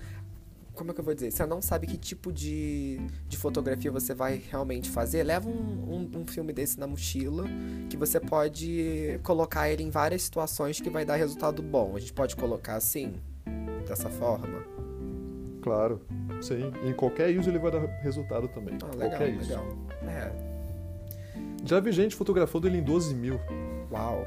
como 0.74 0.90
é 0.90 0.94
que 0.94 1.00
eu 1.00 1.04
vou 1.04 1.14
dizer? 1.14 1.30
Você 1.30 1.46
não 1.46 1.62
sabe 1.62 1.86
que 1.86 1.96
tipo 1.96 2.32
de, 2.32 3.00
de 3.26 3.36
fotografia 3.36 3.90
você 3.90 4.14
vai 4.14 4.42
realmente 4.50 4.90
fazer. 4.90 5.22
Leva 5.22 5.48
um, 5.48 6.10
um, 6.12 6.20
um 6.20 6.26
filme 6.26 6.52
desse 6.52 6.78
na 6.78 6.86
mochila 6.86 7.44
que 7.88 7.96
você 7.96 8.20
pode 8.20 9.18
colocar 9.22 9.70
ele 9.70 9.82
em 9.82 9.90
várias 9.90 10.22
situações 10.22 10.80
que 10.80 10.90
vai 10.90 11.04
dar 11.04 11.16
resultado 11.16 11.62
bom. 11.62 11.96
A 11.96 12.00
gente 12.00 12.12
pode 12.12 12.36
colocar 12.36 12.76
assim, 12.76 13.14
dessa 13.86 14.08
forma. 14.10 14.64
Claro, 15.62 16.00
sim. 16.42 16.70
Em 16.84 16.92
qualquer 16.92 17.30
ISO 17.30 17.48
ele 17.48 17.58
vai 17.58 17.70
dar 17.70 17.80
resultado 18.02 18.48
também. 18.48 18.76
Ah, 18.82 18.86
legal, 18.94 19.08
qualquer 19.10 19.30
ISO. 19.30 19.48
legal. 19.48 19.64
É, 20.08 20.32
Já 21.64 21.78
vi 21.80 21.92
gente 21.92 22.14
fotografando 22.16 22.66
ele 22.66 22.78
em 22.78 22.82
12 22.82 23.14
mil. 23.14 23.38
uau. 23.90 24.26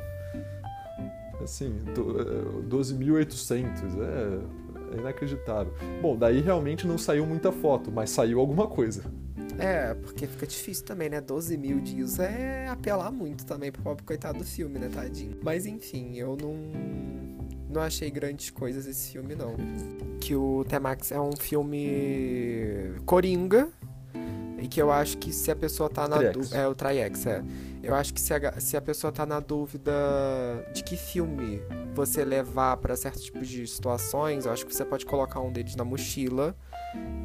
Assim, 1.44 1.70
do- 1.94 2.22
é, 2.22 2.62
12.800. 2.68 3.68
É, 4.00 4.96
é 4.96 5.00
inacreditável. 5.00 5.74
Bom, 6.02 6.16
daí 6.18 6.40
realmente 6.42 6.88
não 6.88 6.98
saiu 6.98 7.26
muita 7.26 7.52
foto, 7.52 7.92
mas 7.92 8.10
saiu 8.10 8.40
alguma 8.40 8.68
coisa. 8.68 9.04
É, 9.60 9.94
porque 9.94 10.28
fica 10.28 10.48
difícil 10.48 10.86
também, 10.86 11.10
né? 11.10 11.22
12 11.22 11.58
mil 11.58 11.80
de 11.80 12.02
uso 12.04 12.22
é 12.22 12.68
apelar 12.68 13.12
muito 13.12 13.46
também 13.46 13.72
pro 13.72 13.82
pobre 13.82 14.04
coitado 14.04 14.40
do 14.40 14.44
filme, 14.46 14.80
né, 14.80 14.90
tadinho? 14.94 15.38
Mas 15.44 15.66
enfim, 15.66 16.16
eu 16.18 16.36
não. 16.42 16.56
Não 17.76 17.82
achei 17.82 18.10
grandes 18.10 18.50
coisas 18.50 18.88
esse 18.88 19.12
filme, 19.12 19.36
não. 19.36 19.56
Que 20.22 20.34
o 20.34 20.64
T-Max 20.64 21.12
é 21.12 21.20
um 21.20 21.36
filme 21.36 22.94
coringa. 23.06 23.68
E 24.58 24.68
que 24.68 24.82
eu 24.82 24.90
acho 24.90 25.18
que 25.18 25.34
se 25.34 25.52
a 25.52 25.56
pessoa 25.56 25.90
tá 25.90 26.08
na 26.08 26.18
dúvida. 26.32 26.56
É, 26.56 26.68
o 26.68 26.74
Triex, 26.74 27.26
é. 27.26 27.44
Eu 27.84 27.94
acho 27.94 28.14
que 28.14 28.22
se 28.22 28.34
a, 28.34 28.60
se 28.60 28.78
a 28.78 28.82
pessoa 28.82 29.12
tá 29.12 29.26
na 29.26 29.40
dúvida 29.40 29.92
de 30.74 30.84
que 30.84 30.96
filme 30.96 31.62
você 31.94 32.24
levar 32.24 32.78
pra 32.78 32.96
certos 32.96 33.24
tipos 33.24 33.48
de 33.48 33.68
situações, 33.68 34.46
eu 34.46 34.54
acho 34.54 34.66
que 34.66 34.74
você 34.74 34.86
pode 34.86 35.06
colocar 35.06 35.42
um 35.42 35.52
deles 35.52 35.76
na 35.76 35.84
mochila 35.84 36.56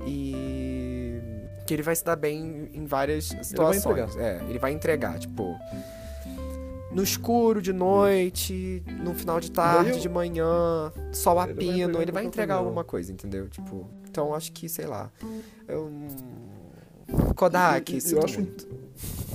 e 0.05 1.19
que 1.67 1.73
ele 1.73 1.83
vai 1.83 1.95
se 1.95 2.05
dar 2.05 2.17
bem 2.17 2.69
em 2.75 2.85
várias 2.85 3.27
situações. 3.43 3.87
entregar. 3.87 4.11
É, 4.19 4.43
ele 4.49 4.59
vai 4.59 4.73
entregar, 4.73 5.19
tipo, 5.19 5.57
no 6.93 7.03
escuro, 7.03 7.63
de 7.63 7.73
noite, 7.73 8.83
no 9.03 9.15
final 9.15 9.39
de 9.41 9.51
tarde, 9.51 9.91
eu- 9.93 9.99
de 10.01 10.09
manhã, 10.09 10.93
sol 11.13 11.39
a 11.39 11.45
Ele 11.45 11.55
vai 11.55 11.65
pino, 11.65 11.75
entregar 11.83 12.03
ele 12.03 12.13
vai 12.13 12.25
entregar 12.25 12.55
papel. 12.55 12.67
alguma 12.67 12.85
coisa, 12.85 13.13
entendeu? 13.13 13.49
Tipo, 13.49 13.87
então 14.09 14.35
acho 14.35 14.53
que, 14.53 14.69
sei 14.69 14.87
lá, 14.87 15.11
eu... 15.69 15.91
Kodak, 17.35 17.93
E- 17.93 17.97
e- 17.97 18.01
sinto 18.01 18.19
eu 18.19 18.25
acho- 18.25 18.41
muito. 18.41 18.69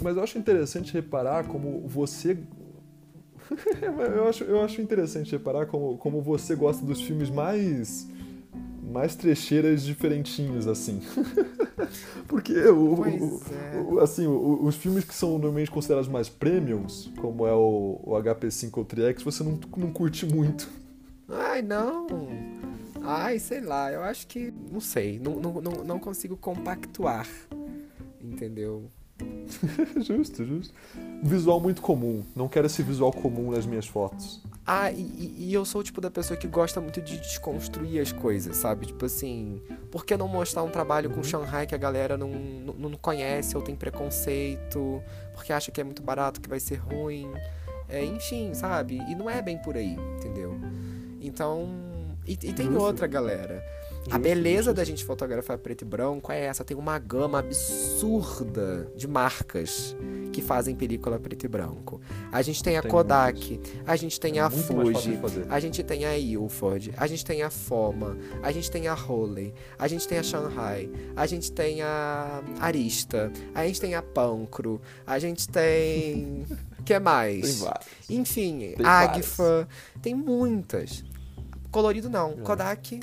Mas 0.02 0.18
eu 0.18 0.24
acho 0.24 0.38
interessante 0.38 0.94
reparar 0.94 1.46
como 1.48 1.88
você. 1.88 2.38
eu, 4.16 4.28
acho, 4.28 4.44
eu 4.44 4.62
acho 4.62 4.82
interessante 4.82 5.32
reparar 5.32 5.66
como, 5.68 5.98
como 5.98 6.22
você 6.22 6.56
gosta 6.56 6.86
dos 6.86 7.02
filmes 7.02 7.30
mais. 7.30 8.08
Mais 8.96 9.14
trecheiras 9.14 9.84
diferentinhos, 9.84 10.68
assim. 10.68 11.02
Porque 12.30 12.54
o, 12.70 13.02
o- 13.02 13.06
é. 13.06 13.82
o- 13.82 14.00
assim, 14.00 14.26
o- 14.26 14.64
os 14.64 14.76
filmes 14.78 15.04
que 15.04 15.14
são 15.14 15.32
normalmente 15.32 15.70
considerados 15.70 16.08
mais 16.10 16.30
premiums, 16.30 17.12
como 17.20 17.46
é 17.46 17.54
o, 17.54 18.00
o 18.02 18.12
HP5 18.14 18.72
ou 18.78 18.86
Triex, 18.86 19.22
você 19.22 19.44
não, 19.44 19.60
não 19.76 19.92
curte 19.92 20.26
muito. 20.26 20.70
Ai, 21.28 21.62
não. 21.62 22.08
Ai, 23.02 23.38
sei 23.38 23.60
lá, 23.62 23.92
eu 23.92 24.02
acho 24.02 24.26
que. 24.28 24.54
Não 24.72 24.80
sei. 24.80 25.20
Não, 25.20 25.36
não, 25.36 25.62
não, 25.62 25.72
não 25.84 26.00
consigo 26.00 26.38
compactuar. 26.38 27.28
Entendeu? 28.22 28.90
justo, 30.02 30.44
justo. 30.46 30.74
Visual 31.22 31.60
muito 31.60 31.82
comum. 31.82 32.24
Não 32.36 32.48
quero 32.48 32.68
esse 32.68 32.82
visual 32.82 33.12
comum 33.12 33.52
nas 33.52 33.66
minhas 33.66 33.88
fotos. 33.88 34.42
Ah, 34.68 34.92
e, 34.92 35.36
e, 35.38 35.54
eu 35.54 35.64
sou 35.64 35.82
o 35.82 35.84
tipo 35.84 36.02
da 36.02 36.10
pessoa 36.10 36.36
que 36.36 36.48
gosta 36.48 36.82
muito 36.82 37.00
de 37.00 37.20
desconstruir 37.20 38.02
as 38.02 38.12
coisas, 38.12 38.58
sabe? 38.58 38.88
Tipo 38.88 39.06
assim, 39.06 39.62
por 39.92 40.04
que 40.04 40.18
não 40.18 40.28
mostrar 40.28 40.64
um 40.64 40.72
trabalho 40.72 41.12
com 41.12 41.24
Shanghai 41.24 41.68
que 41.68 41.76
a 41.76 41.78
galera 41.78 42.18
não, 42.18 42.30
não, 42.30 42.90
não 42.90 42.98
conhece 42.98 43.56
ou 43.56 43.62
tem 43.62 43.76
preconceito, 43.76 45.04
porque 45.36 45.54
acha 45.54 45.72
que 45.72 45.80
é 45.80 45.84
muito 45.84 46.02
barato, 46.02 46.42
que 46.42 46.50
vai 46.50 46.60
ser 46.60 46.78
ruim? 46.78 47.32
É, 47.88 48.04
enfim, 48.04 48.56
sabe? 48.56 48.98
E 49.08 49.14
não 49.14 49.30
é 49.30 49.40
bem 49.40 49.58
por 49.60 49.78
aí, 49.78 49.96
entendeu? 50.18 50.60
Então. 51.22 51.70
E, 52.26 52.34
e 52.34 52.54
tem 52.54 52.76
outra, 52.76 53.06
galera. 53.06 53.64
A 54.12 54.20
beleza 54.20 54.72
da 54.72 54.84
gente 54.84 55.04
fotografar 55.04 55.58
preto 55.58 55.82
e 55.82 55.86
branco 55.86 56.32
é 56.32 56.42
essa, 56.42 56.64
tem 56.64 56.78
uma 56.78 57.00
gama 57.00 57.40
absurda 57.40 58.92
de 58.96 59.08
marcas 59.08 59.96
que 60.32 60.44
fazem 60.44 60.76
película 60.76 61.18
preto 61.18 61.46
e 61.46 61.48
branco. 61.48 62.00
A 62.32 62.42
gente 62.44 62.62
tem 62.62 62.78
a 62.78 62.82
tem 62.82 62.92
Kodak, 62.92 63.60
a 63.86 63.96
gente 63.96 64.20
tem 64.20 64.38
é 64.38 64.42
a 64.42 64.50
Fuji, 64.50 65.20
a 65.50 65.60
gente 65.60 65.84
tem 65.84 66.06
a 66.06 66.18
Ilford, 66.18 66.94
a 66.96 67.08
gente 67.08 67.26
tem 67.26 67.42
a 67.42 67.50
Foma, 67.50 68.16
a 68.44 68.52
gente 68.52 68.70
tem 68.70 68.88
a 68.88 68.94
Holley, 68.94 69.54
a 69.80 69.88
gente 69.88 70.08
tem 70.08 70.20
a 70.20 70.24
Shanghai, 70.24 70.90
a 71.16 71.26
gente 71.26 71.52
tem 71.52 71.82
a 71.82 72.44
Arista, 72.60 73.32
a 73.56 73.66
gente 73.66 73.82
tem 73.82 73.96
a 73.96 74.04
Pancro, 74.04 74.80
a 75.06 75.18
gente 75.18 75.50
tem 75.50 76.46
que 76.86 77.00
mais? 77.00 77.66
Tem 78.08 78.18
Enfim, 78.20 78.74
tem 78.78 78.86
Agfa, 78.86 79.68
tem 80.00 80.14
muitas. 80.14 81.04
Colorido 81.72 82.10
não, 82.10 82.32
é. 82.32 82.36
Kodak 82.36 83.00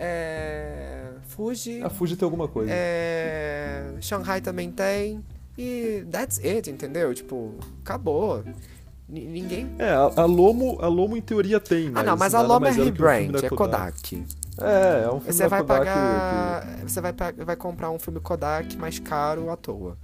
é... 0.00 1.12
Fuji. 1.28 1.82
A 1.82 1.90
Fuji 1.90 2.16
tem 2.16 2.26
alguma 2.26 2.48
coisa. 2.48 2.70
É... 2.72 3.94
Shanghai 4.00 4.40
também 4.40 4.70
tem. 4.70 5.24
E 5.56 6.04
that's 6.10 6.38
it, 6.44 6.70
entendeu? 6.70 7.12
Tipo, 7.12 7.54
acabou. 7.82 8.42
N 9.08 9.26
ninguém. 9.26 9.74
É, 9.78 9.90
a, 9.90 10.22
a, 10.22 10.24
Lomo, 10.24 10.78
a 10.80 10.88
Lomo 10.88 11.16
em 11.16 11.20
teoria 11.20 11.60
tem. 11.60 11.90
Mas 11.90 12.02
ah, 12.02 12.10
não, 12.10 12.16
mas 12.16 12.34
a 12.34 12.40
Lomo 12.42 12.66
é 12.66 12.70
rebrand, 12.70 13.34
é 13.42 13.48
Kodak. 13.48 14.24
É, 14.58 15.04
é 15.04 15.08
um 15.08 15.20
filme 15.20 15.32
você 15.32 15.48
vai 15.48 15.60
Kodak 15.60 15.78
pagar, 15.86 16.76
que... 16.76 16.82
Você 16.82 17.00
vai, 17.00 17.12
vai 17.44 17.56
comprar 17.56 17.90
um 17.90 17.98
filme 17.98 18.20
Kodak 18.20 18.76
mais 18.76 18.98
caro 18.98 19.50
à 19.50 19.56
toa. 19.56 19.98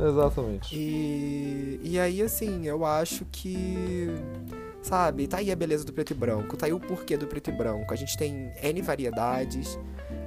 Exatamente. 0.00 0.74
E, 0.74 1.80
e 1.82 1.98
aí, 1.98 2.22
assim, 2.22 2.66
eu 2.66 2.84
acho 2.84 3.24
que 3.30 4.08
Sabe? 4.82 5.28
Tá 5.28 5.38
aí 5.38 5.50
a 5.50 5.56
beleza 5.56 5.84
do 5.84 5.92
preto 5.92 6.10
e 6.10 6.14
branco, 6.14 6.56
tá 6.56 6.66
aí 6.66 6.72
o 6.72 6.80
porquê 6.80 7.16
do 7.16 7.26
preto 7.26 7.50
e 7.50 7.52
branco. 7.52 7.92
A 7.92 7.96
gente 7.96 8.16
tem 8.16 8.52
N 8.62 8.82
variedades. 8.82 9.78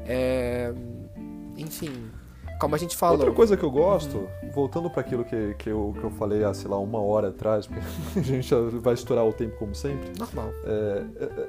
É... 0.05 0.73
Enfim, 1.57 2.11
como 2.59 2.73
a 2.73 2.77
gente 2.77 2.95
falou. 2.95 3.17
Outra 3.17 3.33
coisa 3.33 3.57
que 3.57 3.63
eu 3.63 3.71
gosto, 3.71 4.17
uhum. 4.17 4.51
voltando 4.53 4.89
para 4.89 5.01
aquilo 5.01 5.25
que, 5.25 5.53
que, 5.55 5.69
eu, 5.69 5.93
que 5.99 6.03
eu 6.03 6.11
falei 6.11 6.43
há, 6.43 6.53
sei 6.53 6.69
lá, 6.69 6.79
uma 6.79 6.99
hora 6.99 7.29
atrás, 7.29 7.67
porque 7.67 7.81
a 8.19 8.23
gente 8.23 8.53
vai 8.79 8.93
estourar 8.93 9.25
o 9.25 9.33
tempo 9.33 9.57
como 9.57 9.75
sempre. 9.75 10.17
Normal. 10.17 10.49
É, 10.63 11.03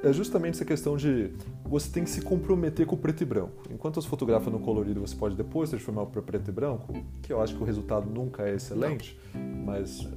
é, 0.05 0.09
é, 0.09 0.13
justamente 0.13 0.55
essa 0.55 0.65
questão 0.65 0.97
de 0.97 1.31
você 1.63 1.89
tem 1.89 2.03
que 2.03 2.09
se 2.09 2.21
comprometer 2.21 2.85
com 2.85 2.95
o 2.95 2.97
preto 2.97 3.21
e 3.21 3.25
branco. 3.25 3.63
Enquanto 3.71 4.01
você 4.01 4.07
fotografa 4.07 4.49
no 4.49 4.59
colorido, 4.59 4.99
você 4.99 5.15
pode 5.15 5.35
depois 5.35 5.69
transformar 5.69 6.05
para 6.07 6.21
preto 6.21 6.49
e 6.49 6.51
branco, 6.51 6.93
que 7.21 7.31
eu 7.31 7.41
acho 7.41 7.55
que 7.55 7.61
o 7.63 7.65
resultado 7.65 8.09
nunca 8.09 8.43
é 8.43 8.55
excelente, 8.55 9.17
Não. 9.33 9.65
mas 9.65 10.07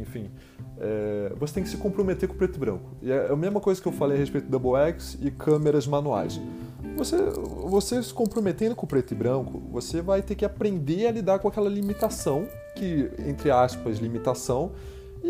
enfim, 0.00 0.30
é, 0.78 1.32
você 1.36 1.54
tem 1.54 1.62
que 1.62 1.68
se 1.68 1.76
comprometer 1.76 2.28
com 2.28 2.34
o 2.34 2.38
preto 2.38 2.56
e 2.56 2.58
branco. 2.58 2.90
E 3.02 3.10
é 3.10 3.30
a 3.30 3.36
mesma 3.36 3.60
coisa 3.60 3.80
que 3.80 3.88
eu 3.88 3.92
falei 3.92 4.16
a 4.16 4.20
respeito 4.20 4.44
do 4.44 4.50
Double 4.50 4.80
X 4.88 5.18
e 5.20 5.30
câmeras 5.30 5.86
manuais. 5.86 6.40
Você, 6.96 7.16
você 7.66 8.02
se 8.02 8.12
comprometendo 8.12 8.74
com 8.74 8.84
o 8.84 8.88
preto 8.88 9.12
e 9.12 9.16
branco, 9.16 9.62
você 9.70 10.02
vai 10.02 10.22
ter 10.22 10.34
que 10.34 10.44
aprender 10.44 11.06
a 11.06 11.12
lidar 11.12 11.38
com 11.38 11.48
aquela 11.48 11.68
limitação, 11.68 12.46
que, 12.74 13.10
entre 13.26 13.50
aspas, 13.50 13.98
limitação, 13.98 14.72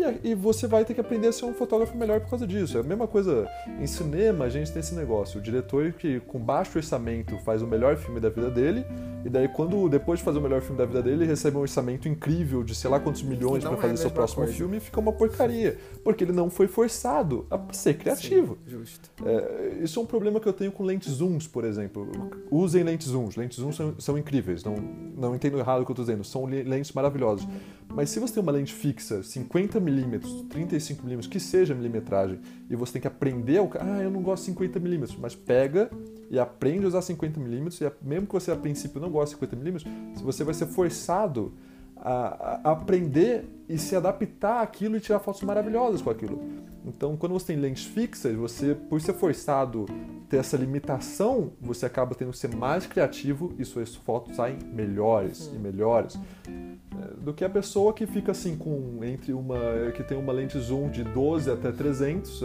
e, 0.01 0.31
e, 0.31 0.35
você 0.35 0.67
vai 0.67 0.85
ter 0.85 0.93
que 0.93 1.01
aprender 1.01 1.27
a 1.27 1.31
ser 1.31 1.45
um 1.45 1.53
fotógrafo 1.53 1.97
melhor 1.97 2.19
por 2.21 2.29
causa 2.29 2.45
disso. 2.45 2.77
É 2.77 2.81
a 2.81 2.83
mesma 2.83 3.07
coisa 3.07 3.47
em 3.79 3.87
cinema, 3.87 4.45
a 4.45 4.49
gente 4.49 4.71
tem 4.71 4.79
esse 4.79 4.95
negócio. 4.95 5.39
O 5.39 5.43
diretor 5.43 5.93
que, 5.93 6.19
com 6.21 6.39
baixo 6.39 6.77
orçamento, 6.77 7.37
faz 7.39 7.61
o 7.61 7.67
melhor 7.67 7.97
filme 7.97 8.19
da 8.19 8.29
vida 8.29 8.49
dele, 8.49 8.85
e 9.25 9.29
daí, 9.29 9.49
quando 9.49 9.89
depois 9.89 10.19
de 10.19 10.25
fazer 10.25 10.39
o 10.39 10.41
melhor 10.41 10.61
filme 10.61 10.77
da 10.77 10.85
vida 10.85 11.01
dele, 11.01 11.23
ele 11.23 11.25
recebe 11.25 11.57
um 11.57 11.61
orçamento 11.61 12.07
incrível 12.07 12.63
de 12.63 12.73
sei 12.73 12.89
lá 12.89 12.99
quantos 12.99 13.21
milhões 13.21 13.63
para 13.63 13.75
fazer 13.75 13.93
é 13.93 13.97
seu 13.97 14.11
próximo 14.11 14.43
coisa. 14.43 14.53
filme, 14.53 14.79
fica 14.79 14.99
uma 14.99 15.11
porcaria. 15.11 15.77
Porque 16.03 16.23
ele 16.23 16.31
não 16.31 16.49
foi 16.49 16.67
forçado 16.67 17.45
a 17.51 17.59
ser 17.73 17.95
criativo. 17.95 18.57
Sim. 18.65 18.83
É, 19.25 19.83
isso 19.83 19.99
é 19.99 20.03
um 20.03 20.05
problema 20.05 20.39
que 20.39 20.47
eu 20.47 20.53
tenho 20.53 20.71
com 20.71 20.83
lentes 20.83 21.11
zooms, 21.11 21.47
por 21.47 21.65
exemplo. 21.65 22.09
Usem 22.49 22.83
lentes 22.83 23.07
zooms. 23.07 23.35
Lentes 23.35 23.57
zooms 23.57 23.75
são, 23.75 23.95
são 23.99 24.17
incríveis. 24.17 24.63
Não, 24.63 24.75
não 25.17 25.35
entendo 25.35 25.59
errado 25.59 25.81
o 25.81 25.85
que 25.85 25.91
eu 25.91 25.93
estou 25.93 26.05
dizendo. 26.05 26.23
São 26.23 26.45
lentes 26.45 26.93
maravilhosas. 26.93 27.45
Mas 27.93 28.09
se 28.09 28.19
você 28.19 28.35
tem 28.35 28.43
uma 28.43 28.51
lente 28.51 28.73
fixa, 28.73 29.19
50mm, 29.19 30.47
35mm, 30.47 31.27
que 31.27 31.39
seja 31.39 31.73
milimetragem, 31.73 32.39
e 32.69 32.75
você 32.75 32.93
tem 32.93 33.01
que 33.01 33.07
aprender, 33.07 33.57
ao... 33.57 33.69
ah, 33.79 34.01
eu 34.01 34.11
não 34.11 34.21
gosto 34.21 34.45
de 34.45 34.57
50mm, 34.57 35.17
mas 35.19 35.35
pega 35.35 35.89
e 36.29 36.39
aprende 36.39 36.85
a 36.85 36.87
usar 36.87 36.99
50mm, 36.99 37.81
e 37.81 38.07
mesmo 38.07 38.27
que 38.27 38.33
você 38.33 38.51
a 38.51 38.55
princípio 38.55 39.01
não 39.01 39.09
goste 39.09 39.35
de 39.35 39.41
50mm, 39.41 40.21
você 40.21 40.43
vai 40.43 40.53
ser 40.53 40.67
forçado 40.67 41.53
a, 41.97 42.61
a 42.63 42.71
aprender 42.71 43.45
e 43.69 43.77
se 43.77 43.95
adaptar 43.95 44.61
àquilo 44.61 44.97
e 44.97 44.99
tirar 44.99 45.19
fotos 45.19 45.43
maravilhosas 45.43 46.01
com 46.01 46.09
aquilo. 46.09 46.41
Então, 46.83 47.15
quando 47.15 47.33
você 47.33 47.47
tem 47.47 47.57
lentes 47.57 47.85
fixas, 47.85 48.35
você, 48.35 48.73
por 48.73 48.99
ser 48.99 49.13
forçado 49.13 49.85
ter 50.29 50.37
essa 50.37 50.57
limitação, 50.57 51.51
você 51.59 51.85
acaba 51.85 52.15
tendo 52.15 52.31
que 52.31 52.37
ser 52.37 52.55
mais 52.55 52.85
criativo 52.85 53.53
e 53.57 53.65
suas 53.65 53.95
fotos 53.95 54.35
saem 54.35 54.57
melhores 54.71 55.51
e 55.53 55.57
melhores. 55.57 56.17
É, 56.47 57.13
do 57.21 57.33
que 57.33 57.45
a 57.45 57.49
pessoa 57.49 57.93
que 57.93 58.05
fica 58.05 58.31
assim 58.31 58.55
com 58.55 58.99
entre 59.03 59.31
uma 59.33 59.57
que 59.95 60.03
tem 60.03 60.17
uma 60.17 60.33
lente 60.33 60.59
zoom 60.59 60.89
de 60.89 61.03
12 61.03 61.49
até 61.49 61.71
300, 61.71 62.41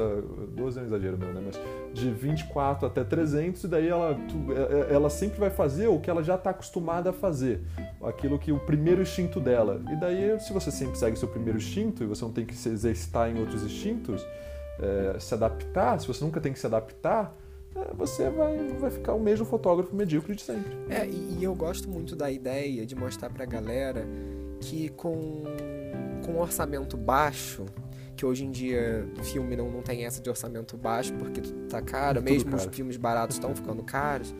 12 0.55 0.79
é 0.79 0.83
um 0.83 0.87
exagero 0.87 1.19
meu, 1.19 1.33
né, 1.33 1.43
mas 1.45 1.59
de 1.93 2.11
24 2.11 2.87
até 2.87 3.03
300 3.03 3.65
e 3.65 3.69
daí 3.69 3.89
ela 3.89 4.19
é, 4.91 4.95
ela 4.95 5.11
sempre 5.11 5.41
vai 5.41 5.51
fazer 5.51 5.89
o 5.89 5.99
que 5.99 6.09
ela 6.09 6.23
já 6.23 6.37
está 6.37 6.51
acostumada 6.51 7.11
a 7.11 7.13
fazer, 7.13 7.63
aquilo 8.03 8.39
que 8.39 8.53
o 8.53 8.59
primeiro 8.59 9.03
instinto 9.03 9.41
dela. 9.41 9.81
E 9.91 9.97
daí 9.97 10.39
se 10.41 10.53
você 10.53 10.71
sempre 10.71 10.99
segue 10.99 11.14
seu 11.17 11.29
primeiro 11.29 11.59
instinto 11.59 12.03
e 12.03 12.07
você 12.07 12.25
não 12.25 12.33
tem 12.33 12.45
que 12.45 12.55
se 12.55 12.69
exercitar 12.69 13.31
em 13.31 13.39
outros 13.39 13.63
instintos, 13.63 14.27
é, 14.81 15.19
se 15.19 15.35
adaptar, 15.35 16.01
se 16.01 16.07
você 16.07 16.25
nunca 16.25 16.41
tem 16.41 16.53
que 16.53 16.59
se 16.59 16.67
adaptar, 16.67 17.37
é, 17.75 17.95
você 17.95 18.31
vai, 18.31 18.57
vai 18.79 18.91
ficar 18.91 19.15
o 19.15 19.21
mesmo 19.21 19.45
fotógrafo 19.45 19.95
medíocre 19.95 20.35
de 20.35 20.43
sempre. 20.43 20.73
É, 20.89 21.07
e, 21.07 21.43
eu 21.43 21.55
gosto 21.55 21.89
muito 21.89 22.15
da 22.15 22.31
ideia 22.31 22.87
de 22.87 22.95
mostrar 22.95 23.31
pra 23.31 23.45
galera 23.45 24.07
que 24.61 24.89
com, 24.91 25.43
com 26.25 26.33
um 26.33 26.41
orçamento 26.41 26.97
baixo, 26.97 27.65
que 28.17 28.25
hoje 28.25 28.45
em 28.45 28.51
dia 28.51 29.09
filme 29.25 29.57
não, 29.57 29.71
não 29.71 29.83
tem 29.83 30.05
essa 30.05 30.23
de 30.23 30.31
orçamento 30.31 30.77
baixo 30.77 31.13
porque 31.15 31.41
tá 31.69 31.83
caro, 31.83 32.23
mesmo 32.23 32.51
caro. 32.53 32.69
os 32.69 32.75
filmes 32.75 32.97
baratos 32.97 33.37
estão 33.37 33.55
ficando 33.55 33.83
caros. 33.83 34.35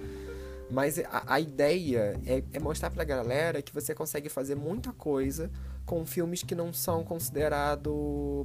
Mas 0.71 0.99
a, 0.99 1.25
a 1.27 1.41
ideia 1.41 2.21
é, 2.25 2.43
é, 2.53 2.59
mostrar 2.59 2.91
pra 2.91 3.05
galera 3.05 3.61
que 3.61 3.73
você 3.73 3.95
consegue 3.95 4.29
fazer 4.29 4.55
muita 4.55 4.93
coisa 4.93 5.51
com 5.85 6.05
filmes 6.05 6.43
que 6.43 6.55
não 6.55 6.73
são 6.73 7.05
considerados 7.05 7.93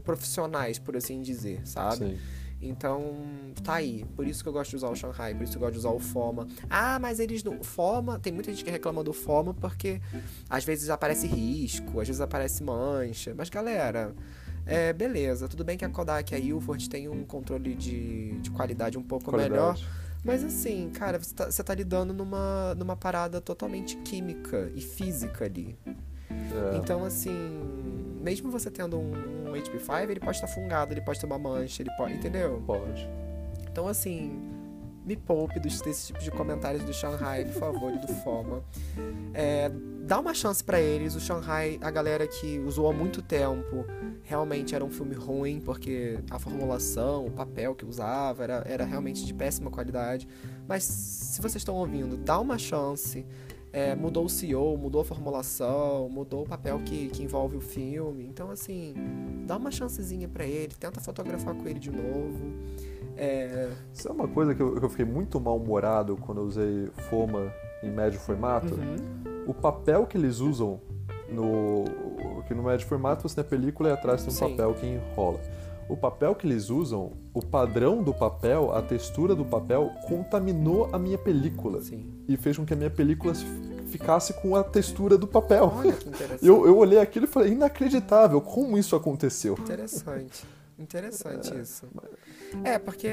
profissionais, 0.03 0.77
por 0.77 0.95
assim 0.95 1.21
dizer, 1.21 1.65
sabe? 1.65 2.09
Sim. 2.09 2.17
Então, 2.61 3.15
tá 3.63 3.75
aí. 3.75 4.05
Por 4.15 4.27
isso 4.27 4.43
que 4.43 4.49
eu 4.49 4.53
gosto 4.53 4.71
de 4.71 4.75
usar 4.75 4.89
o 4.89 4.95
Shanghai, 4.95 5.33
por 5.33 5.43
isso 5.43 5.53
que 5.53 5.57
eu 5.57 5.61
gosto 5.61 5.73
de 5.73 5.79
usar 5.79 5.91
o 5.91 5.99
Foma. 5.99 6.45
Ah, 6.69 6.99
mas 6.99 7.19
eles 7.19 7.41
não. 7.43 7.63
Foma, 7.63 8.19
tem 8.19 8.33
muita 8.33 8.51
gente 8.51 8.65
que 8.65 8.71
reclama 8.71 9.03
do 9.03 9.13
Foma 9.13 9.53
porque 9.53 10.01
às 10.49 10.65
vezes 10.65 10.89
aparece 10.89 11.25
risco, 11.25 12.01
às 12.01 12.07
vezes 12.07 12.19
aparece 12.19 12.61
mancha. 12.61 13.33
Mas 13.35 13.49
galera, 13.49 14.13
é, 14.65 14.91
beleza. 14.91 15.47
Tudo 15.47 15.63
bem 15.63 15.77
que 15.77 15.85
a 15.85 15.89
Kodak 15.89 16.33
e 16.33 16.35
a 16.35 16.39
Ilford 16.39 16.89
tem 16.89 17.07
um 17.07 17.23
controle 17.23 17.75
de, 17.75 18.33
de 18.39 18.51
qualidade 18.51 18.97
um 18.97 19.03
pouco 19.03 19.31
qualidade. 19.31 19.51
melhor. 19.51 19.79
Mas 20.23 20.43
assim, 20.43 20.89
cara, 20.89 21.17
você 21.17 21.33
tá, 21.33 21.49
você 21.49 21.63
tá 21.63 21.73
lidando 21.73 22.13
numa, 22.13 22.75
numa 22.75 22.95
parada 22.95 23.39
totalmente 23.39 23.95
química 23.97 24.69
e 24.75 24.81
física 24.81 25.45
ali. 25.45 25.77
É. 26.29 26.77
Então, 26.77 27.03
assim, 27.03 27.61
mesmo 28.21 28.51
você 28.51 28.69
tendo 28.69 28.97
um, 28.97 29.49
um 29.49 29.53
HP5, 29.53 30.09
ele 30.09 30.19
pode 30.19 30.37
estar 30.37 30.47
fungado, 30.47 30.93
ele 30.93 31.01
pode 31.01 31.19
ter 31.19 31.25
uma 31.25 31.39
mancha, 31.39 31.81
ele 31.81 31.91
pode. 31.97 32.13
Entendeu? 32.13 32.61
Pode. 32.65 33.09
Então, 33.71 33.87
assim, 33.87 34.49
me 35.05 35.15
poupe 35.15 35.59
dos, 35.59 35.81
desse 35.81 36.07
tipo 36.07 36.19
de 36.19 36.29
comentários 36.31 36.83
do 36.83 36.93
Shanghai, 36.93 37.45
por 37.45 37.53
favor, 37.53 37.93
e 37.93 37.97
do 37.97 38.07
Foma. 38.07 38.63
É, 39.33 39.71
dá 40.01 40.19
uma 40.19 40.33
chance 40.33 40.63
para 40.63 40.79
eles. 40.79 41.15
O 41.15 41.19
Shanghai, 41.19 41.79
a 41.81 41.89
galera 41.89 42.27
que 42.27 42.59
usou 42.59 42.89
há 42.89 42.93
muito 42.93 43.21
tempo, 43.21 43.85
realmente 44.23 44.75
era 44.75 44.85
um 44.85 44.89
filme 44.91 45.15
ruim, 45.15 45.59
porque 45.59 46.19
a 46.29 46.37
formulação, 46.37 47.25
o 47.25 47.31
papel 47.31 47.73
que 47.73 47.85
usava 47.85 48.43
era, 48.43 48.63
era 48.67 48.85
realmente 48.85 49.25
de 49.25 49.33
péssima 49.33 49.71
qualidade. 49.71 50.27
Mas 50.67 50.83
se 50.83 51.41
vocês 51.41 51.61
estão 51.61 51.75
ouvindo, 51.75 52.15
dá 52.15 52.39
uma 52.39 52.57
chance 52.57 53.25
é, 53.71 53.95
mudou 53.95 54.25
o 54.25 54.29
CEO, 54.29 54.77
mudou 54.77 55.01
a 55.01 55.05
formulação, 55.05 56.09
mudou 56.09 56.43
o 56.43 56.47
papel 56.47 56.79
que, 56.79 57.09
que 57.09 57.23
envolve 57.23 57.57
o 57.57 57.61
filme. 57.61 58.25
Então, 58.25 58.49
assim, 58.49 58.93
dá 59.45 59.57
uma 59.57 59.71
chancezinha 59.71 60.27
para 60.27 60.45
ele, 60.45 60.73
tenta 60.79 60.99
fotografar 60.99 61.53
com 61.53 61.67
ele 61.67 61.79
de 61.79 61.91
novo. 61.91 62.53
É... 63.15 63.69
Isso 63.93 64.07
é 64.07 64.11
uma 64.11 64.27
coisa 64.27 64.55
que 64.55 64.61
eu, 64.61 64.77
eu 64.77 64.89
fiquei 64.89 65.05
muito 65.05 65.39
mal-humorado 65.39 66.17
quando 66.17 66.39
eu 66.39 66.45
usei 66.45 66.89
Foma 67.09 67.51
em 67.83 67.91
médio 67.91 68.19
formato. 68.19 68.73
Uhum. 68.73 69.43
O 69.45 69.53
papel 69.53 70.05
que 70.05 70.17
eles 70.17 70.39
usam 70.39 70.79
no. 71.29 71.85
Que 72.47 72.53
no 72.53 72.63
médio 72.63 72.87
formato 72.87 73.27
você 73.27 73.35
tem 73.35 73.43
a 73.43 73.47
película 73.47 73.89
e 73.89 73.91
atrás 73.91 74.23
tem 74.23 74.33
um 74.33 74.35
Sim. 74.35 74.49
papel 74.51 74.73
que 74.73 74.85
enrola. 74.87 75.39
O 75.89 75.97
papel 75.97 76.35
que 76.35 76.45
eles 76.45 76.69
usam, 76.69 77.13
o 77.33 77.43
padrão 77.43 78.03
do 78.03 78.13
papel, 78.13 78.71
a 78.71 78.81
textura 78.81 79.33
do 79.33 79.43
papel, 79.43 79.91
contaminou 80.07 80.87
a 80.93 80.99
minha 80.99 81.17
película. 81.17 81.81
Sim. 81.81 82.05
E 82.27 82.37
fez 82.37 82.55
com 82.55 82.63
que 82.63 82.73
a 82.73 82.77
minha 82.77 82.91
película 82.91 83.33
ficasse 83.87 84.33
com 84.33 84.55
a 84.55 84.63
textura 84.63 85.17
do 85.17 85.27
papel. 85.27 85.73
Olha 85.75 85.93
que 85.93 86.07
interessante. 86.07 86.45
Eu, 86.45 86.65
eu 86.67 86.77
olhei 86.77 86.99
aquilo 86.99 87.25
e 87.25 87.27
falei, 87.27 87.53
inacreditável, 87.53 88.39
como 88.39 88.77
isso 88.77 88.95
aconteceu? 88.95 89.55
Interessante. 89.59 90.45
Interessante 90.77 91.59
isso. 91.59 91.87
É, 92.63 92.77
porque 92.79 93.09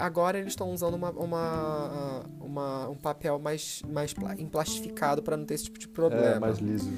agora 0.00 0.38
eles 0.38 0.52
estão 0.52 0.72
usando 0.72 0.94
uma, 0.94 1.10
uma, 1.10 2.22
uma- 2.40 2.88
um 2.88 2.94
papel 2.96 3.38
mais, 3.38 3.82
mais 3.88 4.12
pla- 4.12 4.34
emplastificado 4.38 5.22
para 5.22 5.36
não 5.36 5.44
ter 5.44 5.54
esse 5.54 5.64
tipo 5.64 5.78
de 5.78 5.88
problema. 5.88 6.36
É, 6.36 6.38
mais 6.38 6.58
liso. 6.58 6.90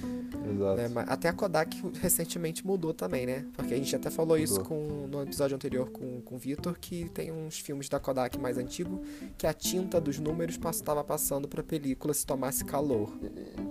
Exato. 0.53 0.91
Mas 0.95 1.09
Até 1.09 1.29
a 1.29 1.33
Kodak 1.33 1.83
recentemente 2.01 2.67
mudou 2.67 2.95
também, 2.95 3.27
né? 3.27 3.45
Porque 3.55 3.75
a 3.75 3.77
gente 3.77 3.95
até 3.95 4.11
falou 4.11 4.39
isso 4.39 4.61
Mudou. 4.61 4.67
com, 4.67 5.07
no 5.09 5.23
episódio 5.23 5.55
anterior 5.55 5.91
com, 5.91 6.21
com 6.23 6.35
o 6.37 6.39
Vitor, 6.39 6.77
que 6.81 7.09
tem 7.11 7.31
uns 7.31 7.59
filmes 7.59 7.89
da 7.89 8.01
Kodak 8.01 8.39
mais 8.39 8.57
antigo 8.59 9.03
que 9.37 9.47
a 9.47 9.53
tinta 9.53 10.01
dos 10.01 10.19
números 10.19 10.59
estava 10.71 11.05
passando 11.05 11.47
pra 11.49 11.63
película 11.63 12.15
se 12.15 12.25
tomasse 12.25 12.65
calor. 12.65 13.13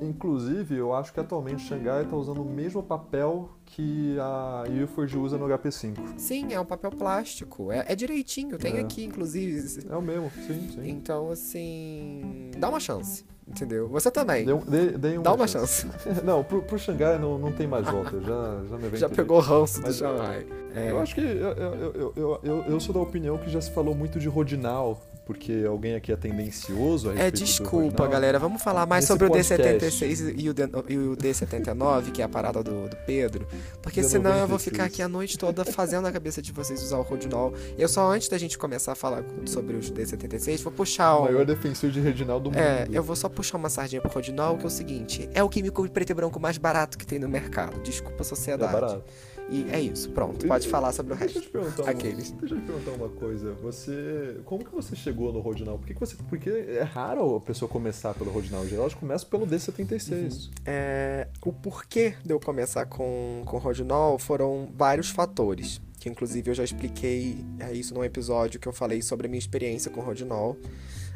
Inclusive, 0.01 0.75
eu 0.75 0.93
acho 0.93 1.13
que 1.13 1.19
atualmente 1.19 1.63
Xangai 1.63 2.03
está 2.03 2.15
usando 2.15 2.41
o 2.41 2.45
mesmo 2.45 2.81
papel 2.83 3.49
que 3.75 4.17
a 4.19 4.63
Ilford 4.67 5.17
usa 5.17 5.37
no 5.37 5.45
HP5. 5.47 5.95
Sim, 6.17 6.53
é 6.53 6.59
um 6.59 6.65
papel 6.65 6.91
plástico. 6.91 7.71
É, 7.71 7.85
é 7.87 7.95
direitinho, 7.95 8.57
tem 8.57 8.77
É. 8.77 8.79
aqui, 8.81 9.03
inclusive. 9.05 9.85
É 9.89 9.95
o 9.95 10.01
mesmo, 10.01 10.31
sim, 10.47 10.69
sim. 10.73 10.89
Então, 10.89 11.29
assim. 11.31 12.51
Dá 12.57 12.67
uma 12.69 12.79
chance, 12.79 13.25
entendeu? 13.47 13.87
Você 13.89 14.09
também. 14.11 14.47
Um- 14.51 14.57
uma 14.57 15.21
Dá 15.23 15.33
uma 15.33 15.47
chance. 15.47 15.87
chance. 15.87 16.21
Não, 16.25 16.43
pro, 16.43 16.61
pro 16.63 16.77
Xangai 16.79 17.17
não, 17.19 17.37
não 17.37 17.51
tem 17.51 17.67
mais 17.67 17.85
volta. 17.85 18.19
Já, 18.19 18.25
já 18.69 18.75
me 18.77 18.81
Já 18.81 19.05
aventurei. 19.07 19.15
pegou 19.15 19.39
ranço 19.39 19.81
do 19.81 19.93
Shanghai. 19.93 20.45
É. 20.75 20.91
Eu 20.91 20.99
acho 20.99 21.15
que 21.15 21.21
eu, 21.21 21.27
eu, 21.27 22.13
eu, 22.15 22.39
eu, 22.43 22.63
eu 22.67 22.79
sou 22.79 22.93
da 22.93 22.99
opinião 23.01 23.37
que 23.37 23.49
já 23.49 23.61
se 23.61 23.71
falou 23.71 23.93
muito 23.95 24.19
de 24.19 24.27
Rodinal, 24.27 25.01
porque 25.29 25.63
alguém 25.69 25.93
aqui 25.93 26.11
é 26.11 26.15
tendencioso 26.15 27.11
É, 27.11 27.29
desculpa, 27.29 28.07
galera. 28.07 28.39
Vamos 28.39 28.63
falar 28.63 28.87
mais 28.87 29.03
Nesse 29.03 29.13
sobre 29.13 29.27
o 29.27 29.29
podcast. 29.29 29.61
D76 29.95 30.33
e 30.35 30.49
o, 30.49 30.53
D, 30.55 30.63
e 30.89 30.97
o 30.97 31.15
D79, 31.15 32.11
que 32.11 32.23
é 32.23 32.25
a 32.25 32.27
parada 32.27 32.63
do, 32.63 32.89
do 32.89 32.95
Pedro. 33.05 33.47
Porque 33.79 34.01
Da 34.01 34.09
senão 34.09 34.31
eu 34.31 34.47
vou 34.47 34.57
96. 34.57 34.63
ficar 34.73 34.85
aqui 34.85 35.03
a 35.03 35.07
noite 35.07 35.37
toda 35.37 35.63
fazendo 35.63 36.07
a 36.07 36.11
cabeça 36.11 36.41
de 36.41 36.51
vocês 36.51 36.81
usar 36.81 36.97
o 36.97 37.03
Rodinol. 37.03 37.53
Eu 37.77 37.87
só, 37.87 38.11
antes 38.11 38.27
da 38.27 38.39
gente 38.39 38.57
começar 38.57 38.93
a 38.93 38.95
falar 38.95 39.23
sobre 39.45 39.75
os 39.75 39.91
D76, 39.91 40.63
vou 40.63 40.73
puxar 40.73 41.13
O 41.15 41.19
um. 41.19 41.25
maior 41.25 41.45
defensor 41.45 41.91
de 41.91 41.99
Reginal 41.99 42.39
do 42.39 42.49
mundo. 42.49 42.57
É, 42.59 42.87
eu 42.91 43.03
vou 43.03 43.15
só 43.15 43.29
puxar 43.29 43.59
uma 43.59 43.69
sardinha 43.69 44.01
pro 44.01 44.09
Rodinol, 44.11 44.57
que 44.57 44.63
é 44.63 44.67
o 44.67 44.71
seguinte: 44.71 45.29
é 45.31 45.43
o 45.43 45.49
químico 45.49 45.87
preto 45.91 46.09
e 46.09 46.13
branco 46.15 46.39
mais 46.39 46.57
barato 46.57 46.97
que 46.97 47.05
tem 47.05 47.19
no 47.19 47.29
mercado. 47.29 47.79
Desculpa 47.83 48.21
É 48.21 48.23
sociedade. 48.23 48.73
barato. 48.73 49.03
E 49.51 49.67
é 49.71 49.79
isso, 49.79 50.11
pronto. 50.11 50.45
Pode 50.47 50.67
falar 50.67 50.91
sobre 50.91 51.13
o 51.13 51.15
Deixa 51.17 51.37
eu 51.37 51.41
resto. 51.41 51.47
te 51.47 51.51
perguntar 51.51 51.83
uma, 51.83 51.91
Aqueles. 51.91 52.31
Deixa 52.31 52.55
eu 52.55 52.59
te 52.59 52.65
perguntar 52.65 52.91
uma 52.91 53.09
coisa. 53.09 53.53
Você. 53.53 54.37
Como 54.45 54.63
que 54.63 54.71
você 54.71 54.95
chegou 54.95 55.33
no 55.33 55.39
Rodinal? 55.39 55.77
Por 55.77 55.87
que, 55.87 55.93
que 55.93 55.99
você. 55.99 56.15
Porque 56.27 56.49
é 56.49 56.83
raro 56.83 57.35
a 57.35 57.41
pessoa 57.41 57.67
começar 57.67 58.13
pelo 58.13 58.31
Rodinal. 58.31 58.63
Em 58.63 58.67
geral, 58.67 58.83
elas 58.83 58.93
começam 58.93 59.27
pelo 59.27 59.47
D76. 59.47 60.49
É, 60.65 61.27
o 61.43 61.51
porquê 61.51 62.13
de 62.23 62.31
eu 62.31 62.39
começar 62.39 62.85
com, 62.85 63.41
com 63.45 63.57
Rodinol 63.57 64.19
foram 64.19 64.69
vários 64.75 65.09
fatores. 65.09 65.81
Que 65.99 66.07
inclusive 66.07 66.51
eu 66.51 66.55
já 66.55 66.63
expliquei 66.63 67.43
é, 67.59 67.73
isso 67.73 67.93
num 67.93 68.03
episódio 68.03 68.59
que 68.59 68.67
eu 68.67 68.73
falei 68.73 69.01
sobre 69.01 69.27
a 69.27 69.29
minha 69.29 69.39
experiência 69.39 69.91
com 69.91 69.99
Rodinol. 69.99 70.57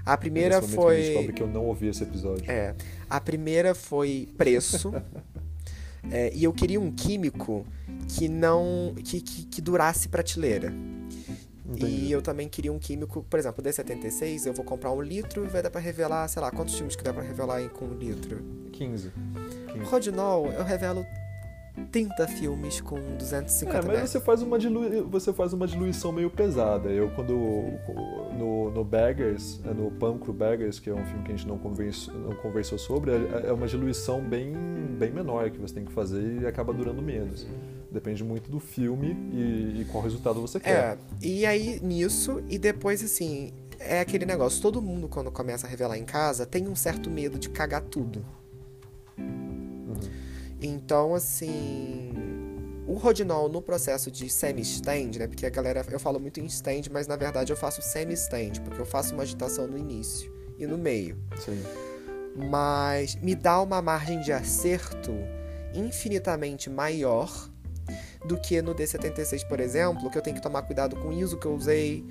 A 0.06 0.18
primeira 0.18 0.56
eu 0.56 0.64
foi. 0.64 1.32
que 1.34 1.42
eu 1.42 1.48
não 1.48 1.66
ouvi 1.66 1.88
esse 1.88 2.04
episódio. 2.04 2.50
É, 2.52 2.76
a 3.10 3.22
primeira 3.22 3.74
foi 3.74 4.28
preço. 4.38 4.92
É, 6.12 6.32
e 6.34 6.44
eu 6.44 6.54
queria 6.54 6.80
um 6.80 6.92
químico 6.92 7.66
que 8.08 8.28
não. 8.28 8.94
que, 9.04 9.22
que, 9.22 9.46
que 9.46 9.62
durasse 9.62 10.10
prateleira. 10.10 10.74
Entendi. 11.66 12.06
E 12.06 12.12
eu 12.12 12.22
também 12.22 12.50
queria 12.50 12.72
um 12.72 12.78
químico, 12.78 13.26
por 13.30 13.40
exemplo, 13.40 13.64
o 13.64 13.68
D76, 13.68 14.46
eu 14.46 14.54
vou 14.54 14.66
comprar 14.66 14.92
um 14.92 15.02
litro 15.02 15.46
e 15.46 15.48
vai 15.48 15.62
dar 15.62 15.70
pra 15.70 15.80
revelar, 15.80 16.28
sei 16.28 16.42
lá, 16.42 16.52
quantos 16.52 16.76
filmes 16.76 16.96
que 16.96 17.04
dá 17.04 17.14
pra 17.14 17.24
revelar 17.24 17.62
em, 17.62 17.70
com 17.70 17.86
um 17.86 17.94
litro? 17.94 18.44
15. 18.74 19.12
15. 19.72 19.86
Rodinol, 19.86 20.48
eu 20.48 20.64
revelo 20.64 21.06
30 21.92 22.28
filmes 22.28 22.82
com 22.82 23.00
250 23.18 23.78
É, 23.78 23.82
mas 23.82 24.10
você 24.10 24.20
faz, 24.20 24.42
uma 24.42 24.58
dilui... 24.60 25.02
você 25.02 25.34
faz 25.34 25.54
uma 25.54 25.68
diluição 25.68 26.12
meio 26.12 26.30
pesada. 26.30 26.90
Eu, 26.90 27.10
quando. 27.12 27.34
No, 28.38 28.72
no 28.72 28.84
Baggers, 28.84 29.60
é, 29.64 29.74
no 29.74 29.92
Pancro 29.92 30.34
Baggers, 30.34 30.80
que 30.80 30.90
é 30.90 30.94
um 30.94 31.06
filme 31.06 31.24
que 31.24 31.32
a 31.32 31.36
gente 31.36 31.48
não 31.48 31.58
conversou, 31.58 32.14
não 32.14 32.36
conversou 32.36 32.78
sobre, 32.78 33.12
é 33.12 33.44
é 33.44 33.52
uma 33.52 33.68
diluição 33.68 34.22
bem, 34.22 34.54
bem 34.98 35.12
menor 35.12 35.50
que 35.52 35.60
você 35.60 35.74
tem 35.74 35.86
que 35.86 35.92
fazer 35.92 36.42
e 36.42 36.48
acaba 36.48 36.74
durando 36.74 37.02
menos. 37.02 37.48
Depende 37.92 38.24
muito 38.24 38.50
do 38.50 38.60
filme 38.60 39.16
e, 39.32 39.82
e 39.82 39.88
qual 39.92 40.04
resultado 40.04 40.42
você 40.42 40.60
quer. 40.60 40.72
É, 40.72 40.98
e 41.22 41.46
aí 41.46 41.80
nisso, 41.82 42.42
e 42.50 42.58
depois 42.58 43.04
assim, 43.04 43.52
é 43.80 44.00
aquele 44.00 44.26
negócio, 44.26 44.62
todo 44.62 44.82
mundo 44.82 45.08
quando 45.08 45.32
começa 45.32 45.68
a 45.68 45.70
revelar 45.70 45.98
em 45.98 46.06
casa 46.06 46.46
tem 46.46 46.68
um 46.68 46.76
certo 46.76 47.10
medo 47.10 47.38
de 47.38 47.50
cagar 47.50 47.82
tudo. 47.82 48.26
Então, 50.64 51.14
assim, 51.14 52.14
o 52.88 52.94
Rodinol 52.94 53.50
no 53.50 53.62
processo 53.62 54.10
de 54.10 54.30
semi-stand, 54.30 55.20
né? 55.20 55.28
Porque 55.28 55.46
a 55.46 55.50
galera, 55.50 55.86
eu 55.92 56.00
falo 56.00 56.20
muito 56.20 56.40
em 56.40 56.46
stand, 56.46 56.84
mas 56.92 57.06
na 57.06 57.16
verdade 57.16 57.52
eu 57.52 57.58
faço 57.58 57.82
semi-stand, 57.82 58.62
porque 58.64 58.80
eu 58.80 58.86
faço 58.86 59.14
uma 59.14 59.24
agitação 59.24 59.68
no 59.68 59.78
início 59.78 60.34
e 60.58 60.66
no 60.66 60.78
meio. 60.78 61.18
Sim. 61.38 61.62
mas 62.50 63.16
me 63.16 63.36
dá 63.36 63.62
uma 63.62 63.82
margem 63.82 64.20
de 64.22 64.32
acerto 64.32 65.12
infinitamente 65.74 66.70
maior 66.70 67.30
do 68.26 68.40
que 68.40 68.62
no 68.62 68.74
D76, 68.74 69.48
por 69.48 69.60
exemplo, 69.60 70.10
que 70.10 70.18
eu 70.18 70.22
tenho 70.22 70.36
que 70.36 70.42
tomar 70.42 70.62
cuidado 70.64 70.96
com 70.96 71.10
o 71.10 71.14
ISO 71.14 71.38
que 71.38 71.46
eu 71.46 71.54
usei. 71.54 72.06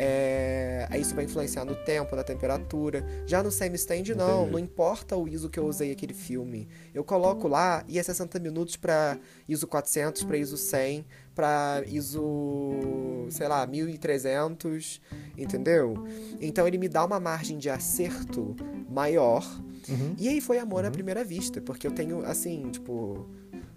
É, 0.00 0.86
aí 0.88 1.00
isso 1.00 1.12
vai 1.12 1.24
influenciar 1.24 1.64
no 1.64 1.74
tempo, 1.74 2.14
na 2.14 2.22
temperatura. 2.22 3.04
Já 3.26 3.42
no 3.42 3.50
semi-stand, 3.50 4.14
não. 4.16 4.42
Entendi. 4.42 4.52
Não 4.52 4.58
importa 4.60 5.16
o 5.16 5.26
ISO 5.26 5.50
que 5.50 5.58
eu 5.58 5.66
usei 5.66 5.90
aquele 5.90 6.14
filme. 6.14 6.68
Eu 6.94 7.02
coloco 7.02 7.48
lá 7.48 7.84
e 7.88 7.98
é 7.98 8.02
60 8.02 8.38
minutos 8.38 8.76
para 8.76 9.18
ISO 9.48 9.66
400, 9.66 10.22
para 10.22 10.36
ISO 10.36 10.56
100, 10.56 11.04
para 11.34 11.82
ISO, 11.88 13.26
sei 13.30 13.48
lá, 13.48 13.66
1300, 13.66 15.00
entendeu? 15.36 16.06
Então 16.40 16.66
ele 16.68 16.78
me 16.78 16.88
dá 16.88 17.04
uma 17.04 17.18
margem 17.18 17.58
de 17.58 17.68
acerto 17.68 18.54
maior. 18.88 19.44
Uhum. 19.88 20.14
E 20.16 20.28
aí 20.28 20.40
foi 20.40 20.58
amor 20.58 20.84
à 20.84 20.90
primeira 20.90 21.24
vista, 21.24 21.60
porque 21.60 21.86
eu 21.86 21.90
tenho, 21.90 22.24
assim, 22.24 22.70
tipo. 22.70 23.26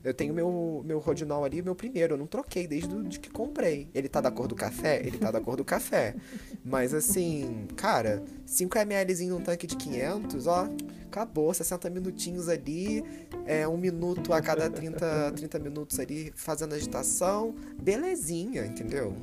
Eu 0.04 0.14
tenho 0.14 0.34
meu, 0.34 0.82
meu 0.86 1.00
Rodinol 1.00 1.44
ali, 1.44 1.62
meu 1.62 1.76
primeiro. 1.76 2.14
Eu 2.14 2.18
não 2.18 2.28
troquei 2.28 2.68
desde 2.68 3.20
que 3.20 3.30
comprei. 3.30 3.90
Ele 3.94 4.10
tá 4.10 4.20
da 4.20 4.32
cor 4.32 4.48
do 4.48 4.56
café? 4.56 5.00
Ele 5.06 5.18
tá 5.18 5.32
da 5.32 5.40
cor 5.40 5.56
do 5.56 5.64
café. 5.64 6.16
Mas 6.64 6.94
assim, 6.94 7.68
cara, 7.76 8.24
5ml 8.48 9.28
num 9.28 9.42
tanque 9.42 9.68
de 9.68 9.76
500, 9.76 10.48
ó, 10.48 10.68
acabou. 11.06 11.54
60 11.54 11.90
minutinhos 11.90 12.50
ali, 12.50 13.04
é, 13.46 13.68
um 13.68 13.78
minuto 13.78 14.34
a 14.34 14.42
cada 14.42 14.70
30, 14.70 15.34
30 15.36 15.60
minutos 15.60 16.00
ali 16.00 16.32
fazendo 16.36 16.74
agitação. 16.74 17.54
Belezinha, 17.82 18.66
entendeu? 18.66 19.16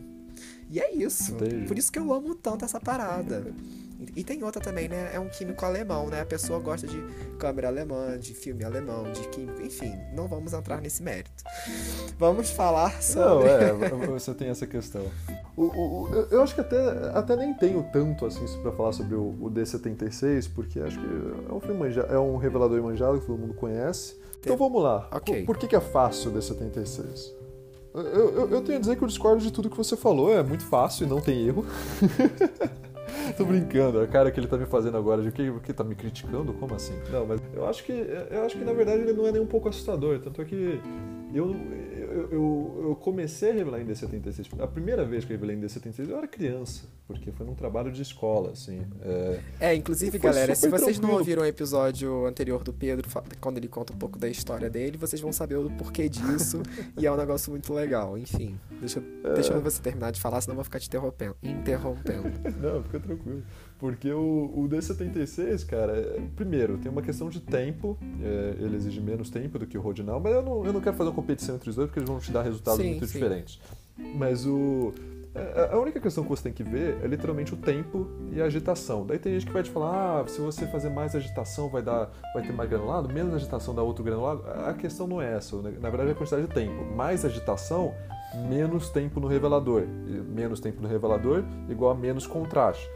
E 0.71 0.81
é 0.81 0.95
isso. 0.95 1.33
Entendi. 1.33 1.67
Por 1.67 1.79
isso 1.79 1.91
que 1.91 1.99
eu 1.99 2.13
amo 2.13 2.35
tanto 2.35 2.65
essa 2.65 2.79
parada. 2.79 3.53
E 4.15 4.23
tem 4.23 4.45
outra 4.45 4.61
também, 4.61 4.89
né? 4.89 5.11
É 5.13 5.19
um 5.19 5.29
químico 5.29 5.65
alemão, 5.65 6.07
né? 6.09 6.21
A 6.21 6.25
pessoa 6.27 6.61
gosta 6.61 6.87
de 6.87 7.03
câmera 7.39 7.67
alemã, 7.67 8.17
de 8.17 8.33
filme 8.33 8.63
alemão, 8.65 9.11
de 9.11 9.27
químico, 9.29 9.61
enfim, 9.61 9.93
não 10.15 10.29
vamos 10.29 10.53
entrar 10.53 10.81
nesse 10.81 11.03
mérito. 11.03 11.31
Vamos 12.17 12.49
falar 12.51 12.95
Não, 12.95 13.03
sobre. 13.03 13.49
é, 13.49 13.73
você 14.07 14.33
tem 14.35 14.49
essa 14.51 14.67
questão. 14.69 15.03
O, 15.57 15.65
o- 15.65 16.03
o- 16.05 16.15
eu- 16.31 16.43
acho 16.43 16.55
que 16.55 16.61
até, 16.61 16.77
até 17.13 17.35
nem 17.35 17.53
tenho 17.55 17.83
tanto 17.93 18.25
assim 18.25 18.45
pra 18.63 18.71
falar 18.71 18.93
sobre 18.93 19.17
o, 19.17 19.31
o 19.41 19.51
D76, 19.51 20.49
porque 20.55 20.79
acho 20.79 20.97
que 20.99 21.07
é 21.51 21.53
um 21.53 21.59
filme 21.61 21.81
manja, 21.81 22.03
é 22.03 22.19
um 22.19 22.37
revelador 22.37 22.81
manjado 22.81 23.19
que 23.21 23.27
todo 23.27 23.37
mundo 23.39 23.55
conhece. 23.55 24.15
Então 24.41 24.57
vamos 24.57 24.81
lá. 24.81 25.09
Ok. 25.11 25.41
Por, 25.41 25.47
por 25.55 25.59
que, 25.59 25.67
que 25.67 25.75
é 25.75 25.81
fácil 25.81 26.31
o 26.31 26.35
D76? 26.35 27.33
Eu, 27.95 28.03
eu, 28.03 28.51
eu 28.51 28.61
tenho 28.63 28.79
a 28.79 28.81
dizer 28.81 28.95
que 28.97 29.03
eu 29.03 29.09
discordo 29.09 29.43
de 29.43 29.51
tudo 29.51 29.69
que 29.69 29.77
você 29.77 29.97
falou, 29.97 30.33
é 30.33 30.41
muito 30.43 30.65
fácil 30.65 31.05
e 31.07 31.11
não 31.11 31.21
tem 31.21 31.49
erro. 31.49 31.67
Tô 33.37 33.45
brincando, 33.45 34.01
a 34.01 34.07
cara 34.07 34.31
que 34.31 34.41
ele 34.41 34.47
tá 34.47 34.57
me 34.57 34.67
fazendo 34.67 34.97
agora, 34.97 35.23
de 35.23 35.31
que, 35.31 35.51
que 35.61 35.73
tá 35.73 35.85
me 35.85 35.95
criticando? 35.95 36.53
Como 36.53 36.75
assim? 36.75 36.95
Não, 37.11 37.27
mas 37.27 37.41
eu 37.55 37.67
acho 37.67 37.85
que 37.85 37.93
eu 37.93 38.43
acho 38.45 38.57
que 38.57 38.65
na 38.65 38.73
verdade 38.73 39.03
ele 39.03 39.13
não 39.13 39.27
é 39.27 39.33
nem 39.33 39.41
um 39.41 39.47
pouco 39.47 39.69
assustador, 39.69 40.19
tanto 40.21 40.43
é 40.43 40.45
que 40.45 40.81
eu, 41.35 41.55
eu, 42.19 42.33
eu, 42.33 42.85
eu, 42.89 42.97
comecei 42.97 43.51
a 43.51 43.55
revelar 43.55 43.81
em 43.81 43.87
D76. 43.87 44.61
A 44.61 44.67
primeira 44.67 45.05
vez 45.05 45.25
que 45.25 45.33
eu 45.33 45.37
revelei 45.37 45.57
em 45.57 45.61
D76 45.61 46.09
eu 46.09 46.19
era 46.19 46.27
criança, 46.27 46.85
porque 47.07 47.31
foi 47.31 47.47
num 47.47 47.55
trabalho 47.55 47.93
de 47.93 48.03
escola, 48.03 48.53
assim. 48.53 48.85
É, 49.03 49.41
é 49.61 49.75
inclusive, 49.75 50.19
galera, 50.19 50.55
se 50.55 50.69
vocês 50.69 50.97
tranquilo. 50.97 51.07
não 51.07 51.19
ouviram 51.19 51.43
o 51.43 51.47
episódio 51.47 52.27
anterior 52.27 52.63
do 52.63 52.73
Pedro, 52.73 53.09
quando 53.41 53.59
ele 53.59 53.69
conta 53.69 53.93
um 53.93 53.97
pouco 53.97 54.19
da 54.19 54.29
história 54.29 54.69
dele, 54.69 54.99
vocês 54.99 55.21
vão 55.21 55.33
saber 55.33 55.57
o 55.57 55.71
porquê 55.71 56.09
disso. 56.09 56.63
e 56.99 57.07
é 57.07 57.13
um 57.13 57.17
negócio 57.17 57.51
muito 57.51 57.73
legal. 57.73 58.19
Enfim, 58.19 58.59
deixa, 58.81 59.03
é... 59.25 59.35
deixa 59.35 59.59
você 59.59 59.81
terminar 59.81 60.11
de 60.11 60.21
falar, 60.21 60.41
senão 60.41 60.53
eu 60.53 60.57
vou 60.57 60.65
ficar 60.65 60.81
te 60.81 60.89
interrompendo. 60.89 61.37
interrompendo. 61.43 62.31
não, 62.61 62.83
fica 62.83 63.01
tranquilo. 63.01 63.43
Porque 63.79 64.11
o, 64.11 64.53
o 64.57 64.69
D76, 64.69 65.65
cara, 65.65 65.93
é, 65.93 66.21
primeiro, 66.35 66.79
tem 66.79 66.91
uma 66.91 67.01
questão 67.01 67.29
de 67.29 67.41
tempo, 67.41 67.97
é, 68.21 68.57
ele 68.59 68.75
exige 68.75 69.01
menos 69.01 69.31
tempo 69.31 69.57
do 69.57 69.67
que 69.67 69.79
o 69.79 69.81
Rodinal, 69.81 70.19
mas 70.19 70.33
eu 70.33 70.43
não, 70.43 70.67
eu 70.67 70.73
não 70.73 70.81
quero 70.81 70.97
fazer 70.97 71.11
uma 71.11 71.15
competição 71.15 71.55
entre 71.55 71.71
os 71.71 71.77
dois 71.77 71.87
porque 71.87 72.01
eles 72.01 72.09
vão 72.09 72.19
te 72.19 72.33
dar 72.33 72.43
resultados 72.43 72.81
sim, 72.81 72.91
muito 72.91 73.07
sim. 73.07 73.13
diferentes. 73.13 73.61
Mas 74.17 74.45
o. 74.45 74.93
É, 75.33 75.71
a 75.73 75.79
única 75.79 76.01
questão 76.01 76.25
que 76.25 76.31
você 76.31 76.43
tem 76.43 76.53
que 76.53 76.65
ver 76.65 76.99
é 77.05 77.07
literalmente 77.07 77.55
o 77.55 77.57
tempo 77.57 78.09
e 78.33 78.41
a 78.41 78.47
agitação. 78.47 79.07
Daí 79.07 79.19
tem 79.19 79.33
gente 79.35 79.47
que 79.47 79.53
vai 79.53 79.63
te 79.63 79.71
falar, 79.71 80.23
ah, 80.23 80.27
se 80.27 80.41
você 80.41 80.67
fazer 80.67 80.89
mais 80.89 81.15
agitação 81.15 81.69
vai 81.69 81.83
dar, 81.83 82.11
vai 82.35 82.43
ter 82.43 82.53
mais 82.53 82.69
granulado, 82.69 83.13
menos 83.13 83.33
agitação 83.35 83.73
dá 83.73 83.83
outro 83.83 84.03
granulado. 84.03 84.43
A 84.67 84.75
questão 84.75 85.07
não 85.07 85.23
é 85.23 85.35
essa, 85.35 85.57
na 85.57 85.89
verdade 85.89 86.09
é 86.09 86.13
a 86.13 86.15
quantidade 86.17 86.49
de 86.49 86.53
tempo. 86.53 86.85
Mais 86.97 87.25
agitação, 87.25 87.95
menos 88.49 88.91
tempo 88.91 89.21
no 89.21 89.29
revelador. 89.29 89.85
menos 90.29 90.59
tempo 90.59 90.83
no 90.83 90.89
revelador 90.89 91.45
igual 91.69 91.93
a 91.93 91.95
menos 91.95 92.27
contraste. 92.27 92.89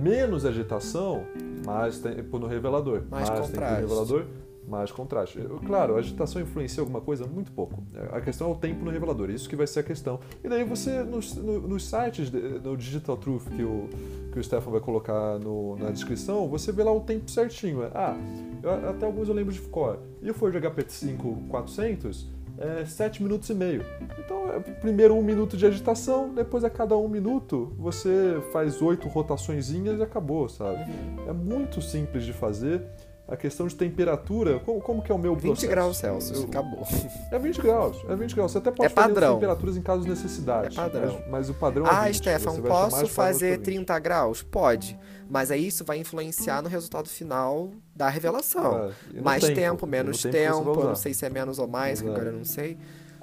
Menos 0.00 0.44
agitação, 0.44 1.24
mais 1.64 1.98
tempo 1.98 2.38
no 2.38 2.46
revelador. 2.46 3.02
Mais, 3.10 3.28
mais 3.28 3.48
tempo 3.48 3.60
no 3.60 3.76
revelador, 3.76 4.26
mais 4.68 4.90
contraste. 4.90 5.38
Claro, 5.66 5.96
a 5.96 5.98
agitação 5.98 6.40
influencia 6.40 6.80
alguma 6.80 7.00
coisa? 7.00 7.26
Muito 7.26 7.52
pouco. 7.52 7.82
A 8.12 8.20
questão 8.20 8.48
é 8.48 8.52
o 8.52 8.54
tempo 8.54 8.84
no 8.84 8.90
revelador, 8.90 9.30
isso 9.30 9.48
que 9.48 9.56
vai 9.56 9.66
ser 9.66 9.80
a 9.80 9.82
questão. 9.82 10.20
E 10.42 10.48
daí 10.48 10.64
você, 10.64 11.02
nos, 11.02 11.34
nos 11.34 11.84
sites, 11.84 12.30
no 12.30 12.76
Digital 12.76 13.16
Truth 13.16 13.48
que 13.48 13.62
o, 13.62 13.88
que 14.32 14.38
o 14.38 14.44
Stefan 14.44 14.70
vai 14.70 14.80
colocar 14.80 15.38
no, 15.38 15.76
na 15.76 15.90
descrição, 15.90 16.48
você 16.48 16.72
vê 16.72 16.82
lá 16.82 16.92
o 16.92 17.00
tempo 17.00 17.30
certinho. 17.30 17.84
Ah, 17.94 18.16
eu, 18.62 18.90
até 18.90 19.06
alguns 19.06 19.28
eu 19.28 19.34
lembro 19.34 19.52
de 19.52 19.60
cor. 19.60 19.98
E 20.22 20.30
o 20.30 20.34
Ford 20.34 20.54
HP5 20.54 21.48
400 21.48 22.26
é 22.58 22.84
7 22.84 23.22
minutos 23.22 23.48
e 23.50 23.54
meio. 23.54 23.84
Então, 24.18 24.52
é, 24.52 24.58
primeiro 24.58 25.14
um 25.14 25.22
minuto 25.22 25.56
de 25.56 25.66
agitação, 25.66 26.32
depois 26.32 26.64
a 26.64 26.70
cada 26.70 26.96
um 26.96 27.08
minuto 27.08 27.72
você 27.78 28.40
faz 28.52 28.80
oito 28.80 29.08
rotaçõezinhas 29.08 29.98
e 29.98 30.02
acabou, 30.02 30.48
sabe? 30.48 30.90
É 31.26 31.32
muito 31.32 31.80
simples 31.82 32.24
de 32.24 32.32
fazer. 32.32 32.82
A 33.26 33.38
questão 33.38 33.66
de 33.66 33.74
temperatura, 33.74 34.58
como, 34.58 34.82
como 34.82 35.02
que 35.02 35.10
é 35.10 35.14
o 35.14 35.18
meu 35.18 35.34
20 35.34 35.42
processo? 35.44 35.66
20 35.66 35.70
graus 35.70 35.96
Celsius, 35.96 36.40
eu, 36.40 36.44
acabou. 36.44 36.86
É 37.32 37.38
20 37.38 37.62
graus, 37.62 38.04
é 38.06 38.14
20 38.14 38.34
graus. 38.34 38.52
Você 38.52 38.58
até 38.58 38.70
pode 38.70 38.92
é 38.92 38.94
fazer 38.94 39.14
temperaturas 39.14 39.76
em 39.78 39.82
caso 39.82 40.02
de 40.02 40.10
necessidade. 40.10 40.78
É 40.78 40.82
padrão. 40.82 41.14
Mas, 41.14 41.30
mas 41.30 41.48
o 41.48 41.54
padrão 41.54 41.86
ah, 41.88 42.04
é 42.04 42.12
20. 42.12 42.16
Stefan, 42.16 42.60
posso 42.60 43.06
fazer 43.08 43.60
30 43.60 43.98
graus? 43.98 44.42
Pode. 44.42 44.98
Mas 45.28 45.50
aí 45.50 45.66
isso 45.66 45.84
vai 45.84 45.98
influenciar 45.98 46.62
no 46.62 46.68
resultado 46.68 47.08
final 47.08 47.70
da 47.94 48.08
revelação. 48.08 48.92
É, 49.14 49.20
mais 49.20 49.42
tempo, 49.42 49.54
tempo 49.54 49.86
menos 49.86 50.22
tempo, 50.22 50.32
tempo 50.32 50.84
não 50.84 50.94
sei 50.94 51.14
se 51.14 51.24
é 51.24 51.30
menos 51.30 51.58
ou 51.58 51.66
mais, 51.66 52.00
que 52.00 52.08
agora 52.08 52.30
eu 52.30 52.36
não 52.38 52.44
sei. 52.44 52.76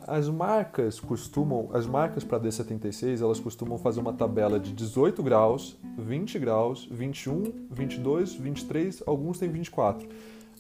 As 0.08 0.28
marcas 0.28 1.00
costumam, 1.00 1.70
as 1.74 1.86
marcas 1.86 2.24
para 2.24 2.40
D76, 2.40 3.22
elas 3.22 3.40
costumam 3.40 3.78
fazer 3.78 4.00
uma 4.00 4.14
tabela 4.14 4.60
de 4.60 4.74
18 4.74 5.22
graus, 5.22 5.78
20 5.98 6.40
graus, 6.40 6.88
21, 6.92 7.68
22, 7.70 8.34
23, 8.34 9.04
alguns 9.06 9.38
têm 9.38 9.50
24. 9.50 10.08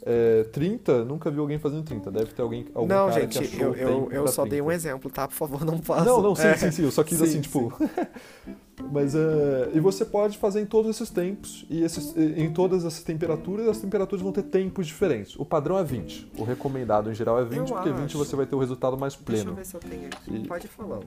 É, 0.03 0.45
30, 0.45 1.05
nunca 1.05 1.29
vi 1.29 1.39
alguém 1.39 1.59
fazendo 1.59 1.83
30. 1.83 2.11
Deve 2.11 2.33
ter 2.33 2.41
alguém. 2.41 2.65
Algum 2.73 2.87
não, 2.87 3.11
gente, 3.11 3.37
eu, 3.59 3.75
eu, 3.75 4.11
eu 4.11 4.27
só 4.27 4.43
30. 4.43 4.49
dei 4.49 4.61
um 4.61 4.71
exemplo, 4.71 5.11
tá? 5.11 5.27
Por 5.27 5.35
favor, 5.35 5.63
não 5.63 5.79
faça. 5.79 6.05
Não, 6.05 6.21
não, 6.21 6.35
sim, 6.35 6.47
é. 6.47 6.57
sim, 6.57 6.71
sim. 6.71 6.83
Eu 6.83 6.91
só 6.91 7.03
quis 7.03 7.17
sim, 7.19 7.23
assim, 7.23 7.41
tipo. 7.41 7.71
Mas 8.91 9.15
é. 9.15 9.71
E 9.73 9.79
você 9.79 10.05
pode 10.05 10.37
fazer 10.37 10.61
em 10.61 10.65
todos 10.65 10.89
esses 10.91 11.09
tempos 11.09 11.65
e 11.69 11.83
esses, 11.83 12.15
em 12.15 12.51
todas 12.51 12.85
essas 12.85 13.03
temperaturas, 13.03 13.67
as 13.67 13.79
temperaturas 13.79 14.21
vão 14.21 14.31
ter 14.31 14.43
tempos 14.43 14.87
diferentes. 14.87 15.35
O 15.37 15.45
padrão 15.45 15.77
é 15.77 15.83
20. 15.83 16.31
O 16.37 16.43
recomendado 16.43 17.11
em 17.11 17.13
geral 17.13 17.39
é 17.39 17.43
20, 17.43 17.57
eu 17.57 17.65
porque 17.65 17.89
acho. 17.89 17.97
20 17.99 18.17
você 18.17 18.35
vai 18.35 18.45
ter 18.45 18.55
o 18.55 18.59
resultado 18.59 18.97
mais 18.97 19.15
pleno. 19.15 19.51
Deixa 19.51 19.51
eu 19.51 19.55
ver 19.55 19.65
se 19.65 19.75
eu 19.75 19.79
tenho 19.79 20.07
aqui. 20.07 20.35
E... 20.35 20.47
Pode 20.47 20.65
ir 20.65 20.69
falando. 20.69 21.05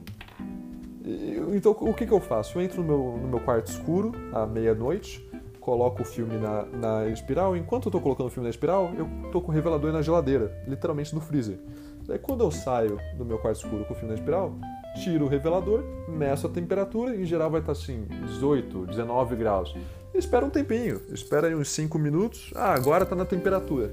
Então, 1.53 1.71
o 1.71 1.93
que, 1.93 2.05
que 2.05 2.11
eu 2.11 2.19
faço? 2.19 2.57
Eu 2.57 2.63
entro 2.63 2.81
no 2.81 2.87
meu, 2.87 3.19
no 3.21 3.27
meu 3.27 3.39
quarto 3.39 3.67
escuro 3.67 4.11
à 4.33 4.45
meia-noite 4.45 5.23
coloco 5.65 6.03
o 6.03 6.05
filme 6.05 6.37
na, 6.37 6.63
na 6.65 7.07
espiral, 7.07 7.57
enquanto 7.57 7.87
eu 7.87 7.91
tô 7.91 7.99
colocando 7.99 8.27
o 8.27 8.29
filme 8.29 8.45
na 8.45 8.51
espiral, 8.51 8.93
eu 8.95 9.09
tô 9.31 9.41
com 9.41 9.51
o 9.51 9.53
revelador 9.53 9.91
na 9.91 9.99
geladeira, 9.99 10.55
literalmente 10.67 11.15
no 11.15 11.19
freezer. 11.19 11.57
Daí 12.05 12.19
quando 12.19 12.43
eu 12.43 12.51
saio 12.51 12.99
do 13.17 13.25
meu 13.25 13.39
quarto 13.39 13.57
escuro 13.57 13.83
com 13.85 13.93
o 13.93 13.95
filme 13.95 14.13
na 14.13 14.19
espiral, 14.19 14.53
tiro 14.95 15.25
o 15.25 15.27
revelador, 15.27 15.83
meço 16.07 16.47
a 16.47 16.49
temperatura, 16.49 17.15
em 17.15 17.25
geral 17.25 17.49
vai 17.49 17.59
estar 17.59 17.73
assim, 17.73 18.05
18, 18.25 18.87
19 18.87 19.35
graus. 19.35 19.75
E 20.13 20.17
espera 20.17 20.45
um 20.45 20.49
tempinho, 20.49 21.01
espera 21.11 21.47
aí 21.47 21.55
uns 21.55 21.69
5 21.69 21.99
minutos, 21.99 22.51
ah, 22.55 22.73
agora 22.73 23.03
está 23.03 23.15
na 23.15 23.25
temperatura. 23.25 23.91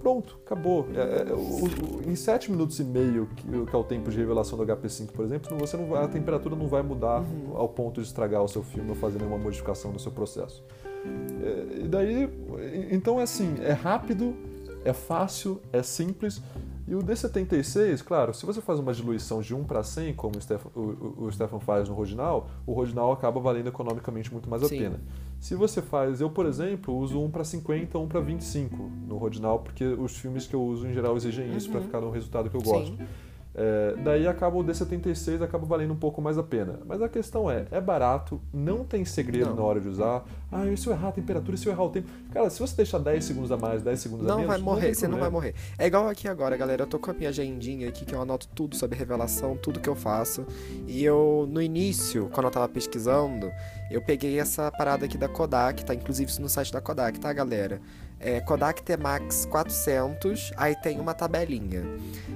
Pronto, 0.00 0.38
acabou. 0.46 0.86
É, 0.94 1.30
é, 1.30 1.34
o, 1.34 1.98
o, 1.98 2.10
em 2.10 2.16
7 2.16 2.50
minutos 2.50 2.80
e 2.80 2.84
meio, 2.84 3.28
que, 3.36 3.46
que, 3.46 3.76
é 3.76 3.78
o 3.78 3.84
tempo 3.84 4.10
de 4.10 4.16
revelação 4.16 4.58
do 4.58 4.64
HP5, 4.64 5.08
por 5.12 5.24
exemplo, 5.24 5.56
você 5.58 5.76
não 5.76 5.94
a 5.94 6.08
temperatura 6.08 6.56
não 6.56 6.68
vai 6.68 6.82
mudar 6.82 7.20
uhum. 7.20 7.54
ao 7.54 7.68
ponto 7.68 8.00
de 8.00 8.06
estragar 8.06 8.42
o 8.42 8.48
seu 8.48 8.62
filme 8.62 8.88
ou 8.88 8.96
fazer 8.96 9.18
nenhuma 9.18 9.38
modificação 9.38 9.92
no 9.92 9.98
seu 9.98 10.10
processo. 10.10 10.64
É, 11.42 11.84
e 11.84 11.88
daí, 11.88 12.30
então 12.90 13.20
é 13.20 13.24
assim, 13.24 13.56
é 13.62 13.72
rápido, 13.72 14.34
é 14.84 14.92
fácil, 14.92 15.60
é 15.72 15.82
simples. 15.82 16.40
E 16.90 16.94
o 16.96 17.04
D76, 17.04 18.02
claro, 18.02 18.34
se 18.34 18.44
você 18.44 18.60
faz 18.60 18.80
uma 18.80 18.92
diluição 18.92 19.40
de 19.40 19.54
1 19.54 19.62
para 19.62 19.80
100, 19.80 20.12
como 20.14 20.36
o 20.36 20.40
Stefan, 20.40 20.70
o, 20.74 21.24
o 21.24 21.30
Stefan 21.30 21.60
faz 21.60 21.88
no 21.88 21.94
Rodinal, 21.94 22.50
o 22.66 22.72
Rodinal 22.72 23.12
acaba 23.12 23.38
valendo 23.38 23.68
economicamente 23.68 24.32
muito 24.32 24.50
mais 24.50 24.60
a 24.64 24.66
Sim. 24.66 24.78
pena. 24.78 25.00
Se 25.38 25.54
você 25.54 25.80
faz, 25.80 26.20
eu 26.20 26.28
por 26.28 26.46
exemplo, 26.46 26.92
uso 26.98 27.22
1 27.22 27.30
para 27.30 27.44
50, 27.44 27.96
1 27.96 28.08
para 28.08 28.20
25 28.20 28.76
no 29.06 29.18
Rodinal, 29.18 29.60
porque 29.60 29.84
os 29.84 30.16
filmes 30.16 30.48
que 30.48 30.54
eu 30.54 30.60
uso 30.60 30.84
em 30.84 30.92
geral 30.92 31.16
exigem 31.16 31.56
isso 31.56 31.68
uhum. 31.68 31.74
para 31.74 31.80
ficar 31.82 32.00
no 32.00 32.10
resultado 32.10 32.50
que 32.50 32.56
eu 32.56 32.60
gosto. 32.60 32.96
Sim. 32.96 33.06
É, 33.52 33.96
daí 34.04 34.28
acaba 34.28 34.56
o 34.56 34.64
D76 34.64 35.42
acaba 35.42 35.66
valendo 35.66 35.92
um 35.92 35.96
pouco 35.96 36.22
mais 36.22 36.38
a 36.38 36.42
pena. 36.42 36.78
Mas 36.86 37.02
a 37.02 37.08
questão 37.08 37.50
é, 37.50 37.66
é 37.70 37.80
barato, 37.80 38.40
não 38.52 38.84
tem 38.84 39.04
segredo 39.04 39.50
não. 39.50 39.56
na 39.56 39.62
hora 39.62 39.80
de 39.80 39.88
usar. 39.88 40.24
Ah, 40.52 40.66
e 40.66 40.76
se 40.76 40.86
eu 40.86 40.92
errar 40.92 41.08
a 41.08 41.12
temperatura, 41.12 41.54
e 41.54 41.58
se 41.58 41.66
eu 41.66 41.72
errar 41.72 41.84
o 41.84 41.90
tempo? 41.90 42.08
Cara, 42.32 42.48
se 42.48 42.60
você 42.60 42.76
deixar 42.76 42.98
10 42.98 43.24
segundos 43.24 43.52
a 43.52 43.56
mais, 43.56 43.82
10 43.82 44.00
segundos 44.00 44.26
não 44.26 44.34
a 44.34 44.38
menos... 44.38 44.52
Vai 44.52 44.60
morrer, 44.60 44.88
não 44.88 44.94
você 44.94 45.08
não 45.08 45.18
vai 45.18 45.30
morrer. 45.30 45.54
É 45.78 45.86
igual 45.86 46.08
aqui 46.08 46.28
agora, 46.28 46.56
galera. 46.56 46.82
Eu 46.82 46.86
tô 46.86 46.98
com 46.98 47.10
a 47.10 47.14
minha 47.14 47.28
agendinha 47.28 47.88
aqui, 47.88 48.04
que 48.04 48.14
eu 48.14 48.22
anoto 48.22 48.48
tudo 48.54 48.76
sobre 48.76 48.96
revelação, 48.96 49.56
tudo 49.56 49.80
que 49.80 49.88
eu 49.88 49.96
faço. 49.96 50.46
E 50.86 51.04
eu, 51.04 51.48
no 51.50 51.60
início, 51.60 52.28
quando 52.32 52.46
eu 52.46 52.52
tava 52.52 52.68
pesquisando, 52.68 53.50
eu 53.90 54.00
peguei 54.00 54.38
essa 54.38 54.70
parada 54.70 55.04
aqui 55.04 55.18
da 55.18 55.28
Kodak, 55.28 55.84
tá? 55.84 55.94
Inclusive 55.94 56.30
isso 56.30 56.40
no 56.40 56.48
site 56.48 56.72
da 56.72 56.80
Kodak, 56.80 57.18
tá, 57.18 57.32
galera? 57.32 57.80
É, 58.20 58.40
Kodak 58.40 58.82
T-Max 58.82 59.46
400, 59.46 60.52
aí 60.56 60.76
tem 60.76 61.00
uma 61.00 61.14
tabelinha. 61.14 61.82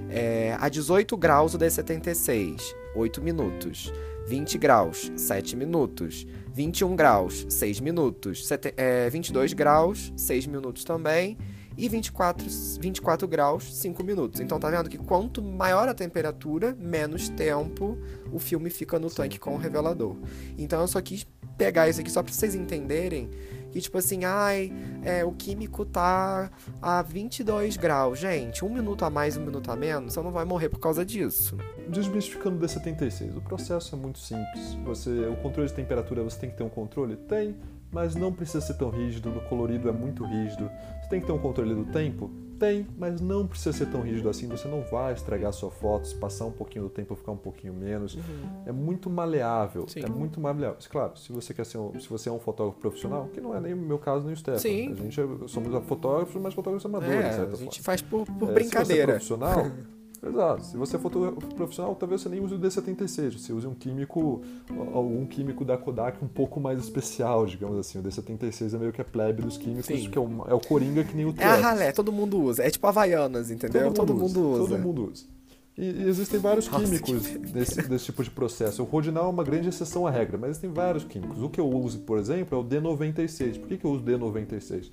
É, 0.08 0.56
a 0.58 0.68
18 0.68 1.16
graus 1.16 1.54
o 1.54 1.58
D76, 1.58 2.62
8 2.96 3.22
minutos. 3.22 3.92
20 4.26 4.56
graus, 4.56 5.12
7 5.14 5.54
minutos. 5.54 6.26
21 6.54 6.94
graus, 6.96 7.44
6 7.48 7.80
minutos. 7.80 8.46
Sete, 8.46 8.72
é, 8.76 9.10
22 9.10 9.52
graus, 9.52 10.12
6 10.16 10.46
minutos 10.46 10.84
também. 10.84 11.36
E 11.76 11.88
24, 11.88 12.46
24 12.80 13.26
graus, 13.26 13.74
5 13.74 14.04
minutos. 14.04 14.40
Então 14.40 14.60
tá 14.60 14.70
vendo 14.70 14.88
que 14.88 14.96
quanto 14.96 15.42
maior 15.42 15.88
a 15.88 15.94
temperatura, 15.94 16.74
menos 16.78 17.28
tempo 17.28 17.98
o 18.32 18.38
filme 18.38 18.70
fica 18.70 18.98
no 18.98 19.10
tanque 19.10 19.40
com 19.40 19.54
o 19.54 19.58
revelador. 19.58 20.16
Então 20.56 20.80
eu 20.80 20.86
só 20.88 21.00
quis 21.00 21.26
pegar 21.58 21.88
isso 21.88 22.00
aqui 22.00 22.10
só 22.10 22.22
pra 22.22 22.32
vocês 22.32 22.54
entenderem 22.54 23.28
que 23.74 23.80
tipo 23.80 23.98
assim, 23.98 24.24
ai, 24.24 24.72
é, 25.02 25.24
o 25.24 25.32
químico 25.32 25.84
tá 25.84 26.48
a 26.80 27.02
22 27.02 27.76
graus. 27.76 28.20
Gente, 28.20 28.64
um 28.64 28.72
minuto 28.72 29.04
a 29.04 29.10
mais, 29.10 29.36
um 29.36 29.44
minuto 29.44 29.68
a 29.68 29.74
menos, 29.74 30.12
você 30.12 30.22
não 30.22 30.30
vai 30.30 30.44
morrer 30.44 30.68
por 30.68 30.78
causa 30.78 31.04
disso. 31.04 31.56
Desmistificando 31.88 32.56
o 32.56 32.60
D76, 32.60 33.36
o 33.36 33.40
processo 33.40 33.96
é 33.96 33.98
muito 33.98 34.20
simples. 34.20 34.74
Você, 34.84 35.10
o 35.26 35.34
controle 35.38 35.68
de 35.68 35.74
temperatura, 35.74 36.22
você 36.22 36.38
tem 36.38 36.50
que 36.50 36.56
ter 36.56 36.62
um 36.62 36.68
controle? 36.68 37.16
Tem, 37.16 37.56
mas 37.90 38.14
não 38.14 38.32
precisa 38.32 38.60
ser 38.60 38.74
tão 38.74 38.90
rígido, 38.90 39.28
no 39.28 39.40
colorido 39.40 39.88
é 39.88 39.92
muito 39.92 40.24
rígido. 40.24 40.70
Você 41.02 41.08
tem 41.08 41.20
que 41.20 41.26
ter 41.26 41.32
um 41.32 41.38
controle 41.38 41.74
do 41.74 41.86
tempo? 41.86 42.30
Tem, 42.58 42.86
mas 42.96 43.20
não 43.20 43.46
precisa 43.46 43.72
ser 43.76 43.86
tão 43.86 44.00
rígido 44.00 44.28
assim. 44.28 44.46
Você 44.48 44.68
não 44.68 44.82
vai 44.82 45.12
estragar 45.12 45.52
sua 45.52 45.70
foto, 45.70 46.06
se 46.06 46.14
passar 46.14 46.46
um 46.46 46.52
pouquinho 46.52 46.84
do 46.84 46.90
tempo 46.90 47.14
ficar 47.14 47.32
um 47.32 47.36
pouquinho 47.36 47.74
menos. 47.74 48.14
Uhum. 48.14 48.62
É 48.66 48.72
muito 48.72 49.10
maleável. 49.10 49.86
Sim. 49.88 50.02
É 50.04 50.08
muito 50.08 50.40
maleável. 50.40 50.78
Claro, 50.88 51.16
se 51.16 51.32
você 51.32 51.52
quer 51.52 51.66
ser 51.66 51.78
um, 51.78 51.98
se 51.98 52.08
você 52.08 52.28
é 52.28 52.32
um 52.32 52.38
fotógrafo 52.38 52.78
profissional, 52.78 53.28
que 53.32 53.40
não 53.40 53.54
é 53.54 53.60
nem 53.60 53.74
o 53.74 53.76
meu 53.76 53.98
caso 53.98 54.24
nem 54.24 54.34
o 54.34 54.36
Stefan. 54.36 54.58
Sim. 54.58 54.92
A 54.92 54.94
gente 54.94 55.20
é, 55.20 55.24
somos 55.48 55.84
fotógrafos, 55.86 56.40
mas 56.40 56.54
fotógrafos 56.54 56.86
amadores, 56.86 57.14
é, 57.14 57.48
A 57.52 57.56
gente 57.56 57.82
faz 57.82 58.02
por, 58.02 58.26
por 58.26 58.50
é, 58.50 58.52
brincadeira. 58.52 59.18
Se 59.20 59.28
você 59.28 59.34
é 59.34 59.36
profissional, 59.36 59.66
Exato. 60.28 60.64
Se 60.64 60.76
você 60.76 60.98
for 60.98 61.10
profissional, 61.54 61.94
talvez 61.94 62.20
você 62.20 62.28
nem 62.28 62.40
use 62.40 62.54
o 62.54 62.58
D76, 62.58 63.38
você 63.38 63.52
use 63.52 63.66
um 63.66 63.74
químico, 63.74 64.42
algum 64.92 65.26
químico 65.26 65.64
da 65.64 65.76
Kodak 65.76 66.24
um 66.24 66.28
pouco 66.28 66.60
mais 66.60 66.78
especial, 66.78 67.46
digamos 67.46 67.78
assim. 67.78 67.98
O 67.98 68.02
D76 68.02 68.74
é 68.74 68.78
meio 68.78 68.92
que 68.92 69.00
a 69.00 69.04
plebe 69.04 69.42
dos 69.42 69.56
químicos, 69.56 69.86
Sim. 69.86 70.10
que 70.10 70.18
é 70.18 70.20
o, 70.20 70.44
é 70.48 70.54
o 70.54 70.60
Coringa 70.60 71.04
que 71.04 71.16
nem 71.16 71.26
o 71.26 71.34
É 71.38 71.44
a 71.44 71.56
ralé, 71.56 71.92
todo 71.92 72.12
mundo 72.12 72.40
usa. 72.40 72.62
É 72.62 72.70
tipo 72.70 72.86
Havaianas, 72.86 73.50
entendeu? 73.50 73.92
Todo 73.92 74.14
mundo, 74.14 74.32
todo 74.32 74.38
mundo 74.38 74.50
usa, 74.50 74.62
usa, 74.62 74.70
Todo 74.70 74.82
mundo 74.82 75.10
usa. 75.10 75.24
E, 75.76 75.82
e 75.82 76.08
existem 76.08 76.38
vários 76.38 76.68
Nossa, 76.68 76.84
químicos 76.84 77.26
que 77.26 77.38
desse, 77.38 77.82
desse 77.82 78.04
tipo 78.06 78.22
de 78.22 78.30
processo. 78.30 78.82
O 78.82 78.86
rodinal 78.86 79.26
é 79.26 79.28
uma 79.28 79.44
grande 79.44 79.68
exceção 79.68 80.06
à 80.06 80.10
regra, 80.10 80.38
mas 80.38 80.50
existem 80.50 80.70
vários 80.70 81.04
químicos. 81.04 81.42
O 81.42 81.48
que 81.48 81.60
eu 81.60 81.68
uso, 81.68 81.98
por 82.00 82.18
exemplo, 82.18 82.56
é 82.56 82.60
o 82.60 82.64
D96. 82.64 83.58
Por 83.58 83.68
que, 83.68 83.78
que 83.78 83.84
eu 83.84 83.90
uso 83.90 84.04
D96? 84.04 84.90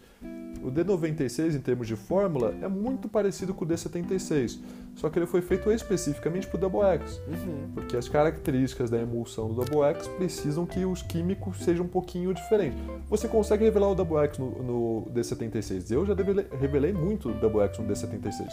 O 0.63 0.69
D96, 0.71 1.55
em 1.55 1.59
termos 1.59 1.87
de 1.87 1.95
fórmula, 1.95 2.53
é 2.61 2.67
muito 2.67 3.09
parecido 3.09 3.51
com 3.51 3.65
o 3.65 3.67
D76, 3.67 4.59
só 4.93 5.09
que 5.09 5.17
ele 5.17 5.25
foi 5.25 5.41
feito 5.41 5.71
especificamente 5.71 6.45
para 6.45 6.57
o 6.57 6.59
Double 6.59 6.81
X, 6.81 7.19
Uhum. 7.27 7.69
porque 7.73 7.97
as 7.97 8.07
características 8.07 8.87
da 8.91 8.99
emulsão 8.99 9.47
do 9.47 9.55
Double 9.65 9.81
X 9.95 10.07
precisam 10.07 10.67
que 10.67 10.85
os 10.85 11.01
químicos 11.01 11.57
sejam 11.63 11.85
um 11.85 11.87
pouquinho 11.87 12.31
diferentes. 12.31 12.77
Você 13.09 13.27
consegue 13.27 13.63
revelar 13.63 13.89
o 13.89 13.95
Double 13.95 14.17
X 14.19 14.37
no, 14.37 14.51
no 14.61 15.07
D76. 15.11 15.89
Eu 15.89 16.05
já 16.05 16.13
revelei, 16.13 16.45
revelei 16.59 16.93
muito 16.93 17.29
o 17.29 17.33
Double 17.33 17.61
X 17.61 17.79
no 17.79 17.85
D76, 17.87 18.45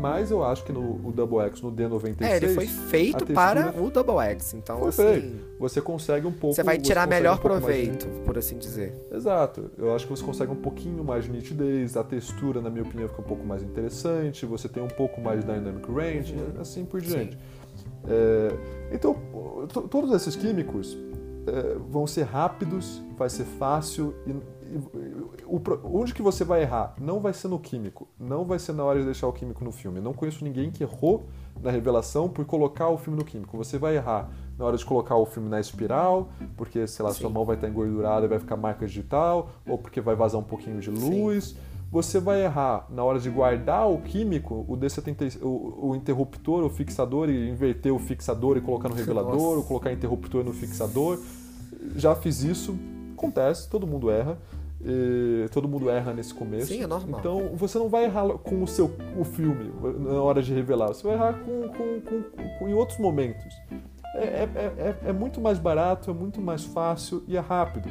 mas 0.00 0.30
eu 0.30 0.42
acho 0.42 0.64
que 0.64 0.72
no 0.72 1.06
o 1.06 1.12
Double 1.14 1.40
X 1.40 1.60
no 1.60 1.70
D96 1.70 2.22
É, 2.22 2.36
ele 2.38 2.48
foi 2.54 2.66
feito 2.66 3.26
para 3.26 3.74
o 3.78 3.90
Double 3.90 4.16
X, 4.30 4.54
então 4.54 4.78
Foi 4.78 4.88
assim, 4.88 5.20
feito. 5.20 5.44
você 5.58 5.82
consegue 5.82 6.26
um 6.26 6.32
pouco. 6.32 6.56
você 6.56 6.62
vai 6.62 6.78
tirar 6.78 7.02
consegue 7.06 7.20
melhor 7.22 7.38
um 7.38 7.42
mais 7.48 7.54
de- 7.56 7.60
proveito, 7.60 8.06
por 8.24 8.38
assim 8.38 8.56
dizer. 8.56 8.94
Exato. 9.12 9.70
Eu 9.76 9.94
acho 9.94 10.06
que 10.06 10.10
você 10.16 10.24
consegue 10.24 10.50
um 10.50 10.56
pouquinho 10.56 11.01
mais 11.04 11.24
de 11.24 11.30
nitidez, 11.30 11.96
a 11.96 12.04
textura, 12.04 12.60
na 12.60 12.70
minha 12.70 12.82
opinião, 12.84 13.08
fica 13.08 13.20
um 13.20 13.24
pouco 13.24 13.44
mais 13.46 13.62
interessante, 13.62 14.44
você 14.46 14.68
tem 14.68 14.82
um 14.82 14.88
pouco 14.88 15.20
mais 15.20 15.40
de 15.40 15.46
dynamic 15.52 15.90
range, 15.90 16.34
Uhum. 16.34 16.60
assim 16.60 16.84
por 16.84 17.00
diante. 17.00 17.36
É, 18.08 18.94
então, 18.94 19.16
to- 19.72 19.82
todos 19.88 20.12
esses 20.12 20.34
químicos 20.36 20.96
é, 21.46 21.76
vão 21.90 22.06
ser 22.06 22.22
rápidos, 22.24 23.02
vai 23.18 23.28
ser 23.30 23.44
fácil 23.44 24.14
e, 24.26 24.34
onde 25.84 26.14
que 26.14 26.22
você 26.22 26.44
vai 26.44 26.62
errar? 26.62 26.94
Não 27.00 27.20
vai 27.20 27.32
ser 27.32 27.48
no 27.48 27.58
químico, 27.58 28.08
não 28.18 28.44
vai 28.44 28.58
ser 28.58 28.72
na 28.72 28.84
hora 28.84 28.98
de 28.98 29.04
deixar 29.04 29.26
o 29.26 29.32
químico 29.32 29.64
no 29.64 29.72
filme. 29.72 29.98
Eu 29.98 30.02
não 30.02 30.12
conheço 30.12 30.44
ninguém 30.44 30.70
que 30.70 30.82
errou 30.82 31.26
na 31.60 31.70
revelação 31.70 32.28
por 32.28 32.44
colocar 32.44 32.88
o 32.88 32.98
filme 32.98 33.18
no 33.18 33.24
químico. 33.24 33.56
Você 33.56 33.78
vai 33.78 33.96
errar 33.96 34.30
na 34.58 34.64
hora 34.64 34.76
de 34.76 34.84
colocar 34.84 35.16
o 35.16 35.26
filme 35.26 35.48
na 35.48 35.60
espiral, 35.60 36.28
porque, 36.56 36.86
sei 36.86 37.04
lá, 37.04 37.12
Sim. 37.12 37.20
sua 37.20 37.30
mão 37.30 37.44
vai 37.44 37.56
estar 37.56 37.68
engordurada 37.68 38.26
e 38.26 38.28
vai 38.28 38.38
ficar 38.38 38.56
marca 38.56 38.86
digital, 38.86 39.50
ou 39.66 39.78
porque 39.78 40.00
vai 40.00 40.14
vazar 40.14 40.40
um 40.40 40.44
pouquinho 40.44 40.80
de 40.80 40.90
luz. 40.90 41.56
Você 41.90 42.18
vai 42.18 42.42
errar 42.42 42.86
na 42.88 43.04
hora 43.04 43.18
de 43.18 43.28
guardar 43.28 43.86
o 43.86 44.00
químico, 44.00 44.64
o 44.66 44.78
D70, 44.78 45.42
o, 45.42 45.90
o 45.90 45.96
interruptor, 45.96 46.64
o 46.64 46.70
fixador, 46.70 47.28
e 47.28 47.50
inverter 47.50 47.92
o 47.92 47.98
fixador 47.98 48.56
e 48.56 48.62
colocar 48.62 48.88
no 48.88 48.94
revelador, 48.94 49.34
Nossa. 49.34 49.56
ou 49.56 49.62
colocar 49.62 49.92
interruptor 49.92 50.42
no 50.42 50.54
fixador. 50.54 51.20
Já 51.94 52.14
fiz 52.14 52.42
isso, 52.42 52.74
acontece, 53.12 53.68
todo 53.68 53.86
mundo 53.86 54.10
erra. 54.10 54.38
E 54.84 55.48
todo 55.50 55.68
mundo 55.68 55.88
erra 55.88 56.12
nesse 56.12 56.34
começo. 56.34 56.66
Sim, 56.66 56.82
é 56.82 56.86
normal. 56.86 57.20
Então 57.20 57.50
você 57.54 57.78
não 57.78 57.88
vai 57.88 58.04
errar 58.04 58.26
com 58.38 58.62
o 58.62 58.66
seu 58.66 58.90
o 59.16 59.24
filme 59.24 59.72
na 60.00 60.20
hora 60.22 60.42
de 60.42 60.52
revelar, 60.52 60.88
você 60.88 61.02
vai 61.06 61.14
errar 61.14 61.34
com, 61.34 61.68
com, 61.68 62.00
com, 62.00 62.22
com- 62.58 62.68
em 62.68 62.74
outros 62.74 62.98
momentos. 62.98 63.54
É, 64.14 64.24
é, 64.24 64.48
é, 65.04 65.08
é 65.08 65.12
muito 65.12 65.40
mais 65.40 65.58
barato, 65.58 66.10
é 66.10 66.14
muito 66.14 66.40
mais 66.40 66.64
fácil 66.64 67.22
e 67.26 67.36
é 67.36 67.40
rápido. 67.40 67.88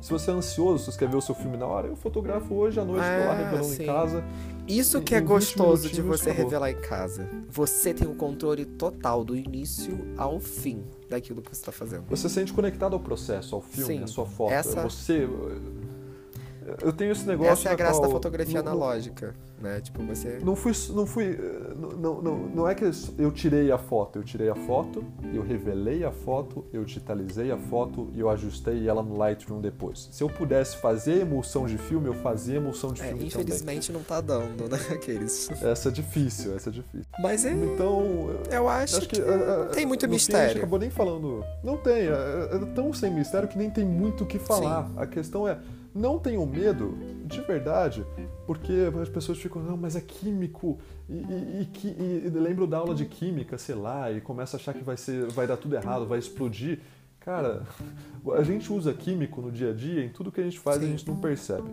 Se 0.00 0.12
você 0.12 0.30
é 0.30 0.34
ansioso, 0.34 0.84
se 0.84 0.92
você 0.92 0.98
quer 0.98 1.08
ver 1.08 1.16
o 1.16 1.20
seu 1.20 1.34
filme 1.34 1.56
na 1.56 1.66
hora, 1.66 1.88
eu 1.88 1.96
fotografo 1.96 2.54
hoje 2.54 2.78
à 2.78 2.84
noite, 2.84 3.02
tô 3.04 3.24
lá 3.26 3.32
Ah, 3.32 3.34
revelando 3.34 3.64
sim. 3.64 3.82
em 3.82 3.86
casa. 3.86 4.22
Isso 4.68 5.00
que 5.00 5.14
é 5.14 5.20
20 5.20 5.28
gostoso 5.28 5.88
de 5.88 6.02
você 6.02 6.30
revelar 6.32 6.70
em 6.70 6.80
casa. 6.80 7.28
Você 7.48 7.94
tem 7.94 8.08
o 8.08 8.14
controle 8.14 8.64
total 8.64 9.24
do 9.24 9.36
início 9.36 9.98
ao 10.16 10.40
fim 10.40 10.82
daquilo 11.08 11.40
que 11.40 11.50
você 11.54 11.60
está 11.62 11.72
fazendo. 11.72 12.04
Você 12.08 12.28
se 12.28 12.34
sente 12.34 12.52
conectado 12.52 12.94
ao 12.94 13.00
processo, 13.00 13.54
ao 13.54 13.60
filme, 13.62 13.98
Sim. 13.98 14.02
à 14.02 14.06
sua 14.06 14.26
foto. 14.26 14.52
Essa- 14.52 14.80
É 14.80 14.82
você. 14.82 15.28
Eu 16.82 16.92
tenho 16.92 17.12
esse 17.12 17.26
negócio. 17.26 17.52
Essa 17.52 17.68
é 17.68 17.72
a 17.72 17.74
graça 17.76 18.00
da 18.00 18.08
fotografia 18.08 18.62
no- 18.62 18.68
analógica, 18.70 19.34
né? 19.60 19.80
Tipo, 19.80 20.02
você... 20.04 20.38
Não 20.42 20.54
fui, 20.56 20.72
não 20.94 21.06
fui, 21.06 21.38
não, 21.76 21.88
não, 21.90 22.22
não, 22.22 22.36
não 22.48 22.68
é 22.68 22.74
que 22.74 22.84
eu 23.18 23.30
tirei 23.32 23.70
a 23.70 23.78
foto, 23.78 24.18
eu 24.18 24.24
tirei 24.24 24.48
a 24.48 24.54
foto, 24.54 25.04
eu 25.32 25.42
revelei 25.42 26.04
a 26.04 26.10
foto, 26.10 26.64
eu 26.72 26.84
digitalizei 26.84 27.50
a 27.50 27.56
foto 27.56 28.10
e 28.14 28.20
eu 28.20 28.28
ajustei 28.30 28.88
ela 28.88 29.02
no 29.02 29.16
Lightroom 29.16 29.60
depois. 29.60 30.08
Se 30.10 30.22
eu 30.22 30.28
pudesse 30.28 30.76
fazer 30.78 31.20
emulsão 31.20 31.66
de 31.66 31.78
filme, 31.78 32.06
eu 32.08 32.14
fazia 32.14 32.56
emulsão 32.56 32.92
de 32.92 33.02
É, 33.02 33.08
filme 33.08 33.26
infelizmente 33.26 33.92
não 33.92 34.02
tá 34.02 34.20
dando, 34.20 34.68
né? 34.68 34.78
Aqueles... 34.92 35.48
também. 35.48 35.70
Essa 35.70 35.88
é 35.88 35.92
difícil, 35.92 36.54
essa 36.56 36.68
é 36.70 36.72
difícil. 36.72 37.06
Mas 37.20 37.44
é... 37.44 37.52
Então, 37.52 38.00
eu 38.50 38.52
Eu 38.52 38.68
acho, 38.68 38.96
acho 38.98 39.08
que, 39.08 39.16
que 39.16 39.22
eh, 39.22 39.36
não 39.64 39.68
tem 39.68 39.86
muito 39.86 40.06
no 40.06 40.12
fim, 40.12 40.16
a 40.16 40.18
gente 40.18 40.28
mistério. 40.32 40.56
acabou 40.58 40.78
nem 40.78 40.90
falando. 40.90 41.44
Não 41.62 41.76
tem, 41.76 42.08
é, 42.08 42.48
é 42.52 42.58
tão 42.74 42.92
sem 42.92 43.10
mistério 43.12 43.48
que 43.48 43.56
nem 43.56 43.70
tem 43.70 43.84
muito 43.84 44.24
o 44.24 44.26
que 44.26 44.38
falar. 44.38 44.90
A 44.96 45.06
questão 45.06 45.46
é, 45.46 45.58
não 45.96 46.18
tenham 46.18 46.44
medo, 46.46 46.96
de 47.24 47.40
verdade, 47.40 48.04
porque 48.46 48.72
as 49.00 49.08
pessoas 49.08 49.38
ficam, 49.38 49.62
não, 49.62 49.76
mas 49.76 49.96
é 49.96 50.00
químico, 50.00 50.78
e, 51.08 51.14
e, 51.14 51.70
e, 51.84 52.26
e 52.26 52.30
lembro 52.30 52.66
da 52.66 52.78
aula 52.78 52.94
de 52.94 53.06
química, 53.06 53.56
sei 53.56 53.74
lá, 53.74 54.12
e 54.12 54.20
começa 54.20 54.56
a 54.56 54.60
achar 54.60 54.74
que 54.74 54.84
vai, 54.84 54.96
ser, 54.96 55.26
vai 55.30 55.46
dar 55.46 55.56
tudo 55.56 55.74
errado, 55.74 56.06
vai 56.06 56.18
explodir. 56.18 56.80
Cara, 57.20 57.66
a 58.34 58.42
gente 58.42 58.72
usa 58.72 58.92
químico 58.92 59.40
no 59.40 59.50
dia 59.50 59.70
a 59.70 59.74
dia, 59.74 60.04
em 60.04 60.08
tudo 60.08 60.32
que 60.32 60.40
a 60.40 60.44
gente 60.44 60.58
faz 60.58 60.78
a 60.78 60.80
Sim. 60.80 60.88
gente 60.88 61.06
não 61.06 61.16
percebe. 61.16 61.68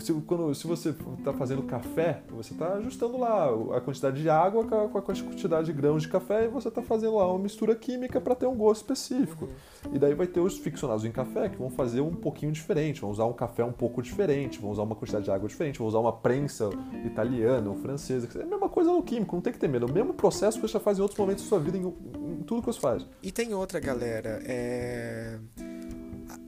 Se, 0.00 0.12
quando, 0.12 0.52
se 0.56 0.66
você 0.66 0.90
está 1.18 1.32
fazendo 1.32 1.62
café, 1.62 2.22
você 2.30 2.52
está 2.52 2.74
ajustando 2.74 3.16
lá 3.16 3.48
a 3.76 3.80
quantidade 3.80 4.20
de 4.20 4.28
água 4.28 4.64
com 4.64 4.74
a, 4.74 5.00
a 5.00 5.02
quantidade 5.02 5.66
de 5.66 5.72
grãos 5.72 6.02
de 6.02 6.08
café 6.08 6.46
e 6.46 6.48
você 6.48 6.66
está 6.66 6.82
fazendo 6.82 7.14
lá 7.14 7.30
uma 7.30 7.38
mistura 7.38 7.76
química 7.76 8.20
para 8.20 8.34
ter 8.34 8.46
um 8.46 8.56
gosto 8.56 8.80
específico. 8.80 9.48
E 9.92 9.98
daí 9.98 10.14
vai 10.14 10.26
ter 10.26 10.40
os 10.40 10.58
ficcionados 10.58 11.04
em 11.04 11.12
café 11.12 11.48
que 11.48 11.56
vão 11.56 11.70
fazer 11.70 12.00
um 12.00 12.12
pouquinho 12.12 12.50
diferente, 12.50 13.00
vão 13.00 13.10
usar 13.10 13.26
um 13.26 13.32
café 13.32 13.64
um 13.64 13.72
pouco 13.72 14.02
diferente, 14.02 14.58
vão 14.58 14.70
usar 14.72 14.82
uma 14.82 14.96
quantidade 14.96 15.24
de 15.24 15.30
água 15.30 15.48
diferente, 15.48 15.78
vão 15.78 15.86
usar 15.86 16.00
uma 16.00 16.12
prensa 16.12 16.70
italiana 17.04 17.70
ou 17.70 17.76
francesa. 17.76 18.28
É 18.36 18.42
a 18.42 18.46
mesma 18.46 18.68
coisa 18.68 18.90
no 18.90 19.02
químico, 19.02 19.36
não 19.36 19.42
tem 19.42 19.52
que 19.52 19.60
ter 19.60 19.68
medo. 19.68 19.86
É 19.86 19.90
o 19.90 19.94
mesmo 19.94 20.12
processo 20.12 20.60
que 20.60 20.66
você 20.66 20.72
já 20.72 20.80
faz 20.80 20.98
em 20.98 21.02
outros 21.02 21.18
momentos 21.18 21.44
da 21.44 21.48
sua 21.48 21.60
vida, 21.60 21.78
em, 21.78 21.86
em 21.86 22.42
tudo 22.42 22.62
que 22.62 22.66
você 22.66 22.80
faz. 22.80 23.06
E 23.22 23.30
tem 23.30 23.54
outra, 23.54 23.78
galera. 23.78 24.42
É... 24.44 25.38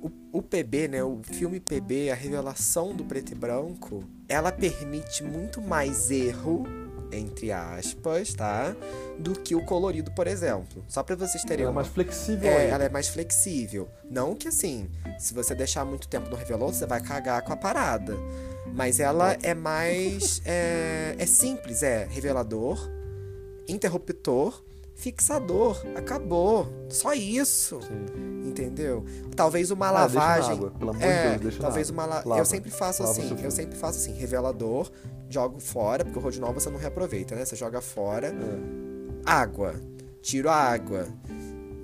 O, 0.02 0.38
o 0.38 0.42
PB, 0.42 0.88
né? 0.88 1.02
O 1.04 1.20
filme 1.22 1.60
PB, 1.60 2.10
a 2.10 2.14
revelação 2.14 2.94
do 2.94 3.04
preto 3.04 3.32
e 3.32 3.34
branco, 3.34 4.04
ela 4.28 4.50
permite 4.52 5.22
muito 5.24 5.60
mais 5.60 6.10
erro, 6.10 6.64
entre 7.12 7.50
aspas, 7.50 8.32
tá? 8.34 8.74
Do 9.18 9.32
que 9.32 9.54
o 9.54 9.64
colorido, 9.64 10.10
por 10.12 10.26
exemplo. 10.26 10.84
Só 10.88 11.02
pra 11.02 11.16
vocês 11.16 11.42
terem 11.42 11.64
Ela 11.64 11.70
é 11.70 11.72
uma 11.72 11.82
mais 11.82 11.88
flexível 11.92 12.48
É, 12.50 12.56
aí. 12.64 12.70
ela 12.70 12.84
é 12.84 12.88
mais 12.88 13.08
flexível. 13.08 13.88
Não 14.08 14.34
que 14.34 14.48
assim, 14.48 14.88
se 15.18 15.34
você 15.34 15.54
deixar 15.54 15.84
muito 15.84 16.06
tempo 16.08 16.30
no 16.30 16.36
revelou, 16.36 16.72
você 16.72 16.86
vai 16.86 17.00
cagar 17.00 17.42
com 17.42 17.52
a 17.52 17.56
parada. 17.56 18.16
Mas 18.72 19.00
ela 19.00 19.36
é 19.42 19.52
mais. 19.54 20.40
É, 20.44 21.16
é 21.18 21.26
simples, 21.26 21.82
é 21.82 22.06
revelador, 22.08 22.78
interruptor, 23.68 24.62
fixador. 25.00 25.82
Acabou. 25.96 26.68
Só 26.88 27.12
isso. 27.14 27.80
Sim. 27.82 28.48
Entendeu? 28.48 29.04
Talvez 29.36 29.70
uma 29.70 29.86
Ah, 29.88 29.90
lavagem. 29.92 30.52
água, 30.52 30.70
pelo 30.70 30.90
amor 30.90 31.02
é, 31.02 31.22
de 31.22 31.28
Deus, 31.30 31.40
deixa 31.42 31.60
talvez 31.60 31.90
uma 31.90 32.04
la... 32.06 32.22
Lava. 32.24 32.40
Eu 32.40 32.44
sempre 32.44 32.70
faço 32.70 33.02
Lava 33.02 33.12
assim, 33.18 33.42
eu 33.42 33.50
sempre 33.50 33.76
faço 33.76 33.98
assim, 33.98 34.12
revelador, 34.12 34.90
jogo 35.28 35.60
fora, 35.60 36.04
porque 36.04 36.18
o 36.18 36.22
rodinol 36.22 36.52
você 36.52 36.68
não 36.68 36.78
reaproveita, 36.78 37.34
né? 37.34 37.44
Você 37.44 37.54
joga 37.56 37.80
fora 37.80 38.28
É. 38.28 38.32
água, 39.24 39.74
tiro 40.22 40.48
a 40.48 40.54
água, 40.54 41.06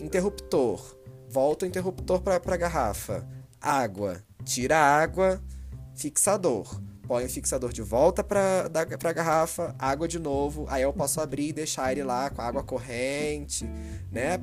interruptor, 0.00 0.96
volta 1.28 1.64
o 1.64 1.68
interruptor 1.68 2.20
para 2.20 2.36
a 2.36 2.56
garrafa, 2.56 3.26
água, 3.60 4.16
tira 4.44 4.76
a 4.76 5.00
água, 5.00 5.40
fixador, 5.94 6.80
põe 7.06 7.24
o 7.24 7.28
fixador 7.28 7.72
de 7.72 7.82
volta 7.82 8.22
para 8.24 8.70
a 9.04 9.12
garrafa, 9.12 9.74
água 9.78 10.08
de 10.08 10.18
novo, 10.18 10.66
aí 10.68 10.82
eu 10.82 10.92
posso 10.92 11.20
abrir 11.20 11.48
e 11.48 11.52
deixar 11.52 11.92
ele 11.92 12.02
lá 12.02 12.28
com 12.30 12.42
a 12.42 12.46
água 12.46 12.62
corrente, 12.62 13.64
né? 14.10 14.38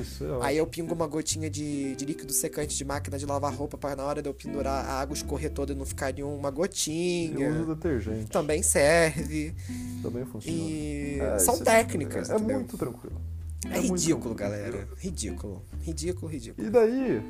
Isso, 0.00 0.24
é 0.24 0.46
Aí 0.46 0.56
eu 0.58 0.66
pingo 0.66 0.94
uma 0.94 1.06
gotinha 1.06 1.50
de, 1.50 1.94
de 1.96 2.04
líquido 2.04 2.32
secante 2.32 2.76
de 2.76 2.84
máquina 2.84 3.18
de 3.18 3.26
lavar 3.26 3.52
roupa 3.54 3.76
para 3.76 3.96
na 3.96 4.04
hora 4.04 4.22
de 4.22 4.28
eu 4.28 4.34
pendurar 4.34 4.84
a 4.84 5.00
água 5.00 5.14
escorrer 5.14 5.50
toda 5.50 5.72
e 5.72 5.74
não 5.76 5.84
ficar 5.86 6.12
nenhuma 6.12 6.50
gotinha. 6.50 7.46
Eu 7.46 7.62
uso 7.62 7.74
detergente. 7.74 8.30
Também 8.30 8.62
serve. 8.62 9.54
Também 10.02 10.24
funciona. 10.24 10.56
E 10.56 11.18
É, 11.20 11.38
são 11.38 11.58
técnicas, 11.58 12.30
É, 12.30 12.34
é 12.34 12.38
muito 12.38 12.76
tranquilo. 12.76 13.20
É, 13.66 13.78
muito 13.80 13.92
ridículo, 13.94 14.34
tranquilo. 14.34 14.34
galera. 14.34 14.88
Ridículo. 14.98 15.62
Ridículo, 15.82 16.30
ridículo. 16.30 16.66
E 16.66 16.70
daí, 16.70 17.22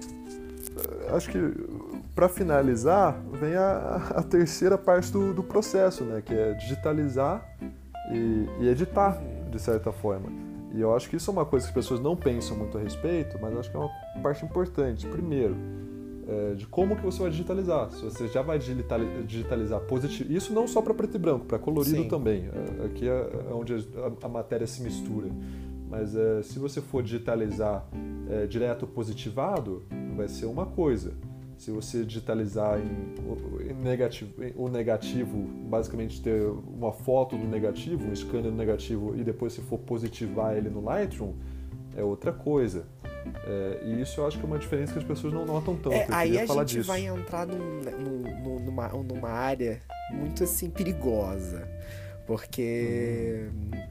acho 1.15 1.31
que 1.31 1.39
para 2.15 2.29
finalizar, 2.29 3.21
vem 3.33 3.55
a, 3.55 3.97
a 4.17 4.23
terceira 4.23 4.79
parte 4.79 5.11
do, 5.13 5.35
do 5.35 5.43
processo, 5.43 6.05
né? 6.05 6.23
Que 6.25 6.33
é 6.35 6.53
digitalizar 6.55 7.45
e, 8.13 8.47
e 8.61 8.69
editar, 8.69 9.21
de 9.51 9.61
certa 9.61 9.91
forma. 9.93 10.29
E 10.73 10.81
eu 10.81 10.95
acho 10.95 11.09
que 11.09 11.17
isso 11.17 11.31
é 11.31 11.33
uma 11.33 11.45
coisa 11.45 11.67
que 11.67 11.71
as 11.71 11.75
pessoas 11.75 12.01
não 12.01 12.17
pensam 12.17 12.57
muito 12.57 12.77
a 12.79 12.81
respeito, 12.81 13.39
mas 13.41 13.57
acho 13.57 13.71
que 13.71 13.77
é 13.77 13.81
uma 13.81 13.91
parte 14.23 14.45
importante. 14.45 15.07
Primeiro, 15.07 15.55
eh, 16.27 16.55
de 16.57 16.67
como 16.67 16.97
que 16.97 17.03
você 17.03 17.23
vai 17.23 17.31
digitalizar. 17.31 17.91
Se 17.93 18.03
você 18.03 18.27
já 18.29 18.43
vai 18.43 18.59
digitali- 18.59 19.23
digitalizar 19.25 19.81
positivo, 19.81 20.33
isso 20.33 20.53
não 20.53 20.67
só 20.67 20.83
para 20.83 20.93
preto 20.95 21.15
e 21.17 21.19
branco, 21.19 21.45
para 21.47 21.59
colorido 21.61 22.03
Sim. 22.03 22.09
também. 22.09 22.49
Eh, 22.53 22.87
Aqui 22.87 23.09
é 23.09 23.13
é 23.51 23.53
onde 23.55 23.75
a, 23.75 24.27
a 24.27 24.29
matéria 24.29 24.67
se 24.67 24.83
mistura. 24.83 25.29
Mas 25.89 26.15
eh, 26.17 26.43
se 26.43 26.59
você 26.59 26.81
for 26.81 27.03
digitalizar 27.05 27.87
eh, 28.29 28.47
direto 28.47 28.85
positivado, 28.87 29.85
vai 30.17 30.27
ser 30.27 30.47
uma 30.47 30.67
coisa. 30.67 31.13
Se 31.59 31.71
você 31.71 32.05
digitalizar 32.05 32.79
em, 32.79 33.71
em 33.71 33.75
negativo, 33.75 34.33
o 34.57 34.69
negativo, 34.69 35.39
basicamente 35.69 36.21
ter 36.21 36.47
uma 36.47 36.93
foto 36.93 37.37
do 37.37 37.47
negativo, 37.47 38.05
um 38.07 38.15
scanner 38.15 38.51
do 38.51 38.57
negativo 38.57 39.15
e 39.17 39.25
depois 39.25 39.53
se 39.53 39.61
for 39.61 39.79
positivar 39.79 40.57
ele 40.57 40.69
no 40.69 40.83
Lightroom, 40.83 41.35
é 41.97 42.03
outra 42.03 42.33
coisa. 42.33 42.87
É, 43.47 43.81
e 43.85 44.01
isso 44.03 44.21
eu 44.21 44.27
acho 44.27 44.39
que 44.39 44.45
é 44.45 44.47
uma 44.47 44.59
diferença 44.59 44.93
que 44.93 44.99
as 44.99 45.05
pessoas 45.05 45.33
não 45.33 45.47
notam 45.47 45.77
tanto. 45.77 45.93
É, 45.93 46.07
aí 46.11 46.39
a 46.39 46.47
gente 46.47 46.77
disso. 46.77 46.89
vai 46.89 47.07
entrar 47.07 47.47
num, 47.47 47.81
num, 47.81 48.59
numa, 48.61 48.89
numa 48.89 49.31
área 49.31 49.81
muito 50.13 50.45
assim 50.45 50.69
perigosa. 50.69 51.69
Porque 52.27 53.51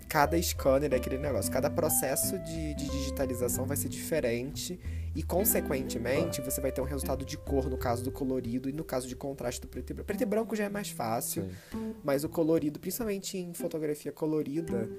cada 0.10 0.42
scanner 0.42 0.92
é 0.92 0.96
aquele 0.96 1.20
negócio, 1.20 1.52
cada 1.52 1.70
processo 1.70 2.38
de, 2.40 2.74
de 2.74 2.90
digitalização 2.90 3.66
vai 3.66 3.78
ser 3.78 3.90
diferente 3.90 4.80
e, 5.16 5.22
consequentemente, 5.22 6.42
você 6.42 6.60
vai 6.60 6.72
ter 6.72 6.82
um 6.82 6.86
resultado 6.86 7.24
de 7.24 7.38
cor 7.38 7.70
no 7.70 7.78
caso 7.78 8.04
do 8.04 8.12
colorido 8.12 8.70
e 8.70 8.74
no 8.74 8.84
caso 8.84 9.08
de 9.08 9.16
contraste 9.16 9.62
do 9.62 9.68
preto 9.68 9.92
e 9.92 9.94
branco. 9.94 10.08
Preto 10.08 10.22
e 10.22 10.26
branco 10.26 10.56
já 10.56 10.66
é 10.66 10.70
mais 10.70 10.90
fácil, 10.90 11.44
Sim. 11.72 11.94
mas 12.04 12.24
o 12.24 12.30
colorido, 12.30 12.80
principalmente 12.80 13.38
em 13.38 13.54
fotografia 13.54 14.12
colorida, 14.12 14.90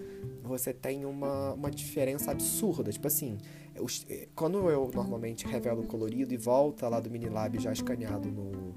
você 0.43 0.73
tem 0.73 1.05
uma, 1.05 1.55
uma 1.55 1.70
diferença 1.70 2.31
absurda. 2.31 2.93
Tipo 2.93 3.09
assim, 3.09 3.39
eu, 3.74 3.86
quando 4.35 4.70
eu 4.70 4.91
normalmente 4.95 5.47
revelo 5.47 5.82
o 5.82 5.86
colorido 5.86 6.32
e 6.32 6.36
volta 6.36 6.89
lá 6.89 7.01
do 7.01 7.11
Minilab 7.11 7.59
já 7.59 7.73
escaneado 7.73 8.31
no 8.31 8.74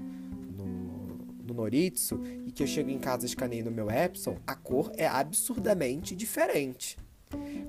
no 1.48 1.54
Noritsu 1.54 2.20
e 2.46 2.52
que 2.52 2.62
eu 2.62 2.66
chego 2.66 2.90
em 2.90 2.98
casa 2.98 3.24
e 3.24 3.28
escaneio 3.28 3.64
no 3.64 3.70
meu 3.70 3.90
Epson, 3.90 4.36
a 4.46 4.54
cor 4.54 4.92
é 4.96 5.06
absurdamente 5.06 6.14
diferente. 6.14 6.98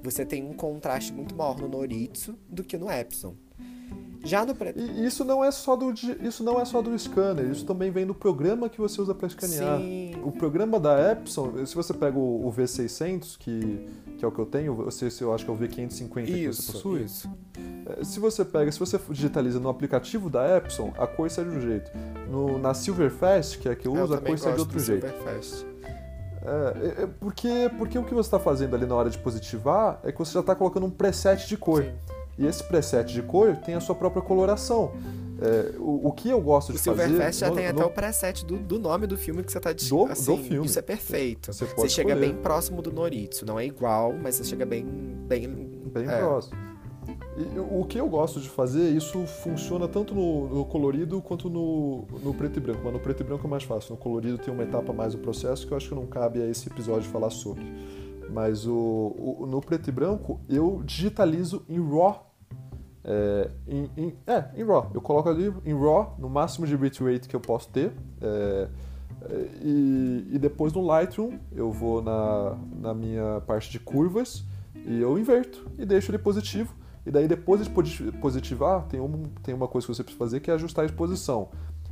Você 0.03 0.25
tem 0.25 0.43
um 0.43 0.53
contraste 0.53 1.13
muito 1.13 1.35
maior 1.35 1.59
no 1.59 1.67
Noritsu 1.67 2.37
do 2.47 2.63
que 2.63 2.77
no 2.77 2.91
Epson. 2.91 3.35
Já 4.23 4.45
no 4.45 4.53
pre... 4.53 4.73
E 4.75 5.05
isso 5.05 5.23
não 5.23 5.43
é 5.43 5.49
só 5.49 5.75
do 5.75 5.93
isso 6.21 6.43
não 6.43 6.59
é 6.59 6.65
só 6.65 6.81
do 6.81 6.97
scanner, 6.97 7.49
isso 7.49 7.65
também 7.65 7.89
vem 7.89 8.05
do 8.05 8.13
programa 8.13 8.67
que 8.67 8.79
você 8.79 9.01
usa 9.01 9.15
para 9.15 9.27
escanear. 9.27 9.79
Sim. 9.79 10.15
O 10.23 10.31
programa 10.31 10.79
da 10.79 11.11
Epson, 11.11 11.65
se 11.65 11.73
você 11.73 11.93
pega 11.93 12.17
o, 12.17 12.47
o 12.47 12.51
V600 12.51 13.37
que, 13.37 13.87
que 14.17 14.25
é 14.25 14.27
o 14.27 14.31
que 14.31 14.39
eu 14.39 14.45
tenho, 14.45 14.75
você 14.75 15.09
eu 15.21 15.33
acho 15.33 15.45
que 15.45 15.51
é 15.51 15.53
o 15.53 15.57
V550 15.57 15.89
isso, 15.89 16.11
que 16.11 16.53
você 16.53 16.71
possui. 16.73 17.03
Isso. 17.03 17.29
É, 17.85 18.03
se 18.03 18.19
você 18.19 18.43
pega, 18.43 18.71
se 18.71 18.79
você 18.79 18.99
digitaliza 19.09 19.59
no 19.59 19.69
aplicativo 19.69 20.29
da 20.29 20.57
Epson, 20.57 20.93
a 20.97 21.07
cor 21.07 21.29
sai 21.31 21.45
de 21.45 21.51
um 21.51 21.61
jeito. 21.61 21.89
No, 22.29 22.59
na 22.59 22.73
Silverfast, 22.73 23.57
que 23.57 23.69
é 23.69 23.71
a 23.71 23.75
que 23.75 23.87
eu 23.87 23.93
uso, 23.93 24.13
a 24.13 24.17
cor 24.19 24.37
sai 24.37 24.53
de 24.53 24.59
outro 24.59 24.79
jeito. 24.79 25.07
Silverfast. 25.07 25.65
É, 26.41 27.03
é, 27.03 27.07
porque, 27.19 27.71
porque 27.77 27.97
o 27.97 28.03
que 28.03 28.13
você 28.13 28.27
está 28.27 28.39
fazendo 28.39 28.75
ali 28.75 28.85
na 28.85 28.95
hora 28.95 29.09
de 29.09 29.17
positivar 29.17 29.99
é 30.03 30.11
que 30.11 30.17
você 30.17 30.33
já 30.33 30.39
está 30.39 30.55
colocando 30.55 30.85
um 30.85 30.91
preset 30.91 31.47
de 31.47 31.57
cor. 31.57 31.83
Sim. 31.83 31.91
E 32.39 32.47
esse 32.47 32.63
preset 32.63 33.13
de 33.13 33.21
cor 33.21 33.57
tem 33.57 33.75
a 33.75 33.81
sua 33.81 33.93
própria 33.93 34.21
coloração. 34.21 34.93
É, 35.41 35.77
o, 35.77 36.07
o, 36.07 36.11
que 36.13 36.29
eu 36.29 36.39
gosto 36.39 36.71
de 36.71 36.79
o 36.79 36.81
fazer... 36.81 37.03
O 37.03 37.07
Silverfest 37.07 37.39
já 37.41 37.49
no, 37.49 37.55
tem 37.55 37.65
no... 37.65 37.71
até 37.71 37.85
o 37.85 37.89
preset 37.89 38.45
do, 38.45 38.57
do, 38.57 38.79
nome 38.79 39.05
do 39.05 39.17
filme 39.17 39.43
que 39.43 39.51
você 39.51 39.57
está 39.57 39.73
do, 39.73 40.05
assim, 40.05 40.35
do 40.35 40.43
filme. 40.43 40.65
Isso 40.65 40.79
é 40.79 40.81
perfeito. 40.81 41.51
Você, 41.51 41.65
você 41.65 41.89
chega 41.89 42.15
bem 42.15 42.33
próximo 42.33 42.81
do 42.81 42.91
Noritsu. 42.91 43.45
Não 43.45 43.59
é 43.59 43.65
igual, 43.65 44.13
mas 44.13 44.35
você 44.35 44.45
chega 44.45 44.65
bem... 44.65 44.85
Bem, 45.27 45.47
bem 45.93 46.09
é. 46.09 46.17
próximo. 46.17 46.57
E, 47.37 47.59
o 47.59 47.83
que 47.85 47.97
eu 47.97 48.07
gosto 48.07 48.39
de 48.39 48.49
fazer, 48.49 48.89
isso 48.89 49.25
funciona 49.25 49.87
tanto 49.87 50.15
no, 50.15 50.47
no, 50.47 50.65
colorido 50.65 51.21
quanto 51.21 51.49
no, 51.49 52.05
no 52.23 52.33
preto 52.33 52.57
e 52.57 52.59
branco. 52.61 52.81
Mas 52.83 52.93
no 52.93 52.99
preto 52.99 53.21
e 53.21 53.23
branco 53.25 53.45
é 53.45 53.49
mais 53.49 53.63
fácil. 53.63 53.91
No 53.91 53.97
colorido 53.97 54.37
tem 54.37 54.53
uma 54.53 54.63
etapa 54.63 54.93
mais 54.93 55.13
do 55.13 55.19
processo 55.19 55.67
que 55.67 55.73
eu 55.73 55.77
acho 55.77 55.89
que 55.89 55.95
não 55.95 56.05
cabe 56.05 56.41
a 56.41 56.47
esse 56.47 56.69
episódio 56.69 57.09
falar 57.09 57.29
sobre. 57.31 57.65
Mas 58.29 58.65
o, 58.67 59.15
o 59.39 59.45
no 59.45 59.59
preto 59.61 59.89
e 59.89 59.91
branco, 59.91 60.39
eu 60.47 60.81
digitalizo 60.85 61.65
em 61.67 61.79
RAW 61.79 62.28
é, 63.09 63.49
em, 63.67 63.89
em, 63.97 64.13
é, 64.27 64.45
em 64.55 64.63
RAW. 64.63 64.91
Eu 64.93 65.01
coloco 65.01 65.27
ali 65.27 65.51
em 65.65 65.73
RAW, 65.73 66.15
no 66.19 66.29
máximo 66.29 66.67
de 66.67 66.77
bitrate 66.77 67.27
que 67.27 67.35
eu 67.35 67.39
posso 67.39 67.67
ter. 67.69 67.91
É, 68.21 68.67
é, 69.23 69.49
e, 69.63 70.27
e, 70.31 70.39
depois 70.39 70.71
no 70.71 70.85
Lightroom 70.85 71.39
eu 71.51 71.71
vou 71.71 72.01
na, 72.01 72.55
na 72.79 72.93
minha 72.93 73.41
parte 73.41 73.69
de 73.69 73.79
curvas 73.79 74.45
e 74.85 75.01
eu 75.01 75.17
inverto 75.17 75.65
e 75.77 75.85
deixo 75.85 76.11
ele 76.11 76.19
positivo. 76.19 76.75
E 77.05 77.11
daí 77.11 77.27
depois 77.27 77.61
de 77.63 77.69
positivar, 78.21 78.83
tem, 78.83 78.99
um, 78.99 79.23
tem 79.41 79.55
uma 79.55 79.67
coisa 79.67 79.87
que 79.87 79.95
você 79.95 80.03
precisa 80.03 80.19
fazer 80.19 80.39
que 80.39 80.51
é 80.51 80.53
ajustar 80.53 80.83
a 80.83 80.85
exposição. 80.85 81.49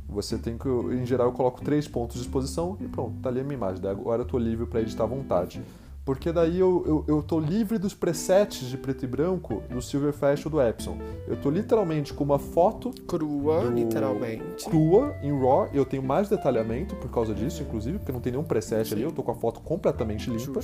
Você 0.08 0.38
tem 0.38 0.56
que, 0.56 0.68
em 0.68 1.04
geral, 1.04 1.26
eu 1.26 1.32
coloco 1.32 1.60
três 1.60 1.88
pontos 1.88 2.16
de 2.16 2.22
exposição 2.22 2.78
e 2.80 2.86
pronto, 2.86 3.20
tá 3.20 3.28
ali 3.28 3.40
a 3.40 3.42
minha 3.42 3.56
imagem. 3.56 3.82
Daí 3.82 3.90
agora 3.90 4.22
eu 4.22 4.24
estou 4.24 4.38
livre 4.38 4.64
para 4.64 4.80
editar 4.80 5.04
à 5.04 5.06
vontade 5.06 5.60
porque 6.08 6.32
daí 6.32 6.58
eu, 6.58 6.82
eu, 6.86 7.16
eu 7.16 7.22
tô 7.22 7.38
livre 7.38 7.76
dos 7.76 7.92
presets 7.92 8.66
de 8.66 8.78
preto 8.78 9.04
e 9.04 9.06
branco 9.06 9.62
do 9.68 9.82
Silverfast 9.82 10.46
ou 10.46 10.50
do 10.50 10.58
Epson. 10.58 10.96
Eu 11.26 11.36
tô 11.36 11.50
literalmente 11.50 12.14
com 12.14 12.24
uma 12.24 12.38
foto 12.38 12.94
crua, 13.06 13.64
literalmente. 13.64 14.64
Crua, 14.64 15.14
em 15.22 15.38
RAW, 15.38 15.68
eu 15.74 15.84
tenho 15.84 16.02
mais 16.02 16.26
detalhamento 16.26 16.96
por 16.96 17.10
causa 17.10 17.34
disso, 17.34 17.62
inclusive, 17.62 17.98
porque 17.98 18.10
não 18.10 18.20
tem 18.20 18.32
nenhum 18.32 18.42
preset 18.42 18.88
Sim. 18.88 18.94
ali, 18.94 19.02
eu 19.02 19.12
tô 19.12 19.22
com 19.22 19.32
a 19.32 19.34
foto 19.34 19.60
completamente 19.60 20.30
limpa 20.30 20.60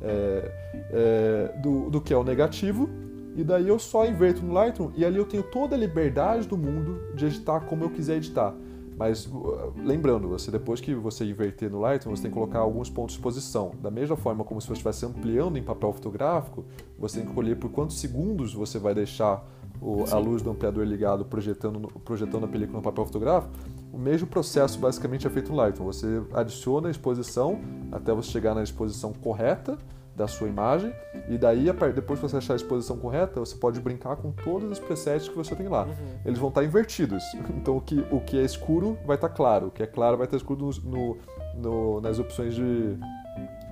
é, 0.00 0.52
é, 0.90 1.52
do, 1.60 1.90
do 1.90 2.00
que 2.00 2.14
é 2.14 2.16
o 2.16 2.24
negativo. 2.24 2.88
E 3.36 3.44
daí 3.44 3.68
eu 3.68 3.78
só 3.78 4.06
inverto 4.06 4.42
no 4.42 4.54
Lightroom 4.54 4.92
e 4.96 5.04
ali 5.04 5.18
eu 5.18 5.26
tenho 5.26 5.42
toda 5.42 5.76
a 5.76 5.78
liberdade 5.78 6.48
do 6.48 6.56
mundo 6.56 6.98
de 7.14 7.26
editar 7.26 7.60
como 7.60 7.84
eu 7.84 7.90
quiser 7.90 8.16
editar. 8.16 8.54
Mas 8.98 9.26
uh, 9.26 9.72
lembrando, 9.76 10.28
você 10.28 10.50
depois 10.50 10.80
que 10.80 10.92
você 10.94 11.24
inverter 11.24 11.70
no 11.70 11.78
Lightroom, 11.78 12.16
você 12.16 12.22
tem 12.22 12.30
que 12.30 12.34
colocar 12.34 12.58
alguns 12.58 12.90
pontos 12.90 13.14
de 13.14 13.20
exposição. 13.20 13.72
Da 13.80 13.90
mesma 13.90 14.16
forma 14.16 14.44
como 14.44 14.60
se 14.60 14.66
você 14.66 14.72
estivesse 14.72 15.06
ampliando 15.06 15.56
em 15.56 15.62
papel 15.62 15.92
fotográfico, 15.92 16.64
você 16.98 17.18
tem 17.18 17.24
que 17.24 17.30
escolher 17.30 17.56
por 17.56 17.70
quantos 17.70 18.00
segundos 18.00 18.52
você 18.52 18.78
vai 18.78 18.94
deixar 18.94 19.46
o, 19.80 20.04
a 20.10 20.18
luz 20.18 20.42
do 20.42 20.50
ampliador 20.50 20.84
ligado 20.84 21.24
projetando, 21.24 21.88
projetando 22.04 22.44
a 22.44 22.48
película 22.48 22.78
no 22.78 22.82
papel 22.82 23.06
fotográfico. 23.06 23.54
O 23.92 23.98
mesmo 23.98 24.26
processo 24.26 24.78
basicamente 24.80 25.26
é 25.26 25.30
feito 25.30 25.50
no 25.50 25.56
Lightroom. 25.56 25.86
Você 25.86 26.20
adiciona 26.34 26.88
a 26.88 26.90
exposição 26.90 27.60
até 27.92 28.12
você 28.12 28.30
chegar 28.30 28.54
na 28.54 28.64
exposição 28.64 29.12
correta 29.12 29.78
da 30.18 30.26
sua 30.26 30.48
imagem, 30.48 30.92
e 31.28 31.38
daí, 31.38 31.66
depois 31.94 32.18
que 32.18 32.28
você 32.28 32.36
achar 32.36 32.54
a 32.54 32.56
exposição 32.56 32.98
correta, 32.98 33.38
você 33.38 33.54
pode 33.54 33.80
brincar 33.80 34.16
com 34.16 34.32
todos 34.32 34.68
os 34.72 34.80
presets 34.80 35.28
que 35.28 35.36
você 35.36 35.54
tem 35.54 35.68
lá. 35.68 35.84
Uhum. 35.84 36.18
Eles 36.24 36.38
vão 36.38 36.48
estar 36.48 36.64
invertidos. 36.64 37.22
Então, 37.58 37.76
o 37.76 37.80
que, 37.80 38.04
o 38.10 38.20
que 38.20 38.38
é 38.38 38.42
escuro 38.42 38.96
vai 39.04 39.16
estar 39.16 39.28
claro, 39.28 39.66
o 39.66 39.70
que 39.70 39.82
é 39.82 39.86
claro 39.86 40.16
vai 40.16 40.26
estar 40.26 40.36
escuro 40.36 40.70
no, 40.84 41.16
no, 41.54 42.00
nas 42.00 42.18
opções 42.18 42.54
de 42.54 42.96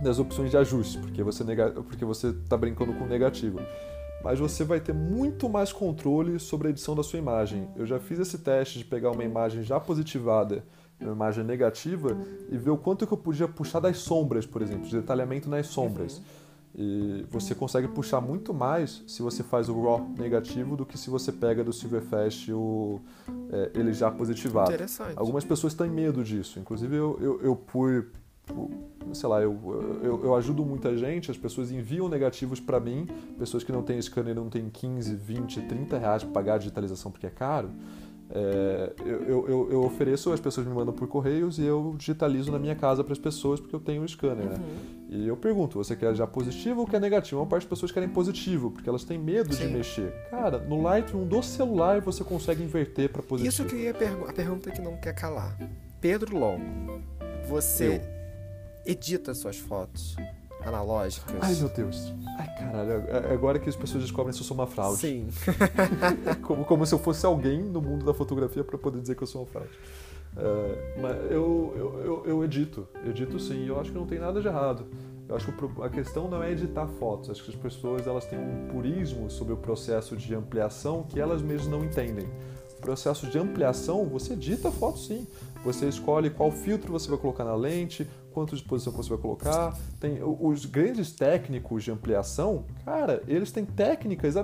nas 0.02 0.18
opções 0.18 0.50
de 0.50 0.56
ajuste, 0.56 0.98
porque 0.98 1.22
você 1.22 1.42
nega, 1.42 1.70
porque 1.70 2.04
você 2.04 2.28
está 2.28 2.56
brincando 2.56 2.92
com 2.92 3.06
negativo. 3.06 3.60
Mas 4.22 4.38
você 4.38 4.64
vai 4.64 4.80
ter 4.80 4.92
muito 4.92 5.48
mais 5.48 5.72
controle 5.72 6.38
sobre 6.38 6.68
a 6.68 6.70
edição 6.70 6.94
da 6.94 7.02
sua 7.02 7.18
imagem. 7.18 7.68
Eu 7.76 7.86
já 7.86 7.98
fiz 7.98 8.18
esse 8.18 8.38
teste 8.38 8.78
de 8.78 8.84
pegar 8.84 9.10
uma 9.10 9.24
imagem 9.24 9.62
já 9.62 9.80
positivada 9.80 10.64
uma 11.00 11.12
imagem 11.12 11.44
negativa 11.44 12.16
e 12.50 12.56
ver 12.56 12.70
o 12.70 12.76
quanto 12.76 13.06
que 13.06 13.12
eu 13.12 13.18
podia 13.18 13.46
puxar 13.46 13.80
das 13.80 13.98
sombras, 13.98 14.46
por 14.46 14.62
exemplo, 14.62 14.86
de 14.86 14.96
detalhamento 14.96 15.48
nas 15.48 15.66
sombras. 15.66 16.18
Uhum. 16.18 16.24
E 16.78 17.24
você 17.30 17.54
consegue 17.54 17.88
puxar 17.88 18.20
muito 18.20 18.52
mais 18.52 19.02
se 19.06 19.22
você 19.22 19.42
faz 19.42 19.68
o 19.70 19.82
RAW 19.82 20.10
negativo 20.18 20.76
do 20.76 20.84
que 20.84 20.98
se 20.98 21.08
você 21.08 21.32
pega 21.32 21.64
do 21.64 21.72
Silverfast 21.72 22.52
o, 22.52 23.00
é, 23.50 23.70
ele 23.74 23.94
já 23.94 24.10
positivado. 24.10 24.70
Interessante. 24.70 25.14
Algumas 25.16 25.42
pessoas 25.42 25.72
têm 25.72 25.88
medo 25.88 26.22
disso. 26.22 26.58
Inclusive, 26.58 26.94
eu, 26.94 27.18
eu, 27.18 27.40
eu 27.40 27.56
por, 27.56 28.08
sei 29.14 29.28
lá, 29.28 29.40
eu, 29.40 29.58
eu, 30.02 30.24
eu, 30.24 30.34
ajudo 30.34 30.66
muita 30.66 30.94
gente, 30.96 31.30
as 31.30 31.38
pessoas 31.38 31.70
enviam 31.70 32.10
negativos 32.10 32.60
para 32.60 32.78
mim, 32.78 33.08
pessoas 33.38 33.64
que 33.64 33.72
não 33.72 33.82
têm 33.82 34.00
scanner 34.02 34.34
não 34.34 34.50
têm 34.50 34.68
15, 34.68 35.14
20, 35.14 35.62
30 35.62 35.98
reais 35.98 36.24
para 36.24 36.32
pagar 36.32 36.54
a 36.54 36.58
digitalização 36.58 37.10
porque 37.10 37.26
é 37.26 37.30
caro. 37.30 37.70
É, 38.28 38.92
eu, 39.04 39.48
eu, 39.48 39.68
eu, 39.70 39.84
ofereço, 39.84 40.32
as 40.32 40.40
pessoas 40.40 40.66
me 40.66 40.74
mandam 40.74 40.92
por 40.92 41.06
correios 41.06 41.58
e 41.58 41.64
eu 41.64 41.94
digitalizo 41.96 42.50
na 42.50 42.58
minha 42.58 42.74
casa 42.74 43.04
para 43.04 43.12
as 43.12 43.18
pessoas 43.18 43.60
porque 43.60 43.74
eu 43.74 43.80
tenho 43.80 44.02
um 44.02 44.08
scanner, 44.08 44.46
né? 44.46 44.56
Uhum. 44.56 45.06
E 45.08 45.28
eu 45.28 45.36
pergunto, 45.36 45.78
você 45.78 45.94
quer 45.94 46.14
já 46.14 46.26
positivo 46.26 46.80
ou 46.80 46.86
quer 46.86 47.00
negativo? 47.00 47.40
Uma 47.40 47.46
parte 47.46 47.62
das 47.62 47.70
pessoas 47.70 47.92
querem 47.92 48.08
positivo, 48.08 48.70
porque 48.72 48.88
elas 48.88 49.04
têm 49.04 49.18
medo 49.18 49.54
Sim. 49.54 49.68
de 49.68 49.72
mexer. 49.72 50.12
Cara, 50.30 50.58
no 50.58 50.82
Lightroom 50.82 51.26
do 51.26 51.42
celular 51.42 52.00
você 52.00 52.24
consegue 52.24 52.62
inverter 52.62 53.10
para 53.10 53.22
positivo. 53.22 53.48
Isso 53.48 53.64
que 53.64 53.86
é 53.86 53.90
a 53.90 54.32
pergunta 54.32 54.70
que 54.70 54.82
não 54.82 54.96
quer 54.96 55.14
calar. 55.14 55.56
Pedro 56.00 56.36
Longo, 56.36 57.00
você 57.48 57.96
eu. 57.96 58.92
edita 58.92 59.34
suas 59.34 59.56
fotos 59.56 60.16
analógicas. 60.66 61.34
Ai, 61.40 61.54
meu 61.54 61.68
Deus. 61.68 62.12
Ai, 62.38 62.48
caralho. 62.58 63.32
Agora 63.32 63.58
que 63.58 63.68
as 63.68 63.76
pessoas 63.76 64.02
descobrem 64.02 64.32
se 64.32 64.40
eu 64.40 64.44
sou 64.44 64.56
uma 64.56 64.66
fraude. 64.66 65.00
Sim. 65.00 65.28
como, 66.42 66.64
como 66.64 66.84
se 66.84 66.94
eu 66.94 66.98
fosse 66.98 67.24
alguém 67.24 67.62
no 67.62 67.80
mundo 67.80 68.04
da 68.04 68.12
fotografia 68.12 68.64
para 68.64 68.76
poder 68.76 69.00
dizer 69.00 69.14
que 69.14 69.22
eu 69.22 69.26
sou 69.26 69.42
uma 69.42 69.46
fraude. 69.46 69.70
Uh, 70.36 71.00
mas 71.00 71.16
eu, 71.30 71.72
eu, 71.76 72.02
eu, 72.04 72.22
eu, 72.26 72.44
edito. 72.44 72.86
Edito 73.06 73.38
sim. 73.38 73.66
Eu 73.66 73.80
acho 73.80 73.90
que 73.90 73.98
não 73.98 74.06
tem 74.06 74.18
nada 74.18 74.40
de 74.40 74.48
errado. 74.48 74.86
Eu 75.28 75.34
acho 75.34 75.50
que 75.50 75.82
a 75.82 75.88
questão 75.88 76.28
não 76.28 76.42
é 76.42 76.52
editar 76.52 76.86
fotos. 76.86 77.30
Acho 77.30 77.42
que 77.44 77.50
as 77.50 77.56
pessoas 77.56 78.06
elas 78.06 78.26
têm 78.26 78.38
um 78.38 78.68
purismo 78.68 79.30
sobre 79.30 79.54
o 79.54 79.56
processo 79.56 80.16
de 80.16 80.34
ampliação 80.34 81.04
que 81.04 81.18
elas 81.18 81.40
mesmas 81.42 81.68
não 81.68 81.84
entendem. 81.84 82.28
O 82.76 82.80
processo 82.80 83.26
de 83.26 83.38
ampliação, 83.38 84.04
você 84.04 84.34
edita 84.34 84.70
foto 84.70 84.98
sim. 84.98 85.26
Você 85.64 85.88
escolhe 85.88 86.28
qual 86.30 86.52
filtro 86.52 86.92
você 86.92 87.08
vai 87.08 87.18
colocar 87.18 87.42
na 87.42 87.56
lente, 87.56 88.06
quanto 88.36 88.54
de 88.54 88.60
exposição 88.60 88.92
que 88.92 88.98
você 88.98 89.08
vai 89.08 89.18
colocar. 89.18 89.74
Tem 89.98 90.18
os 90.22 90.66
grandes 90.66 91.10
técnicos 91.10 91.82
de 91.82 91.90
ampliação, 91.90 92.66
cara, 92.84 93.22
eles 93.26 93.50
têm 93.50 93.64
técnicas. 93.64 94.34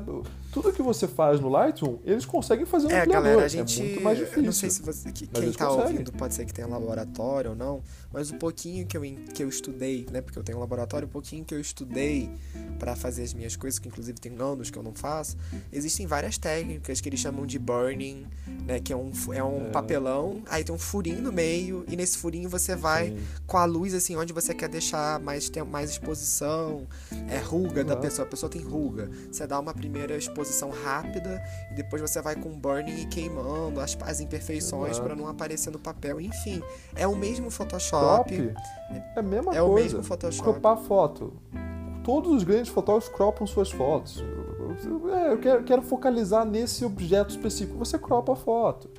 Tudo 0.52 0.70
que 0.70 0.82
você 0.82 1.08
faz 1.08 1.40
no 1.40 1.48
Lightroom, 1.48 1.96
eles 2.04 2.26
conseguem 2.26 2.66
fazer 2.66 2.86
no 2.86 2.92
é, 2.92 3.00
ampliador. 3.00 3.24
Galera, 3.24 3.46
a 3.46 3.48
gente, 3.48 3.80
é 3.80 3.84
muito 3.84 4.00
mais 4.02 4.18
difícil. 4.18 4.42
Não 4.42 4.52
sei 4.52 4.68
se 4.68 4.82
você, 4.82 5.10
que, 5.10 5.26
quem 5.26 5.48
está 5.48 5.70
ouvindo 5.70 6.12
pode 6.12 6.34
ser 6.34 6.44
que 6.44 6.52
tenha 6.52 6.68
laboratório 6.68 7.52
ou 7.52 7.56
não, 7.56 7.82
mas 8.12 8.30
o 8.30 8.34
pouquinho 8.34 8.86
que 8.86 8.94
eu, 8.94 9.00
que 9.34 9.42
eu 9.42 9.48
estudei, 9.48 10.06
né? 10.12 10.20
Porque 10.20 10.38
eu 10.38 10.42
tenho 10.42 10.58
um 10.58 10.60
laboratório, 10.60 11.08
o 11.08 11.10
pouquinho 11.10 11.42
que 11.42 11.54
eu 11.54 11.58
estudei 11.58 12.30
para 12.78 12.94
fazer 12.94 13.22
as 13.22 13.32
minhas 13.32 13.56
coisas, 13.56 13.78
que 13.78 13.88
inclusive 13.88 14.20
tem 14.20 14.36
anos 14.38 14.70
que 14.70 14.78
eu 14.78 14.82
não 14.82 14.92
faço, 14.92 15.38
existem 15.72 16.06
várias 16.06 16.36
técnicas 16.36 17.00
que 17.00 17.08
eles 17.08 17.20
chamam 17.20 17.46
de 17.46 17.58
burning, 17.58 18.26
né? 18.66 18.78
Que 18.78 18.92
é 18.92 18.96
um, 18.96 19.10
é 19.32 19.42
um 19.42 19.68
é. 19.68 19.70
papelão, 19.70 20.42
aí 20.50 20.62
tem 20.62 20.74
um 20.74 20.78
furinho 20.78 21.22
no 21.22 21.32
meio, 21.32 21.82
e 21.88 21.96
nesse 21.96 22.18
furinho 22.18 22.50
você 22.50 22.76
vai 22.76 23.08
Sim. 23.08 23.18
com 23.46 23.56
a 23.56 23.64
luz 23.64 23.94
assim, 23.94 24.16
onde 24.16 24.34
você 24.34 24.52
quer 24.52 24.68
deixar 24.68 25.18
mais, 25.18 25.50
mais 25.66 25.92
exposição, 25.92 26.86
é 27.30 27.38
ruga 27.38 27.82
da 27.82 27.96
pessoa, 27.96 28.28
a 28.28 28.30
pessoa 28.30 28.50
tem 28.50 28.60
ruga. 28.60 29.10
Você 29.30 29.46
dá 29.46 29.58
uma 29.58 29.72
primeira 29.72 30.14
exposição 30.14 30.41
rápida 30.70 31.42
e 31.70 31.74
depois 31.74 32.00
você 32.02 32.20
vai 32.20 32.36
com 32.36 32.50
burning 32.50 33.02
e 33.02 33.06
queimando 33.06 33.80
as, 33.80 33.96
as 34.02 34.20
imperfeições 34.20 34.98
para 34.98 35.14
não 35.14 35.26
aparecer 35.28 35.70
no 35.70 35.78
papel. 35.78 36.20
Enfim, 36.20 36.62
é 36.94 37.06
o 37.06 37.16
mesmo 37.16 37.50
Photoshop. 37.50 38.34
Crop 38.34 38.54
é 38.90 39.18
a 39.18 39.22
mesma 39.22 39.52
é 39.52 39.58
coisa. 39.58 39.64
o 39.64 39.74
mesmo 39.74 40.02
Photoshop. 40.02 40.42
Cropar 40.42 40.76
foto. 40.78 41.32
Todos 42.04 42.32
os 42.32 42.42
grandes 42.42 42.72
fotógrafos 42.72 43.14
cropam 43.14 43.46
suas 43.46 43.70
fotos. 43.70 44.22
É, 45.12 45.32
eu 45.32 45.38
quero, 45.38 45.62
quero 45.64 45.82
focalizar 45.82 46.44
nesse 46.44 46.84
objeto 46.84 47.30
específico. 47.30 47.78
Você 47.78 47.98
cropa 47.98 48.32
a 48.32 48.36
foto. 48.36 48.90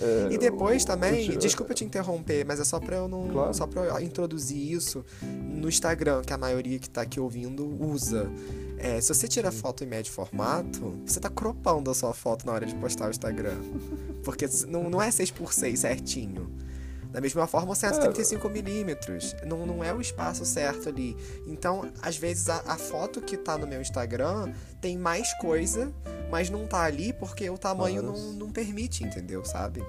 É, 0.00 0.32
e 0.32 0.38
depois 0.38 0.84
também, 0.84 1.30
eu, 1.30 1.38
desculpa 1.38 1.74
te 1.74 1.84
interromper, 1.84 2.44
mas 2.44 2.60
é 2.60 2.64
só 2.64 2.78
para 2.78 2.96
eu 2.96 3.08
não, 3.08 3.28
claro. 3.28 3.54
só 3.54 3.66
para 3.66 3.82
eu 3.82 4.00
introduzir 4.00 4.72
isso 4.72 5.04
no 5.22 5.68
Instagram, 5.68 6.22
que 6.22 6.32
a 6.32 6.38
maioria 6.38 6.78
que 6.78 6.88
tá 6.88 7.02
aqui 7.02 7.18
ouvindo 7.18 7.66
usa. 7.82 8.30
É, 8.78 9.00
se 9.00 9.12
você 9.12 9.26
tira 9.26 9.50
foto 9.50 9.82
em 9.82 9.86
médio 9.86 10.12
formato, 10.12 11.00
você 11.04 11.18
tá 11.18 11.28
cropando 11.28 11.90
a 11.90 11.94
sua 11.94 12.14
foto 12.14 12.46
na 12.46 12.52
hora 12.52 12.66
de 12.66 12.74
postar 12.76 13.08
o 13.08 13.10
Instagram. 13.10 13.58
Porque 14.24 14.48
não, 14.66 14.88
não 14.88 15.02
é 15.02 15.08
6x6 15.08 15.76
certinho. 15.76 16.50
Da 17.10 17.20
mesma 17.20 17.46
forma, 17.46 17.72
o 17.72 17.74
135mm. 17.74 19.34
É. 19.40 19.46
Não, 19.46 19.64
não 19.66 19.82
é 19.82 19.92
o 19.92 20.00
espaço 20.00 20.44
certo 20.44 20.88
ali. 20.88 21.16
Então, 21.46 21.90
às 22.02 22.16
vezes, 22.16 22.48
a, 22.48 22.62
a, 22.66 22.76
foto 22.76 23.20
que 23.20 23.36
tá 23.36 23.56
no 23.56 23.66
meu 23.66 23.80
Instagram 23.80 24.52
tem 24.80 24.98
mais 24.98 25.32
coisa, 25.38 25.92
mas 26.30 26.50
não 26.50 26.66
tá 26.66 26.82
ali 26.82 27.12
porque 27.14 27.48
o 27.48 27.56
tamanho 27.56 28.02
não, 28.02 28.32
não 28.34 28.50
permite, 28.50 29.04
entendeu? 29.04 29.44
Sabe? 29.44 29.82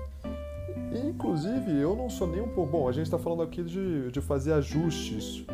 Inclusive, 0.92 1.80
eu 1.80 1.96
não 1.96 2.10
sou 2.10 2.26
nem 2.26 2.42
um 2.42 2.50
pouco. 2.50 2.72
Bom, 2.72 2.88
a 2.88 2.92
gente 2.92 3.06
está 3.06 3.20
falando 3.20 3.44
aqui 3.44 3.64
de, 3.64 4.10
de 4.12 4.22
fazer 4.22 4.54
ajustes 4.54 5.46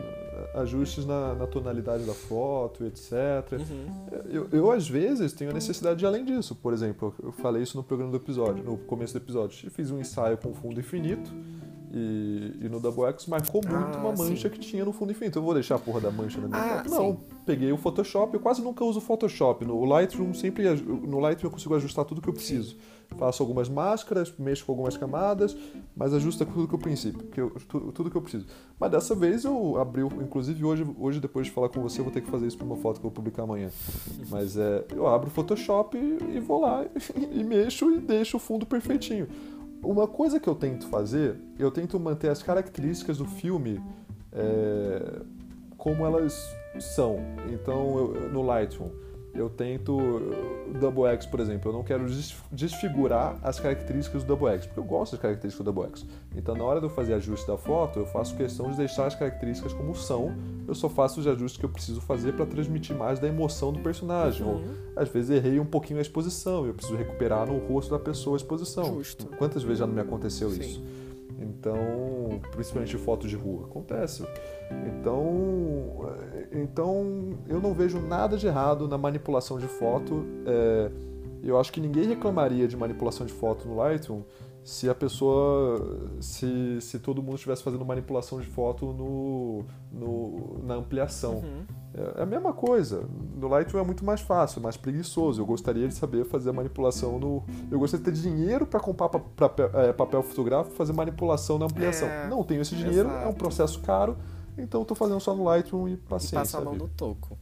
ajustes 0.56 1.06
na, 1.06 1.36
na, 1.36 1.48
tonalidade 1.48 2.04
da 2.04 2.14
foto, 2.14 2.86
etc. 2.86 3.12
Uhum. 3.54 4.24
Eu, 4.30 4.48
eu, 4.52 4.72
às 4.72 4.88
vezes, 4.88 5.34
tenho 5.34 5.52
a 5.52 5.54
necessidade 5.54 6.00
de 6.00 6.06
além 6.06 6.24
disso. 6.24 6.56
Por 6.56 6.74
exemplo, 6.74 7.14
eu 7.22 7.32
falei 7.32 7.64
isso 7.64 7.78
no 7.78 7.84
programa 7.84 8.12
do 8.12 8.18
episódio, 8.18 8.64
no 8.64 8.78
começo 8.78 9.14
do 9.14 9.18
episódio. 9.18 9.66
Eu 9.66 9.72
fiz 9.72 9.92
um 9.92 10.00
ensaio 10.00 10.38
com 10.38 10.54
fundo 10.54 10.80
infinito 10.80 11.32
e, 11.96 12.58
e 12.62 12.70
no 12.70 12.80
Double 12.80 13.06
X 13.06 13.26
marcou 13.28 13.62
muito 13.66 13.98
ah, 13.98 14.02
uma 14.02 14.12
mancha 14.12 14.50
sim. 14.50 14.54
que 14.54 14.60
tinha 14.60 14.84
no 14.84 14.92
fundo 14.92 15.12
infinito. 15.12 15.40
Eu 15.40 15.44
vou 15.44 15.54
deixar 15.54 15.76
a 15.76 15.80
porra 15.80 16.02
da 16.02 16.12
mancha 16.12 16.42
na 16.42 16.48
minha 16.48 16.60
ah, 16.60 16.84
foto? 16.84 16.90
Não. 16.90 17.12
Sim. 17.14 17.20
Peguei 17.46 17.72
o 17.72 17.78
Photoshop, 17.78 18.34
eu 18.34 18.40
quase 18.40 18.62
nunca 18.62 18.84
uso 18.84 19.00
o 19.00 19.02
Photoshop. 19.02 19.64
No 19.64 19.86
Lightroom 19.86 20.34
sempre 20.34 20.70
no 20.74 21.20
Lightroom 21.20 21.48
eu 21.48 21.52
consigo 21.52 21.74
ajustar 21.76 22.04
tudo 22.04 22.22
que 22.22 22.28
eu 22.28 22.34
preciso. 22.34 22.72
Sim. 22.72 22.78
Faço 23.18 23.42
algumas 23.42 23.70
máscaras, 23.70 24.34
mexo 24.38 24.66
com 24.66 24.72
algumas 24.72 24.98
camadas, 24.98 25.56
mas 25.96 26.14
ajusta 26.14 26.46
tudo 26.46 26.68
que 26.68 26.76
eu 26.76 26.80
princípio, 26.80 27.28
que 27.28 27.40
eu, 27.40 27.50
tudo, 27.68 28.10
que 28.10 28.18
eu 28.18 28.22
preciso. 28.22 28.46
Mas 28.80 28.92
dessa 28.92 29.16
vez 29.16 29.46
eu 29.46 29.78
abri, 29.78 30.02
inclusive 30.02 30.64
hoje, 30.64 30.86
hoje 31.00 31.20
depois 31.20 31.48
de 31.48 31.52
falar 31.52 31.70
com 31.70 31.82
você, 31.82 32.00
eu 32.02 32.04
vou 32.04 32.14
ter 32.14 32.22
que 32.22 32.30
fazer 32.30 32.48
isso 32.48 32.58
para 32.58 32.66
uma 32.66 32.78
foto 32.78 33.00
que 33.00 33.06
eu 33.06 33.10
vou 33.10 33.12
publicar 33.12 33.44
amanhã. 33.44 33.70
Mas 34.30 34.58
é, 34.58 34.86
eu 34.94 35.08
abro 35.08 35.28
o 35.28 35.32
Photoshop 35.32 35.98
e, 35.98 36.38
e 36.38 36.40
vou 36.40 36.62
lá 36.62 36.86
e, 36.86 37.40
e 37.40 37.44
mexo 37.44 37.92
e 37.92 38.00
deixo 38.00 38.38
o 38.38 38.40
fundo 38.40 38.66
perfeitinho. 38.66 39.28
Uma 39.82 40.08
coisa 40.08 40.40
que 40.40 40.48
eu 40.48 40.56
tento 40.56 40.88
fazer, 40.88 41.40
eu 41.60 41.70
tento 41.70 42.00
manter 42.00 42.30
as 42.30 42.42
características 42.42 43.20
do 43.20 43.26
filme 43.26 43.82
é, 44.32 45.22
como 45.78 46.06
elas 46.06 46.56
são. 46.80 47.18
Então, 47.52 47.98
eu, 47.98 48.30
no 48.32 48.42
Lightroom, 48.42 48.90
eu 49.36 49.50
tento 49.50 49.98
Double 50.80 51.06
X, 51.06 51.26
por 51.26 51.40
exemplo, 51.40 51.70
eu 51.70 51.74
não 51.74 51.84
quero 51.84 52.06
desfigurar 52.52 53.38
as 53.44 53.60
características 53.60 54.24
do 54.24 54.28
Double 54.28 54.48
X, 54.56 54.66
porque 54.66 54.80
eu 54.80 54.84
gosto 54.84 55.12
das 55.12 55.22
características 55.22 55.66
do 55.66 55.72
Double 55.72 55.92
X. 55.92 56.06
Então, 56.36 56.56
na 56.56 56.64
hora 56.64 56.80
de 56.80 56.86
eu 56.86 56.90
fazer 56.90 57.14
ajuste 57.14 57.46
da 57.46 57.58
foto, 57.58 58.00
eu 58.00 58.06
faço 58.06 58.36
questão 58.36 58.72
de 58.72 58.78
deixar 58.78 59.08
as 59.08 59.16
características 59.16 59.74
como 59.74 59.94
são, 59.94 60.34
eu 60.68 60.74
só 60.74 60.88
faço 60.88 61.20
os 61.20 61.28
ajustes 61.28 61.60
que 61.60 61.66
eu 61.66 61.70
preciso 61.70 62.02
fazer 62.02 62.34
para 62.34 62.46
transmitir 62.46 62.96
mais 62.96 63.20
da 63.20 63.28
emoção 63.28 63.74
do 63.74 63.80
personagem. 63.80 64.46
Uhum. 64.46 64.54
Ou, 64.54 64.62
às 64.96 65.10
vezes, 65.10 65.30
errei 65.30 65.60
um 65.60 65.66
pouquinho 65.66 66.00
a 66.00 66.02
exposição, 66.02 66.66
eu 66.66 66.74
preciso 66.74 66.98
recuperar 66.98 67.46
no 67.46 67.58
rosto 67.58 67.92
da 67.92 68.00
pessoa 68.00 68.36
a 68.36 68.38
exposição. 68.38 68.86
Justo. 68.96 69.28
Quantas 69.38 69.64
vezes 69.64 69.80
já 69.80 69.88
não 69.88 69.94
me 69.94 70.02
aconteceu 70.02 70.50
Sim. 70.50 70.62
isso? 70.62 70.84
Então, 71.38 72.40
principalmente 72.52 72.98
foto 72.98 73.28
de 73.28 73.36
rua, 73.36 73.66
acontece. 73.66 74.26
Então, 74.88 76.10
então 76.52 77.38
eu 77.48 77.60
não 77.60 77.74
vejo 77.74 78.00
nada 78.00 78.38
de 78.38 78.48
errado 78.48 78.88
na 78.88 78.98
manipulação 78.98 79.58
de 79.58 79.68
foto. 79.68 80.26
É, 80.46 80.92
eu 81.44 81.60
acho 81.60 81.72
que 81.72 81.80
ninguém 81.80 82.06
reclamaria 82.06 82.68
de 82.68 82.76
manipulação 82.76 83.26
de 83.26 83.34
foto 83.34 83.68
no 83.68 83.76
Lightroom 83.76 84.24
se 84.66 84.90
a 84.90 84.96
pessoa, 84.96 86.10
se, 86.20 86.82
se 86.82 86.98
todo 86.98 87.22
mundo 87.22 87.36
estivesse 87.36 87.62
fazendo 87.62 87.86
manipulação 87.86 88.42
de 88.42 88.48
foto 88.48 88.88
no, 88.88 89.64
no 89.92 90.60
na 90.64 90.74
ampliação. 90.74 91.36
Uhum. 91.36 91.66
É, 91.94 92.22
é 92.22 92.24
a 92.24 92.26
mesma 92.26 92.52
coisa. 92.52 93.08
No 93.36 93.48
Lightroom 93.48 93.80
é 93.80 93.86
muito 93.86 94.04
mais 94.04 94.22
fácil, 94.22 94.60
mais 94.60 94.76
preguiçoso. 94.76 95.40
Eu 95.40 95.46
gostaria 95.46 95.88
de 95.88 95.94
saber 95.94 96.26
fazer 96.26 96.50
a 96.50 96.54
manipulação 96.54 97.20
no. 97.20 97.44
Eu 97.70 97.78
gostaria 97.78 98.04
de 98.04 98.12
ter 98.12 98.20
dinheiro 98.20 98.66
para 98.66 98.80
comprar 98.80 99.08
papel, 99.08 99.70
é, 99.76 99.94
papel 99.94 100.24
fotográfico 100.24 100.74
e 100.74 100.78
fazer 100.78 100.94
manipulação 100.94 101.60
na 101.60 101.66
ampliação. 101.66 102.08
É, 102.08 102.28
não 102.28 102.44
tenho 102.44 102.64
esse 102.64 102.76
dinheiro, 102.76 103.08
exato. 103.08 103.26
é 103.26 103.28
um 103.28 103.34
processo 103.34 103.80
caro, 103.82 104.18
então 104.58 104.82
estou 104.82 104.96
fazendo 104.96 105.20
só 105.20 105.36
no 105.36 105.44
Lightroom 105.44 105.90
e 105.90 105.98
paciência. 105.98 106.36
E 106.36 106.40
passa 106.40 106.58
a 106.58 106.62
mão 106.62 106.76
no 106.76 106.88
toco. 106.88 107.38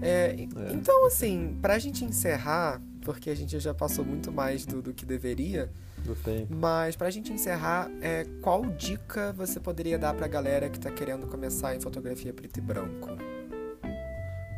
É, 0.00 0.34
é. 0.34 0.72
Então, 0.72 1.06
assim, 1.06 1.56
para 1.60 1.74
a 1.74 1.78
gente 1.78 2.04
encerrar, 2.04 2.80
porque 3.02 3.30
a 3.30 3.34
gente 3.34 3.58
já 3.60 3.74
passou 3.74 4.04
muito 4.04 4.32
mais 4.32 4.64
do, 4.64 4.82
do 4.82 4.92
que 4.92 5.04
deveria. 5.04 5.70
Do 6.04 6.14
tempo. 6.14 6.54
Mas 6.54 6.96
pra 6.96 7.10
gente 7.10 7.32
encerrar, 7.32 7.90
é, 8.00 8.26
qual 8.42 8.64
dica 8.66 9.32
você 9.32 9.58
poderia 9.58 9.98
dar 9.98 10.14
pra 10.14 10.26
galera 10.26 10.68
que 10.68 10.78
tá 10.78 10.90
querendo 10.90 11.26
começar 11.26 11.74
em 11.74 11.80
fotografia 11.80 12.32
preto 12.32 12.58
e 12.58 12.60
branco? 12.60 13.08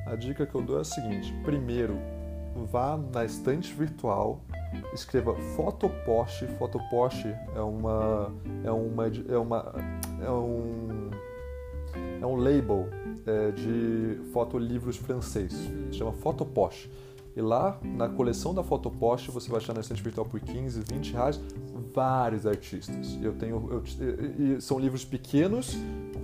A 0.06 0.16
dica 0.16 0.47
que 0.47 0.55
eu 0.55 0.62
dou 0.62 0.78
é 0.78 0.81
a 0.81 0.85
seguinte: 0.85 1.32
primeiro, 1.44 1.98
vá 2.64 2.97
na 2.97 3.24
estante 3.24 3.73
virtual, 3.74 4.40
escreva 4.93 5.35
fotopost. 5.56 6.47
Fotopost 6.59 7.27
é 7.55 7.60
uma 7.60 8.32
é 8.64 8.70
uma 8.70 9.06
é 9.06 9.39
uma 9.39 9.74
é 10.20 10.31
um 10.31 11.10
é 12.20 12.26
um 12.26 12.36
label 12.36 12.88
é, 13.26 13.51
de 13.51 14.18
fotolivros 14.32 14.97
francês. 14.97 15.52
Se 15.90 15.98
chama 15.98 16.12
Fotopost. 16.12 16.90
E 17.37 17.41
lá, 17.43 17.79
na 17.85 18.09
coleção 18.09 18.55
da 18.55 18.65
Fotopost, 18.65 19.31
você 19.31 19.51
vai 19.51 19.61
achar 19.61 19.75
na 19.75 19.81
estante 19.81 20.03
virtual 20.03 20.27
por 20.27 20.41
15, 20.41 20.81
20 20.91 21.13
reais 21.13 21.41
vários 21.97 22.47
artistas. 22.47 23.19
Eu 23.23 23.33
tenho, 23.33 23.83
eu, 24.39 24.61
são 24.61 24.79
livros 24.79 25.05
pequenos, 25.05 25.77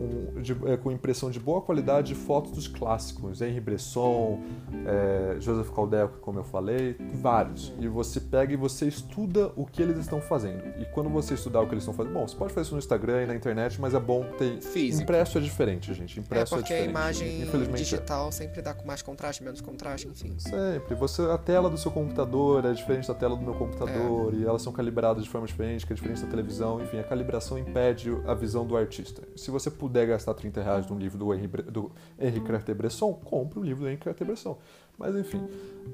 com, 0.03 0.43
de, 0.43 0.53
é, 0.67 0.77
com 0.77 0.93
impressão 0.93 1.31
de 1.31 1.41
boa 1.41 1.63
qualidade 1.63 2.09
de 2.09 2.15
fotos 2.15 2.53
dos 2.53 2.69
clássicos. 2.69 3.41
Henri 3.41 3.61
Bresson, 3.61 4.41
é, 4.87 5.41
Joseph 5.41 5.71
Caldel, 5.75 6.09
como 6.21 6.39
eu 6.39 6.45
falei, 6.45 6.97
vários. 7.15 7.73
E 7.79 7.89
você 7.89 8.21
pega 8.21 8.53
e 8.53 8.57
você 8.57 8.87
estuda 8.87 9.51
o 9.57 9.65
que 9.65 9.81
eles 9.81 9.99
estão 9.99 10.21
fazendo. 10.21 10.63
E 10.79 10.85
quando 10.87 11.09
você 11.09 11.35
estudar 11.35 11.61
o 11.63 11.67
que 11.67 11.75
eles 11.75 11.85
estão 11.85 11.95
fazendo, 11.95 12.13
bom, 12.13 12.27
você 12.27 12.37
pode 12.37 12.53
fazer 12.53 12.67
isso 12.67 12.75
no 12.75 12.79
Instagram 12.79 13.23
e 13.23 13.27
na 13.27 13.35
internet, 13.35 13.81
mas 13.81 13.95
é 13.95 14.01
bom 14.01 14.25
ter. 14.39 14.61
Físico. 14.61 15.03
Impresso 15.03 15.39
é 15.39 15.41
diferente, 15.41 15.95
gente. 15.95 16.21
Impresso 16.21 16.55
é, 16.55 16.59
é 16.59 16.63
diferente. 16.63 16.85
Porque 16.85 16.99
a 16.99 17.03
imagem 17.03 17.75
digital 17.75 18.31
sempre 18.31 18.61
dá 18.61 18.75
com 18.75 18.87
mais 18.87 19.01
contraste, 19.01 19.43
menos 19.43 19.61
contraste, 19.61 20.09
enfim. 20.09 20.35
Sempre. 20.39 20.95
Você, 21.03 21.23
a 21.23 21.37
tela 21.37 21.69
do 21.69 21.77
seu 21.77 21.91
computador 21.91 22.65
é 22.65 22.73
diferente 22.73 23.09
da 23.09 23.15
tela 23.15 23.35
do 23.35 23.43
meu 23.43 23.55
computador, 23.55 24.33
é. 24.33 24.37
e 24.37 24.45
elas 24.45 24.63
são 24.63 24.73
calibradas 24.73 25.25
de 25.25 25.29
forma 25.29 25.49
diferente 25.49 25.85
que 25.85 25.93
é 25.93 25.97
diferente 25.97 26.23
da 26.23 26.29
televisão, 26.29 26.81
enfim, 26.81 27.01
a 27.01 27.03
calibração 27.03 27.59
impede 27.59 28.17
a 28.25 28.35
visão 28.35 28.65
do 28.65 28.77
artista. 28.77 29.21
Se 29.35 29.51
você 29.51 29.69
puder 29.69 30.07
gastar 30.07 30.33
30 30.33 30.63
reais 30.63 30.87
num 30.87 30.97
livro 30.97 31.19
do 31.19 31.35
Henri, 31.35 31.49
do 31.49 31.91
Henri 32.17 32.41
Cartier-Bresson, 32.43 33.15
compre 33.15 33.59
o 33.59 33.65
livro 33.65 33.83
do 33.83 33.89
Henri 33.89 33.97
Cartier-Bresson. 33.97 34.57
Mas 34.97 35.17
enfim, 35.17 35.45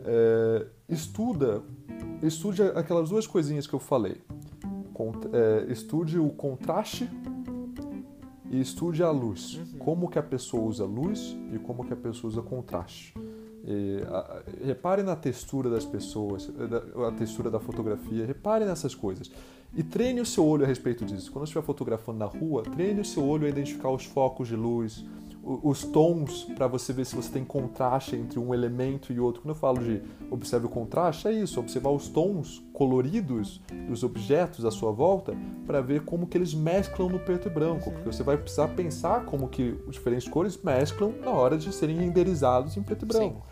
é, 0.04 0.66
estuda, 0.90 1.62
estude 2.22 2.60
aquelas 2.60 3.08
duas 3.08 3.26
coisinhas 3.26 3.66
que 3.66 3.72
eu 3.72 3.80
falei. 3.80 4.20
Cont, 4.92 5.26
é, 5.32 5.72
estude 5.72 6.18
o 6.18 6.28
contraste 6.28 7.08
e 8.50 8.60
estude 8.60 9.02
a 9.02 9.10
luz. 9.10 9.54
Uhum. 9.54 9.78
Como 9.78 10.10
que 10.10 10.18
a 10.18 10.22
pessoa 10.22 10.64
usa 10.64 10.84
luz 10.84 11.34
e 11.50 11.58
como 11.58 11.82
que 11.82 11.94
a 11.94 11.96
pessoa 11.96 12.30
usa 12.30 12.42
contraste. 12.42 13.14
E, 13.70 14.02
a, 14.08 14.42
repare 14.64 15.02
na 15.02 15.14
textura 15.14 15.68
das 15.68 15.84
pessoas, 15.84 16.50
a 17.06 17.12
textura 17.12 17.50
da 17.50 17.60
fotografia, 17.60 18.24
repare 18.24 18.64
nessas 18.64 18.94
coisas. 18.94 19.30
E 19.76 19.82
treine 19.82 20.22
o 20.22 20.26
seu 20.26 20.46
olho 20.46 20.64
a 20.64 20.66
respeito 20.66 21.04
disso. 21.04 21.30
Quando 21.30 21.44
estiver 21.44 21.62
fotografando 21.62 22.18
na 22.18 22.24
rua, 22.24 22.62
treine 22.62 23.02
o 23.02 23.04
seu 23.04 23.22
olho 23.22 23.44
a 23.44 23.50
identificar 23.50 23.90
os 23.90 24.06
focos 24.06 24.48
de 24.48 24.56
luz, 24.56 25.04
os 25.42 25.82
tons 25.82 26.44
para 26.56 26.66
você 26.66 26.94
ver 26.94 27.04
se 27.04 27.14
você 27.14 27.30
tem 27.30 27.44
contraste 27.44 28.16
entre 28.16 28.38
um 28.38 28.54
elemento 28.54 29.12
e 29.12 29.20
outro. 29.20 29.42
Quando 29.42 29.54
eu 29.54 29.60
falo 29.60 29.82
de 29.82 30.02
observe 30.30 30.64
o 30.64 30.68
contraste, 30.70 31.28
é 31.28 31.32
isso, 31.32 31.60
observar 31.60 31.90
os 31.90 32.08
tons 32.08 32.62
coloridos 32.72 33.60
dos 33.86 34.02
objetos 34.02 34.64
à 34.64 34.70
sua 34.70 34.92
volta 34.92 35.34
para 35.66 35.82
ver 35.82 36.04
como 36.04 36.26
que 36.26 36.38
eles 36.38 36.54
mesclam 36.54 37.10
no 37.10 37.18
preto 37.18 37.48
e 37.48 37.50
branco, 37.50 37.90
porque 37.90 38.10
você 38.10 38.22
vai 38.22 38.38
precisar 38.38 38.68
pensar 38.68 39.26
como 39.26 39.48
que 39.48 39.78
as 39.86 39.94
diferentes 39.94 40.28
cores 40.28 40.58
mesclam 40.62 41.12
na 41.20 41.30
hora 41.30 41.58
de 41.58 41.70
serem 41.72 41.98
renderizados 41.98 42.76
em 42.76 42.82
preto 42.82 43.04
e 43.04 43.08
branco. 43.08 43.42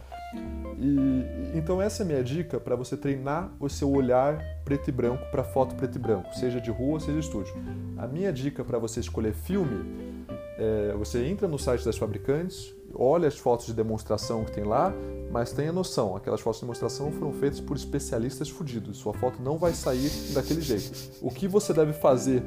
E, 0.78 1.58
então 1.58 1.80
essa 1.80 2.02
é 2.02 2.04
a 2.04 2.06
minha 2.06 2.22
dica 2.22 2.60
para 2.60 2.76
você 2.76 2.96
treinar 2.96 3.50
o 3.58 3.68
seu 3.68 3.90
olhar 3.90 4.38
preto 4.64 4.88
e 4.88 4.92
branco 4.92 5.24
para 5.30 5.42
foto 5.42 5.74
preto 5.74 5.96
e 5.96 5.98
branco, 5.98 6.34
seja 6.34 6.60
de 6.60 6.70
rua, 6.70 7.00
seja 7.00 7.14
de 7.14 7.20
estúdio. 7.20 7.54
A 7.96 8.06
minha 8.06 8.32
dica 8.32 8.62
para 8.62 8.78
você 8.78 9.00
escolher 9.00 9.32
filme 9.32 10.26
é, 10.58 10.94
você 10.98 11.22
entra 11.26 11.46
no 11.46 11.58
site 11.58 11.84
das 11.84 11.98
fabricantes, 11.98 12.74
olha 12.94 13.28
as 13.28 13.36
fotos 13.36 13.66
de 13.66 13.74
demonstração 13.74 14.42
que 14.42 14.52
tem 14.52 14.64
lá, 14.64 14.92
mas 15.30 15.52
tenha 15.52 15.70
noção, 15.70 16.16
aquelas 16.16 16.40
fotos 16.40 16.60
de 16.60 16.64
demonstração 16.64 17.12
foram 17.12 17.32
feitas 17.32 17.60
por 17.60 17.76
especialistas 17.76 18.48
fudidos. 18.48 18.96
Sua 18.96 19.12
foto 19.12 19.42
não 19.42 19.58
vai 19.58 19.72
sair 19.72 20.10
daquele 20.32 20.62
jeito. 20.62 21.10
O 21.20 21.30
que 21.30 21.46
você 21.46 21.74
deve 21.74 21.92
fazer 21.92 22.42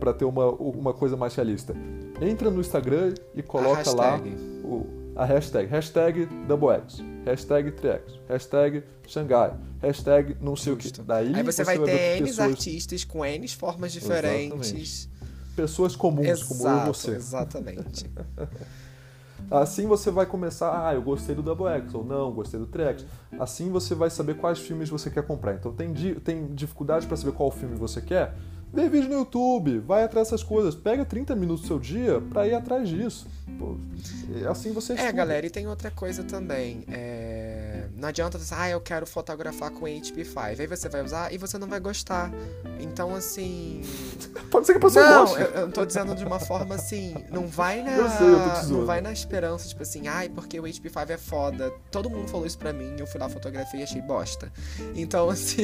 para 0.00 0.14
ter 0.14 0.24
uma, 0.24 0.46
uma 0.46 0.94
coisa 0.94 1.14
mais 1.14 1.34
realista? 1.34 1.74
Entra 2.22 2.50
no 2.50 2.58
Instagram 2.58 3.12
e 3.34 3.42
coloca 3.42 3.90
lá 3.92 4.18
o, 4.64 4.86
a 5.16 5.24
hashtag, 5.24 5.68
hashtag 5.68 6.26
DoubleX, 6.46 7.02
hashtag 7.24 7.72
3X, 7.72 8.00
hashtag 8.28 8.84
Xangai, 9.06 9.54
hashtag 9.80 10.36
não 10.40 10.54
sei 10.54 10.74
Justo. 10.74 11.00
o 11.00 11.02
que. 11.02 11.08
Daí 11.08 11.34
Aí 11.34 11.42
você, 11.42 11.64
você 11.64 11.64
vai, 11.64 11.78
vai 11.78 11.86
ter 11.86 12.16
N 12.18 12.26
pessoas... 12.26 12.50
artistas 12.50 13.04
com 13.04 13.24
N 13.24 13.48
formas 13.48 13.92
diferentes. 13.92 14.70
Exatamente 14.70 15.16
pessoas 15.56 15.96
comuns 15.96 16.28
Exato, 16.28 16.48
como 16.48 16.68
eu 16.68 16.76
e 16.76 16.86
você. 16.86 17.10
Exatamente. 17.12 18.10
assim 19.50 19.86
você 19.86 20.10
vai 20.10 20.26
começar, 20.26 20.86
ah, 20.86 20.94
eu 20.94 21.02
gostei 21.02 21.34
do 21.34 21.42
Double 21.42 21.66
X, 21.66 21.94
ou 21.94 22.04
não, 22.04 22.30
gostei 22.30 22.60
do 22.60 22.66
Trex. 22.66 23.04
Assim 23.40 23.70
você 23.70 23.94
vai 23.94 24.10
saber 24.10 24.36
quais 24.36 24.58
filmes 24.58 24.90
você 24.90 25.10
quer 25.10 25.26
comprar. 25.26 25.54
Então 25.54 25.72
tem, 25.72 25.92
tem 26.20 26.54
dificuldade 26.54 27.06
para 27.06 27.16
saber 27.16 27.32
qual 27.32 27.50
filme 27.50 27.74
você 27.74 28.00
quer? 28.02 28.34
Vê 28.72 28.88
vídeo 28.88 29.08
no 29.08 29.14
YouTube, 29.14 29.78
vai 29.78 30.04
atrás 30.04 30.28
dessas 30.28 30.42
coisas, 30.42 30.74
pega 30.74 31.04
30 31.04 31.34
minutos 31.34 31.62
do 31.62 31.68
seu 31.68 31.78
dia 31.78 32.20
para 32.20 32.46
ir 32.46 32.54
atrás 32.54 32.88
disso. 32.88 33.26
Pô, 33.58 33.76
assim 34.50 34.72
você 34.72 34.92
É, 34.94 35.10
galera, 35.12 35.46
e 35.46 35.50
tem 35.50 35.66
outra 35.66 35.90
coisa 35.90 36.22
também. 36.22 36.84
É 36.88 37.35
não 37.96 38.10
adianta 38.10 38.38
você, 38.38 38.54
ah, 38.54 38.68
eu 38.68 38.80
quero 38.80 39.06
fotografar 39.06 39.70
com 39.70 39.86
HP5. 39.86 40.60
Aí 40.60 40.66
você 40.66 40.86
vai 40.86 41.02
usar 41.02 41.32
e 41.32 41.38
você 41.38 41.56
não 41.56 41.66
vai 41.66 41.80
gostar. 41.80 42.30
Então, 42.78 43.14
assim. 43.14 43.80
Pode 44.50 44.66
ser 44.66 44.74
que 44.74 44.78
a 44.78 44.80
pessoa 44.82 45.10
não, 45.10 45.24
goste. 45.24 45.40
Eu, 45.40 45.46
eu 45.46 45.72
tô 45.72 45.86
dizendo 45.86 46.14
de 46.14 46.22
uma 46.22 46.38
forma 46.38 46.74
assim. 46.74 47.14
Não 47.30 47.46
vai 47.46 47.82
na. 47.82 47.92
Eu 47.92 48.10
sei, 48.10 48.26
eu 48.26 48.60
tô 48.60 48.74
não 48.74 48.84
vai 48.84 49.00
na 49.00 49.10
esperança, 49.10 49.66
tipo 49.66 49.82
assim, 49.82 50.08
ai, 50.08 50.28
porque 50.28 50.60
o 50.60 50.64
HP5 50.64 51.08
é 51.08 51.16
foda. 51.16 51.72
Todo 51.90 52.10
mundo 52.10 52.28
falou 52.28 52.46
isso 52.46 52.58
pra 52.58 52.70
mim. 52.70 52.94
Eu 52.98 53.06
fui 53.06 53.18
lá, 53.18 53.30
fotografei 53.30 53.80
e 53.80 53.82
achei 53.82 54.02
bosta. 54.02 54.52
Então, 54.94 55.30
assim. 55.30 55.62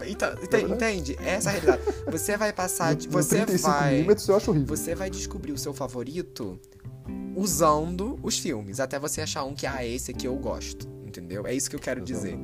É. 0.00 0.08
então, 0.10 0.28
é 0.30 0.60
entende? 0.60 1.16
Essa 1.24 1.50
é 1.50 1.56
a 1.56 1.60
realidade. 1.60 1.82
Você 2.10 2.36
vai 2.36 2.52
passar. 2.52 2.96
De, 2.96 3.06
você 3.06 3.46
vai. 3.58 4.04
Eu 4.28 4.36
acho 4.36 4.50
horrível. 4.50 4.76
Você 4.76 4.94
vai 4.96 5.08
descobrir 5.08 5.52
o 5.52 5.58
seu 5.58 5.72
favorito 5.72 6.58
usando 7.34 8.18
os 8.22 8.38
filmes, 8.38 8.80
até 8.80 8.98
você 8.98 9.20
achar 9.20 9.44
um 9.44 9.54
que, 9.54 9.66
ah, 9.66 9.84
esse 9.84 10.10
aqui 10.10 10.26
eu 10.26 10.36
gosto, 10.36 10.88
entendeu? 11.06 11.46
É 11.46 11.54
isso 11.54 11.68
que 11.68 11.76
eu 11.76 11.80
quero 11.80 12.00
dizer. 12.00 12.38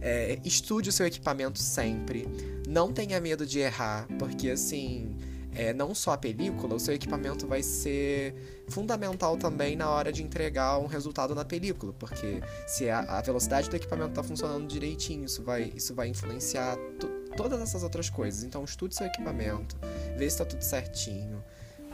É, 0.00 0.38
estude 0.44 0.88
o 0.88 0.92
seu 0.92 1.06
equipamento 1.06 1.58
sempre, 1.58 2.28
não 2.66 2.92
tenha 2.92 3.20
medo 3.20 3.44
de 3.44 3.58
errar, 3.58 4.06
porque 4.18 4.50
assim, 4.50 5.16
é, 5.54 5.72
não 5.72 5.94
só 5.94 6.12
a 6.12 6.18
película, 6.18 6.74
o 6.74 6.80
seu 6.80 6.94
equipamento 6.94 7.46
vai 7.46 7.62
ser 7.62 8.34
fundamental 8.68 9.36
também 9.36 9.74
na 9.74 9.88
hora 9.90 10.12
de 10.12 10.22
entregar 10.22 10.78
um 10.78 10.86
resultado 10.86 11.34
na 11.34 11.44
película, 11.44 11.92
porque 11.98 12.40
se 12.66 12.88
a, 12.88 13.00
a 13.00 13.22
velocidade 13.22 13.68
do 13.68 13.74
equipamento 13.74 14.10
está 14.10 14.22
funcionando 14.22 14.68
direitinho, 14.68 15.24
isso 15.24 15.42
vai, 15.42 15.72
isso 15.74 15.94
vai 15.94 16.08
influenciar 16.08 16.76
todas 17.36 17.60
essas 17.60 17.82
outras 17.82 18.08
coisas. 18.08 18.44
Então, 18.44 18.62
estude 18.64 18.94
seu 18.94 19.06
equipamento, 19.06 19.76
vê 20.16 20.20
se 20.20 20.26
está 20.26 20.44
tudo 20.44 20.62
certinho 20.62 21.42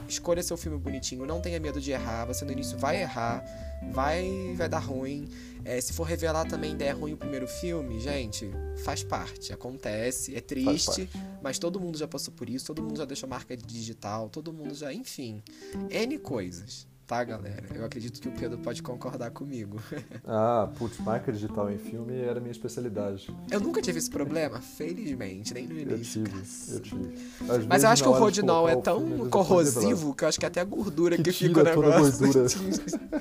escolha 0.07 0.41
seu 0.43 0.57
filme 0.57 0.77
bonitinho, 0.77 1.25
não 1.25 1.41
tenha 1.41 1.59
medo 1.59 1.79
de 1.81 1.91
errar. 1.91 2.25
Você 2.25 2.45
no 2.45 2.51
início 2.51 2.77
vai 2.77 3.01
errar, 3.01 3.43
vai, 3.91 4.53
vai 4.55 4.69
dar 4.69 4.79
ruim. 4.79 5.27
É, 5.63 5.79
se 5.81 5.93
for 5.93 6.03
revelar 6.03 6.45
também 6.45 6.75
der 6.75 6.91
ruim 6.91 7.13
o 7.13 7.17
primeiro 7.17 7.47
filme, 7.47 7.99
gente, 7.99 8.49
faz 8.83 9.03
parte, 9.03 9.51
acontece, 9.51 10.35
é 10.35 10.41
triste, 10.41 11.09
mas 11.41 11.57
todo 11.57 11.79
mundo 11.79 11.97
já 11.97 12.07
passou 12.07 12.33
por 12.33 12.47
isso, 12.47 12.67
todo 12.67 12.83
mundo 12.83 12.97
já 12.97 13.05
deixou 13.05 13.27
marca 13.27 13.57
digital, 13.57 14.29
todo 14.29 14.53
mundo 14.53 14.75
já, 14.75 14.93
enfim, 14.93 15.41
N 15.89 16.19
coisas 16.19 16.87
tá, 17.05 17.23
galera? 17.23 17.63
Eu 17.73 17.85
acredito 17.85 18.19
que 18.19 18.27
o 18.27 18.31
Pedro 18.31 18.57
pode 18.57 18.81
concordar 18.81 19.29
comigo. 19.31 19.79
ah, 20.25 20.69
putz, 20.77 20.99
marca 20.99 21.31
digital 21.31 21.71
em 21.71 21.77
filme 21.77 22.19
era 22.19 22.39
minha 22.39 22.51
especialidade. 22.51 23.33
Eu 23.51 23.59
nunca 23.59 23.81
tive 23.81 23.99
esse 23.99 24.09
problema, 24.09 24.59
felizmente, 24.59 25.53
nem 25.53 25.67
no 25.67 25.79
início. 25.79 26.23
Eu 26.23 26.25
tive, 26.25 26.73
eu 26.73 26.79
tive. 26.79 27.29
Às 27.49 27.65
Mas 27.65 27.83
eu 27.83 27.89
acho 27.89 28.03
que 28.03 28.09
o 28.09 28.13
Rodinol 28.13 28.67
é 28.67 28.75
tão 28.75 28.99
filme, 28.99 29.29
corrosivo 29.29 30.15
que 30.15 30.23
eu 30.23 30.27
acho 30.27 30.39
que 30.39 30.45
até 30.45 30.61
a 30.61 30.63
gordura 30.63 31.15
que, 31.15 31.23
que 31.23 31.31
fica 31.31 31.61
o 31.61 31.63
negócio. 31.63 32.17
Toda 32.17 32.33
gordura. 32.33 32.47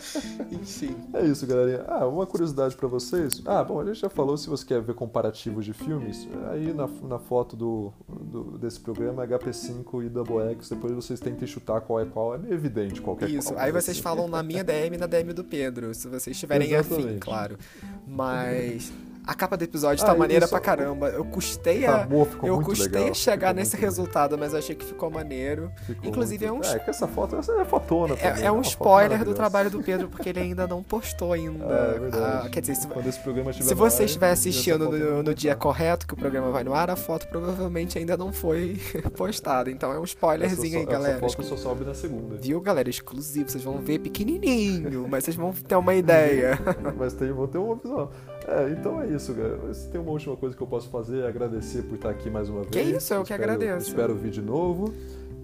Enfim. 0.50 0.96
É 1.12 1.24
isso, 1.26 1.46
galerinha. 1.46 1.84
Ah, 1.86 2.06
uma 2.06 2.26
curiosidade 2.26 2.74
para 2.76 2.88
vocês. 2.88 3.42
Ah, 3.44 3.62
bom, 3.62 3.80
a 3.80 3.84
gente 3.84 4.00
já 4.00 4.08
falou, 4.08 4.36
se 4.36 4.48
você 4.48 4.64
quer 4.64 4.80
ver 4.80 4.94
comparativos 4.94 5.64
de 5.64 5.72
filmes, 5.72 6.26
aí 6.50 6.72
na, 6.72 6.86
na 6.86 7.18
foto 7.18 7.54
do, 7.54 7.92
do 8.08 8.58
desse 8.58 8.80
programa 8.80 9.26
HP5 9.26 10.06
e 10.06 10.08
Double 10.08 10.40
X, 10.52 10.70
depois 10.70 10.92
vocês 10.92 11.20
tentem 11.20 11.46
chutar 11.46 11.80
qual 11.80 12.00
é 12.00 12.04
qual, 12.04 12.34
é 12.34 12.38
meio 12.38 12.54
evidente 12.54 13.00
qualquer 13.00 13.28
Isso, 13.28 13.52
qual. 13.52 13.60
aí 13.60 13.72
vocês 13.74 13.98
falam 13.98 14.28
na 14.28 14.42
minha 14.42 14.64
DM 14.64 14.96
e 14.96 14.98
na 14.98 15.06
DM 15.06 15.32
do 15.32 15.44
Pedro, 15.44 15.94
se 15.94 16.08
vocês 16.08 16.36
estiverem 16.36 16.74
afim, 16.74 17.18
claro. 17.18 17.58
Mas 18.06 18.92
a 19.26 19.34
capa 19.34 19.56
do 19.56 19.64
episódio 19.64 20.04
tá 20.04 20.12
ah, 20.12 20.14
maneira 20.14 20.44
isso... 20.44 20.52
pra 20.52 20.60
caramba. 20.60 21.08
Eu 21.08 21.24
custei 21.24 21.86
a, 21.86 22.06
tá 22.06 22.08
eu 22.42 22.60
custei 22.60 22.88
legal. 22.88 23.10
a 23.10 23.14
chegar 23.14 23.48
ficou 23.48 23.60
nesse 23.60 23.76
resultado, 23.76 24.36
mas 24.36 24.52
eu 24.52 24.58
achei 24.58 24.74
que 24.74 24.84
ficou 24.84 25.10
maneiro. 25.10 25.72
Ficou 25.86 26.10
Inclusive 26.10 26.46
muito... 26.46 26.66
é 26.66 26.70
um 26.70 26.74
É, 26.74 26.78
que 26.78 26.90
essa 26.90 27.08
foto 27.08 27.36
essa 27.36 27.52
é 27.52 27.64
fotona 27.64 28.14
É, 28.20 28.46
é 28.46 28.52
um 28.52 28.58
é 28.58 28.62
spoiler 28.62 29.24
do 29.24 29.32
trabalho 29.32 29.70
do 29.70 29.82
Pedro, 29.82 30.08
porque 30.08 30.28
ele 30.28 30.40
ainda 30.40 30.66
não 30.66 30.82
postou 30.82 31.32
ainda. 31.32 31.64
É, 31.74 31.96
é 31.96 31.98
verdade. 31.98 32.46
Ah, 32.46 32.50
quer 32.50 32.60
dizer, 32.60 32.74
se, 32.76 32.86
Quando 32.86 33.06
esse 33.06 33.18
programa 33.18 33.52
se 33.52 33.74
você 33.74 34.04
estiver 34.04 34.30
assistindo 34.30 34.88
no, 34.90 35.22
no 35.22 35.34
dia 35.34 35.54
correto 35.56 36.06
que 36.06 36.14
o 36.14 36.16
programa 36.16 36.50
vai 36.50 36.62
no 36.62 36.74
ar, 36.74 36.90
a 36.90 36.96
foto 36.96 37.26
provavelmente 37.28 37.98
ainda 37.98 38.16
não 38.16 38.32
foi 38.32 38.80
postada. 39.16 39.70
Então 39.70 39.92
é 39.92 39.98
um 39.98 40.04
spoilerzinho 40.04 40.78
aí, 40.78 40.86
galera. 40.86 41.16
Essa 41.16 41.36
foto 41.36 41.42
só 41.44 41.56
sobe 41.56 41.84
na 41.84 41.94
segunda. 41.94 42.36
Viu, 42.36 42.60
galera? 42.60 42.88
Exclusivo. 42.88 43.48
Vocês 43.48 43.64
vão 43.64 43.78
ver 43.78 43.98
pequenininho, 43.98 45.06
mas 45.08 45.24
vocês 45.24 45.36
vão 45.36 45.52
ter 45.52 45.76
uma 45.76 45.94
ideia. 45.94 46.58
mas 46.96 47.14
tem, 47.14 47.32
vão 47.32 47.46
ter 47.46 47.58
uma 47.58 47.76
visão. 47.76 48.10
É, 48.46 48.70
então 48.70 49.00
é 49.00 49.06
isso, 49.06 49.32
galera. 49.32 49.72
Se 49.72 49.88
tem 49.88 50.00
uma 50.00 50.10
última 50.10 50.36
coisa 50.36 50.56
que 50.56 50.62
eu 50.62 50.66
posso 50.66 50.88
fazer 50.90 51.20
é 51.20 51.28
agradecer 51.28 51.82
por 51.82 51.94
estar 51.94 52.10
aqui 52.10 52.28
mais 52.28 52.48
uma 52.48 52.62
vez. 52.62 52.70
Que 52.70 52.80
isso, 52.80 52.92
eu 52.92 53.22
espero, 53.22 53.24
que 53.24 53.32
agradeço. 53.32 53.88
Espero 53.88 54.14
vir 54.14 54.30
de 54.30 54.42
novo. 54.42 54.92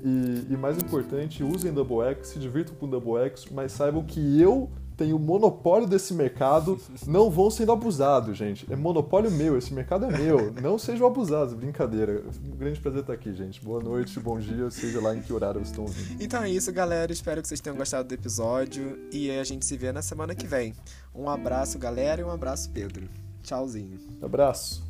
E, 0.02 0.46
e 0.50 0.56
mais 0.56 0.78
importante, 0.78 1.42
usem 1.42 1.72
Double 1.72 2.00
X, 2.10 2.28
se 2.28 2.38
divirtam 2.38 2.74
com 2.74 2.88
Double 2.88 3.22
X, 3.26 3.46
mas 3.50 3.72
saibam 3.72 4.02
que 4.02 4.40
eu 4.40 4.70
tem 5.00 5.14
o 5.14 5.18
monopólio 5.18 5.88
desse 5.88 6.12
mercado, 6.12 6.78
não 7.06 7.30
vão 7.30 7.50
sendo 7.50 7.72
abusados, 7.72 8.36
gente. 8.36 8.70
É 8.70 8.76
monopólio 8.76 9.30
meu, 9.30 9.56
esse 9.56 9.72
mercado 9.72 10.04
é 10.04 10.10
meu. 10.10 10.52
Não 10.60 10.78
sejam 10.78 11.06
abusados, 11.06 11.54
brincadeira. 11.54 12.22
Um 12.46 12.54
grande 12.54 12.78
prazer 12.78 13.00
estar 13.00 13.14
aqui, 13.14 13.32
gente. 13.32 13.64
Boa 13.64 13.82
noite, 13.82 14.20
bom 14.20 14.38
dia, 14.38 14.70
seja 14.70 15.00
lá 15.00 15.16
em 15.16 15.22
que 15.22 15.32
horário 15.32 15.54
vocês 15.54 15.68
estão 15.68 15.84
ouvindo. 15.84 16.22
Então 16.22 16.42
é 16.42 16.50
isso, 16.50 16.70
galera. 16.70 17.10
Espero 17.10 17.40
que 17.40 17.48
vocês 17.48 17.60
tenham 17.60 17.78
gostado 17.78 18.06
do 18.08 18.12
episódio 18.12 18.98
e 19.10 19.30
a 19.30 19.42
gente 19.42 19.64
se 19.64 19.74
vê 19.74 19.90
na 19.90 20.02
semana 20.02 20.34
que 20.34 20.46
vem. 20.46 20.74
Um 21.14 21.30
abraço, 21.30 21.78
galera, 21.78 22.20
e 22.20 22.24
um 22.24 22.30
abraço, 22.30 22.68
Pedro. 22.68 23.08
Tchauzinho. 23.42 23.98
Abraço. 24.20 24.84